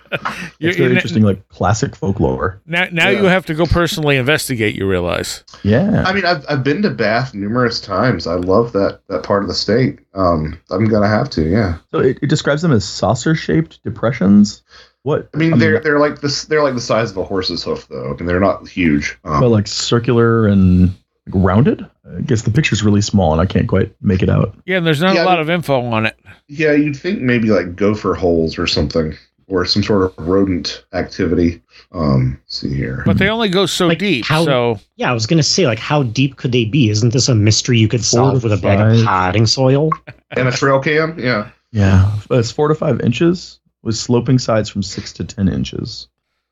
It's 0.60 0.78
very 0.78 0.88
you're- 0.90 0.96
interesting, 0.96 1.24
like 1.24 1.48
classic 1.50 1.96
folklore. 1.96 2.62
Now, 2.66 2.88
now 2.92 3.10
Yeah. 3.10 3.20
you 3.22 3.26
have 3.26 3.46
to 3.48 3.54
go 3.54 3.66
personally 3.66 4.16
investigate. 4.18 4.74
You 4.76 4.88
realize? 4.90 5.44
Yeah, 5.64 6.04
I 6.06 6.14
mean, 6.14 6.26
I've 6.26 6.46
I've 6.50 6.64
been 6.64 6.82
to 6.84 6.90
Bath 6.90 7.34
numerous 7.34 7.80
times. 7.82 8.26
I 8.26 8.36
love 8.36 8.72
that 8.74 9.02
that 9.10 9.24
part 9.24 9.44
of 9.44 9.50
the 9.50 9.54
state. 9.56 10.00
Um, 10.14 10.60
I'm 10.72 10.86
gonna 10.86 11.08
have 11.10 11.30
to. 11.32 11.44
Yeah. 11.44 11.78
so 11.92 12.00
it, 12.00 12.20
it 12.22 12.28
describes 12.28 12.62
them 12.62 12.72
as 12.72 12.86
saucer-shaped 12.86 13.84
depressions. 13.84 14.64
What 15.04 15.30
I 15.34 15.38
mean, 15.38 15.60
they're 15.60 15.80
they're 15.82 16.00
like 16.00 16.22
this. 16.22 16.46
They're 16.46 16.64
like 16.64 16.74
the 16.74 16.82
size 16.82 17.12
of 17.12 17.18
a 17.18 17.24
horse's 17.24 17.64
hoof, 17.64 17.88
though. 17.90 18.06
I 18.12 18.16
mean, 18.16 18.26
they're 18.26 18.40
not 18.40 18.68
huge. 18.68 19.18
Um, 19.24 19.42
well, 19.42 19.50
like 19.52 19.68
circular 19.68 20.48
and 20.48 20.84
like 21.28 21.36
rounded. 21.36 21.86
I 22.18 22.22
guess 22.22 22.44
the 22.44 22.52
picture's 22.52 22.84
really 22.84 23.02
small, 23.02 23.32
and 23.32 23.42
I 23.42 23.46
can't 23.46 23.68
quite 23.68 23.94
make 24.02 24.22
it 24.22 24.30
out. 24.30 24.56
Yeah, 24.66 24.78
and 24.78 24.86
there's 24.86 25.02
not 25.02 25.16
Yeah, 25.16 25.24
a 25.24 25.26
lot 25.26 25.40
of 25.40 25.50
info 25.50 25.82
on 25.82 26.06
it. 26.06 26.18
yeah, 26.48 26.74
you'd 26.74 26.96
think 26.96 27.22
maybe 27.22 27.50
like 27.50 27.76
gopher 27.76 28.14
holes 28.14 28.58
or 28.60 28.68
something, 28.68 29.16
or 29.48 29.66
some 29.66 29.82
sort 29.84 30.04
of 30.04 30.28
rodent 30.28 30.86
activity. 30.94 31.62
Um, 31.92 32.38
let's 32.44 32.60
see 32.60 32.74
here. 32.76 33.02
But 33.06 33.18
they 33.18 33.30
only 33.30 33.50
go 33.50 33.66
so 33.66 33.88
Like, 33.88 34.00
deep. 34.00 34.26
how- 34.26 34.46
so 34.46 34.80
Yeah, 34.98 35.10
I 35.10 35.14
was 35.14 35.26
gonna 35.26 35.42
say, 35.44 35.66
like, 35.66 35.80
how 35.80 36.04
deep 36.04 36.38
could 36.38 36.52
they 36.52 36.66
be? 36.66 36.90
Isn't 36.90 37.12
this 37.14 37.28
a 37.30 37.36
mystery 37.36 37.80
you 37.80 37.88
could 37.88 38.02
Four 38.02 38.32
solve 38.32 38.44
with 38.44 38.54
a 38.54 38.58
bag 38.58 38.78
five. 38.80 39.00
of 39.00 39.06
potting 39.06 39.46
soil? 39.48 39.90
and 40.38 40.48
a 40.48 40.52
trail 40.52 40.80
cam. 40.80 41.18
Yeah. 41.20 41.50
Yeah, 41.72 42.12
it's 42.32 42.52
four 42.52 42.68
to 42.70 42.76
five 42.76 43.02
inches 43.02 43.60
with 43.84 43.96
sloping 43.96 44.40
sides 44.40 44.70
from 44.70 44.82
six 44.84 45.12
to 45.14 45.24
ten 45.24 45.48
inches. 45.48 46.08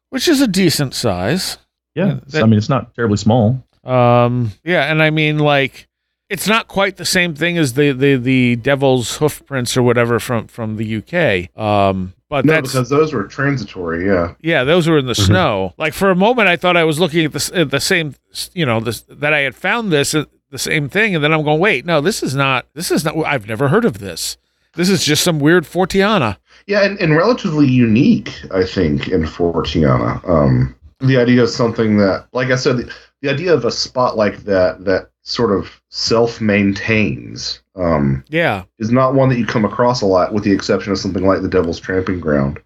which 0.09 0.27
is 0.27 0.41
a 0.41 0.47
decent 0.47 0.93
size. 0.93 1.57
Yeah, 1.95 2.05
Yeah, 2.05 2.19
that- 2.27 2.43
I 2.43 2.45
mean 2.45 2.57
it's 2.57 2.69
not 2.69 2.93
terribly 2.95 3.17
small. 3.17 3.63
Um, 3.83 4.51
yeah, 4.63 4.91
and 4.91 5.01
I 5.01 5.09
mean, 5.09 5.39
like, 5.39 5.87
it's 6.29 6.47
not 6.47 6.67
quite 6.67 6.97
the 6.97 7.05
same 7.05 7.35
thing 7.35 7.57
as 7.57 7.73
the 7.73 7.91
the 7.91 8.15
the 8.15 8.55
devil's 8.57 9.17
hoof 9.17 9.45
prints 9.45 9.75
or 9.77 9.83
whatever 9.83 10.19
from 10.19 10.47
from 10.47 10.77
the 10.77 10.97
UK. 10.97 11.55
Um, 11.61 12.13
but 12.29 12.45
No, 12.45 12.53
that's 12.53 12.71
because 12.71 12.89
those 12.89 13.13
were 13.13 13.25
transitory. 13.25 14.05
Yeah. 14.07 14.33
yeah, 14.41 14.63
those 14.63 14.87
were 14.87 14.97
in 14.97 15.05
the 15.05 15.13
Mhm. 15.13 15.25
snow. 15.27 15.73
Like 15.77 15.93
for 15.93 16.09
a 16.09 16.15
moment, 16.15 16.47
I 16.47 16.55
thought 16.55 16.75
I 16.77 16.83
was 16.85 16.99
looking 16.99 17.25
at 17.25 17.33
the 17.33 17.51
at 17.53 17.69
the 17.71 17.79
same, 17.79 18.15
you 18.53 18.65
know, 18.65 18.79
this 18.79 19.01
that 19.01 19.33
I 19.33 19.39
had 19.41 19.55
found 19.55 19.91
this 19.91 20.15
uh, 20.15 20.25
the 20.49 20.57
same 20.57 20.87
thing, 20.89 21.13
and 21.13 21.23
then 21.23 21.33
I'm 21.33 21.43
going, 21.43 21.59
wait, 21.59 21.85
no, 21.85 21.99
this 22.01 22.23
is 22.23 22.35
not. 22.35 22.65
This 22.73 22.89
is 22.89 23.03
not. 23.03 23.15
I've 23.25 23.47
never 23.47 23.67
heard 23.67 23.85
of 23.85 23.99
this. 23.99 24.37
This 24.75 24.89
is 24.89 25.05
just 25.05 25.23
some 25.23 25.39
weird 25.39 25.65
Forteana. 25.65 26.37
Yeah, 26.65 26.83
and, 26.83 26.97
and 26.99 27.15
relatively 27.15 27.67
unique, 27.67 28.31
I 28.51 28.63
think, 28.63 29.07
in 29.09 29.23
Forteana. 29.23 30.27
Um, 30.27 30.73
the 30.99 31.17
idea 31.17 31.43
of 31.43 31.49
something 31.49 31.97
that, 31.97 32.25
like 32.33 32.49
I 32.49 32.55
said, 32.55 32.89
the, 33.23 33.31
idea 33.31 33.53
of 33.53 33.65
a 33.65 33.71
spot 33.71 34.15
like 34.17 34.43
that 34.43 34.85
that 34.85 35.09
sort 35.23 35.51
of 35.51 35.81
self 35.89 36.39
maintains 36.39 37.61
um, 37.75 38.23
Yeah, 38.29 38.63
is 38.77 38.91
not 38.91 39.15
one 39.15 39.29
that 39.29 39.39
you 39.39 39.45
come 39.45 39.65
across 39.65 40.01
a 40.01 40.05
lot, 40.05 40.33
with 40.33 40.43
the 40.43 40.51
exception 40.51 40.91
of 40.91 40.99
something 40.99 41.25
like 41.25 41.41
the 41.41 41.47
Devil's 41.47 41.79
Tramping 41.79 42.19
Ground. 42.19 42.61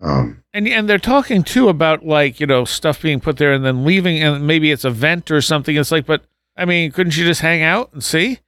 Um, 0.00 0.42
and 0.52 0.68
and 0.68 0.88
they're 0.88 0.98
talking 0.98 1.42
too 1.42 1.68
about 1.68 2.04
like 2.04 2.38
you 2.38 2.46
know 2.46 2.64
stuff 2.64 3.02
being 3.02 3.20
put 3.20 3.38
there 3.38 3.52
and 3.52 3.64
then 3.64 3.84
leaving, 3.84 4.22
and 4.22 4.46
maybe 4.46 4.70
it's 4.70 4.84
a 4.84 4.90
vent 4.90 5.30
or 5.30 5.40
something. 5.40 5.74
It's 5.74 5.90
like, 5.90 6.06
but 6.06 6.24
I 6.56 6.66
mean, 6.66 6.92
couldn't 6.92 7.16
you 7.16 7.24
just 7.24 7.40
hang 7.40 7.62
out 7.62 7.92
and 7.92 8.04
see? 8.04 8.40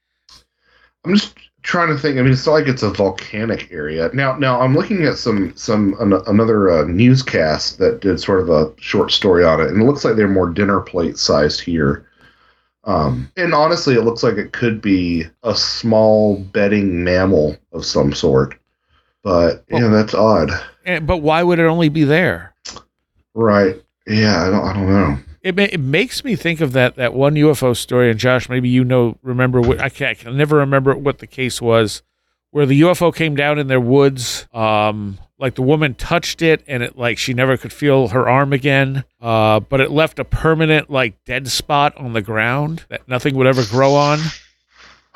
I'm 1.04 1.14
just 1.14 1.34
trying 1.66 1.88
to 1.88 1.98
think. 2.00 2.16
I 2.16 2.22
mean, 2.22 2.32
it's 2.32 2.46
not 2.46 2.52
like 2.52 2.68
it's 2.68 2.84
a 2.84 2.90
volcanic 2.90 3.70
area. 3.72 4.08
Now, 4.14 4.36
now 4.38 4.60
I'm 4.60 4.74
looking 4.74 5.02
at 5.04 5.18
some 5.18 5.54
some 5.56 5.94
an, 6.00 6.14
another 6.26 6.70
uh, 6.70 6.84
newscast 6.84 7.78
that 7.78 8.00
did 8.00 8.20
sort 8.20 8.40
of 8.40 8.48
a 8.48 8.72
short 8.80 9.10
story 9.10 9.44
on 9.44 9.60
it, 9.60 9.68
and 9.68 9.82
it 9.82 9.84
looks 9.84 10.04
like 10.04 10.16
they're 10.16 10.28
more 10.28 10.48
dinner 10.48 10.80
plate 10.80 11.18
sized 11.18 11.60
here. 11.60 12.08
Um, 12.84 13.30
and 13.36 13.52
honestly, 13.52 13.94
it 13.94 14.02
looks 14.02 14.22
like 14.22 14.36
it 14.36 14.52
could 14.52 14.80
be 14.80 15.24
a 15.42 15.56
small 15.56 16.38
bedding 16.38 17.02
mammal 17.02 17.56
of 17.72 17.84
some 17.84 18.14
sort. 18.14 18.56
But 19.24 19.64
yeah, 19.68 19.88
that's 19.88 20.14
odd. 20.14 20.50
And, 20.84 21.04
but 21.04 21.16
why 21.16 21.42
would 21.42 21.58
it 21.58 21.66
only 21.66 21.88
be 21.88 22.04
there? 22.04 22.54
Right? 23.34 23.82
Yeah, 24.06 24.46
I 24.46 24.50
don't. 24.50 24.64
I 24.64 24.72
don't 24.72 24.88
know. 24.88 25.18
It, 25.46 25.54
ma- 25.54 25.62
it 25.62 25.78
makes 25.78 26.24
me 26.24 26.34
think 26.34 26.60
of 26.60 26.72
that 26.72 26.96
that 26.96 27.14
one 27.14 27.36
UFO 27.36 27.76
story, 27.76 28.10
and 28.10 28.18
Josh, 28.18 28.48
maybe 28.48 28.68
you 28.68 28.82
know, 28.82 29.16
remember 29.22 29.60
what 29.60 29.80
I 29.80 29.88
can, 29.90 30.08
I 30.08 30.14
can 30.14 30.36
never 30.36 30.56
remember 30.56 30.96
what 30.96 31.18
the 31.18 31.28
case 31.28 31.62
was, 31.62 32.02
where 32.50 32.66
the 32.66 32.80
UFO 32.80 33.14
came 33.14 33.36
down 33.36 33.56
in 33.56 33.68
their 33.68 33.78
woods. 33.78 34.48
Um, 34.52 35.18
like 35.38 35.54
the 35.54 35.62
woman 35.62 35.94
touched 35.94 36.42
it, 36.42 36.64
and 36.66 36.82
it 36.82 36.98
like 36.98 37.16
she 37.16 37.32
never 37.32 37.56
could 37.56 37.72
feel 37.72 38.08
her 38.08 38.28
arm 38.28 38.52
again. 38.52 39.04
Uh, 39.20 39.60
but 39.60 39.80
it 39.80 39.92
left 39.92 40.18
a 40.18 40.24
permanent 40.24 40.90
like 40.90 41.22
dead 41.24 41.46
spot 41.46 41.96
on 41.96 42.12
the 42.12 42.22
ground 42.22 42.84
that 42.88 43.06
nothing 43.06 43.36
would 43.36 43.46
ever 43.46 43.64
grow 43.66 43.94
on. 43.94 44.18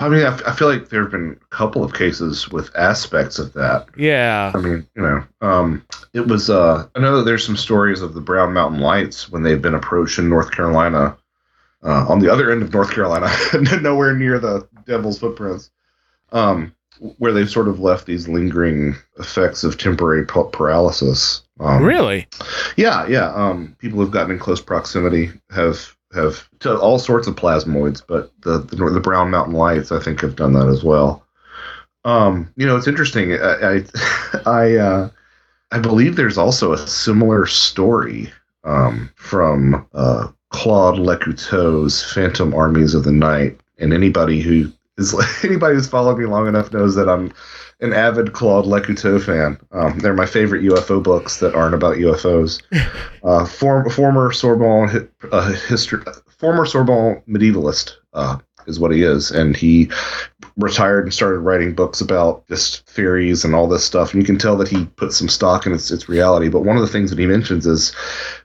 I 0.01 0.09
mean, 0.09 0.25
I, 0.25 0.35
I 0.47 0.55
feel 0.55 0.69
like 0.69 0.89
there 0.89 1.03
have 1.03 1.13
been 1.13 1.39
a 1.41 1.55
couple 1.55 1.85
of 1.85 1.93
cases 1.93 2.49
with 2.49 2.75
aspects 2.75 3.39
of 3.39 3.53
that. 3.53 3.87
Yeah, 3.99 4.51
I 4.55 4.59
mean, 4.59 4.87
you 4.97 5.03
know, 5.03 5.23
um, 5.43 5.85
it 6.15 6.27
was. 6.27 6.49
Uh, 6.49 6.87
I 6.95 7.01
know 7.01 7.19
that 7.19 7.25
there's 7.25 7.45
some 7.45 7.57
stories 7.57 8.01
of 8.01 8.15
the 8.15 8.21
Brown 8.21 8.55
Mountain 8.55 8.81
Lights 8.81 9.31
when 9.31 9.43
they've 9.43 9.61
been 9.61 9.75
approached 9.75 10.19
in 10.19 10.31
North 10.31 10.53
Carolina, 10.53 11.19
uh, 11.83 12.07
on 12.09 12.21
the 12.21 12.33
other 12.33 12.51
end 12.51 12.63
of 12.63 12.73
North 12.73 12.93
Carolina, 12.93 13.29
nowhere 13.83 14.15
near 14.17 14.39
the 14.39 14.67
Devil's 14.87 15.19
Footprints, 15.19 15.71
um, 16.33 16.75
where 17.19 17.33
they've 17.33 17.51
sort 17.51 17.69
of 17.69 17.81
left 17.81 18.07
these 18.07 18.27
lingering 18.27 18.97
effects 19.19 19.65
of 19.65 19.77
temporary 19.77 20.25
pa- 20.25 20.45
paralysis. 20.45 21.43
Um, 21.59 21.83
really. 21.83 22.27
Yeah, 22.77 23.07
yeah. 23.07 23.35
Um, 23.35 23.77
people 23.79 23.99
who've 23.99 24.11
gotten 24.11 24.33
in 24.33 24.39
close 24.39 24.63
proximity 24.63 25.31
have 25.51 25.95
have 26.15 26.49
to 26.61 26.79
all 26.79 26.99
sorts 26.99 27.27
of 27.27 27.37
plasmoids, 27.37 28.03
but 28.07 28.33
the 28.43 28.59
the, 28.59 28.77
the 28.91 29.01
Brown 29.01 29.31
Mountain 29.31 29.55
Lights, 29.55 29.93
I 29.93 30.01
think, 30.01 30.21
have 30.21 30.37
done 30.37 30.53
that 30.55 30.69
as 30.69 30.83
well. 30.83 31.25
Um, 32.05 32.53
you 32.57 32.67
know, 32.67 32.77
it's 32.77 32.89
interesting. 32.89 33.35
I 33.35 33.77
I 33.77 33.85
I, 34.47 34.77
uh, 34.77 35.11
I 35.73 35.79
believe 35.79 36.17
there's 36.17 36.39
also 36.39 36.73
a 36.73 36.79
similar 36.79 37.47
story 37.47 38.33
um, 38.65 39.11
from 39.17 39.87
uh, 39.95 40.29
Claude 40.51 40.99
Lecouteux's 40.99 42.03
Phantom 42.13 42.55
Armies 42.55 42.95
of 42.95 43.05
the 43.05 43.13
Night, 43.13 43.61
and 43.79 43.93
anybody 43.93 44.41
who 44.41 44.73
is 44.99 45.15
anybody 45.45 45.75
who's 45.75 45.89
followed 45.89 46.19
me 46.19 46.27
long 46.27 46.49
enough 46.49 46.73
knows 46.73 46.95
that 46.97 47.09
I'm 47.09 47.33
an 47.81 47.93
avid 47.93 48.33
Claude 48.33 48.67
Lecouteux 48.67 49.25
fan. 49.25 49.59
Um, 49.73 49.99
they're 49.99 50.15
my 50.15 50.27
favorite 50.27 50.63
UFO 50.63 51.03
books 51.03 51.39
that 51.39 51.55
aren't 51.55 51.75
about 51.75 51.97
UFOs. 51.97 52.63
Uh, 53.23 53.45
form, 53.45 53.91
former 53.91 54.33
Sorbonne 54.33 55.07
uh, 55.31 55.53
history, 55.69 56.03
former 56.39 56.65
Sorbonne 56.65 57.23
medievalist 57.29 57.97
uh, 58.15 58.39
is 58.67 58.81
what 58.81 58.93
he 58.93 59.03
is, 59.03 59.31
and 59.31 59.55
he 59.55 59.91
retired 60.57 61.05
and 61.05 61.13
started 61.13 61.41
writing 61.41 61.75
books 61.75 62.01
about 62.01 62.47
just 62.49 62.87
theories 62.87 63.45
and 63.45 63.55
all 63.55 63.69
this 63.69 63.85
stuff. 63.85 64.15
And 64.15 64.23
you 64.23 64.27
can 64.27 64.39
tell 64.39 64.57
that 64.57 64.69
he 64.69 64.87
put 64.87 65.13
some 65.13 65.29
stock 65.29 65.67
in 65.67 65.75
its, 65.75 65.91
its 65.91 66.09
reality. 66.09 66.49
But 66.49 66.65
one 66.65 66.77
of 66.77 66.83
the 66.83 66.89
things 66.89 67.11
that 67.11 67.19
he 67.19 67.27
mentions 67.27 67.67
is 67.67 67.95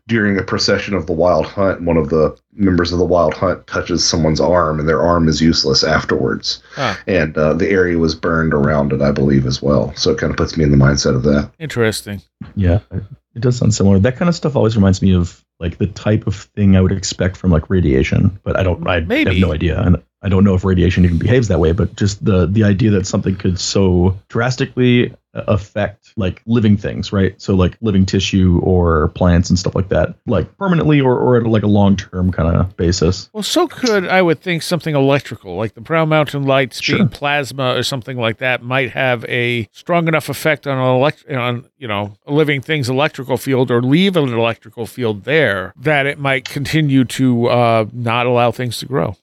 during 0.07 0.37
a 0.37 0.43
procession 0.43 0.93
of 0.93 1.07
the 1.07 1.13
Wild 1.13 1.45
Hunt, 1.47 1.81
one 1.81 1.97
of 1.97 2.09
the 2.09 2.37
members 2.53 2.91
of 2.91 2.99
the 2.99 3.05
Wild 3.05 3.33
Hunt 3.33 3.65
touches 3.65 4.07
someone's 4.07 4.39
arm, 4.39 4.79
and 4.79 4.87
their 4.87 5.01
arm 5.01 5.27
is 5.27 5.41
useless 5.41 5.83
afterwards 5.83 6.61
Huh. 6.73 6.95
and 7.07 7.35
uh, 7.37 7.53
the 7.53 7.69
area 7.69 7.97
was 7.97 8.13
burned 8.13 8.53
around 8.53 8.93
it, 8.93 9.01
I 9.01 9.11
believe, 9.11 9.45
as 9.47 9.61
well. 9.61 9.93
So 9.95 10.11
it 10.11 10.19
kind 10.19 10.29
of 10.31 10.37
puts 10.37 10.57
me 10.57 10.63
in 10.63 10.71
the 10.71 10.77
mindset 10.77 11.15
of 11.15 11.23
that. 11.23 11.51
Interesting. 11.59 12.21
Yeah, 12.55 12.79
it 12.91 13.41
does 13.41 13.57
sound 13.57 13.73
similar. 13.73 13.97
That 13.99 14.15
kind 14.17 14.29
of 14.29 14.35
stuff 14.35 14.55
always 14.55 14.75
reminds 14.75 15.01
me 15.01 15.15
of 15.15 15.43
like 15.59 15.77
the 15.79 15.87
type 15.87 16.27
of 16.27 16.35
thing 16.55 16.75
I 16.75 16.81
would 16.81 16.91
expect 16.91 17.35
from 17.37 17.49
like 17.51 17.69
radiation, 17.69 18.39
but 18.43 18.57
I 18.59 18.63
don't. 18.63 18.87
I 18.87 18.99
Maybe. 18.99 19.31
have 19.31 19.39
no 19.41 19.53
idea, 19.53 19.81
and 19.81 20.01
I 20.21 20.29
don't 20.29 20.43
know 20.43 20.55
if 20.55 20.63
radiation 20.65 21.05
even 21.05 21.19
behaves 21.19 21.47
that 21.49 21.59
way. 21.59 21.71
But 21.71 21.95
just 21.95 22.23
the 22.23 22.47
the 22.47 22.63
idea 22.63 22.91
that 22.91 23.05
something 23.05 23.35
could 23.35 23.59
so 23.59 24.17
drastically 24.27 25.13
affect 25.33 26.13
like 26.15 26.41
living 26.45 26.77
things, 26.77 27.11
right? 27.11 27.39
So 27.41 27.55
like 27.55 27.77
living 27.81 28.05
tissue 28.05 28.59
or 28.63 29.09
plants 29.09 29.49
and 29.49 29.59
stuff 29.59 29.75
like 29.75 29.89
that, 29.89 30.15
like 30.25 30.57
permanently 30.57 31.01
or 31.01 31.19
or 31.19 31.37
at 31.37 31.43
like 31.45 31.63
a 31.63 31.67
long 31.67 31.95
term 31.97 32.31
kind 32.31 32.55
of 32.55 32.75
basis. 32.77 33.29
Well, 33.33 33.43
so 33.43 33.67
could 33.67 34.07
I 34.07 34.21
would 34.21 34.39
think 34.41 34.63
something 34.63 34.95
electrical, 34.95 35.55
like 35.57 35.73
the 35.75 35.81
Brown 35.81 36.09
Mountain 36.09 36.43
Lights 36.43 36.81
Sure. 36.81 36.97
being 36.97 37.09
plasma 37.09 37.75
or 37.75 37.83
something 37.83 38.17
like 38.17 38.37
that, 38.37 38.63
might 38.63 38.91
have 38.91 39.25
a 39.25 39.67
strong 39.73 40.07
enough 40.07 40.29
effect 40.29 40.65
on 40.65 40.77
an 40.77 40.95
elect- 40.95 41.29
on 41.29 41.65
you 41.77 41.87
know 41.87 42.15
a 42.25 42.33
living 42.33 42.61
thing's 42.61 42.89
electrical 42.89 43.37
field, 43.37 43.69
or 43.69 43.81
leave 43.81 44.15
an 44.15 44.33
electrical 44.33 44.85
field 44.85 45.25
there 45.25 45.73
that 45.77 46.05
it 46.05 46.17
might 46.17 46.45
continue 46.45 47.03
to 47.03 47.47
uh, 47.47 47.85
not 47.91 48.25
allow 48.25 48.51
things 48.51 48.79
to 48.79 48.85
grow. 48.85 49.15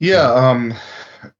Yeah, 0.00 0.32
um, 0.32 0.74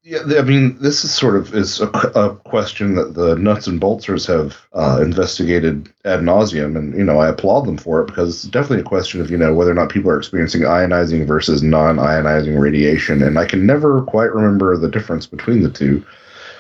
yeah. 0.03 0.21
I 0.37 0.43
mean, 0.43 0.77
this 0.81 1.05
is 1.05 1.15
sort 1.15 1.37
of 1.37 1.55
is 1.55 1.81
a, 1.81 1.87
a 1.87 2.35
question 2.35 2.97
that 2.97 3.15
the 3.15 3.37
nuts 3.37 3.69
and 3.69 3.81
boltsers 3.81 4.27
have 4.27 4.57
uh, 4.73 5.01
investigated 5.01 5.93
ad 6.05 6.21
nauseum, 6.21 6.77
and 6.77 6.97
you 6.97 7.05
know, 7.05 7.21
I 7.21 7.29
applaud 7.29 7.67
them 7.67 7.79
for 7.79 8.01
it 8.01 8.07
because 8.07 8.45
it's 8.45 8.53
definitely 8.53 8.81
a 8.81 8.85
question 8.85 9.21
of 9.21 9.31
you 9.31 9.37
know 9.37 9.55
whether 9.55 9.71
or 9.71 9.75
not 9.75 9.91
people 9.91 10.11
are 10.11 10.19
experiencing 10.19 10.63
ionizing 10.63 11.27
versus 11.27 11.63
non-ionizing 11.63 12.59
radiation, 12.59 13.23
and 13.23 13.39
I 13.39 13.45
can 13.45 13.65
never 13.65 14.03
quite 14.03 14.33
remember 14.33 14.77
the 14.77 14.91
difference 14.91 15.27
between 15.27 15.63
the 15.63 15.71
two. 15.71 16.05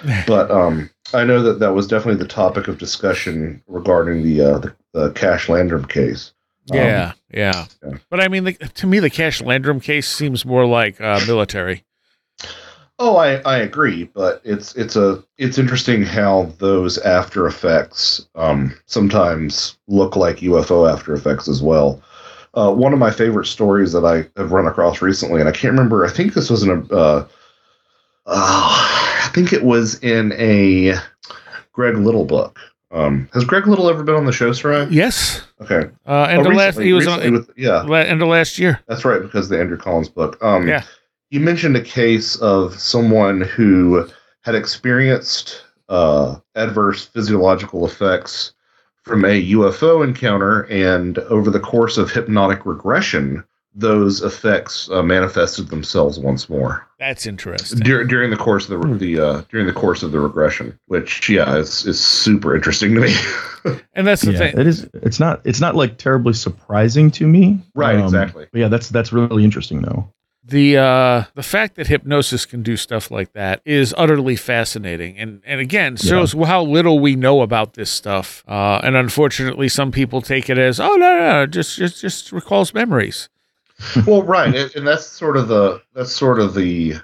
but 0.28 0.48
um, 0.52 0.88
I 1.12 1.24
know 1.24 1.42
that 1.42 1.58
that 1.58 1.74
was 1.74 1.88
definitely 1.88 2.22
the 2.22 2.28
topic 2.28 2.68
of 2.68 2.78
discussion 2.78 3.60
regarding 3.66 4.22
the 4.22 4.40
uh, 4.40 4.58
the, 4.58 4.76
the 4.92 5.10
Cash 5.12 5.48
Landrum 5.48 5.84
case. 5.86 6.32
Um, 6.70 6.76
Yeah, 6.76 7.12
yeah. 7.32 7.66
yeah. 7.82 7.98
But 8.10 8.20
I 8.20 8.28
mean, 8.28 8.44
the, 8.44 8.52
to 8.52 8.86
me, 8.86 9.00
the 9.00 9.10
Cash 9.10 9.40
Landrum 9.40 9.80
case 9.80 10.08
seems 10.08 10.44
more 10.44 10.66
like 10.66 11.00
uh, 11.00 11.20
military. 11.26 11.84
Oh, 13.00 13.16
I, 13.16 13.36
I 13.42 13.58
agree, 13.58 14.04
but 14.12 14.40
it's 14.44 14.74
it's 14.74 14.96
a 14.96 15.22
it's 15.36 15.56
interesting 15.58 16.02
how 16.02 16.52
those 16.58 16.98
after 16.98 17.46
effects 17.46 18.26
um, 18.34 18.74
sometimes 18.86 19.78
look 19.86 20.16
like 20.16 20.38
UFO 20.38 20.90
after 20.92 21.14
effects 21.14 21.46
as 21.48 21.62
well. 21.62 22.02
Uh, 22.54 22.72
one 22.72 22.92
of 22.92 22.98
my 22.98 23.10
favorite 23.12 23.46
stories 23.46 23.92
that 23.92 24.04
I 24.04 24.26
have 24.40 24.50
run 24.50 24.66
across 24.66 25.00
recently, 25.00 25.38
and 25.38 25.48
I 25.48 25.52
can't 25.52 25.72
remember. 25.72 26.04
I 26.04 26.10
think 26.10 26.34
this 26.34 26.50
was 26.50 26.64
in 26.64 26.70
a. 26.70 26.94
Uh, 26.94 27.26
uh, 28.26 29.24
I 29.24 29.30
think 29.32 29.52
it 29.52 29.62
was 29.62 29.98
in 30.02 30.32
a 30.32 30.94
Greg 31.72 31.96
Little 31.96 32.24
book. 32.24 32.58
Um, 32.90 33.28
has 33.32 33.44
Greg 33.44 33.66
Little 33.68 33.88
ever 33.88 34.02
been 34.02 34.14
on 34.16 34.24
the 34.26 34.32
show, 34.32 34.50
Seriah? 34.50 34.88
Yes. 34.90 35.42
Okay. 35.60 35.88
Uh, 36.06 36.26
and 36.30 36.40
Oh, 36.40 36.42
the 36.42 36.48
last 36.50 36.76
recently- 36.78 36.86
he 36.86 36.92
was 36.94 37.06
on 37.06 37.32
with, 37.32 37.50
yeah. 37.56 37.84
end 38.04 38.22
of 38.22 38.28
last 38.28 38.58
year. 38.58 38.80
That's 38.88 39.04
right, 39.04 39.20
because 39.22 39.48
the 39.50 39.60
Andrew 39.60 39.76
Collins 39.76 40.08
book. 40.08 40.42
Um, 40.42 40.66
Yeah. 40.66 40.82
You 41.30 41.40
mentioned 41.40 41.76
a 41.76 41.82
case 41.82 42.36
of 42.36 42.78
someone 42.78 43.42
who 43.42 44.08
had 44.42 44.54
experienced 44.54 45.62
uh, 45.88 46.36
adverse 46.54 47.06
physiological 47.06 47.86
effects 47.86 48.52
from 49.02 49.24
a 49.24 49.50
UFO 49.52 50.04
encounter, 50.04 50.62
and 50.70 51.18
over 51.18 51.50
the 51.50 51.60
course 51.60 51.96
of 51.96 52.10
hypnotic 52.10 52.66
regression, 52.66 53.42
those 53.74 54.22
effects 54.22 54.90
uh, 54.90 55.02
manifested 55.02 55.68
themselves 55.68 56.18
once 56.18 56.48
more 56.48 56.86
That's 56.98 57.26
interesting. 57.26 57.78
Dur- 57.80 58.04
during 58.04 58.30
the 58.30 58.36
course 58.36 58.68
of 58.68 58.80
the 58.80 58.94
the 58.96 59.20
uh, 59.20 59.42
during 59.50 59.66
the 59.66 59.72
course 59.72 60.02
of 60.02 60.12
the 60.12 60.20
regression, 60.20 60.78
which 60.86 61.28
yeah, 61.28 61.56
is 61.56 61.86
is 61.86 62.00
super 62.00 62.54
interesting 62.56 62.94
to 62.94 63.00
me. 63.00 63.14
And 63.92 64.06
that's 64.06 64.22
the 64.22 64.32
yeah, 64.32 64.38
thing. 64.38 64.58
it 64.58 64.66
is. 64.68 64.88
It's 64.94 65.18
not. 65.18 65.40
It's 65.44 65.60
not 65.60 65.74
like 65.74 65.98
terribly 65.98 66.32
surprising 66.32 67.10
to 67.10 67.26
me. 67.26 67.58
right, 67.74 67.96
Um, 67.96 68.04
exactly. 68.04 68.46
But 68.50 68.60
yeah, 68.60 68.68
that's 68.68 68.88
that's 68.88 69.12
really 69.12 69.44
interesting 69.44 69.82
though. 69.82 70.10
The 70.48 70.76
uh 70.78 71.24
the 71.34 71.42
fact 71.42 71.76
that 71.76 71.86
hypnosis 71.86 72.46
can 72.46 72.62
do 72.62 72.76
stuff 72.76 73.10
like 73.10 73.32
that 73.32 73.60
is 73.64 73.94
utterly 73.96 74.36
fascinating. 74.36 75.18
And 75.18 75.42
and 75.44 75.60
again 75.60 75.96
shows 75.96 76.32
how 76.32 76.62
little 76.62 77.00
we 77.00 77.16
know 77.16 77.42
about 77.42 77.74
this 77.74 77.90
stuff. 77.90 78.44
Uh 78.48 78.80
and 78.82 78.96
unfortunately 78.96 79.68
some 79.68 79.92
people 79.92 80.22
take 80.22 80.48
it 80.48 80.58
as 80.58 80.80
oh 80.80 80.96
no 80.96 81.18
no, 81.18 81.32
no 81.32 81.46
just 81.46 81.76
just 81.76 82.00
just 82.00 82.32
recalls 82.32 82.74
memories. 82.74 83.28
Well, 84.06 84.22
right, 84.22 84.52
and, 84.54 84.74
and 84.74 84.86
that's 84.86 85.06
sort 85.06 85.36
of 85.36 85.48
the 85.48 85.80
that's 85.94 86.12
sort 86.12 86.40
of 86.40 86.54
the 86.54 86.94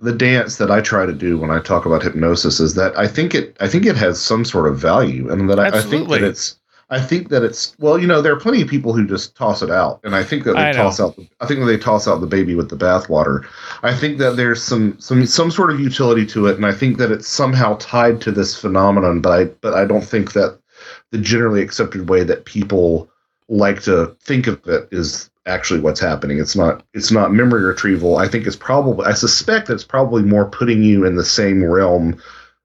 the 0.00 0.12
dance 0.12 0.56
that 0.56 0.70
I 0.70 0.80
try 0.80 1.06
to 1.06 1.12
do 1.12 1.38
when 1.38 1.50
I 1.50 1.60
talk 1.60 1.86
about 1.86 2.02
hypnosis 2.02 2.60
is 2.60 2.74
that 2.74 2.96
I 2.98 3.08
think 3.08 3.34
it 3.34 3.56
I 3.60 3.68
think 3.68 3.86
it 3.86 3.96
has 3.96 4.20
some 4.20 4.44
sort 4.44 4.66
of 4.66 4.78
value, 4.78 5.30
and 5.30 5.48
that 5.50 5.58
I, 5.58 5.68
I 5.68 5.70
think 5.70 5.84
Absolutely. 5.84 6.20
that 6.20 6.28
it's 6.28 6.56
I 6.90 7.00
think 7.00 7.28
that 7.28 7.42
it's 7.42 7.76
well, 7.78 7.98
you 7.98 8.06
know, 8.06 8.22
there 8.22 8.32
are 8.32 8.40
plenty 8.40 8.62
of 8.62 8.68
people 8.68 8.94
who 8.94 9.06
just 9.06 9.36
toss 9.36 9.60
it 9.62 9.70
out, 9.70 10.00
and 10.04 10.14
I 10.16 10.24
think 10.24 10.44
that 10.44 10.54
they 10.54 10.72
toss 10.72 10.98
out. 10.98 11.16
The, 11.16 11.28
I 11.40 11.46
think 11.46 11.60
that 11.60 11.66
they 11.66 11.76
toss 11.76 12.08
out 12.08 12.20
the 12.20 12.26
baby 12.26 12.54
with 12.54 12.70
the 12.70 12.76
bathwater. 12.76 13.46
I 13.82 13.94
think 13.94 14.18
that 14.18 14.36
there's 14.36 14.62
some 14.62 14.98
some 14.98 15.26
some 15.26 15.50
sort 15.50 15.70
of 15.70 15.80
utility 15.80 16.24
to 16.26 16.46
it, 16.46 16.56
and 16.56 16.64
I 16.64 16.72
think 16.72 16.96
that 16.98 17.12
it's 17.12 17.28
somehow 17.28 17.76
tied 17.78 18.22
to 18.22 18.32
this 18.32 18.58
phenomenon. 18.58 19.20
But 19.20 19.32
I 19.32 19.44
but 19.60 19.74
I 19.74 19.84
don't 19.84 20.04
think 20.04 20.32
that 20.32 20.58
the 21.10 21.18
generally 21.18 21.60
accepted 21.60 22.08
way 22.08 22.22
that 22.24 22.46
people 22.46 23.10
like 23.48 23.82
to 23.82 24.16
think 24.22 24.46
of 24.46 24.66
it 24.66 24.88
is 24.90 25.30
actually 25.44 25.80
what's 25.80 26.00
happening. 26.00 26.38
It's 26.38 26.56
not 26.56 26.82
it's 26.94 27.10
not 27.10 27.32
memory 27.32 27.64
retrieval. 27.64 28.16
I 28.16 28.28
think 28.28 28.46
it's 28.46 28.56
probably 28.56 29.04
I 29.04 29.12
suspect 29.12 29.68
that 29.68 29.74
it's 29.74 29.84
probably 29.84 30.22
more 30.22 30.48
putting 30.48 30.82
you 30.82 31.04
in 31.04 31.16
the 31.16 31.24
same 31.24 31.62
realm 31.62 32.18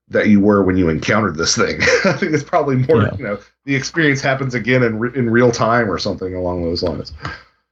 that 0.08 0.28
you 0.28 0.40
were 0.40 0.62
when 0.62 0.76
you 0.76 0.88
encountered 0.88 1.36
this 1.36 1.56
thing. 1.56 1.80
I 2.04 2.12
think 2.12 2.32
it's 2.32 2.44
probably 2.44 2.76
more, 2.76 3.02
Yeah. 3.02 3.16
you 3.18 3.24
know, 3.24 3.38
the 3.64 3.74
experience 3.74 4.20
happens 4.20 4.54
again 4.54 4.82
in 4.82 4.98
re- 4.98 5.12
in 5.14 5.30
real 5.30 5.50
time 5.50 5.90
or 5.90 5.98
something 5.98 6.34
along 6.34 6.64
those 6.64 6.82
lines. 6.82 7.12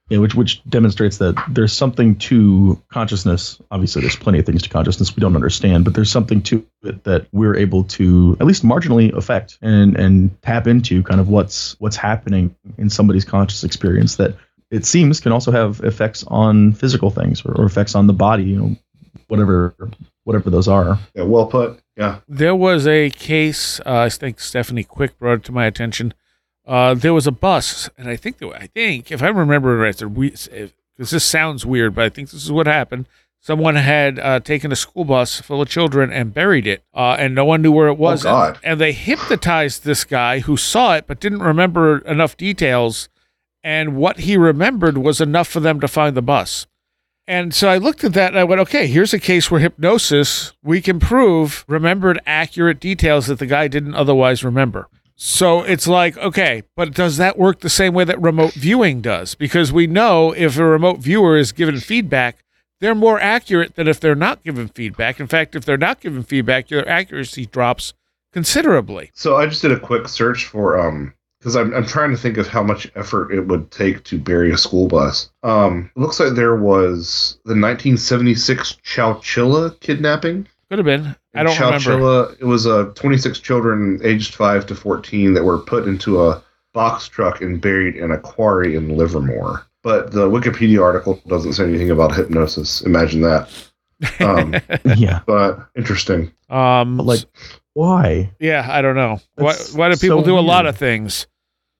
Yeah, 0.09 0.17
which 0.17 0.35
which 0.35 0.63
demonstrates 0.69 1.17
that 1.19 1.41
there's 1.49 1.71
something 1.71 2.15
to 2.17 2.81
consciousness. 2.89 3.59
Obviously, 3.71 4.01
there's 4.01 4.15
plenty 4.15 4.39
of 4.39 4.45
things 4.45 4.61
to 4.63 4.69
consciousness 4.69 5.15
we 5.15 5.21
don't 5.21 5.35
understand, 5.35 5.85
but 5.85 5.93
there's 5.93 6.11
something 6.11 6.41
to 6.43 6.65
it 6.83 7.03
that 7.05 7.27
we're 7.31 7.55
able 7.55 7.85
to 7.85 8.35
at 8.39 8.45
least 8.45 8.65
marginally 8.65 9.13
affect 9.15 9.57
and 9.61 9.95
and 9.95 10.41
tap 10.41 10.67
into 10.67 11.03
kind 11.03 11.21
of 11.21 11.29
what's 11.29 11.79
what's 11.79 11.95
happening 11.95 12.55
in 12.77 12.89
somebody's 12.89 13.23
conscious 13.25 13.63
experience 13.63 14.17
that 14.17 14.35
it 14.69 14.85
seems 14.85 15.19
can 15.19 15.31
also 15.31 15.51
have 15.51 15.79
effects 15.81 16.23
on 16.27 16.73
physical 16.73 17.09
things 17.09 17.45
or, 17.45 17.53
or 17.53 17.65
effects 17.65 17.95
on 17.95 18.07
the 18.07 18.13
body, 18.13 18.43
you 18.43 18.57
know, 18.57 18.75
whatever 19.27 19.73
whatever 20.23 20.49
those 20.49 20.67
are. 20.67 20.99
Yeah, 21.15 21.23
well 21.23 21.47
put. 21.47 21.79
Yeah. 21.95 22.19
there 22.27 22.55
was 22.55 22.87
a 22.87 23.11
case 23.11 23.79
uh, 23.81 23.99
i 23.99 24.09
think 24.09 24.39
stephanie 24.39 24.83
quick 24.83 25.19
brought 25.19 25.33
it 25.35 25.43
to 25.43 25.51
my 25.51 25.65
attention 25.67 26.11
uh 26.65 26.95
there 26.95 27.13
was 27.13 27.27
a 27.27 27.31
bus 27.31 27.87
and 27.99 28.09
i 28.09 28.15
think 28.15 28.39
there, 28.39 28.51
i 28.55 28.65
think 28.65 29.11
if 29.11 29.21
i 29.21 29.27
remember 29.27 29.77
right 29.77 29.95
there. 29.95 30.09
because 30.09 31.11
this 31.11 31.23
sounds 31.23 31.67
weird 31.67 31.93
but 31.93 32.03
i 32.05 32.09
think 32.09 32.31
this 32.31 32.43
is 32.43 32.51
what 32.51 32.65
happened 32.65 33.07
someone 33.39 33.75
had 33.75 34.17
uh, 34.17 34.39
taken 34.39 34.71
a 34.71 34.75
school 34.75 35.03
bus 35.05 35.39
full 35.41 35.61
of 35.61 35.69
children 35.69 36.11
and 36.11 36.33
buried 36.33 36.65
it 36.65 36.83
uh, 36.95 37.15
and 37.19 37.35
no 37.35 37.45
one 37.45 37.61
knew 37.61 37.71
where 37.71 37.89
it 37.89 37.97
was 37.99 38.25
Oh, 38.25 38.31
God. 38.31 38.59
and 38.63 38.81
they 38.81 38.91
hypnotized 38.93 39.83
this 39.83 40.03
guy 40.03 40.39
who 40.39 40.57
saw 40.57 40.95
it 40.95 41.05
but 41.05 41.19
didn't 41.19 41.43
remember 41.43 41.99
enough 41.99 42.35
details 42.37 43.07
and 43.63 43.95
what 43.95 44.21
he 44.21 44.35
remembered 44.35 44.97
was 44.97 45.21
enough 45.21 45.47
for 45.47 45.59
them 45.59 45.79
to 45.79 45.87
find 45.87 46.17
the 46.17 46.23
bus 46.23 46.65
and 47.27 47.53
so 47.53 47.69
I 47.69 47.77
looked 47.77 48.03
at 48.03 48.13
that 48.13 48.31
and 48.31 48.39
I 48.39 48.43
went, 48.43 48.61
okay, 48.61 48.87
here's 48.87 49.13
a 49.13 49.19
case 49.19 49.49
where 49.49 49.61
hypnosis, 49.61 50.53
we 50.61 50.81
can 50.81 50.99
prove 50.99 51.63
remembered 51.67 52.19
accurate 52.25 52.79
details 52.79 53.27
that 53.27 53.39
the 53.39 53.45
guy 53.45 53.67
didn't 53.67 53.95
otherwise 53.95 54.43
remember. 54.43 54.87
So 55.15 55.61
it's 55.61 55.87
like, 55.87 56.17
okay, 56.17 56.63
but 56.75 56.93
does 56.93 57.17
that 57.17 57.37
work 57.37 57.59
the 57.59 57.69
same 57.69 57.93
way 57.93 58.03
that 58.03 58.21
remote 58.21 58.53
viewing 58.53 59.01
does? 59.01 59.35
Because 59.35 59.71
we 59.71 59.87
know 59.87 60.33
if 60.33 60.57
a 60.57 60.65
remote 60.65 60.99
viewer 60.99 61.37
is 61.37 61.51
given 61.51 61.79
feedback, 61.79 62.43
they're 62.81 62.95
more 62.95 63.19
accurate 63.19 63.75
than 63.75 63.87
if 63.87 63.99
they're 63.99 64.15
not 64.15 64.43
given 64.43 64.67
feedback. 64.67 65.19
In 65.19 65.27
fact, 65.27 65.55
if 65.55 65.63
they're 65.63 65.77
not 65.77 66.01
given 66.01 66.23
feedback, 66.23 66.67
their 66.67 66.87
accuracy 66.89 67.45
drops 67.45 67.93
considerably. 68.33 69.11
So 69.13 69.37
I 69.37 69.45
just 69.45 69.61
did 69.61 69.71
a 69.71 69.79
quick 69.79 70.09
search 70.09 70.45
for 70.45 70.77
um 70.77 71.13
because 71.43 71.57
I'm 71.57 71.73
I'm 71.73 71.85
trying 71.85 72.11
to 72.11 72.17
think 72.17 72.37
of 72.37 72.47
how 72.47 72.63
much 72.63 72.89
effort 72.95 73.33
it 73.33 73.41
would 73.41 73.69
take 73.69 74.05
to 74.05 74.17
bury 74.17 74.51
a 74.51 74.57
school 74.57 74.87
bus. 74.87 75.29
Um, 75.43 75.91
it 75.93 75.99
looks 75.99 76.17
like 76.17 76.35
there 76.35 76.55
was 76.55 77.37
the 77.43 77.49
1976 77.49 78.77
Chowchilla 78.85 79.77
kidnapping. 79.81 80.47
Could 80.69 80.79
have 80.79 80.85
been. 80.85 81.13
I 81.35 81.43
don't 81.43 81.59
remember. 81.59 82.33
It 82.39 82.45
was 82.45 82.65
uh, 82.65 82.93
26 82.95 83.39
children 83.39 83.99
aged 84.03 84.35
5 84.35 84.65
to 84.67 84.75
14 84.75 85.33
that 85.33 85.43
were 85.43 85.59
put 85.59 85.85
into 85.85 86.23
a 86.23 86.41
box 86.73 87.09
truck 87.09 87.41
and 87.41 87.59
buried 87.59 87.97
in 87.97 88.11
a 88.11 88.17
quarry 88.17 88.75
in 88.77 88.95
Livermore. 88.95 89.65
But 89.81 90.13
the 90.13 90.29
Wikipedia 90.29 90.81
article 90.81 91.21
doesn't 91.27 91.53
say 91.53 91.65
anything 91.65 91.91
about 91.91 92.15
hypnosis. 92.15 92.81
Imagine 92.83 93.21
that. 93.21 93.49
Um, 94.21 94.55
yeah, 94.95 95.19
but 95.25 95.67
interesting. 95.75 96.31
Um, 96.49 96.95
but 96.95 97.05
like, 97.05 97.25
why? 97.73 98.31
yeah, 98.39 98.65
I 98.69 98.81
don't 98.81 98.95
know. 98.95 99.19
Why, 99.35 99.51
That's 99.51 99.73
why 99.73 99.89
do 99.89 99.97
people 99.97 100.21
so 100.21 100.25
do 100.25 100.39
a 100.39 100.41
lot 100.41 100.65
of 100.65 100.77
things? 100.77 101.27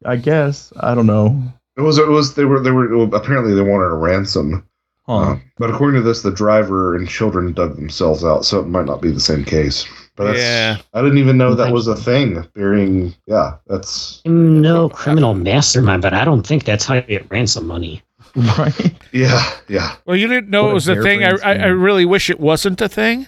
I 0.06 0.16
guess 0.16 0.72
I 0.80 0.96
don't 0.96 1.08
know. 1.08 1.42
It 1.78 1.82
was 1.82 1.98
it 1.98 2.08
was 2.08 2.36
they 2.36 2.46
were 2.46 2.60
they 2.60 2.72
were 2.72 3.04
apparently 3.16 3.54
they 3.54 3.62
wanted 3.62 3.86
a 3.86 3.96
ransom. 3.96 4.68
Huh. 5.06 5.18
Uh, 5.18 5.40
but 5.58 5.70
according 5.70 6.02
to 6.02 6.08
this, 6.08 6.22
the 6.22 6.32
driver 6.32 6.96
and 6.96 7.10
children 7.10 7.52
dug 7.52 7.76
themselves 7.76 8.24
out, 8.24 8.46
so 8.46 8.62
it 8.62 8.68
might 8.68 8.86
not 8.86 9.02
be 9.02 9.12
the 9.12 9.20
same 9.20 9.44
case. 9.44 9.86
But 10.16 10.26
that's, 10.28 10.40
Yeah. 10.40 10.78
I 10.94 11.02
didn't 11.02 11.18
even 11.18 11.38
know 11.38 11.56
that 11.56 11.74
was 11.74 11.88
a 11.88 11.96
thing. 11.96 12.48
Burying, 12.54 13.14
yeah, 13.28 13.56
that's 13.68 14.22
I'm 14.26 14.62
no 14.62 14.88
criminal 14.90 15.34
mastermind, 15.34 16.02
but 16.02 16.14
I 16.14 16.24
don't 16.24 16.46
think 16.46 16.64
that's 16.64 16.86
how 16.86 16.96
you 16.96 17.02
get 17.02 17.30
ransom 17.30 17.68
money. 17.68 18.02
right. 18.58 18.94
yeah, 19.12 19.44
yeah, 19.68 19.96
Well, 20.06 20.16
you 20.16 20.28
didn't 20.28 20.50
know 20.50 20.64
What 20.64 20.72
it 20.72 20.74
was 20.74 20.88
a 20.88 21.04
thing. 21.04 21.24
I, 21.24 21.34
I, 21.44 21.54
I 21.54 21.68
really 21.68 22.06
wish 22.06 22.32
it 22.32 22.40
wasn't 22.40 22.82
a 22.82 22.90
thing. 22.90 23.28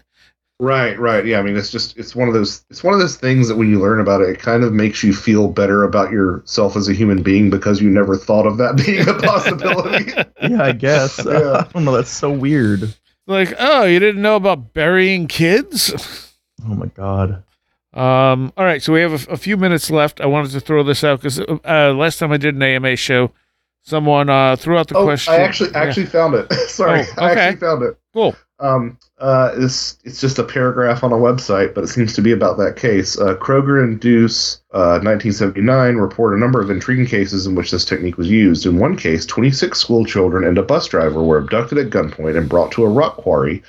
Right, 0.59 0.97
right. 0.99 1.25
Yeah, 1.25 1.39
I 1.39 1.41
mean, 1.41 1.55
it's 1.57 1.71
just 1.71 1.97
it's 1.97 2.15
one 2.15 2.27
of 2.27 2.33
those 2.33 2.63
it's 2.69 2.83
one 2.83 2.93
of 2.93 2.99
those 2.99 3.15
things 3.17 3.47
that 3.47 3.55
when 3.57 3.69
you 3.69 3.79
learn 3.79 3.99
about 3.99 4.21
it, 4.21 4.29
it 4.29 4.39
kind 4.39 4.63
of 4.63 4.73
makes 4.73 5.03
you 5.03 5.13
feel 5.13 5.47
better 5.47 5.83
about 5.83 6.11
yourself 6.11 6.75
as 6.75 6.87
a 6.89 6.93
human 6.93 7.21
being 7.23 7.49
because 7.49 7.81
you 7.81 7.89
never 7.89 8.15
thought 8.17 8.45
of 8.45 8.57
that 8.57 8.75
being 8.85 9.07
a 9.07 9.13
possibility. 9.13 10.11
Yeah, 10.41 10.61
I 10.63 10.73
guess. 10.73 11.23
Yeah. 11.25 11.63
I 11.69 11.71
don't 11.73 11.85
know. 11.85 11.93
That's 11.93 12.09
so 12.11 12.29
weird. 12.29 12.93
Like, 13.25 13.53
oh, 13.57 13.85
you 13.85 13.97
didn't 13.99 14.21
know 14.21 14.35
about 14.35 14.73
burying 14.73 15.27
kids? 15.27 16.31
Oh 16.63 16.75
my 16.75 16.85
god. 16.87 17.43
Um, 17.93 18.51
all 18.57 18.65
right, 18.65 18.83
so 18.83 18.93
we 18.93 19.01
have 19.01 19.27
a, 19.27 19.31
a 19.31 19.37
few 19.37 19.55
minutes 19.57 19.89
left. 19.89 20.19
I 20.21 20.25
wanted 20.27 20.51
to 20.51 20.59
throw 20.59 20.83
this 20.83 21.03
out 21.03 21.21
because 21.21 21.39
uh, 21.39 21.93
last 21.95 22.19
time 22.19 22.31
I 22.31 22.37
did 22.37 22.53
an 22.53 22.61
AMA 22.61 22.95
show, 22.97 23.31
someone 23.83 24.29
uh, 24.29 24.55
threw 24.57 24.77
out 24.77 24.89
the 24.89 24.97
oh, 24.97 25.05
question. 25.05 25.33
I 25.33 25.37
actually 25.37 25.71
Yeah. 25.71 25.79
actually 25.79 26.05
found 26.07 26.35
it. 26.35 26.51
Sorry, 26.67 27.05
Oh, 27.17 27.25
I 27.25 27.31
actually 27.31 27.59
found 27.59 27.83
it. 27.83 27.97
cool. 28.13 28.35
Um, 28.59 28.97
uh, 29.17 29.51
it's 29.57 29.97
it's 30.05 30.21
just 30.21 30.39
a 30.39 30.43
paragraph 30.43 31.03
on 31.03 31.11
a 31.11 31.17
website, 31.17 31.73
but 31.73 31.83
it 31.83 31.87
seems 31.87 32.13
to 32.13 32.21
be 32.21 32.31
about 32.31 32.57
that 32.57 32.77
case. 32.77 33.19
Uh, 33.19 33.35
Kroger 33.35 33.83
and 33.83 33.99
Douce, 33.99 34.61
uh, 34.73 34.99
1979, 35.03 35.95
report 35.97 36.35
a 36.35 36.39
number 36.39 36.61
of 36.61 36.69
intriguing 36.69 37.05
cases 37.05 37.45
in 37.45 37.55
which 37.55 37.71
this 37.71 37.83
technique 37.83 38.17
was 38.17 38.29
used. 38.29 38.65
In 38.65 38.79
one 38.79 38.95
case, 38.95 39.25
26 39.25 39.77
school 39.77 40.05
children 40.05 40.45
and 40.45 40.57
a 40.57 40.63
bus 40.63 40.87
driver 40.87 41.21
were 41.21 41.37
abducted 41.37 41.77
at 41.77 41.89
gunpoint 41.89 42.37
and 42.37 42.47
brought 42.47 42.71
to 42.73 42.85
a 42.85 42.89
rock 42.89 43.17
quarry, 43.17 43.61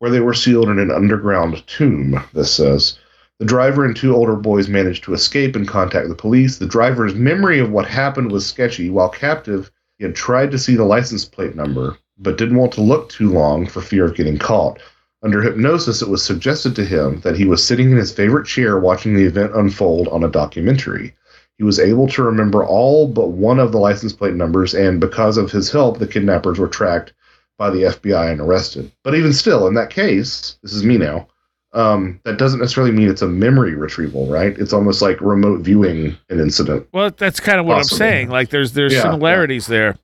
where 0.00 0.10
they 0.10 0.20
were 0.20 0.34
sealed 0.34 0.68
in 0.68 0.80
an 0.80 0.90
underground 0.90 1.64
tomb. 1.66 2.20
This 2.32 2.52
says. 2.52 2.98
The 3.40 3.46
driver 3.46 3.84
and 3.84 3.96
two 3.96 4.14
older 4.14 4.36
boys 4.36 4.68
managed 4.68 5.02
to 5.04 5.14
escape 5.14 5.56
and 5.56 5.66
contact 5.66 6.08
the 6.08 6.14
police. 6.14 6.58
The 6.58 6.66
driver's 6.66 7.14
memory 7.14 7.58
of 7.58 7.70
what 7.70 7.86
happened 7.86 8.30
was 8.30 8.46
sketchy. 8.46 8.90
While 8.90 9.08
captive, 9.08 9.72
he 9.98 10.04
had 10.04 10.14
tried 10.14 10.52
to 10.52 10.58
see 10.58 10.76
the 10.76 10.84
license 10.84 11.24
plate 11.24 11.56
number, 11.56 11.98
but 12.18 12.38
didn't 12.38 12.58
want 12.58 12.72
to 12.72 12.80
look 12.80 13.08
too 13.08 13.30
long 13.30 13.66
for 13.66 13.80
fear 13.80 14.04
of 14.04 14.14
getting 14.14 14.38
caught. 14.38 14.80
Under 15.22 15.40
hypnosis, 15.40 16.02
it 16.02 16.08
was 16.08 16.22
suggested 16.22 16.76
to 16.76 16.84
him 16.84 17.20
that 17.20 17.36
he 17.36 17.46
was 17.46 17.64
sitting 17.64 17.90
in 17.90 17.96
his 17.96 18.12
favorite 18.12 18.46
chair 18.46 18.78
watching 18.78 19.14
the 19.14 19.24
event 19.24 19.54
unfold 19.54 20.08
on 20.08 20.22
a 20.22 20.30
documentary. 20.30 21.14
He 21.56 21.64
was 21.64 21.78
able 21.78 22.08
to 22.08 22.22
remember 22.22 22.64
all 22.64 23.08
but 23.08 23.28
one 23.28 23.58
of 23.58 23.72
the 23.72 23.78
license 23.78 24.12
plate 24.12 24.34
numbers, 24.34 24.74
and 24.74 25.00
because 25.00 25.36
of 25.38 25.50
his 25.50 25.70
help, 25.70 25.98
the 25.98 26.06
kidnappers 26.06 26.58
were 26.58 26.68
tracked 26.68 27.12
by 27.56 27.70
the 27.70 27.84
FBI 27.84 28.30
and 28.32 28.40
arrested. 28.40 28.90
But 29.02 29.14
even 29.14 29.32
still, 29.32 29.66
in 29.66 29.74
that 29.74 29.90
case, 29.90 30.58
this 30.62 30.72
is 30.72 30.84
me 30.84 30.98
now, 30.98 31.28
um, 31.72 32.20
that 32.24 32.38
doesn't 32.38 32.60
necessarily 32.60 32.92
mean 32.92 33.08
it's 33.08 33.22
a 33.22 33.28
memory 33.28 33.74
retrieval, 33.74 34.26
right? 34.26 34.56
It's 34.58 34.72
almost 34.72 35.02
like 35.02 35.20
remote 35.20 35.60
viewing 35.60 36.16
an 36.28 36.40
incident. 36.40 36.86
Well, 36.92 37.10
that's 37.16 37.40
kind 37.40 37.60
of 37.60 37.66
what 37.66 37.76
Possibly. 37.78 38.06
I'm 38.06 38.12
saying. 38.12 38.28
Like, 38.28 38.50
there's 38.50 38.72
there's 38.72 38.92
Yeah, 38.92 39.02
similarities 39.02 39.66
there. 39.66 39.96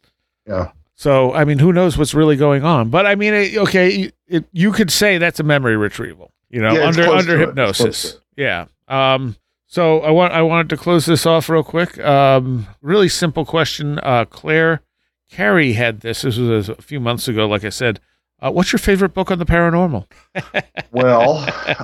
Yeah. 0.46 0.70
So, 1.00 1.32
I 1.32 1.46
mean, 1.46 1.58
who 1.58 1.72
knows 1.72 1.96
what's 1.96 2.12
really 2.12 2.36
going 2.36 2.62
on? 2.62 2.90
But 2.90 3.06
I 3.06 3.14
mean, 3.14 3.32
it, 3.32 3.56
okay, 3.56 4.12
it, 4.28 4.44
you 4.52 4.70
could 4.70 4.90
say 4.90 5.16
that's 5.16 5.40
a 5.40 5.42
memory 5.42 5.74
retrieval. 5.74 6.30
You 6.50 6.60
know, 6.60 6.74
Yeah, 6.74 6.88
under 6.88 7.04
under 7.04 7.38
to 7.38 7.42
it. 7.44 7.58
It's 7.58 7.78
close 7.78 8.02
hypnosis. 8.02 8.20
Yeah. 8.36 8.66
Um. 8.86 9.36
So 9.66 10.00
I 10.00 10.10
want 10.10 10.34
I 10.34 10.42
wanted 10.42 10.68
to 10.68 10.76
close 10.76 11.06
this 11.06 11.24
off 11.24 11.48
real 11.48 11.62
quick. 11.62 11.98
Um. 12.00 12.66
Really 12.82 13.08
simple 13.08 13.46
question. 13.46 13.98
Uh, 14.02 14.26
Claire 14.26 14.82
Carrie 15.30 15.72
had 15.72 16.00
this. 16.00 16.20
This 16.20 16.36
was 16.36 16.68
a 16.68 16.74
few 16.82 17.00
months 17.00 17.28
ago. 17.28 17.46
Like 17.46 17.64
I 17.64 17.70
said, 17.70 17.98
uh, 18.40 18.50
what's 18.50 18.70
your 18.70 18.78
favorite 18.78 19.14
book 19.14 19.30
on 19.30 19.38
the 19.38 19.46
paranormal? 19.46 20.04
well, 20.92 21.38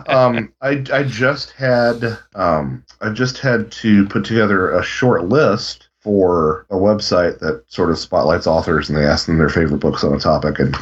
um, 0.09 0.53
I 0.61 0.85
I 0.93 1.05
just 1.05 1.53
had 1.53 2.19
um, 2.35 2.85
I 3.01 3.09
just 3.09 3.39
had 3.39 3.73
to 3.73 4.07
put 4.09 4.27
together 4.27 4.73
a 4.73 4.83
short 4.83 5.25
list 5.25 5.86
for 6.07 6.66
a 6.70 6.77
website 6.77 7.41
that 7.41 7.65
sort 7.66 7.91
of 7.91 7.99
spotlights 7.99 8.47
authors 8.47 8.89
and 8.89 8.97
they 8.97 9.05
ask 9.05 9.27
them 9.27 9.39
their 9.39 9.49
favorite 9.49 9.78
books 9.81 10.05
on 10.05 10.15
a 10.15 10.20
topic 10.20 10.61
and 10.61 10.77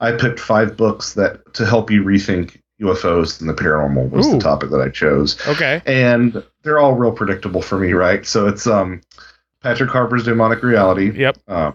I 0.00 0.12
picked 0.12 0.38
five 0.38 0.76
books 0.76 1.14
that 1.14 1.54
to 1.54 1.66
help 1.66 1.90
you 1.90 2.04
rethink 2.04 2.60
UFOs 2.80 3.40
and 3.40 3.50
the 3.50 3.54
paranormal 3.54 4.10
was 4.10 4.28
Ooh. 4.28 4.34
the 4.34 4.38
topic 4.38 4.70
that 4.70 4.80
I 4.80 4.90
chose. 4.90 5.36
Okay. 5.48 5.82
And 5.86 6.40
they're 6.62 6.78
all 6.78 6.94
real 6.94 7.10
predictable 7.10 7.62
for 7.62 7.78
me, 7.80 7.94
right? 7.94 8.24
So 8.24 8.46
it's 8.46 8.64
um 8.68 9.00
Patrick 9.60 9.90
Harpur's 9.90 10.22
Daimonic 10.24 10.62
Reality, 10.62 11.10
Yep. 11.18 11.38
um, 11.48 11.74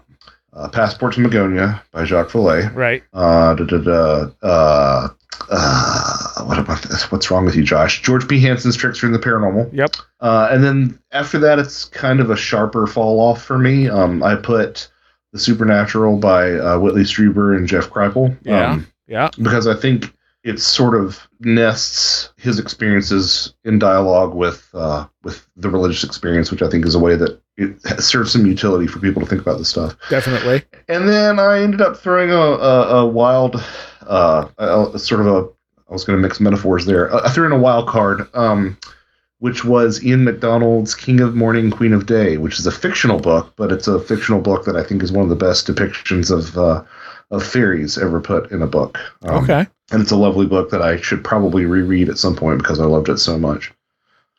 uh, 0.54 0.68
Passport 0.70 1.12
to 1.14 1.20
Magonia 1.20 1.82
by 1.92 2.04
Jacques 2.04 2.30
Vallée, 2.30 2.74
Right. 2.74 3.02
uh, 3.12 3.54
da, 3.56 3.64
da, 3.64 3.76
da, 3.78 4.30
uh, 4.42 5.08
uh, 5.50 6.16
what 6.46 6.58
about 6.58 6.82
this? 6.82 7.10
What's 7.10 7.30
wrong 7.30 7.44
with 7.44 7.54
you, 7.56 7.62
Josh? 7.62 8.02
George 8.02 8.28
P. 8.28 8.40
Hansen's 8.40 8.76
Trickster 8.76 9.06
and 9.06 9.14
the 9.14 9.18
Paranormal. 9.18 9.70
Yep. 9.72 9.90
Uh, 10.20 10.48
and 10.50 10.62
then 10.64 10.98
after 11.12 11.38
that, 11.40 11.58
it's 11.58 11.84
kind 11.86 12.20
of 12.20 12.30
a 12.30 12.36
sharper 12.36 12.86
fall 12.86 13.20
off 13.20 13.42
for 13.42 13.58
me. 13.58 13.88
Um, 13.88 14.22
I 14.22 14.36
put 14.36 14.90
The 15.32 15.38
Supernatural 15.38 16.18
by 16.18 16.52
uh, 16.52 16.78
Whitley 16.78 17.02
Strieber 17.02 17.56
and 17.56 17.66
Jeff 17.68 17.88
Kripal. 17.90 18.36
Yeah. 18.42 18.70
Um, 18.72 18.86
Yeah. 19.06 19.30
because 19.42 19.66
I 19.66 19.74
think 19.74 20.12
it 20.42 20.58
sort 20.58 20.94
of 20.94 21.28
nests 21.40 22.32
his 22.38 22.58
experiences 22.58 23.52
in 23.64 23.78
dialogue 23.78 24.34
with 24.34 24.66
uh, 24.72 25.06
with 25.22 25.46
the 25.56 25.68
religious 25.68 26.02
experience, 26.02 26.50
which 26.50 26.62
I 26.62 26.70
think 26.70 26.86
is 26.86 26.94
a 26.94 26.98
way 26.98 27.14
that 27.16 27.40
it 27.58 27.78
serves 28.00 28.32
some 28.32 28.46
utility 28.46 28.86
for 28.86 29.00
people 29.00 29.20
to 29.20 29.28
think 29.28 29.42
about 29.42 29.58
this 29.58 29.68
stuff. 29.68 29.94
Definitely. 30.08 30.62
And 30.88 31.06
then 31.06 31.38
I 31.38 31.60
ended 31.60 31.82
up 31.82 31.98
throwing 31.98 32.30
a, 32.30 32.34
a, 32.36 33.00
a 33.00 33.06
wild, 33.06 33.62
uh, 34.06 34.48
a 34.56 34.98
sort 34.98 35.20
of 35.20 35.26
a, 35.26 35.48
I 35.90 35.92
was 35.92 36.04
going 36.04 36.16
to 36.16 36.22
mix 36.22 36.40
metaphors 36.40 36.86
there. 36.86 37.14
I 37.14 37.30
threw 37.30 37.46
in 37.46 37.52
a 37.52 37.58
wild 37.58 37.88
card, 37.88 38.28
um, 38.34 38.78
which 39.40 39.64
was 39.64 40.02
Ian 40.04 40.24
McDonald's 40.24 40.94
King 40.94 41.20
of 41.20 41.34
Morning, 41.34 41.70
Queen 41.70 41.92
of 41.92 42.06
Day, 42.06 42.36
which 42.36 42.58
is 42.58 42.66
a 42.66 42.72
fictional 42.72 43.18
book, 43.18 43.52
but 43.56 43.72
it's 43.72 43.88
a 43.88 43.98
fictional 43.98 44.40
book 44.40 44.64
that 44.66 44.76
I 44.76 44.84
think 44.84 45.02
is 45.02 45.10
one 45.10 45.24
of 45.24 45.30
the 45.30 45.36
best 45.36 45.66
depictions 45.66 46.30
of 46.30 46.56
uh, 46.56 46.84
of 47.30 47.44
fairies 47.44 47.98
ever 47.98 48.20
put 48.20 48.50
in 48.50 48.62
a 48.62 48.66
book. 48.66 48.98
Um, 49.22 49.44
okay. 49.44 49.66
And 49.92 50.00
it's 50.02 50.10
a 50.10 50.16
lovely 50.16 50.46
book 50.46 50.70
that 50.70 50.82
I 50.82 51.00
should 51.00 51.24
probably 51.24 51.64
reread 51.64 52.08
at 52.08 52.18
some 52.18 52.36
point 52.36 52.58
because 52.58 52.78
I 52.78 52.84
loved 52.84 53.08
it 53.08 53.18
so 53.18 53.38
much. 53.38 53.72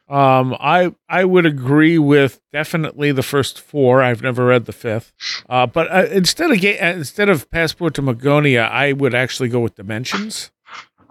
Um, 0.08 0.58
I 0.60 0.94
I 1.08 1.24
would 1.24 1.46
agree 1.46 1.98
with 1.98 2.42
definitely 2.52 3.14
the 3.14 3.24
first 3.24 3.62
four. 3.62 4.02
I've 4.02 4.22
never 4.22 4.46
read 4.46 4.66
the 4.66 4.74
fifth. 4.74 5.14
Uh, 5.50 5.66
but 5.66 5.90
uh, 5.90 6.08
instead 6.12 6.52
of 6.52 6.60
ga- 6.60 6.80
uh, 6.80 6.94
instead 6.94 7.30
of 7.30 7.50
Passport 7.50 7.94
to 7.94 8.02
Magonia, 8.02 8.70
I 8.70 8.92
would 8.92 9.16
actually 9.16 9.48
go 9.48 9.62
with 9.62 9.76
Dimensions. 9.76 10.52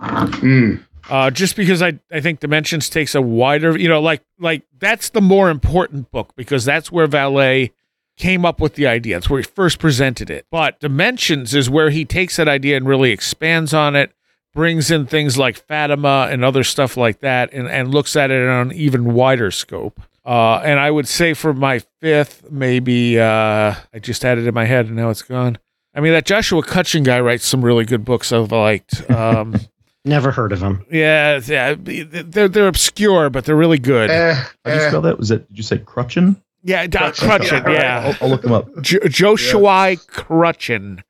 Mm. 0.01 0.85
Uh, 1.09 1.31
just 1.31 1.57
because 1.57 1.83
I, 1.83 1.99
I 2.13 2.21
think 2.21 2.41
Dimensions 2.41 2.89
takes 2.89 3.15
a 3.15 3.23
wider, 3.23 3.77
you 3.79 3.89
know, 3.89 4.01
like 4.01 4.23
like 4.39 4.63
that's 4.79 5.11
the 5.11 5.21
more 5.21 5.51
important 5.51 6.11
book 6.11 6.33
because 6.37 6.65
that's 6.65 6.93
where 6.93 7.09
Vallée 7.09 7.73
came 8.17 8.45
up 8.45 8.61
with 8.61 8.75
the 8.75 8.87
idea. 8.87 9.17
It's 9.17 9.29
where 9.29 9.41
he 9.41 9.45
first 9.45 9.79
presented 9.79 10.31
it. 10.31 10.47
But 10.51 10.79
Dimensions 10.79 11.55
is 11.55 11.69
where 11.69 11.91
he 11.91 12.05
takes 12.05 12.37
that 12.37 12.49
idea 12.49 12.77
and 12.77 12.87
really 12.87 13.11
expands 13.11 13.75
on 13.75 13.97
it, 13.97 14.13
brings 14.55 14.91
in 14.91 15.07
things 15.07 15.39
like 15.39 15.57
Fatima 15.57 16.29
and 16.31 16.45
other 16.45 16.63
stuff 16.63 16.97
like 16.97 17.21
that, 17.21 17.53
and, 17.53 17.67
and 17.67 17.93
looks 17.93 18.15
at 18.15 18.31
it 18.31 18.47
on 18.47 18.71
an 18.71 18.77
even 18.77 19.15
wider 19.15 19.51
scope. 19.51 20.01
Uh, 20.25 20.57
and 20.59 20.79
I 20.79 20.91
would 20.91 21.09
say 21.09 21.33
for 21.35 21.55
my 21.55 21.81
fifth, 22.01 22.51
maybe 22.51 23.19
uh, 23.19 23.75
I 23.93 23.99
just 24.01 24.23
had 24.23 24.39
it 24.39 24.47
in 24.47 24.55
my 24.55 24.67
head 24.67 24.87
and 24.87 24.97
now 24.97 25.09
it's 25.09 25.23
gone. 25.23 25.59
I 25.95 26.01
mean, 26.01 26.13
that 26.13 26.27
Joshua 26.27 26.63
Cutchin 26.63 27.03
guy 27.03 27.21
writes 27.21 27.47
some 27.47 27.65
really 27.65 27.85
good 27.85 28.05
books 28.05 28.33
I've 28.33 28.53
liked. 28.53 29.11
Um, 29.11 29.57
Never 30.05 30.31
heard 30.31 30.53
of 30.53 30.63
him. 30.63 30.85
yeah, 30.91 31.41
yeah, 31.45 31.75
they're 31.79 32.49
they're 32.49 32.69
obscure, 32.69 33.29
but 33.29 33.45
they're 33.45 33.57
really 33.57 33.79
good. 33.79 34.11
Eh, 34.11 34.35
How 34.35 34.45
do 34.65 34.71
you 34.73 34.77
eh. 34.81 34.89
spell 34.89 35.03
that? 35.03 35.19
Was 35.19 35.31
it? 35.31 35.47
Did 35.49 35.59
you 35.59 35.63
say 35.63 35.79
Crutchin? 35.79 36.41
yeah, 36.63 36.87
Doc 36.87 37.15
Crutchin. 37.17 37.63
Crutchin. 37.63 37.75
Yeah, 37.75 38.07
I'll, 38.07 38.17
I'll 38.25 38.29
look 38.31 38.43
them 38.43 38.53
up. 38.53 38.69
Jo- 38.81 38.99
Joshua 39.09 39.97
Crutchin. 39.97 41.03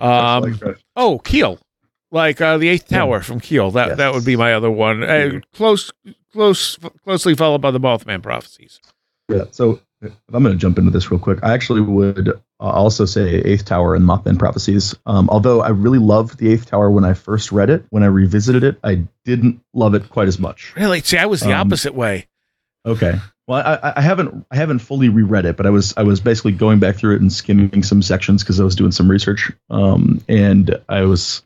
Um, 0.00 0.42
Like 0.44 0.58
that. 0.60 0.76
oh, 0.94 1.18
Keel, 1.20 1.58
like 2.12 2.40
uh, 2.40 2.56
the 2.58 2.68
Eighth 2.68 2.86
Tower 2.88 3.20
from 3.22 3.40
Keel. 3.40 3.70
That 3.72 3.88
Yes. 3.88 3.96
that 3.98 4.14
would 4.14 4.24
be 4.24 4.36
my 4.36 4.54
other 4.54 4.70
one. 4.70 5.02
Uh, 5.02 5.40
close, 5.52 5.90
close, 6.32 6.78
closely 7.02 7.34
followed 7.34 7.60
by 7.62 7.70
the 7.72 7.80
Mothman 7.80 8.22
prophecies. 8.22 8.80
Yeah. 9.28 9.44
So 9.50 9.80
if 10.02 10.12
I'm 10.32 10.42
going 10.44 10.54
to 10.54 10.60
jump 10.60 10.78
into 10.78 10.90
this 10.92 11.10
real 11.10 11.18
quick, 11.18 11.40
I 11.42 11.52
actually 11.52 11.80
would 11.80 12.40
uh, 12.60 12.64
also 12.64 13.04
say 13.04 13.36
Eighth 13.42 13.64
Tower 13.64 13.94
and 13.94 14.04
Mothman 14.04 14.38
Prophecies. 14.38 14.94
Um, 15.06 15.28
although 15.30 15.60
I 15.62 15.68
really 15.68 15.98
loved 15.98 16.38
the 16.38 16.52
Eighth 16.52 16.66
Tower 16.66 16.90
when 16.90 17.04
I 17.04 17.14
first 17.14 17.52
read 17.52 17.70
it, 17.70 17.84
when 17.90 18.02
I 18.02 18.06
revisited 18.06 18.64
it, 18.64 18.78
I 18.82 19.02
didn't 19.24 19.60
love 19.74 19.94
it 19.94 20.08
quite 20.10 20.28
as 20.28 20.38
much. 20.38 20.74
Really? 20.76 21.00
See, 21.00 21.18
I 21.18 21.26
was 21.26 21.40
the 21.40 21.52
Um, 21.52 21.66
opposite 21.66 21.94
way. 21.94 22.28
Okay. 22.84 23.18
Well, 23.48 23.62
I, 23.64 23.94
I 23.96 24.00
haven't 24.00 24.46
I 24.50 24.56
haven't 24.56 24.80
fully 24.80 25.08
reread 25.08 25.44
it, 25.44 25.56
but 25.56 25.66
I 25.66 25.70
was 25.70 25.94
I 25.96 26.02
was 26.02 26.20
basically 26.20 26.52
going 26.52 26.80
back 26.80 26.96
through 26.96 27.14
it 27.16 27.20
and 27.20 27.32
skimming 27.32 27.82
some 27.82 28.02
sections 28.02 28.42
because 28.42 28.58
I 28.58 28.64
was 28.64 28.74
doing 28.74 28.90
some 28.92 29.08
research. 29.08 29.52
Um, 29.70 30.20
and 30.28 30.76
I 30.88 31.02
was 31.02 31.42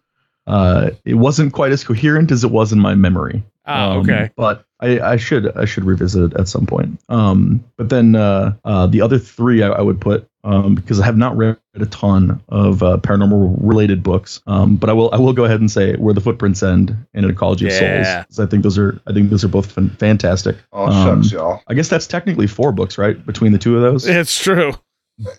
uh, 0.47 0.91
it 1.05 1.15
wasn't 1.15 1.53
quite 1.53 1.73
as 1.73 1.85
coherent 1.85 2.31
as 2.31 2.43
it 2.45 2.51
was 2.51 2.73
in 2.73 2.79
my 2.81 2.95
memory. 2.95 3.43
Um, 3.67 3.99
okay. 3.99 4.31
But 4.35 4.65
I, 4.81 4.99
I 5.01 5.17
should 5.17 5.55
I 5.57 5.67
should 5.67 5.85
revisit 5.85 6.33
it 6.33 6.41
at 6.41 6.49
some 6.49 6.67
point. 6.67 7.01
Um, 7.11 7.63
but 7.77 7.91
then 7.91 8.17
uh, 8.17 8.55
uh, 8.65 8.87
the 8.87 9.03
other 9.03 9.19
three 9.19 9.63
I, 9.63 9.69
I 9.69 9.81
would 9.83 10.01
put 10.01 10.27
um, 10.45 10.75
because 10.75 11.01
I 11.01 11.05
have 11.05 11.17
not 11.17 11.37
read 11.37 11.57
a 11.75 11.87
ton 11.87 12.41
of 12.49 12.83
uh, 12.83 12.97
paranormal 12.99 13.57
related 13.61 14.03
books. 14.03 14.41
Um, 14.47 14.77
but 14.77 14.89
I 14.91 14.93
will 14.93 15.11
I 15.13 15.19
will 15.19 15.33
go 15.33 15.45
ahead 15.45 15.61
and 15.61 15.71
say 15.71 15.97
where 15.97 16.15
the 16.15 16.21
footprints 16.21 16.63
end 16.63 16.97
and 17.15 17.25
an 17.25 17.31
ecology 17.31 17.67
of 17.67 17.73
Yeah. 17.73 17.79
souls. 18.23 18.27
'cause 18.27 18.41
I 18.41 18.47
think 18.47 18.63
those 18.63 18.79
are 18.79 19.01
I 19.07 19.13
think 19.13 19.31
those 19.31 19.45
are 19.45 19.49
both 19.49 19.73
fan- 19.73 19.91
fantastic. 19.91 20.57
Oh, 20.73 20.87
um, 20.87 21.23
shucks, 21.23 21.33
y'all. 21.33 21.61
I 21.69 21.75
guess 21.75 21.89
that's 21.89 22.07
technically 22.07 22.47
four 22.47 22.73
books, 22.73 22.97
right? 22.99 23.25
Between 23.27 23.53
the 23.53 23.59
two 23.59 23.77
of 23.77 23.83
those. 23.83 24.07
It's 24.07 24.39
true. 24.43 24.73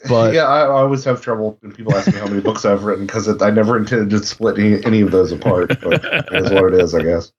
But 0.07 0.35
yeah, 0.35 0.43
I, 0.43 0.59
I 0.61 0.67
always 0.67 1.03
have 1.05 1.21
trouble 1.21 1.57
when 1.61 1.71
people 1.71 1.95
ask 1.95 2.05
me 2.13 2.19
how 2.19 2.27
many 2.27 2.39
books 2.39 2.65
I've 2.65 2.83
written 2.83 3.07
because 3.07 3.27
I 3.41 3.49
never 3.49 3.77
intended 3.77 4.11
to 4.11 4.23
split 4.23 4.59
any, 4.59 4.85
any 4.85 5.01
of 5.01 5.09
those 5.09 5.31
apart. 5.31 5.69
But 5.81 6.05
it 6.05 6.25
is 6.33 6.51
what 6.51 6.73
it 6.73 6.79
is, 6.79 6.93
I 6.93 7.01
guess. 7.01 7.31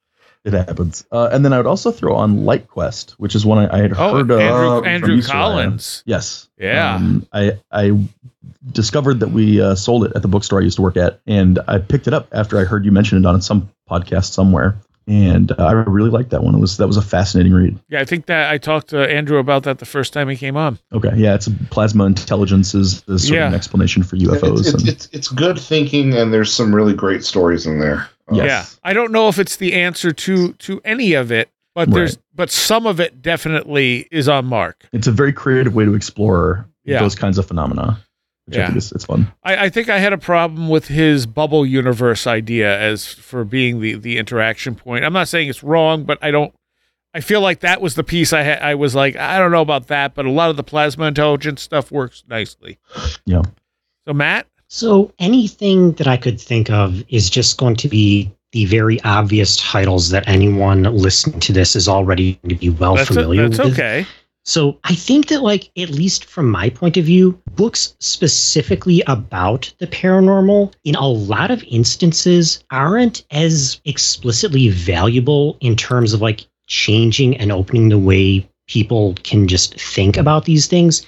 It 0.45 0.53
happens. 0.53 1.05
Uh, 1.13 1.29
and 1.33 1.45
then 1.45 1.53
I 1.53 1.57
would 1.59 1.67
also 1.67 1.91
throw 1.93 2.15
on 2.17 2.45
Light 2.45 2.67
Quest, 2.69 3.13
which 3.19 3.35
is 3.35 3.47
one 3.47 3.59
I, 3.59 3.79
I 3.79 3.81
had 3.83 3.93
Oh, 3.97 4.15
heard 4.17 4.31
of. 4.31 4.41
Andrew, 4.41 4.79
from 4.79 4.87
Andrew 4.87 5.15
you, 5.17 5.23
Collins. 5.23 6.03
Yes. 6.07 6.49
Yeah. 6.59 6.97
Um, 6.97 7.27
I 7.33 7.59
I 7.71 7.97
discovered 8.73 9.21
that 9.21 9.29
we 9.31 9.61
uh, 9.61 9.75
sold 9.75 10.05
it 10.05 10.13
at 10.15 10.23
the 10.23 10.29
bookstore 10.29 10.61
I 10.61 10.65
used 10.65 10.77
to 10.77 10.83
work 10.83 10.97
at, 10.97 11.21
and 11.27 11.59
I 11.69 11.79
picked 11.79 12.07
it 12.07 12.15
up 12.15 12.29
after 12.33 12.59
I 12.59 12.65
heard 12.65 12.85
you 12.85 12.93
mention 12.93 13.19
it 13.19 13.27
on 13.27 13.41
some 13.41 13.69
podcast 13.91 14.33
somewhere, 14.33 14.77
and 15.09 15.51
uh, 15.53 15.57
I 15.65 15.73
really 15.73 16.11
liked 16.11 16.31
that 16.31 16.43
one. 16.45 16.55
It 16.55 16.59
was 16.59 16.77
that 16.77 16.87
was 16.87 16.97
a 16.97 17.03
fascinating 17.03 17.53
read. 17.53 17.79
Yeah, 17.89 18.01
I 18.01 18.05
think 18.05 18.27
that 18.27 18.51
I 18.53 18.59
talked 18.59 18.89
to 18.89 18.99
Andrew 18.99 19.39
about 19.39 19.65
that 19.65 19.79
the 19.79 19.85
first 19.85 20.13
time 20.13 20.29
he 20.29 20.37
came 20.37 20.57
on. 20.57 20.79
Okay, 20.93 21.13
yeah, 21.17 21.35
it's 21.35 21.49
plasma 21.71 22.05
intelligence 22.05 22.75
is, 22.75 23.03
is 23.09 23.27
sort 23.27 23.37
Yeah. 23.39 23.47
of 23.47 23.53
an 23.53 23.57
explanation 23.57 24.03
for 24.03 24.17
UFOs. 24.17 24.59
It's, 24.61 24.69
it's, 24.69 24.75
and, 24.83 24.89
it's, 24.89 25.09
it's 25.13 25.29
good 25.29 25.59
thinking, 25.59 26.15
and 26.15 26.33
there's 26.33 26.53
some 26.53 26.75
really 26.75 26.95
great 26.95 27.25
stories 27.25 27.67
in 27.67 27.81
there. 27.81 28.09
Yes. 28.31 28.47
Yeah, 28.47 28.89
I 28.91 28.93
don't 28.93 29.11
know 29.13 29.29
if 29.29 29.39
it's 29.39 29.57
the 29.57 29.73
answer 29.75 30.13
to 30.13 30.53
to 30.55 30.81
any 30.85 31.15
of 31.15 31.33
it, 31.33 31.51
but 31.75 31.91
there's 31.91 32.19
but 32.35 32.51
some 32.51 32.87
of 32.87 33.01
it 33.01 33.21
definitely 33.23 34.07
is 34.11 34.29
on 34.29 34.47
mark. 34.47 34.87
it's 34.93 35.07
a 35.07 35.13
very 35.13 35.33
creative 35.33 35.75
way 35.75 35.85
to 35.85 35.95
explore 35.95 36.67
Yeah. 36.85 37.01
those 37.01 37.15
kinds 37.15 37.37
of 37.39 37.47
phenomena, 37.47 37.99
which 38.47 38.57
Yeah. 38.57 38.63
I 38.65 38.67
think 38.67 38.79
is 38.79 38.93
it's 38.93 39.05
fun. 39.05 39.31
I, 39.43 39.67
I 39.67 39.69
think 39.71 39.89
I 39.89 39.99
had 39.99 40.13
a 40.13 40.19
problem 40.19 40.69
with 40.69 40.89
his 40.89 41.27
bubble 41.27 41.67
universe 41.67 42.27
idea 42.27 42.79
as 42.79 43.07
for 43.07 43.45
being 43.45 43.81
the 43.81 43.95
the 43.95 44.19
interaction 44.19 44.75
point. 44.77 45.05
I'm 45.05 45.13
not 45.13 45.29
saying 45.29 45.49
it's 45.49 45.63
wrong, 45.63 46.05
but 46.05 46.19
I 46.23 46.31
don't. 46.31 46.55
I 47.15 47.21
feel 47.21 47.43
like 47.43 47.61
that 47.61 47.83
was 47.83 47.95
the 47.95 48.05
piece 48.05 48.33
I 48.33 48.41
had. 48.43 48.63
I 48.63 48.75
was 48.75 48.95
like, 48.95 49.17
I 49.17 49.39
don't 49.39 49.51
know 49.53 49.61
about 49.61 49.89
that, 49.89 50.15
but 50.15 50.25
a 50.25 50.31
lot 50.31 50.49
of 50.49 50.57
the 50.57 50.63
plasma 50.65 51.05
intelligence 51.07 51.61
stuff 51.61 51.91
works 51.93 52.25
nicely. 52.27 52.79
Yeah. 53.27 53.43
So 54.07 54.15
Matt, 54.15 54.47
So 54.75 55.13
anything 55.19 55.93
that 55.93 56.07
I 56.07 56.17
could 56.17 56.41
think 56.41 56.71
of 56.71 57.05
is 57.11 57.29
just 57.29 57.59
going 57.59 57.77
to 57.77 57.89
be 57.89 58.33
the 58.53 58.65
very 58.65 58.99
obvious 59.03 59.59
titles 59.59 60.09
that 60.09 60.27
anyone 60.27 60.85
listening 60.85 61.41
to 61.41 61.53
this 61.53 61.77
is 61.77 61.89
already 61.89 62.37
going 62.37 62.49
to 62.49 62.55
be 62.55 62.71
well 62.71 62.97
that's, 62.97 63.09
familiar 63.09 63.51
that's 63.51 63.63
with. 63.63 63.75
okay. 63.75 64.07
So 64.47 64.79
I 64.85 64.95
think 64.95 65.29
that, 65.29 65.43
like, 65.43 65.71
at 65.77 65.91
least 65.91 66.25
from 66.25 66.51
my 66.51 66.71
point 66.71 66.97
of 66.97 67.05
view, 67.05 67.39
books 67.55 67.95
specifically 68.01 69.03
about 69.07 69.71
the 69.77 69.87
paranormal, 69.87 70.73
in 70.85 70.95
a 70.95 71.07
lot 71.07 71.51
of 71.51 71.63
instances, 71.65 72.65
aren't 72.71 73.27
as 73.31 73.79
explicitly 73.85 74.71
valuable 74.71 75.59
in 75.61 75.77
terms 75.77 76.15
of 76.15 76.23
like 76.23 76.47
changing 76.67 77.37
and 77.37 77.53
opening 77.53 77.91
the 77.91 77.99
way 77.99 78.49
people 78.69 79.15
can 79.23 79.49
just 79.49 79.79
think 79.79 80.17
about 80.17 80.47
these 80.47 80.67
things 80.67 81.05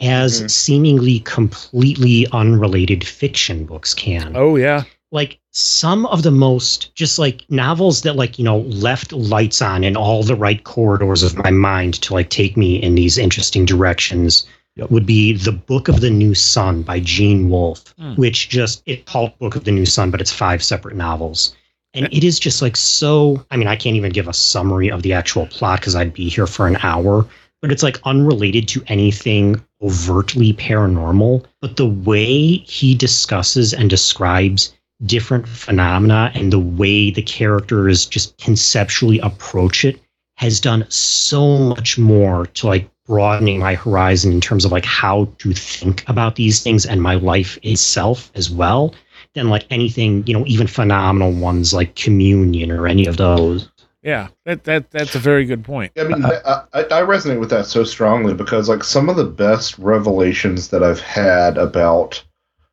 as 0.00 0.42
Mhm. 0.42 0.50
seemingly 0.50 1.18
completely 1.20 2.26
unrelated 2.32 3.04
fiction 3.04 3.64
books 3.64 3.94
can 3.94 4.32
Oh 4.36 4.56
yeah, 4.56 4.84
like 5.10 5.38
some 5.52 6.06
of 6.06 6.22
the 6.22 6.30
most 6.30 6.94
just 6.94 7.18
like 7.18 7.42
novels 7.48 8.02
that 8.02 8.14
like 8.16 8.38
you 8.38 8.44
know 8.44 8.60
left 8.60 9.12
lights 9.12 9.60
on 9.60 9.82
in 9.84 9.96
all 9.96 10.22
the 10.22 10.36
right 10.36 10.62
corridors 10.64 11.22
of 11.22 11.36
my 11.36 11.50
mind 11.50 11.94
to 12.02 12.14
like 12.14 12.30
take 12.30 12.56
me 12.56 12.76
in 12.76 12.94
these 12.94 13.18
interesting 13.18 13.64
directions 13.64 14.46
Yep. 14.76 14.90
would 14.92 15.06
be 15.06 15.32
The 15.32 15.50
Book 15.50 15.88
of 15.88 16.00
the 16.00 16.10
New 16.10 16.34
Sun 16.36 16.82
by 16.82 17.00
Gene 17.00 17.48
Wolfe, 17.50 17.92
Hmm. 17.98 18.14
which 18.14 18.48
just 18.48 18.80
it 18.86 19.06
called 19.06 19.36
Book 19.40 19.56
of 19.56 19.64
the 19.64 19.72
New 19.72 19.84
Sun, 19.86 20.12
but 20.12 20.20
it's 20.20 20.30
five 20.32 20.62
separate 20.62 20.94
novels. 20.94 21.52
And 21.94 22.06
it 22.12 22.22
is 22.22 22.38
just 22.38 22.62
like 22.62 22.76
so. 22.76 23.44
I 23.50 23.56
mean, 23.56 23.66
I 23.66 23.74
can't 23.74 23.96
even 23.96 24.12
give 24.12 24.28
a 24.28 24.32
summary 24.32 24.88
of 24.88 25.02
the 25.02 25.12
actual 25.14 25.46
plot 25.46 25.80
because 25.80 25.96
I'd 25.96 26.14
be 26.14 26.28
here 26.28 26.46
for 26.46 26.68
an 26.68 26.76
hour. 26.80 27.26
But 27.60 27.72
it's 27.72 27.82
like 27.82 28.00
unrelated 28.04 28.68
to 28.68 28.84
anything 28.86 29.64
overtly 29.82 30.52
paranormal. 30.54 31.44
But 31.60 31.76
the 31.76 31.86
way 31.86 32.58
he 32.58 32.94
discusses 32.94 33.74
and 33.74 33.90
describes 33.90 34.74
different 35.04 35.48
phenomena 35.48 36.30
and 36.34 36.52
the 36.52 36.58
way 36.58 37.10
the 37.10 37.22
characters 37.22 38.06
just 38.06 38.36
conceptually 38.38 39.18
approach 39.20 39.84
it 39.84 40.00
has 40.36 40.60
done 40.60 40.84
so 40.88 41.58
much 41.58 41.98
more 41.98 42.46
to 42.46 42.66
like 42.66 42.90
broadening 43.06 43.58
my 43.58 43.74
horizon 43.74 44.32
in 44.32 44.40
terms 44.40 44.64
of 44.64 44.72
like 44.72 44.84
how 44.84 45.28
to 45.38 45.52
think 45.52 46.08
about 46.08 46.36
these 46.36 46.62
things 46.62 46.84
and 46.84 47.02
my 47.02 47.14
life 47.14 47.58
itself 47.62 48.30
as 48.34 48.50
well 48.50 48.94
than 49.34 49.48
like 49.48 49.66
anything 49.70 50.24
you 50.26 50.34
know 50.34 50.44
even 50.46 50.66
phenomenal 50.66 51.32
ones 51.32 51.72
like 51.72 51.94
communion 51.94 52.70
or 52.70 52.86
any 52.86 53.06
of 53.06 53.16
those 53.16 53.68
Yeah, 54.02 54.28
that 54.44 54.64
that 54.64 54.90
that's 54.90 55.14
a 55.16 55.18
very 55.18 55.44
good 55.44 55.64
point. 55.64 55.92
I 55.98 56.04
mean, 56.04 56.24
I, 56.24 56.62
I, 56.72 56.80
I 56.80 57.02
resonate 57.02 57.40
with 57.40 57.50
that 57.50 57.66
so 57.66 57.82
strongly 57.82 58.32
because, 58.32 58.68
like, 58.68 58.84
some 58.84 59.08
of 59.08 59.16
the 59.16 59.24
best 59.24 59.76
revelations 59.78 60.68
that 60.68 60.84
I've 60.84 61.00
had 61.00 61.58
about 61.58 62.22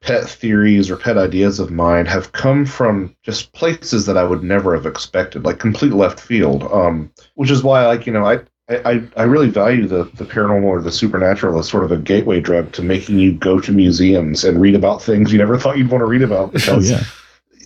pet 0.01 0.29
theories 0.29 0.91
or 0.91 0.97
pet 0.97 1.17
ideas 1.17 1.59
of 1.59 1.71
mine 1.71 2.05
have 2.05 2.31
come 2.31 2.63
from 2.63 3.15
just 3.23 3.51
places 3.53 4.05
that 4.05 4.17
I 4.17 4.23
would 4.23 4.43
never 4.43 4.75
have 4.75 4.85
expected, 4.85 5.45
like 5.45 5.57
complete 5.57 5.93
left 5.93 6.19
field. 6.19 6.63
Um, 6.63 7.11
which 7.33 7.49
is 7.49 7.63
why, 7.63 7.85
like, 7.85 8.05
you 8.05 8.13
know, 8.13 8.25
I. 8.25 8.39
I, 8.67 9.03
I 9.15 9.25
really 9.25 9.49
value 9.49 9.85
the, 9.87 10.05
the 10.15 10.23
paranormal 10.25 10.63
or 10.63 10.81
the 10.81 10.91
supernatural 10.91 11.59
as 11.59 11.69
sort 11.69 11.83
of 11.83 11.91
a 11.91 11.97
gateway 11.97 12.39
drug 12.39 12.71
to 12.71 12.81
making 12.81 13.19
you 13.19 13.31
go 13.33 13.59
to 13.59 13.71
museums 13.71 14.43
and 14.43 14.59
read 14.59 14.73
about 14.73 15.03
things 15.03 15.31
you 15.31 15.37
never 15.37 15.59
thought 15.59 15.77
you'd 15.77 15.91
want 15.91 16.01
to 16.01 16.07
read 16.07 16.23
about. 16.23 16.51
Oh 16.67 16.79
yeah. 16.79 17.03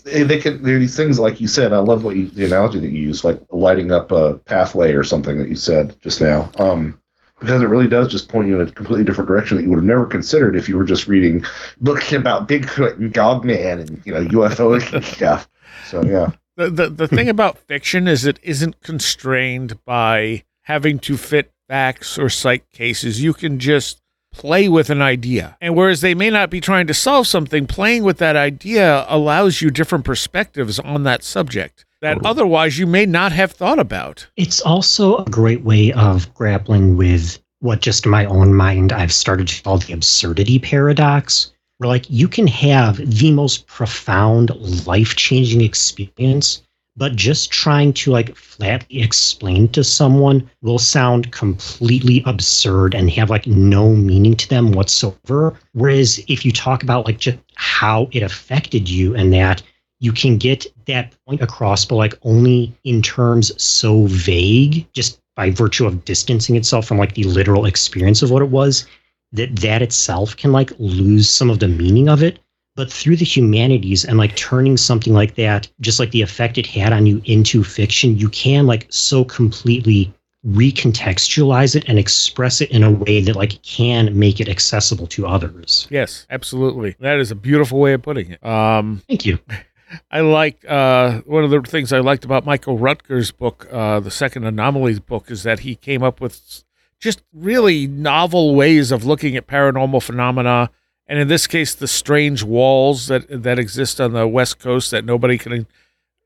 They, 0.03 0.39
can 0.39 0.61
there 0.63 0.75
are 0.75 0.79
these 0.79 0.95
things 0.95 1.19
like 1.19 1.41
you 1.41 1.47
said. 1.47 1.73
I 1.73 1.79
love 1.79 2.03
what 2.03 2.15
you, 2.15 2.27
the 2.27 2.45
analogy 2.45 2.79
that 2.79 2.89
you 2.89 3.01
use, 3.01 3.23
like 3.23 3.39
lighting 3.51 3.91
up 3.91 4.11
a 4.11 4.35
pathway 4.39 4.93
or 4.93 5.03
something 5.03 5.37
that 5.37 5.49
you 5.49 5.55
said 5.55 5.95
just 6.01 6.21
now. 6.21 6.51
Um, 6.57 6.99
because 7.39 7.61
it 7.61 7.67
really 7.67 7.87
does 7.87 8.09
just 8.09 8.27
point 8.27 8.49
you 8.49 8.59
in 8.59 8.67
a 8.67 8.71
completely 8.71 9.05
different 9.05 9.27
direction 9.27 9.55
that 9.57 9.63
you 9.63 9.69
would 9.69 9.77
have 9.77 9.85
never 9.85 10.05
considered 10.05 10.55
if 10.55 10.67
you 10.67 10.77
were 10.77 10.83
just 10.83 11.07
reading 11.07 11.43
books 11.79 12.11
about 12.11 12.47
Bigfoot 12.49 12.97
and 12.97 13.13
Dogman 13.13 13.79
and 13.79 14.01
you 14.05 14.13
know 14.13 14.25
UFOs 14.25 14.91
and 14.93 15.05
stuff. 15.17 15.49
So 15.85 16.03
yeah, 16.03 16.31
The, 16.55 16.69
the 16.69 16.89
the 16.89 17.07
thing 17.07 17.29
about 17.29 17.57
fiction 17.57 18.07
is 18.07 18.25
it 18.25 18.39
isn't 18.43 18.81
constrained 18.81 19.83
by 19.85 20.43
having 20.63 20.99
to 20.99 21.17
fit 21.17 21.51
facts 21.67 22.17
or 22.17 22.29
cite 22.29 22.69
cases. 22.71 23.23
You 23.23 23.33
can 23.33 23.59
just 23.59 24.01
play 24.31 24.69
with 24.69 24.89
an 24.89 25.01
idea. 25.01 25.57
And 25.59 25.75
whereas 25.75 26.01
they 26.01 26.13
may 26.13 26.29
not 26.29 26.49
be 26.49 26.61
trying 26.61 26.87
to 26.87 26.93
solve 26.93 27.27
something, 27.27 27.67
playing 27.67 28.03
with 28.03 28.17
that 28.17 28.35
idea 28.35 29.05
allows 29.09 29.61
you 29.61 29.69
different 29.69 30.05
perspectives 30.05 30.79
on 30.79 31.03
that 31.03 31.23
subject 31.23 31.85
that 32.01 32.25
otherwise 32.25 32.79
you 32.79 32.87
may 32.87 33.05
not 33.05 33.31
have 33.31 33.51
thought 33.51 33.79
about. 33.79 34.27
It's 34.37 34.61
also 34.61 35.17
a 35.17 35.25
great 35.25 35.63
way 35.63 35.91
of 35.91 36.33
grappling 36.33 36.95
with 36.95 37.39
what 37.59 37.81
just 37.81 38.05
in 38.05 38.11
my 38.11 38.25
own 38.25 38.53
mind 38.53 38.93
I've 38.93 39.11
started 39.11 39.47
to 39.49 39.63
call 39.63 39.79
the 39.79 39.93
absurdity 39.93 40.59
paradox, 40.59 41.51
where 41.77 41.89
like 41.89 42.09
you 42.09 42.27
can 42.27 42.47
have 42.47 42.97
the 42.97 43.31
most 43.31 43.67
profound, 43.67 44.51
life 44.87 45.15
changing 45.15 45.61
experience, 45.61 46.61
but 46.99 47.15
just 47.15 47.49
trying 47.49 47.93
to 47.93 48.11
like 48.11 48.35
flatly 48.35 49.01
explain 49.01 49.69
to 49.69 49.85
someone 49.85 50.47
will 50.61 50.77
sound 50.77 51.31
completely 51.31 52.21
absurd 52.25 52.93
and 52.93 53.09
have 53.09 53.29
like 53.29 53.47
no 53.47 53.93
meaning 53.93 54.35
to 54.35 54.49
them 54.49 54.73
whatsoever. 54.73 55.57
Whereas 55.71 56.21
if 56.27 56.43
you 56.43 56.51
talk 56.51 56.83
about 56.83 57.05
like 57.05 57.17
just 57.17 57.37
how 57.55 58.09
it 58.11 58.21
affected 58.21 58.89
you 58.89 59.15
and 59.15 59.31
that 59.31 59.63
you 60.01 60.11
can 60.11 60.37
get 60.37 60.67
that 60.87 61.15
point 61.25 61.41
across, 61.41 61.85
but 61.85 61.95
like 61.95 62.15
only 62.23 62.77
in 62.83 63.01
terms 63.01 63.51
so 63.61 64.05
vague, 64.07 64.85
just 64.91 65.21
by 65.37 65.51
virtue 65.51 65.85
of 65.85 66.03
distancing 66.03 66.57
itself 66.57 66.85
from 66.85 66.97
like 66.97 67.13
the 67.13 67.23
literal 67.23 67.65
experience 67.65 68.21
of 68.21 68.29
what 68.29 68.41
it 68.41 68.49
was, 68.49 68.85
that 69.31 69.55
that 69.61 69.81
itself 69.81 70.35
can 70.35 70.51
like 70.51 70.73
lose 70.79 71.29
some 71.29 71.49
of 71.49 71.59
the 71.59 71.67
meaning 71.69 72.09
of 72.09 72.21
it. 72.21 72.39
But 72.75 72.91
through 72.91 73.17
the 73.17 73.25
humanities 73.25 74.05
and 74.05 74.17
like 74.17 74.35
turning 74.35 74.77
something 74.77 75.13
like 75.13 75.35
that, 75.35 75.67
just 75.81 75.99
like 75.99 76.11
the 76.11 76.21
effect 76.21 76.57
it 76.57 76.65
had 76.65 76.93
on 76.93 77.05
you 77.05 77.21
into 77.25 77.63
fiction, 77.63 78.17
you 78.17 78.29
can 78.29 78.67
like 78.67 78.87
so 78.89 79.25
completely 79.25 80.13
recontextualize 80.47 81.75
it 81.75 81.83
and 81.87 81.99
express 81.99 82.61
it 82.61 82.71
in 82.71 82.83
a 82.83 82.91
way 82.91 83.21
that 83.21 83.35
like 83.35 83.61
can 83.63 84.17
make 84.17 84.39
it 84.39 84.47
accessible 84.47 85.07
to 85.07 85.27
others. 85.27 85.87
Yes, 85.89 86.25
absolutely. 86.29 86.95
That 86.99 87.19
is 87.19 87.31
a 87.31 87.35
beautiful 87.35 87.79
way 87.79 87.93
of 87.93 88.01
putting 88.01 88.31
it. 88.31 88.45
Um, 88.45 89.01
Thank 89.07 89.25
you. 89.25 89.39
I 90.11 90.21
like 90.21 90.63
uh, 90.67 91.21
one 91.21 91.43
of 91.43 91.49
the 91.49 91.61
things 91.61 91.91
I 91.91 91.99
liked 91.99 92.23
about 92.23 92.45
Michael 92.45 92.77
Rutger's 92.77 93.31
book, 93.31 93.67
uh, 93.71 93.99
the 93.99 94.11
second 94.11 94.45
anomalies 94.45 94.99
book, 94.99 95.31
is 95.31 95.43
that 95.43 95.61
he 95.61 95.75
came 95.75 96.03
up 96.03 96.21
with 96.21 96.63
just 96.99 97.23
really 97.33 97.87
novel 97.87 98.55
ways 98.55 98.91
of 98.91 99.03
looking 99.03 99.35
at 99.35 99.47
paranormal 99.47 100.03
phenomena, 100.03 100.69
and 101.09 101.19
in 101.19 101.27
this 101.27 101.45
case, 101.47 101.75
the 101.75 101.87
strange 101.87 102.41
walls 102.43 103.07
that 103.07 103.25
that 103.43 103.59
exist 103.59 103.99
on 103.99 104.13
the 104.13 104.25
west 104.27 104.59
coast 104.59 104.91
that 104.91 105.03
nobody 105.03 105.37
can. 105.37 105.67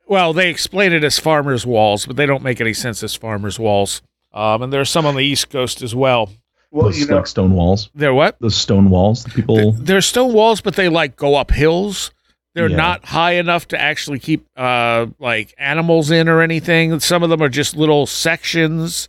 Well, 0.08 0.34
they 0.34 0.50
explain 0.50 0.94
it 0.94 1.04
as 1.04 1.18
farmers' 1.18 1.66
walls, 1.66 2.06
but 2.06 2.18
they 2.18 2.26
don't 2.28 2.44
make 2.44 2.62
any 2.62 2.74
sense 2.74 3.02
as 3.02 3.16
farmers' 3.16 3.58
walls. 3.58 4.02
Um, 4.34 4.62
and 4.62 4.72
there 4.74 4.82
are 4.82 4.86
some 4.86 5.06
on 5.06 5.16
the 5.16 5.24
east 5.24 5.50
coast 5.50 5.82
as 5.82 5.96
well. 5.96 6.30
well, 6.72 6.86
Those 6.88 7.00
you 7.00 7.06
know, 7.08 7.16
like 7.16 7.28
stone 7.28 7.54
walls. 7.54 7.90
They're 7.96 8.14
what? 8.14 8.38
Those 8.40 8.56
stone 8.58 8.90
walls. 8.90 9.24
that 9.24 9.34
People. 9.34 9.72
They're 9.72 10.02
stone 10.02 10.34
walls, 10.34 10.60
but 10.62 10.76
they 10.76 10.90
like 10.90 11.16
go 11.16 11.36
up 11.36 11.52
hills. 11.52 12.12
They're 12.54 12.70
Yeah. 12.70 12.78
not 12.78 13.06
high 13.06 13.34
enough 13.34 13.68
to 13.70 13.82
actually 13.82 14.20
keep 14.20 14.46
uh 14.58 15.08
like 15.20 15.56
animals 15.58 16.12
in 16.12 16.28
or 16.28 16.42
anything. 16.42 17.00
Some 17.00 17.24
of 17.24 17.30
them 17.30 17.42
are 17.42 17.50
just 17.50 17.76
little 17.76 18.06
sections. 18.06 19.08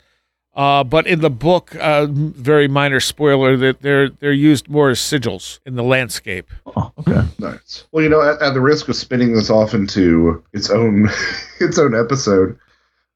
Uh, 0.56 0.84
but 0.84 1.06
in 1.06 1.20
the 1.20 1.30
book, 1.30 1.74
uh, 1.76 2.06
very 2.08 2.68
minor 2.68 3.00
spoiler 3.00 3.56
that 3.56 3.80
they're 3.82 4.08
they're 4.08 4.32
used 4.32 4.68
more 4.68 4.90
as 4.90 5.00
sigils 5.00 5.58
in 5.66 5.74
the 5.74 5.82
landscape. 5.82 6.48
oh, 6.76 6.92
okay. 7.00 7.22
Nice. 7.38 7.84
Well, 7.90 8.04
you 8.04 8.08
know, 8.08 8.22
at, 8.22 8.40
at 8.40 8.54
the 8.54 8.60
risk 8.60 8.88
of 8.88 8.96
spinning 8.96 9.34
this 9.34 9.50
off 9.50 9.74
into 9.74 10.42
its 10.52 10.70
own 10.70 11.08
its 11.60 11.78
own 11.78 11.94
episode, 11.94 12.56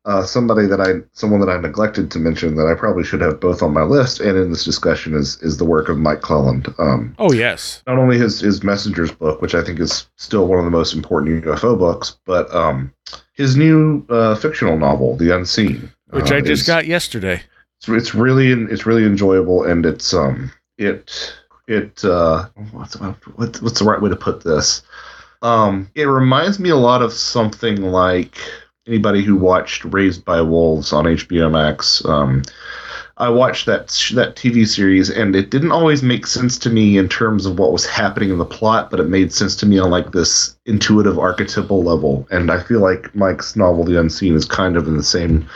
uh, 0.04 0.24
somebody 0.24 0.66
that 0.66 0.80
I 0.80 1.06
someone 1.12 1.40
that 1.40 1.48
I 1.48 1.58
neglected 1.60 2.10
to 2.12 2.18
mention 2.18 2.56
that 2.56 2.66
I 2.66 2.74
probably 2.74 3.04
should 3.04 3.20
have 3.20 3.38
both 3.40 3.62
on 3.62 3.72
my 3.72 3.82
list 3.82 4.20
and 4.20 4.36
in 4.36 4.50
this 4.50 4.64
discussion 4.64 5.14
is 5.14 5.40
is 5.42 5.58
the 5.58 5.64
work 5.64 5.88
of 5.88 5.98
Mike 5.98 6.22
Clelland. 6.22 6.74
Um, 6.80 7.14
Oh 7.18 7.32
yes, 7.32 7.82
not 7.86 7.98
only 7.98 8.18
his 8.18 8.40
his 8.40 8.64
Messengers 8.64 9.12
book, 9.12 9.40
which 9.42 9.54
I 9.54 9.62
think 9.62 9.78
is 9.78 10.08
still 10.16 10.46
one 10.46 10.58
of 10.58 10.64
the 10.64 10.70
most 10.72 10.94
important 10.94 11.44
UFO 11.44 11.78
books, 11.78 12.16
but 12.24 12.52
um, 12.54 12.92
his 13.34 13.56
new 13.56 14.04
uh, 14.08 14.34
fictional 14.34 14.78
novel, 14.78 15.16
The 15.16 15.34
Unseen, 15.36 15.92
which 16.10 16.30
uh, 16.30 16.36
I 16.36 16.40
just 16.40 16.66
got 16.66 16.86
yesterday. 16.86 17.42
it's, 17.78 17.88
it's 17.88 18.14
really 18.14 18.50
it's 18.70 18.86
really 18.86 19.04
enjoyable 19.04 19.64
and 19.64 19.84
it's 19.86 20.12
um 20.14 20.50
it 20.78 21.34
it 21.66 22.04
uh 22.04 22.48
what's 22.72 22.96
what's 23.36 23.60
what's 23.62 23.78
the 23.78 23.84
right 23.84 24.00
way 24.00 24.10
to 24.10 24.16
put 24.16 24.42
this 24.42 24.82
um 25.42 25.88
it 25.94 26.04
reminds 26.04 26.58
me 26.58 26.70
a 26.70 26.76
lot 26.76 27.02
of 27.02 27.12
something 27.12 27.82
like 27.82 28.36
anybody 28.86 29.22
who 29.22 29.36
watched 29.36 29.84
Raised 29.84 30.24
by 30.24 30.40
Wolves 30.40 30.92
on 30.92 31.04
HBO 31.04 31.50
Max 31.50 32.04
um 32.04 32.42
I 33.18 33.28
watched 33.28 33.66
that 33.66 33.88
that 34.14 34.36
TV 34.36 34.66
series 34.66 35.10
and 35.10 35.34
it 35.34 35.50
didn't 35.50 35.72
always 35.72 36.02
make 36.02 36.26
sense 36.26 36.56
to 36.60 36.70
me 36.70 36.98
in 36.98 37.08
terms 37.08 37.46
of 37.46 37.58
what 37.58 37.72
was 37.72 37.84
happening 37.84 38.30
in 38.30 38.38
the 38.38 38.44
plot 38.44 38.90
but 38.90 39.00
it 39.00 39.08
made 39.08 39.32
sense 39.32 39.56
to 39.56 39.66
me 39.66 39.78
on 39.78 39.90
like 39.90 40.12
this 40.12 40.56
intuitive 40.66 41.18
archetypal 41.18 41.82
level. 41.82 42.28
And 42.30 42.50
I 42.50 42.62
feel 42.62 42.80
like 42.80 43.14
Mike's 43.14 43.56
novel 43.56 43.84
The 43.84 43.98
Unseen 43.98 44.34
is 44.34 44.44
kind 44.44 44.76
of 44.76 44.86
in 44.86 44.96
the 44.96 45.02
same 45.02 45.48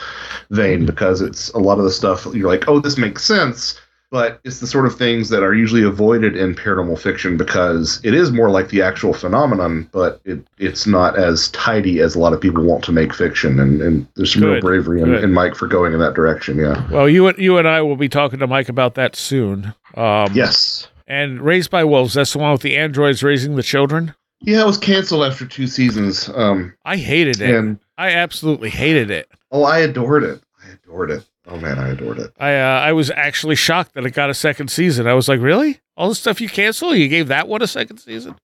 vein 0.49 0.85
because 0.85 1.21
it's 1.21 1.49
a 1.51 1.59
lot 1.59 1.77
of 1.79 1.85
the 1.85 1.91
stuff 1.91 2.27
you're 2.33 2.49
like, 2.49 2.67
oh, 2.67 2.79
this 2.79 2.97
makes 2.97 3.23
sense, 3.23 3.79
but 4.13 4.39
it's 4.43 4.59
the 4.59 4.67
sort 4.67 4.85
of 4.85 4.95
things 4.95 5.29
that 5.29 5.41
are 5.41 5.55
usually 5.55 5.81
avoided 5.81 6.37
in 6.37 6.53
paranormal 6.53 6.99
fiction 6.99 7.35
because 7.35 7.99
it 8.03 8.13
is 8.13 8.31
more 8.31 8.51
like 8.51 8.69
the 8.69 8.79
actual 8.79 9.11
phenomenon, 9.11 9.89
but 9.91 10.21
it 10.23 10.39
it's 10.59 10.85
not 10.85 11.17
as 11.17 11.47
tidy 11.49 11.99
as 11.99 12.13
a 12.13 12.19
lot 12.19 12.31
of 12.31 12.39
people 12.39 12.63
want 12.63 12.83
to 12.83 12.91
make 12.91 13.11
fiction, 13.11 13.59
and, 13.59 13.81
and 13.81 14.07
there's 14.15 14.31
some 14.31 14.43
real 14.43 14.61
bravery 14.61 15.01
in, 15.01 15.15
in 15.15 15.33
Mike 15.33 15.55
for 15.55 15.65
going 15.65 15.93
in 15.93 15.99
that 15.99 16.13
direction. 16.13 16.59
Yeah. 16.59 16.87
Well, 16.91 17.09
you 17.09 17.25
and 17.25 17.39
you 17.39 17.57
and 17.57 17.67
I 17.67 17.81
will 17.81 17.95
be 17.95 18.07
talking 18.07 18.37
to 18.37 18.45
Mike 18.45 18.69
about 18.69 18.93
that 18.93 19.15
soon. 19.15 19.73
Um, 19.95 20.27
Yes. 20.31 20.87
And 21.07 21.41
Raised 21.41 21.71
by 21.71 21.83
Wolves, 21.83 22.13
that's 22.13 22.33
the 22.33 22.39
one 22.39 22.51
with 22.51 22.61
the 22.61 22.77
androids 22.77 23.23
raising 23.23 23.55
the 23.55 23.63
children. 23.63 24.13
Yeah, 24.41 24.61
it 24.61 24.65
was 24.67 24.77
canceled 24.77 25.23
after 25.25 25.47
two 25.47 25.65
seasons. 25.65 26.29
Um, 26.29 26.73
I 26.85 26.97
hated 26.97 27.41
it. 27.41 27.77
I 27.97 28.11
absolutely 28.11 28.69
hated 28.69 29.09
it. 29.09 29.27
oh, 29.51 29.63
I 29.63 29.79
adored 29.79 30.23
it. 30.23 30.41
I 30.63 30.71
adored 30.71 31.09
it. 31.09 31.25
Oh 31.45 31.57
man, 31.57 31.77
I 31.77 31.89
adored 31.89 32.19
it. 32.19 32.31
I 32.39 32.55
uh, 32.55 32.79
I 32.79 32.93
was 32.93 33.11
actually 33.11 33.55
shocked 33.55 33.93
that 33.93 34.05
it 34.05 34.11
got 34.11 34.29
a 34.29 34.33
second 34.33 34.69
season. 34.69 35.07
I 35.07 35.13
was 35.13 35.27
like, 35.27 35.41
really? 35.41 35.81
All 35.97 36.09
the 36.09 36.15
stuff 36.15 36.39
you 36.39 36.49
cancel, 36.49 36.95
you 36.95 37.07
gave 37.07 37.27
that 37.27 37.47
one 37.47 37.61
a 37.61 37.67
second 37.67 37.97
season? 37.97 38.35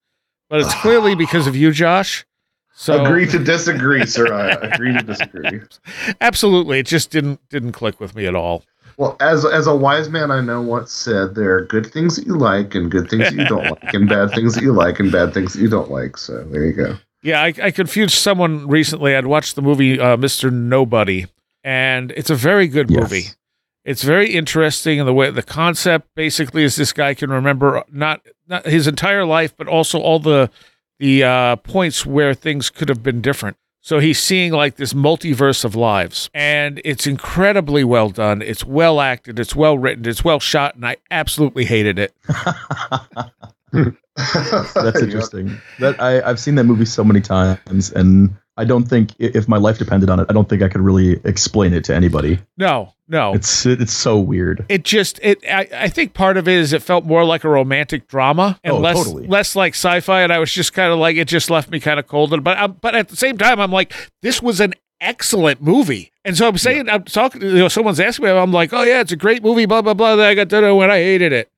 But 0.50 0.62
it's 0.62 0.74
clearly 0.76 1.16
because 1.16 1.48
of 1.48 1.56
you, 1.56 1.72
Josh. 1.72 2.26
So 2.74 3.04
agree 3.04 3.26
to 3.28 3.40
disagree, 3.40 4.06
sir. 4.06 4.34
I 4.34 4.52
agree 4.52 4.94
to 4.94 5.04
disagree. 5.04 5.62
absolutely, 6.22 6.80
it 6.80 6.86
just 6.86 7.12
didn't 7.12 7.40
didn't 7.50 7.74
click 7.74 8.00
with 8.00 8.16
me 8.16 8.26
at 8.26 8.36
all. 8.36 8.64
Well, 8.98 9.16
as 9.22 9.46
as 9.46 9.66
a 9.68 9.76
wise 9.76 10.10
man 10.10 10.30
I 10.30 10.42
know 10.42 10.62
once 10.62 10.92
said, 10.92 11.36
there 11.36 11.56
are 11.56 11.66
good 11.66 11.86
things 11.86 12.18
that 12.18 12.26
you 12.26 12.38
like 12.38 12.76
and 12.76 12.92
good 12.92 13.10
things 13.10 13.24
that 13.24 13.34
you 13.34 13.46
don't 13.46 13.64
like, 13.64 13.94
and 13.94 14.10
bad 14.10 14.32
things 14.32 14.56
that 14.56 14.64
you 14.64 14.74
like 14.74 15.00
and 15.00 15.12
bad 15.12 15.34
things 15.34 15.54
that 15.54 15.62
you 15.62 15.70
don't 15.70 15.90
like. 15.90 16.18
So 16.18 16.44
there 16.46 16.66
you 16.66 16.74
go. 16.74 16.98
Yeah, 17.22 17.42
I, 17.42 17.54
I 17.62 17.72
confused 17.72 18.14
someone 18.14 18.68
recently. 18.68 19.16
I'd 19.16 19.26
watched 19.26 19.56
the 19.56 19.62
movie 19.62 20.00
uh, 20.00 20.16
Mr. 20.16 20.52
Nobody, 20.52 21.28
and 21.64 22.12
it's 22.12 22.30
a 22.30 22.36
very 22.36 22.68
good 22.68 22.90
Yes. 22.90 23.02
movie. 23.02 23.24
It's 23.86 24.04
very 24.04 24.32
interesting 24.32 25.00
in 25.00 25.06
the 25.06 25.14
way 25.14 25.32
the 25.32 25.42
concept 25.42 26.10
basically 26.16 26.64
is 26.64 26.76
this 26.76 26.94
guy 26.94 27.14
can 27.14 27.30
remember 27.32 27.84
not 27.92 28.22
not 28.48 28.66
his 28.66 28.88
entire 28.88 29.26
life, 29.26 29.56
but 29.58 29.68
also 29.68 30.00
all 30.00 30.20
the 30.20 30.50
the 31.00 31.24
uh, 31.24 31.56
points 31.58 32.06
where 32.06 32.34
things 32.34 32.70
could 32.70 32.90
have 32.90 33.02
been 33.02 33.22
different. 33.22 33.58
So 33.82 34.00
he's 34.00 34.20
seeing 34.20 34.52
like 34.52 34.76
this 34.76 34.92
multiverse 34.94 35.64
of 35.64 35.74
lives, 35.74 36.30
and 36.34 36.82
it's 36.84 37.08
incredibly 37.08 37.86
well 37.86 38.10
done. 38.10 38.42
It's 38.42 38.66
well 38.66 39.00
acted. 39.00 39.40
It's 39.40 39.56
well 39.56 39.78
written. 39.78 40.06
It's 40.06 40.24
well 40.24 40.42
shot, 40.42 40.76
and 40.76 40.86
I 40.86 40.98
absolutely 41.10 41.64
hated 41.66 41.98
it. 41.98 42.14
That's 43.72 44.76
Yep. 44.76 44.96
interesting. 45.04 45.58
That 45.80 45.96
I, 46.02 46.22
I've 46.22 46.40
seen 46.40 46.56
that 46.56 46.66
movie 46.66 46.86
so 46.86 47.04
many 47.04 47.22
times, 47.22 47.92
and 47.94 48.36
I 48.60 48.66
don't 48.66 48.84
think 48.84 49.12
if 49.20 49.48
my 49.48 49.58
life 49.58 49.78
depended 49.80 50.10
on 50.10 50.20
it, 50.20 50.28
I 50.30 50.34
don't 50.34 50.48
think 50.48 50.62
I 50.62 50.68
could 50.70 50.82
really 50.82 51.20
explain 51.24 51.74
it 51.74 51.84
to 51.86 51.96
anybody. 51.96 52.40
No, 52.58 52.94
no, 53.08 53.34
It's 53.34 53.66
it's 53.66 53.94
so 53.94 54.20
weird. 54.20 54.66
it 54.70 54.84
just 54.84 55.20
it 55.24 55.40
I, 55.50 55.68
I 55.74 55.88
think 55.90 56.14
part 56.14 56.38
of 56.38 56.48
it 56.48 56.58
is 56.60 56.74
it 56.74 56.84
felt 56.84 57.06
more 57.06 57.24
like 57.24 57.44
a 57.44 57.50
romantic 57.50 58.08
drama 58.08 58.60
and 58.64 58.74
Oh, 58.76 58.80
less 58.80 58.98
totally. 58.98 59.26
less 59.28 59.56
like 59.56 59.74
sci-fi 59.74 60.22
and 60.22 60.32
i 60.32 60.38
was 60.38 60.52
just 60.52 60.74
kind 60.74 60.92
of 60.94 61.00
like 61.00 61.18
it 61.18 61.28
just 61.28 61.50
left 61.50 61.72
me 61.72 61.80
kind 61.80 62.00
of 62.00 62.08
cold 62.08 62.44
but 62.44 62.58
I, 62.58 62.68
but 62.68 62.94
at 62.96 63.08
the 63.10 63.16
same 63.16 63.38
time 63.40 63.60
i'm 63.60 63.72
like 63.72 63.94
this 64.22 64.42
was 64.44 64.60
an 64.60 64.74
excellent 65.02 65.62
movie 65.62 66.12
and 66.26 66.38
so 66.38 66.48
i'm 66.48 66.58
saying 66.58 66.90
i'm 66.90 67.04
talking 67.04 67.42
you 67.42 67.54
know 67.54 67.68
someone's 67.70 68.00
asking 68.00 68.26
me 68.26 68.32
i'm 68.32 68.52
like 68.52 68.74
oh 68.74 68.84
yeah 68.84 69.00
it's 69.02 69.12
a 69.12 69.16
great 69.16 69.42
movie 69.42 69.66
blah 69.66 69.82
blah 69.82 69.94
blah 69.96 70.16
then 70.16 70.28
i 70.30 70.36
got 70.36 70.50
to 70.50 70.62
know 70.62 70.76
when 70.76 70.92
i 70.92 70.98
hated 70.98 71.32
it 71.32 71.50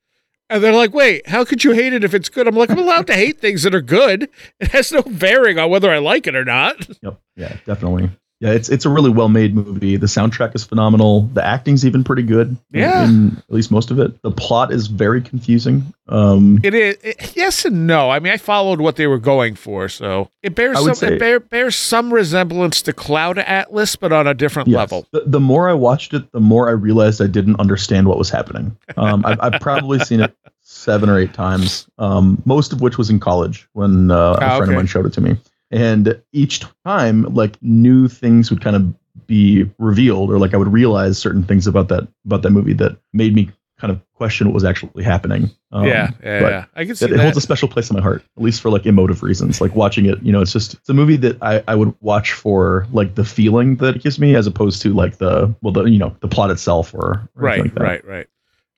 and 0.52 0.64
they're 0.64 0.74
like 0.74 0.94
wait 0.94 1.28
how 1.28 1.44
could 1.44 1.64
you 1.64 1.72
hate 1.72 1.94
it 1.94 2.04
if 2.04 2.14
it's 2.14 2.30
good 2.30 2.48
i'm 2.48 2.56
like 2.56 2.70
i'm 2.70 2.78
allowed 2.78 3.08
to 3.08 3.14
hate 3.14 3.40
things 3.40 3.64
that 3.64 3.74
are 3.74 3.82
good 3.82 4.30
it 4.60 4.68
has 4.70 4.92
no 4.92 5.02
bearing 5.02 5.58
on 5.58 5.70
whether 5.70 5.90
i 5.92 5.98
like 5.98 6.28
it 6.28 6.36
or 6.36 6.46
not 6.46 6.88
Yep. 7.02 7.20
Yeah, 7.36 7.56
definitely. 7.66 8.12
Yeah, 8.42 8.52
it's 8.54 8.70
it's 8.70 8.86
a 8.86 8.90
really 8.90 9.12
well 9.12 9.30
made 9.30 9.54
movie. 9.54 9.98
The 9.98 10.08
soundtrack 10.08 10.56
is 10.56 10.64
phenomenal. 10.64 11.22
The 11.34 11.46
acting's 11.46 11.86
even 11.86 12.04
pretty 12.04 12.24
good. 12.24 12.58
Yeah. 12.72 13.04
in 13.06 13.38
at 13.38 13.54
least 13.54 13.70
most 13.72 13.92
of 13.92 14.00
it. 14.00 14.20
The 14.24 14.32
plot 14.32 14.74
is 14.74 14.88
very 14.88 15.22
confusing. 15.22 15.94
Um, 16.10 16.60
It 16.64 16.74
is 16.74 16.98
it- 17.04 17.36
yes 17.36 17.66
and 17.66 17.86
no. 17.86 18.10
I 18.10 18.18
mean, 18.20 18.34
I 18.34 18.38
followed 18.38 18.82
what 18.82 18.96
they 18.96 19.06
were 19.06 19.20
going 19.20 19.54
for, 19.56 19.88
so 19.88 20.30
it 20.42 20.56
bears 20.56 20.80
some 20.84 20.96
say- 20.96 21.14
it 21.14 21.20
bear, 21.20 21.40
bears 21.40 21.76
some 21.76 22.12
resemblance 22.12 22.82
to 22.82 22.94
Cloud 22.94 23.38
Atlas, 23.38 23.96
but 23.96 24.12
on 24.12 24.26
a 24.26 24.34
different 24.34 24.68
yes. 24.70 24.76
level. 24.78 25.06
The, 25.12 25.22
the 25.28 25.40
more 25.40 25.70
I 25.70 25.74
watched 25.74 26.14
it, 26.16 26.30
the 26.32 26.40
more 26.42 26.68
I 26.68 26.72
realized 26.72 27.22
I 27.22 27.28
didn't 27.28 27.60
understand 27.60 28.08
what 28.08 28.18
was 28.18 28.32
happening. 28.32 28.76
Um, 28.98 29.24
I've, 29.24 29.40
I've 29.40 29.62
probably 29.62 30.00
seen 30.00 30.20
it 30.20 30.36
seven 30.64 31.10
or 31.10 31.20
eight 31.20 31.34
times, 31.36 31.86
um, 32.00 32.42
most 32.46 32.74
of 32.74 32.82
which 32.82 32.98
was 32.98 33.10
in 33.12 33.20
college 33.20 33.68
when 33.74 34.10
uh, 34.10 34.16
a 34.16 34.32
Ah, 34.34 34.38
friend 34.58 34.64
okay. 34.64 34.72
of 34.72 34.76
mine 34.78 34.88
showed 34.88 35.06
it 35.06 35.14
to 35.14 35.22
me. 35.22 35.38
And 35.72 36.22
each 36.34 36.64
time, 36.86 37.24
like 37.34 37.62
new 37.62 38.08
things 38.08 38.50
would 38.50 38.62
kind 38.62 38.76
of 38.76 38.94
be 39.28 39.70
revealed, 39.78 40.30
or 40.32 40.38
like 40.38 40.54
I 40.54 40.58
would 40.58 40.72
realize 40.72 41.18
certain 41.18 41.44
things 41.44 41.68
about 41.68 41.88
that 41.90 42.08
about 42.26 42.42
that 42.42 42.52
movie 42.52 42.74
that 42.74 42.98
made 43.14 43.34
me 43.34 43.50
kind 43.82 43.92
of 43.92 44.00
question 44.14 44.48
what 44.48 44.54
was 44.54 44.64
actually 44.64 45.04
happening. 45.04 45.50
Um, 45.72 45.86
yeah, 45.86 46.12
yeah, 46.24 46.40
yeah. 46.42 46.66
I 46.76 46.86
can 46.86 46.96
see 46.96 47.06
it, 47.06 47.14
it 47.14 47.20
holds 47.20 47.38
a 47.38 47.42
special 47.42 47.68
place 47.68 47.90
in 47.90 47.96
my 47.96 48.02
heart, 48.02 48.24
at 48.38 48.44
least 48.44 48.62
for 48.62 48.70
like 48.70 48.86
emotive 48.86 49.24
reasons. 49.24 49.60
Like 49.60 49.76
watching 49.76 50.06
it, 50.06 50.22
you 50.22 50.32
know, 50.32 50.42
it's 50.42 50.54
just 50.54 50.76
it's 50.76 50.90
a 50.90 50.94
movie 50.94 51.18
that 51.18 51.42
I, 51.42 51.64
I 51.68 51.76
would 51.76 51.96
watch 52.02 52.34
for 52.34 52.86
like 52.92 53.16
the 53.16 53.26
feeling 53.26 53.78
that 53.78 53.96
it 53.96 54.04
gives 54.04 54.20
me, 54.20 54.36
as 54.36 54.46
opposed 54.46 54.82
to 54.84 54.94
like 54.94 55.18
the 55.18 55.54
well, 55.62 55.74
the 55.74 55.86
you 55.86 55.98
know, 55.98 56.16
the 56.20 56.28
plot 56.28 56.52
itself 56.52 56.94
or, 56.94 57.00
or 57.00 57.30
right, 57.36 57.62
like 57.62 57.74
that. 57.74 57.84
right, 57.84 58.06
right. 58.06 58.28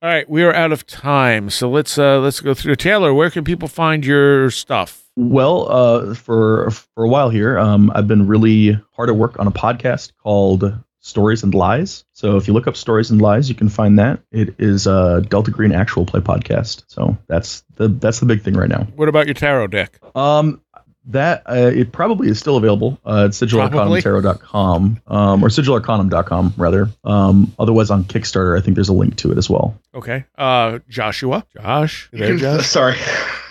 All 0.02 0.10
right, 0.10 0.30
we 0.30 0.44
are 0.44 0.54
out 0.54 0.72
of 0.72 0.86
time, 0.86 1.50
so 1.50 1.70
let's 1.70 1.98
uh 1.98 2.20
let's 2.20 2.40
go 2.40 2.54
through. 2.54 2.76
Taylor, 2.76 3.14
where 3.14 3.30
can 3.30 3.44
people 3.44 3.68
find 3.68 4.06
your 4.06 4.52
stuff? 4.52 5.03
Well, 5.16 5.72
uh, 5.72 6.14
for 6.16 6.72
for 6.72 7.04
a 7.04 7.08
while 7.08 7.30
here, 7.30 7.58
um, 7.60 7.92
I've 7.94 8.08
been 8.08 8.28
really 8.28 8.80
hard 8.94 9.10
at 9.10 9.16
work 9.16 9.40
on 9.40 9.48
a 9.48 9.52
podcast 9.52 10.12
called 10.22 10.74
Stories 11.02 11.44
and 11.44 11.54
Lies. 11.54 12.06
So 12.14 12.38
if 12.38 12.48
you 12.48 12.54
look 12.54 12.66
up 12.66 12.76
Stories 12.76 13.12
and 13.12 13.22
Lies, 13.22 13.50
you 13.50 13.56
can 13.56 13.70
find 13.70 14.00
that. 14.00 14.22
It 14.32 14.56
is 14.58 14.88
a 14.88 15.22
Delta 15.30 15.52
Green 15.52 15.72
actual 15.72 16.06
play 16.06 16.22
podcast. 16.22 16.84
So 16.88 17.18
that's 17.28 17.64
the 17.76 17.90
that's 17.90 18.20
the 18.22 18.26
big 18.26 18.42
thing 18.42 18.56
right 18.56 18.70
now. 18.70 18.88
What 18.96 19.10
about 19.10 19.28
your 19.28 19.36
tarot 19.36 19.68
deck? 19.68 20.00
Um, 20.16 20.62
that 21.08 21.44
uh, 21.50 21.72
it 21.74 21.92
probably 21.92 22.30
is 22.30 22.40
still 22.40 22.58
available. 22.58 22.98
Uh, 23.06 23.28
it's 23.28 23.40
Probably. 23.40 24.02
sigilarcanumtarot.com, 24.02 25.02
um, 25.08 25.44
or 25.44 25.50
sigilarcanum.com 25.50 26.54
rather. 26.58 26.90
Um, 27.04 27.54
otherwise 27.60 27.90
on 27.92 28.06
Kickstarter, 28.06 28.58
I 28.58 28.62
think 28.62 28.76
there's 28.76 28.90
a 28.90 28.94
link 28.94 29.18
to 29.18 29.32
it 29.32 29.38
as 29.38 29.50
well. 29.50 29.78
Okay, 29.94 30.24
uh, 30.38 30.80
Joshua, 30.88 31.46
Josh, 31.54 32.10
you 32.14 32.20
there, 32.20 32.38
Josh. 32.38 32.68
Sorry, 32.68 32.96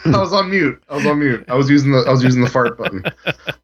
I 0.05 0.19
was 0.19 0.33
on 0.33 0.51
mute. 0.51 0.83
I 0.89 0.97
was 0.97 1.07
on 1.07 1.19
mute. 1.19 1.45
I 1.49 1.55
was 1.55 1.71
using 1.71 1.93
the 1.93 1.99
I 2.07 2.11
was 2.11 2.23
using 2.23 2.43
the 2.43 2.51
fart 2.51 2.77
button. 2.79 3.05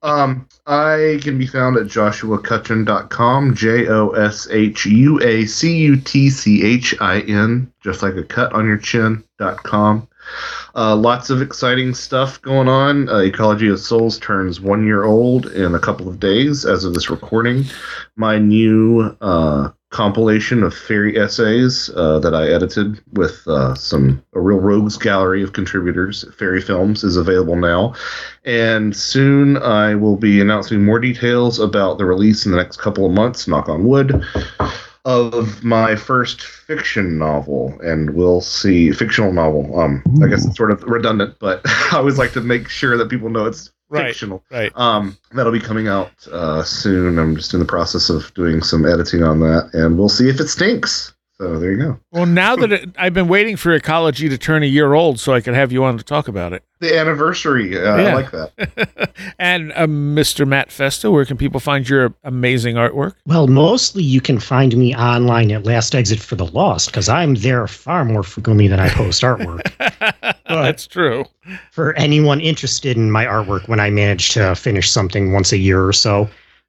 Um, 0.02 0.48
I 0.66 1.18
can 1.22 1.38
be 1.38 1.46
found 1.46 1.76
at 1.76 1.86
joshuacutchin.com. 1.86 3.54
J 3.54 3.88
O 3.88 4.10
S 4.10 4.48
H 4.50 4.86
U 4.86 5.20
A 5.22 5.46
C 5.46 5.76
U 5.78 5.96
T 5.96 6.30
C 6.30 6.64
H 6.64 6.94
I 7.00 7.20
N, 7.22 7.72
just 7.82 8.02
like 8.02 8.14
a 8.14 8.22
cut 8.22 8.52
on 8.52 8.66
your 8.66 8.78
chin. 8.78 9.24
dot 9.38 9.62
com. 9.62 10.08
Uh, 10.74 10.94
lots 10.94 11.30
of 11.30 11.40
exciting 11.42 11.94
stuff 11.94 12.40
going 12.42 12.68
on. 12.68 13.08
Uh, 13.08 13.18
Ecology 13.18 13.68
of 13.68 13.80
Souls 13.80 14.18
turns 14.18 14.60
one 14.60 14.84
year 14.86 15.04
old 15.04 15.46
in 15.46 15.74
a 15.74 15.78
couple 15.78 16.08
of 16.08 16.20
days 16.20 16.64
as 16.64 16.84
of 16.84 16.94
this 16.94 17.10
recording. 17.10 17.64
My 18.16 18.38
new 18.38 19.16
uh, 19.20 19.70
compilation 19.90 20.62
of 20.62 20.74
fairy 20.74 21.18
essays 21.18 21.90
uh, 21.96 22.18
that 22.18 22.34
I 22.34 22.48
edited 22.48 23.00
with 23.12 23.46
uh, 23.46 23.74
some 23.74 24.22
a 24.34 24.40
real 24.40 24.60
rogues 24.60 24.96
gallery 24.96 25.42
of 25.42 25.54
contributors. 25.54 26.24
Fairy 26.36 26.60
Films 26.60 27.04
is 27.04 27.16
available 27.16 27.56
now, 27.56 27.94
and 28.44 28.94
soon 28.94 29.56
I 29.56 29.94
will 29.94 30.16
be 30.16 30.40
announcing 30.40 30.84
more 30.84 30.98
details 30.98 31.58
about 31.58 31.98
the 31.98 32.04
release 32.04 32.44
in 32.44 32.52
the 32.52 32.58
next 32.58 32.78
couple 32.78 33.06
of 33.06 33.12
months. 33.12 33.48
Knock 33.48 33.68
on 33.68 33.84
wood. 33.84 34.22
Of 35.04 35.64
my 35.64 35.96
first 35.96 36.42
fiction 36.42 37.16
novel, 37.16 37.78
and 37.82 38.10
we'll 38.10 38.42
see 38.42 38.92
fictional 38.92 39.32
novel. 39.32 39.80
Um, 39.80 40.02
I 40.22 40.26
guess 40.26 40.44
it's 40.44 40.56
sort 40.56 40.70
of 40.70 40.82
redundant, 40.82 41.36
but 41.38 41.62
I 41.64 41.96
always 41.96 42.18
like 42.18 42.32
to 42.32 42.42
make 42.42 42.68
sure 42.68 42.98
that 42.98 43.08
people 43.08 43.30
know 43.30 43.46
it's 43.46 43.70
Right. 43.90 44.08
fictional. 44.08 44.44
Right. 44.50 44.70
Um, 44.76 45.16
that'll 45.32 45.52
be 45.52 45.60
coming 45.60 45.88
out 45.88 46.10
uh, 46.28 46.62
soon. 46.62 47.18
I'm 47.18 47.36
just 47.36 47.54
in 47.54 47.60
the 47.60 47.66
process 47.66 48.10
of 48.10 48.32
doing 48.34 48.62
some 48.62 48.84
editing 48.84 49.22
on 49.22 49.40
that, 49.40 49.70
and 49.72 49.98
we'll 49.98 50.08
see 50.08 50.28
if 50.28 50.40
it 50.40 50.48
stinks. 50.48 51.14
So 51.40 51.56
there 51.56 51.70
you 51.70 51.76
go. 51.78 52.00
Well, 52.10 52.26
now 52.26 52.56
that 52.56 52.72
it, 52.72 52.90
I've 52.98 53.14
been 53.14 53.28
waiting 53.28 53.56
for 53.56 53.72
Ecology 53.72 54.28
to 54.28 54.36
turn 54.36 54.64
a 54.64 54.66
year 54.66 54.94
old, 54.94 55.20
so 55.20 55.32
I 55.32 55.40
could 55.40 55.54
have 55.54 55.70
you 55.70 55.84
on 55.84 55.96
to 55.96 56.02
talk 56.02 56.26
about 56.26 56.52
it. 56.52 56.64
The 56.80 56.98
anniversary. 56.98 57.78
Uh, 57.78 57.96
Yeah. 57.96 58.08
I 58.08 58.14
like 58.14 58.30
that. 58.32 59.12
and 59.38 59.70
uh, 59.72 59.86
Mr. 59.86 60.48
Matt 60.48 60.72
Festa, 60.72 61.12
where 61.12 61.24
can 61.24 61.36
people 61.36 61.60
find 61.60 61.88
your 61.88 62.12
amazing 62.24 62.74
artwork? 62.74 63.14
Well, 63.24 63.46
mostly 63.46 64.02
you 64.02 64.20
can 64.20 64.40
find 64.40 64.76
me 64.76 64.96
online 64.96 65.52
at 65.52 65.64
Last 65.64 65.94
Exit 65.94 66.18
for 66.18 66.34
the 66.34 66.46
Lost 66.46 66.88
because 66.88 67.08
I'm 67.08 67.36
there 67.36 67.68
far 67.68 68.04
more 68.04 68.24
frequently 68.24 68.66
than 68.66 68.80
I 68.80 68.88
post 68.88 69.22
artwork. 69.22 69.62
That's 70.48 70.88
true. 70.88 71.24
For 71.70 71.92
anyone 71.94 72.40
interested 72.40 72.96
in 72.96 73.12
my 73.12 73.26
artwork, 73.26 73.68
when 73.68 73.78
I 73.78 73.90
manage 73.90 74.30
to 74.30 74.56
finish 74.56 74.90
something 74.90 75.32
once 75.32 75.52
a 75.52 75.58
year 75.58 75.86
or 75.86 75.92
so, 75.92 76.28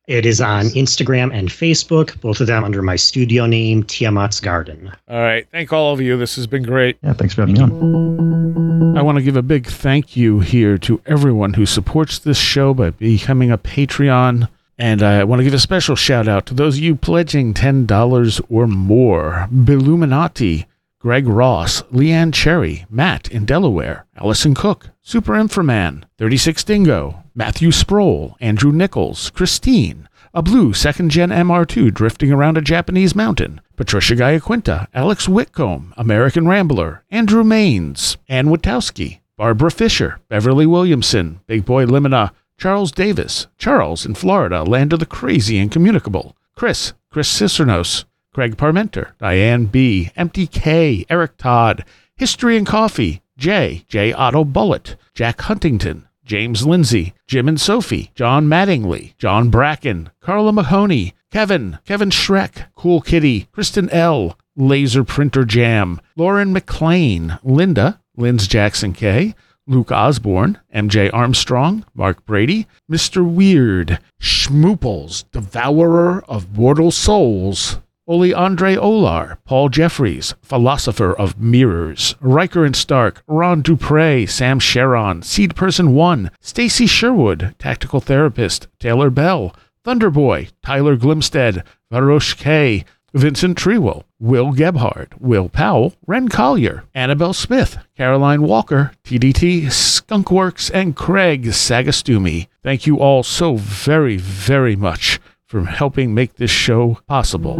it 0.09 0.25
is 0.25 0.41
on 0.41 0.65
Instagram 0.69 1.31
and 1.31 1.49
Facebook, 1.49 2.19
both 2.19 2.41
of 2.41 2.47
them 2.47 2.63
under 2.63 2.81
my 2.81 2.95
studio 2.95 3.45
name, 3.45 3.83
Tiamat's 3.83 4.39
Garden. 4.39 4.91
All 5.07 5.21
right. 5.21 5.47
Thank 5.51 5.71
all 5.71 5.93
of 5.93 6.01
you. 6.01 6.17
This 6.17 6.35
has 6.35 6.47
been 6.47 6.63
great. 6.63 6.97
Yeah, 7.03 7.13
thanks 7.13 7.35
for 7.35 7.41
having 7.41 7.53
me 7.53 7.61
on. 7.61 8.97
I 8.97 9.03
want 9.03 9.19
to 9.19 9.23
give 9.23 9.35
a 9.35 9.43
big 9.43 9.67
thank 9.67 10.17
you 10.17 10.39
here 10.39 10.79
to 10.79 10.99
everyone 11.05 11.53
who 11.53 11.67
supports 11.67 12.17
this 12.17 12.39
show 12.39 12.73
by 12.73 12.89
becoming 12.89 13.51
a 13.51 13.57
Patreon. 13.59 14.49
And 14.79 15.03
I 15.03 15.23
want 15.25 15.41
to 15.41 15.43
give 15.43 15.53
a 15.53 15.59
special 15.59 15.95
shout 15.95 16.27
out 16.27 16.47
to 16.47 16.55
those 16.55 16.77
of 16.77 16.83
you 16.83 16.95
pledging 16.95 17.53
$10 17.53 18.41
or 18.49 18.65
more 18.65 19.47
Billuminati, 19.53 20.65
Greg 20.97 21.27
Ross, 21.27 21.83
Leanne 21.93 22.33
Cherry, 22.33 22.87
Matt 22.89 23.29
in 23.29 23.45
Delaware, 23.45 24.07
Allison 24.17 24.55
Cook, 24.55 24.89
Super 25.03 25.33
Inframan, 25.33 26.03
36 26.17 26.63
Dingo, 26.63 27.23
Matthew 27.39 27.71
Sproul, 27.71 28.35
Andrew 28.41 28.73
Nichols, 28.73 29.29
Christine, 29.29 30.09
a 30.33 30.41
blue 30.41 30.73
second 30.73 31.09
gen 31.09 31.29
MR2 31.29 31.93
drifting 31.93 32.33
around 32.33 32.57
a 32.57 32.61
Japanese 32.61 33.15
mountain, 33.15 33.61
Patricia 33.77 34.13
Giaquinta, 34.13 34.87
Alex 34.93 35.29
Whitcomb, 35.29 35.93
American 35.95 36.49
Rambler, 36.49 37.05
Andrew 37.09 37.45
Maines, 37.45 38.17
Ann 38.27 38.47
Witowski, 38.47 39.21
Barbara 39.37 39.71
Fisher, 39.71 40.19
Beverly 40.27 40.65
Williamson, 40.65 41.39
Big 41.47 41.63
Boy 41.63 41.85
Limina, 41.85 42.31
Charles 42.57 42.91
Davis, 42.91 43.47
Charles 43.57 44.05
in 44.05 44.15
Florida, 44.15 44.63
land 44.63 44.91
of 44.91 44.99
the 44.99 45.05
crazy 45.05 45.57
and 45.59 45.71
communicable, 45.71 46.35
Chris, 46.57 46.91
Chris 47.09 47.31
Cicernos, 47.31 48.03
Craig 48.33 48.57
Parmenter, 48.57 49.11
Diane 49.17 49.63
B., 49.63 50.11
Empty 50.17 50.45
K., 50.45 51.05
Eric 51.09 51.37
Todd, 51.37 51.85
History 52.17 52.57
and 52.57 52.67
Coffee, 52.67 53.21
J., 53.37 53.85
J. 53.87 54.11
Otto 54.11 54.43
Bullitt, 54.43 54.97
Jack 55.13 55.39
Huntington, 55.39 56.05
James 56.29 56.63
Lindsay, 56.63 57.15
Jim 57.25 57.47
and 57.47 57.59
Sophie, 57.59 58.11
John 58.13 58.45
Mattingly, 58.45 59.17
John 59.17 59.49
Bracken, 59.49 60.11
Carla 60.21 60.53
Mahoney, 60.53 61.15
Kevin, 61.31 61.79
Kevin 61.85 62.11
Schreck, 62.11 62.67
Cool 62.75 63.01
Kitty, 63.01 63.47
Kristen 63.51 63.89
L., 63.89 64.37
Laser 64.55 65.03
Printer 65.03 65.43
Jam, 65.43 65.99
Lauren 66.15 66.53
McLean, 66.53 67.39
Linda, 67.41 67.99
Linz 68.15 68.47
Jackson 68.47 68.93
K, 68.93 69.33
Luke 69.65 69.91
Osborne, 69.91 70.59
MJ 70.71 71.09
Armstrong, 71.11 71.83
Mark 71.95 72.23
Brady, 72.27 72.67
Mr. 72.91 73.27
Weird, 73.27 73.97
Schmooples, 74.21 75.23
Devourer 75.31 76.23
of 76.27 76.55
Mortal 76.55 76.91
Souls, 76.91 77.79
Oli 78.09 78.33
Andre 78.33 78.75
Olar, 78.75 79.37
Paul 79.45 79.69
Jeffries, 79.69 80.33
Philosopher 80.41 81.13
of 81.13 81.39
Mirrors, 81.39 82.15
Riker 82.19 82.65
and 82.65 82.75
Stark, 82.75 83.21
Ron 83.27 83.61
Dupre, 83.61 84.25
Sam 84.25 84.57
Sharon, 84.59 85.21
Seed 85.21 85.55
Person 85.55 85.93
1, 85.93 86.31
Stacy 86.41 86.87
Sherwood, 86.87 87.53
Tactical 87.59 88.01
Therapist, 88.01 88.67
Taylor 88.79 89.11
Bell, 89.11 89.53
Thunderboy, 89.85 90.49
Tyler 90.63 90.97
Glimstead, 90.97 91.63
Varosh 91.93 92.35
K, 92.35 92.83
Vincent 93.13 93.55
Trewell, 93.55 94.05
Will 94.19 94.53
Gebhard, 94.53 95.13
Will 95.19 95.47
Powell, 95.47 95.93
Wren 96.07 96.29
Collier, 96.29 96.85
Annabelle 96.95 97.33
Smith, 97.33 97.77
Caroline 97.95 98.41
Walker, 98.41 98.91
TDT, 99.03 99.65
Skunkworks, 99.65 100.71
and 100.73 100.95
Craig 100.95 101.45
Sagastumi. 101.45 102.47
Thank 102.63 102.87
you 102.87 102.97
all 102.97 103.21
so 103.21 103.55
very, 103.55 104.17
very 104.17 104.75
much 104.75 105.19
for 105.49 105.65
helping 105.65 106.13
make 106.13 106.35
this 106.35 106.51
show 106.51 106.99
possible. 107.07 107.55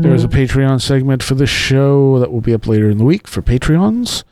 There 0.00 0.14
is 0.14 0.24
a 0.24 0.28
Patreon 0.28 0.80
segment 0.80 1.22
for 1.22 1.34
this 1.34 1.50
show 1.50 2.18
that 2.18 2.32
will 2.32 2.40
be 2.40 2.54
up 2.54 2.66
later 2.66 2.88
in 2.88 2.96
the 2.96 3.04
week 3.04 3.28
for 3.28 3.42
Patreons. 3.42 4.24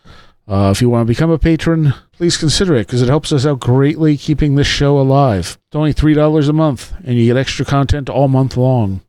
Uh, 0.49 0.71
if 0.75 0.81
you 0.81 0.89
want 0.89 1.07
to 1.07 1.11
become 1.11 1.31
a 1.31 1.39
patron, 1.39 1.93
please 2.13 2.39
consider 2.39 2.75
it 2.75 2.87
because 2.87 3.03
it 3.03 3.09
helps 3.09 3.33
us 3.33 3.45
out 3.45 3.61
greatly 3.61 4.17
keeping 4.17 4.55
this 4.55 4.67
show 4.67 4.99
alive. 4.99 5.59
It's 5.67 5.77
only 5.77 5.93
$3 5.93 6.49
a 6.49 6.53
month, 6.55 6.95
and 7.05 7.17
you 7.17 7.27
get 7.27 7.37
extra 7.37 7.67
content 7.67 8.09
all 8.09 8.29
month 8.29 8.57
long 8.57 9.03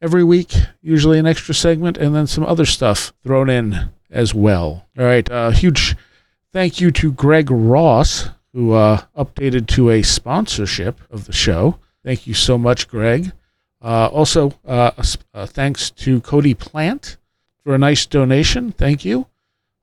every 0.00 0.24
week, 0.24 0.54
usually 0.80 1.18
an 1.18 1.26
extra 1.26 1.54
segment, 1.54 1.96
and 1.98 2.14
then 2.14 2.26
some 2.26 2.44
other 2.44 2.66
stuff 2.66 3.12
thrown 3.22 3.48
in 3.48 3.90
as 4.10 4.34
well. 4.34 4.86
All 4.98 5.04
right, 5.04 5.30
uh, 5.30 5.50
huge 5.50 5.96
thank 6.52 6.80
you 6.80 6.90
to 6.92 7.12
Greg 7.12 7.50
Ross, 7.50 8.30
who 8.52 8.72
uh, 8.72 9.02
updated 9.16 9.66
to 9.68 9.90
a 9.90 10.02
sponsorship 10.02 11.00
of 11.10 11.26
the 11.26 11.32
show. 11.32 11.78
Thank 12.04 12.26
you 12.26 12.34
so 12.34 12.58
much, 12.58 12.88
Greg. 12.88 13.32
Uh, 13.80 14.06
also, 14.06 14.54
uh, 14.66 14.92
uh, 15.34 15.46
thanks 15.46 15.90
to 15.90 16.20
Cody 16.20 16.54
Plant 16.54 17.16
for 17.64 17.74
a 17.74 17.78
nice 17.78 18.06
donation. 18.06 18.72
Thank 18.72 19.04
you. 19.04 19.26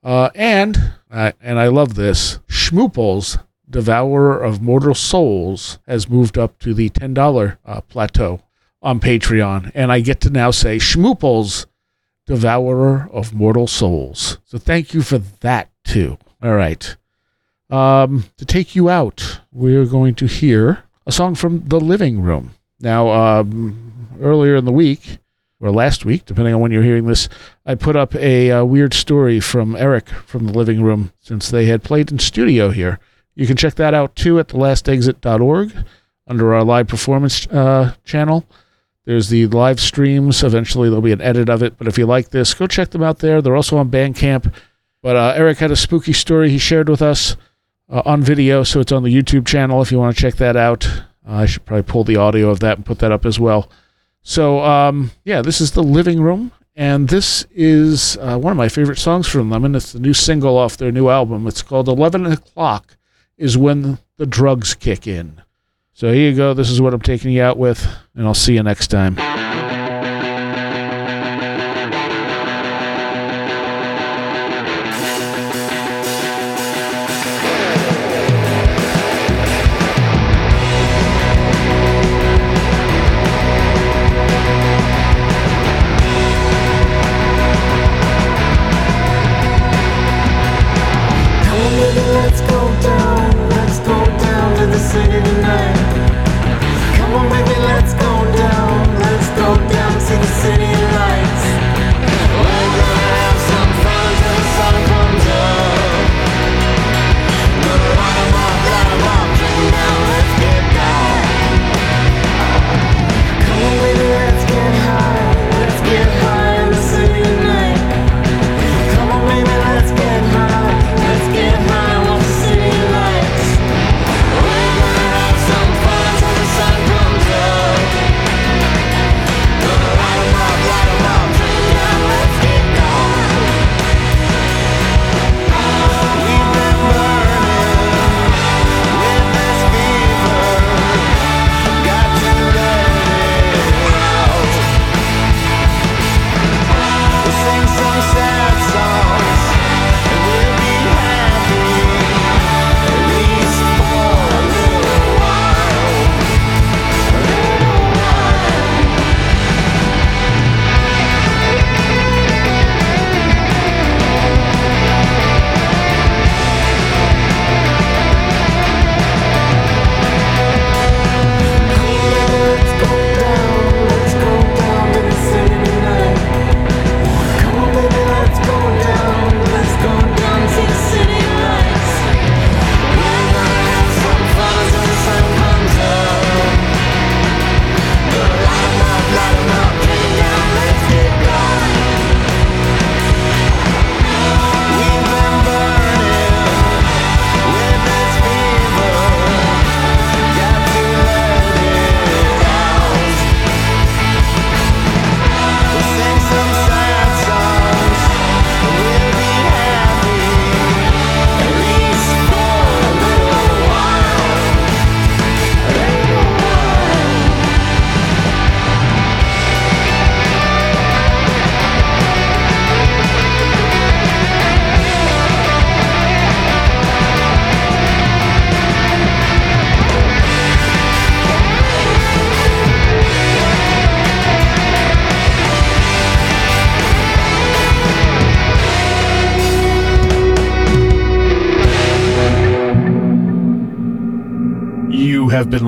Uh, 0.01 0.29
and 0.35 0.93
and 1.11 1.59
I 1.59 1.67
love 1.67 1.95
this. 1.95 2.39
Schmooples, 2.47 3.43
Devourer 3.69 4.41
of 4.41 4.61
Mortal 4.61 4.95
Souls, 4.95 5.79
has 5.87 6.09
moved 6.09 6.37
up 6.37 6.59
to 6.59 6.73
the 6.73 6.89
ten 6.89 7.13
dollar 7.13 7.57
plateau 7.89 8.41
on 8.81 9.01
Patreon, 9.01 9.71
and 9.73 9.91
I 9.91 9.99
get 9.99 10.21
to 10.21 10.29
now 10.29 10.51
say 10.51 10.77
Schmooples, 10.77 11.65
Devourer 12.25 13.09
of 13.11 13.33
Mortal 13.33 13.67
Souls. 13.67 14.37
So 14.45 14.57
thank 14.57 14.93
you 14.93 15.01
for 15.01 15.17
that 15.17 15.69
too. 15.83 16.17
All 16.41 16.55
right. 16.55 16.95
Um, 17.69 18.25
to 18.37 18.45
take 18.45 18.75
you 18.75 18.89
out, 18.89 19.41
we're 19.51 19.85
going 19.85 20.15
to 20.15 20.27
hear 20.27 20.83
a 21.09 21.11
song 21.11 21.33
from 21.33 21.67
The 21.67 21.79
Living 21.79 22.21
Room. 22.21 22.51
Now, 22.79 23.09
um, 23.09 24.11
earlier 24.21 24.55
in 24.55 24.65
the 24.65 24.71
week, 24.71 25.17
or 25.59 25.71
last 25.71 26.05
week, 26.05 26.23
depending 26.23 26.53
on 26.53 26.61
when 26.61 26.71
you're 26.71 26.83
hearing 26.83 27.07
this, 27.07 27.27
I 27.65 27.73
put 27.73 27.95
up 27.95 28.13
a, 28.13 28.49
a, 28.49 28.63
weird 28.63 28.93
story 28.93 29.39
from 29.39 29.75
Eric 29.75 30.09
from 30.09 30.45
The 30.45 30.53
Living 30.53 30.83
Room 30.83 31.11
since 31.19 31.49
they 31.49 31.65
had 31.65 31.83
played 31.83 32.11
in 32.11 32.19
studio 32.19 32.69
here. 32.69 32.99
You 33.33 33.47
can 33.47 33.57
check 33.57 33.73
that 33.75 33.95
out 33.95 34.15
too 34.15 34.37
at 34.37 34.49
thelastexit.org 34.49 35.73
under 36.27 36.53
our 36.53 36.63
live 36.63 36.87
performance 36.87 37.47
uh, 37.47 37.95
channel. 38.05 38.45
There's 39.05 39.29
the 39.29 39.47
live 39.47 39.79
streams. 39.79 40.43
Eventually, 40.43 40.89
there'll 40.89 41.01
be 41.01 41.11
an 41.11 41.21
edit 41.21 41.49
of 41.49 41.63
it. 41.63 41.75
But 41.79 41.87
if 41.87 41.97
you 41.97 42.05
like 42.05 42.29
this, 42.29 42.53
go 42.53 42.67
check 42.67 42.91
them 42.91 43.01
out 43.01 43.17
there. 43.17 43.41
They're 43.41 43.55
also 43.55 43.77
on 43.77 43.89
Bandcamp. 43.89 44.53
But 45.01 45.15
uh, 45.15 45.33
Eric 45.35 45.57
had 45.57 45.71
a 45.71 45.75
spooky 45.75 46.13
story 46.13 46.51
he 46.51 46.59
shared 46.59 46.87
with 46.87 47.01
us 47.01 47.35
uh, 47.89 48.01
on 48.05 48.21
video, 48.21 48.63
so 48.63 48.79
it's 48.79 48.91
on 48.91 49.03
the 49.03 49.13
YouTube 49.13 49.45
channel 49.45 49.81
if 49.81 49.91
you 49.91 49.99
want 49.99 50.15
to 50.15 50.21
check 50.21 50.35
that 50.35 50.55
out. 50.55 50.85
Uh, 51.27 51.33
I 51.33 51.45
should 51.45 51.65
probably 51.65 51.83
pull 51.83 52.03
the 52.03 52.15
audio 52.15 52.49
of 52.49 52.59
that 52.61 52.77
and 52.77 52.85
put 52.85 52.99
that 52.99 53.11
up 53.11 53.25
as 53.25 53.39
well. 53.39 53.69
So, 54.21 54.63
um, 54.63 55.11
yeah, 55.23 55.41
this 55.41 55.61
is 55.61 55.71
The 55.71 55.83
Living 55.83 56.21
Room. 56.21 56.51
And 56.75 57.09
this 57.09 57.45
is 57.51 58.15
uh, 58.21 58.37
one 58.37 58.51
of 58.51 58.57
my 58.57 58.69
favorite 58.69 58.99
songs 58.99 59.27
from 59.27 59.51
and 59.51 59.75
it's 59.75 59.91
the 59.91 59.99
new 59.99 60.13
single 60.13 60.57
off 60.57 60.77
their 60.77 60.93
new 60.93 61.09
album. 61.09 61.45
It's 61.45 61.61
called 61.61 61.89
11 61.89 62.25
O'Clock 62.25 62.95
is 63.37 63.57
When 63.57 63.99
the 64.15 64.25
Drugs 64.25 64.75
Kick 64.75 65.05
In. 65.05 65.41
So 65.91 66.13
here 66.13 66.29
you 66.29 66.35
go. 66.37 66.53
This 66.53 66.69
is 66.69 66.79
what 66.79 66.93
I'm 66.93 67.01
taking 67.01 67.31
you 67.31 67.41
out 67.41 67.57
with, 67.57 67.85
and 68.15 68.25
I'll 68.25 68.33
see 68.33 68.53
you 68.53 68.63
next 68.63 68.87
time. 68.87 69.17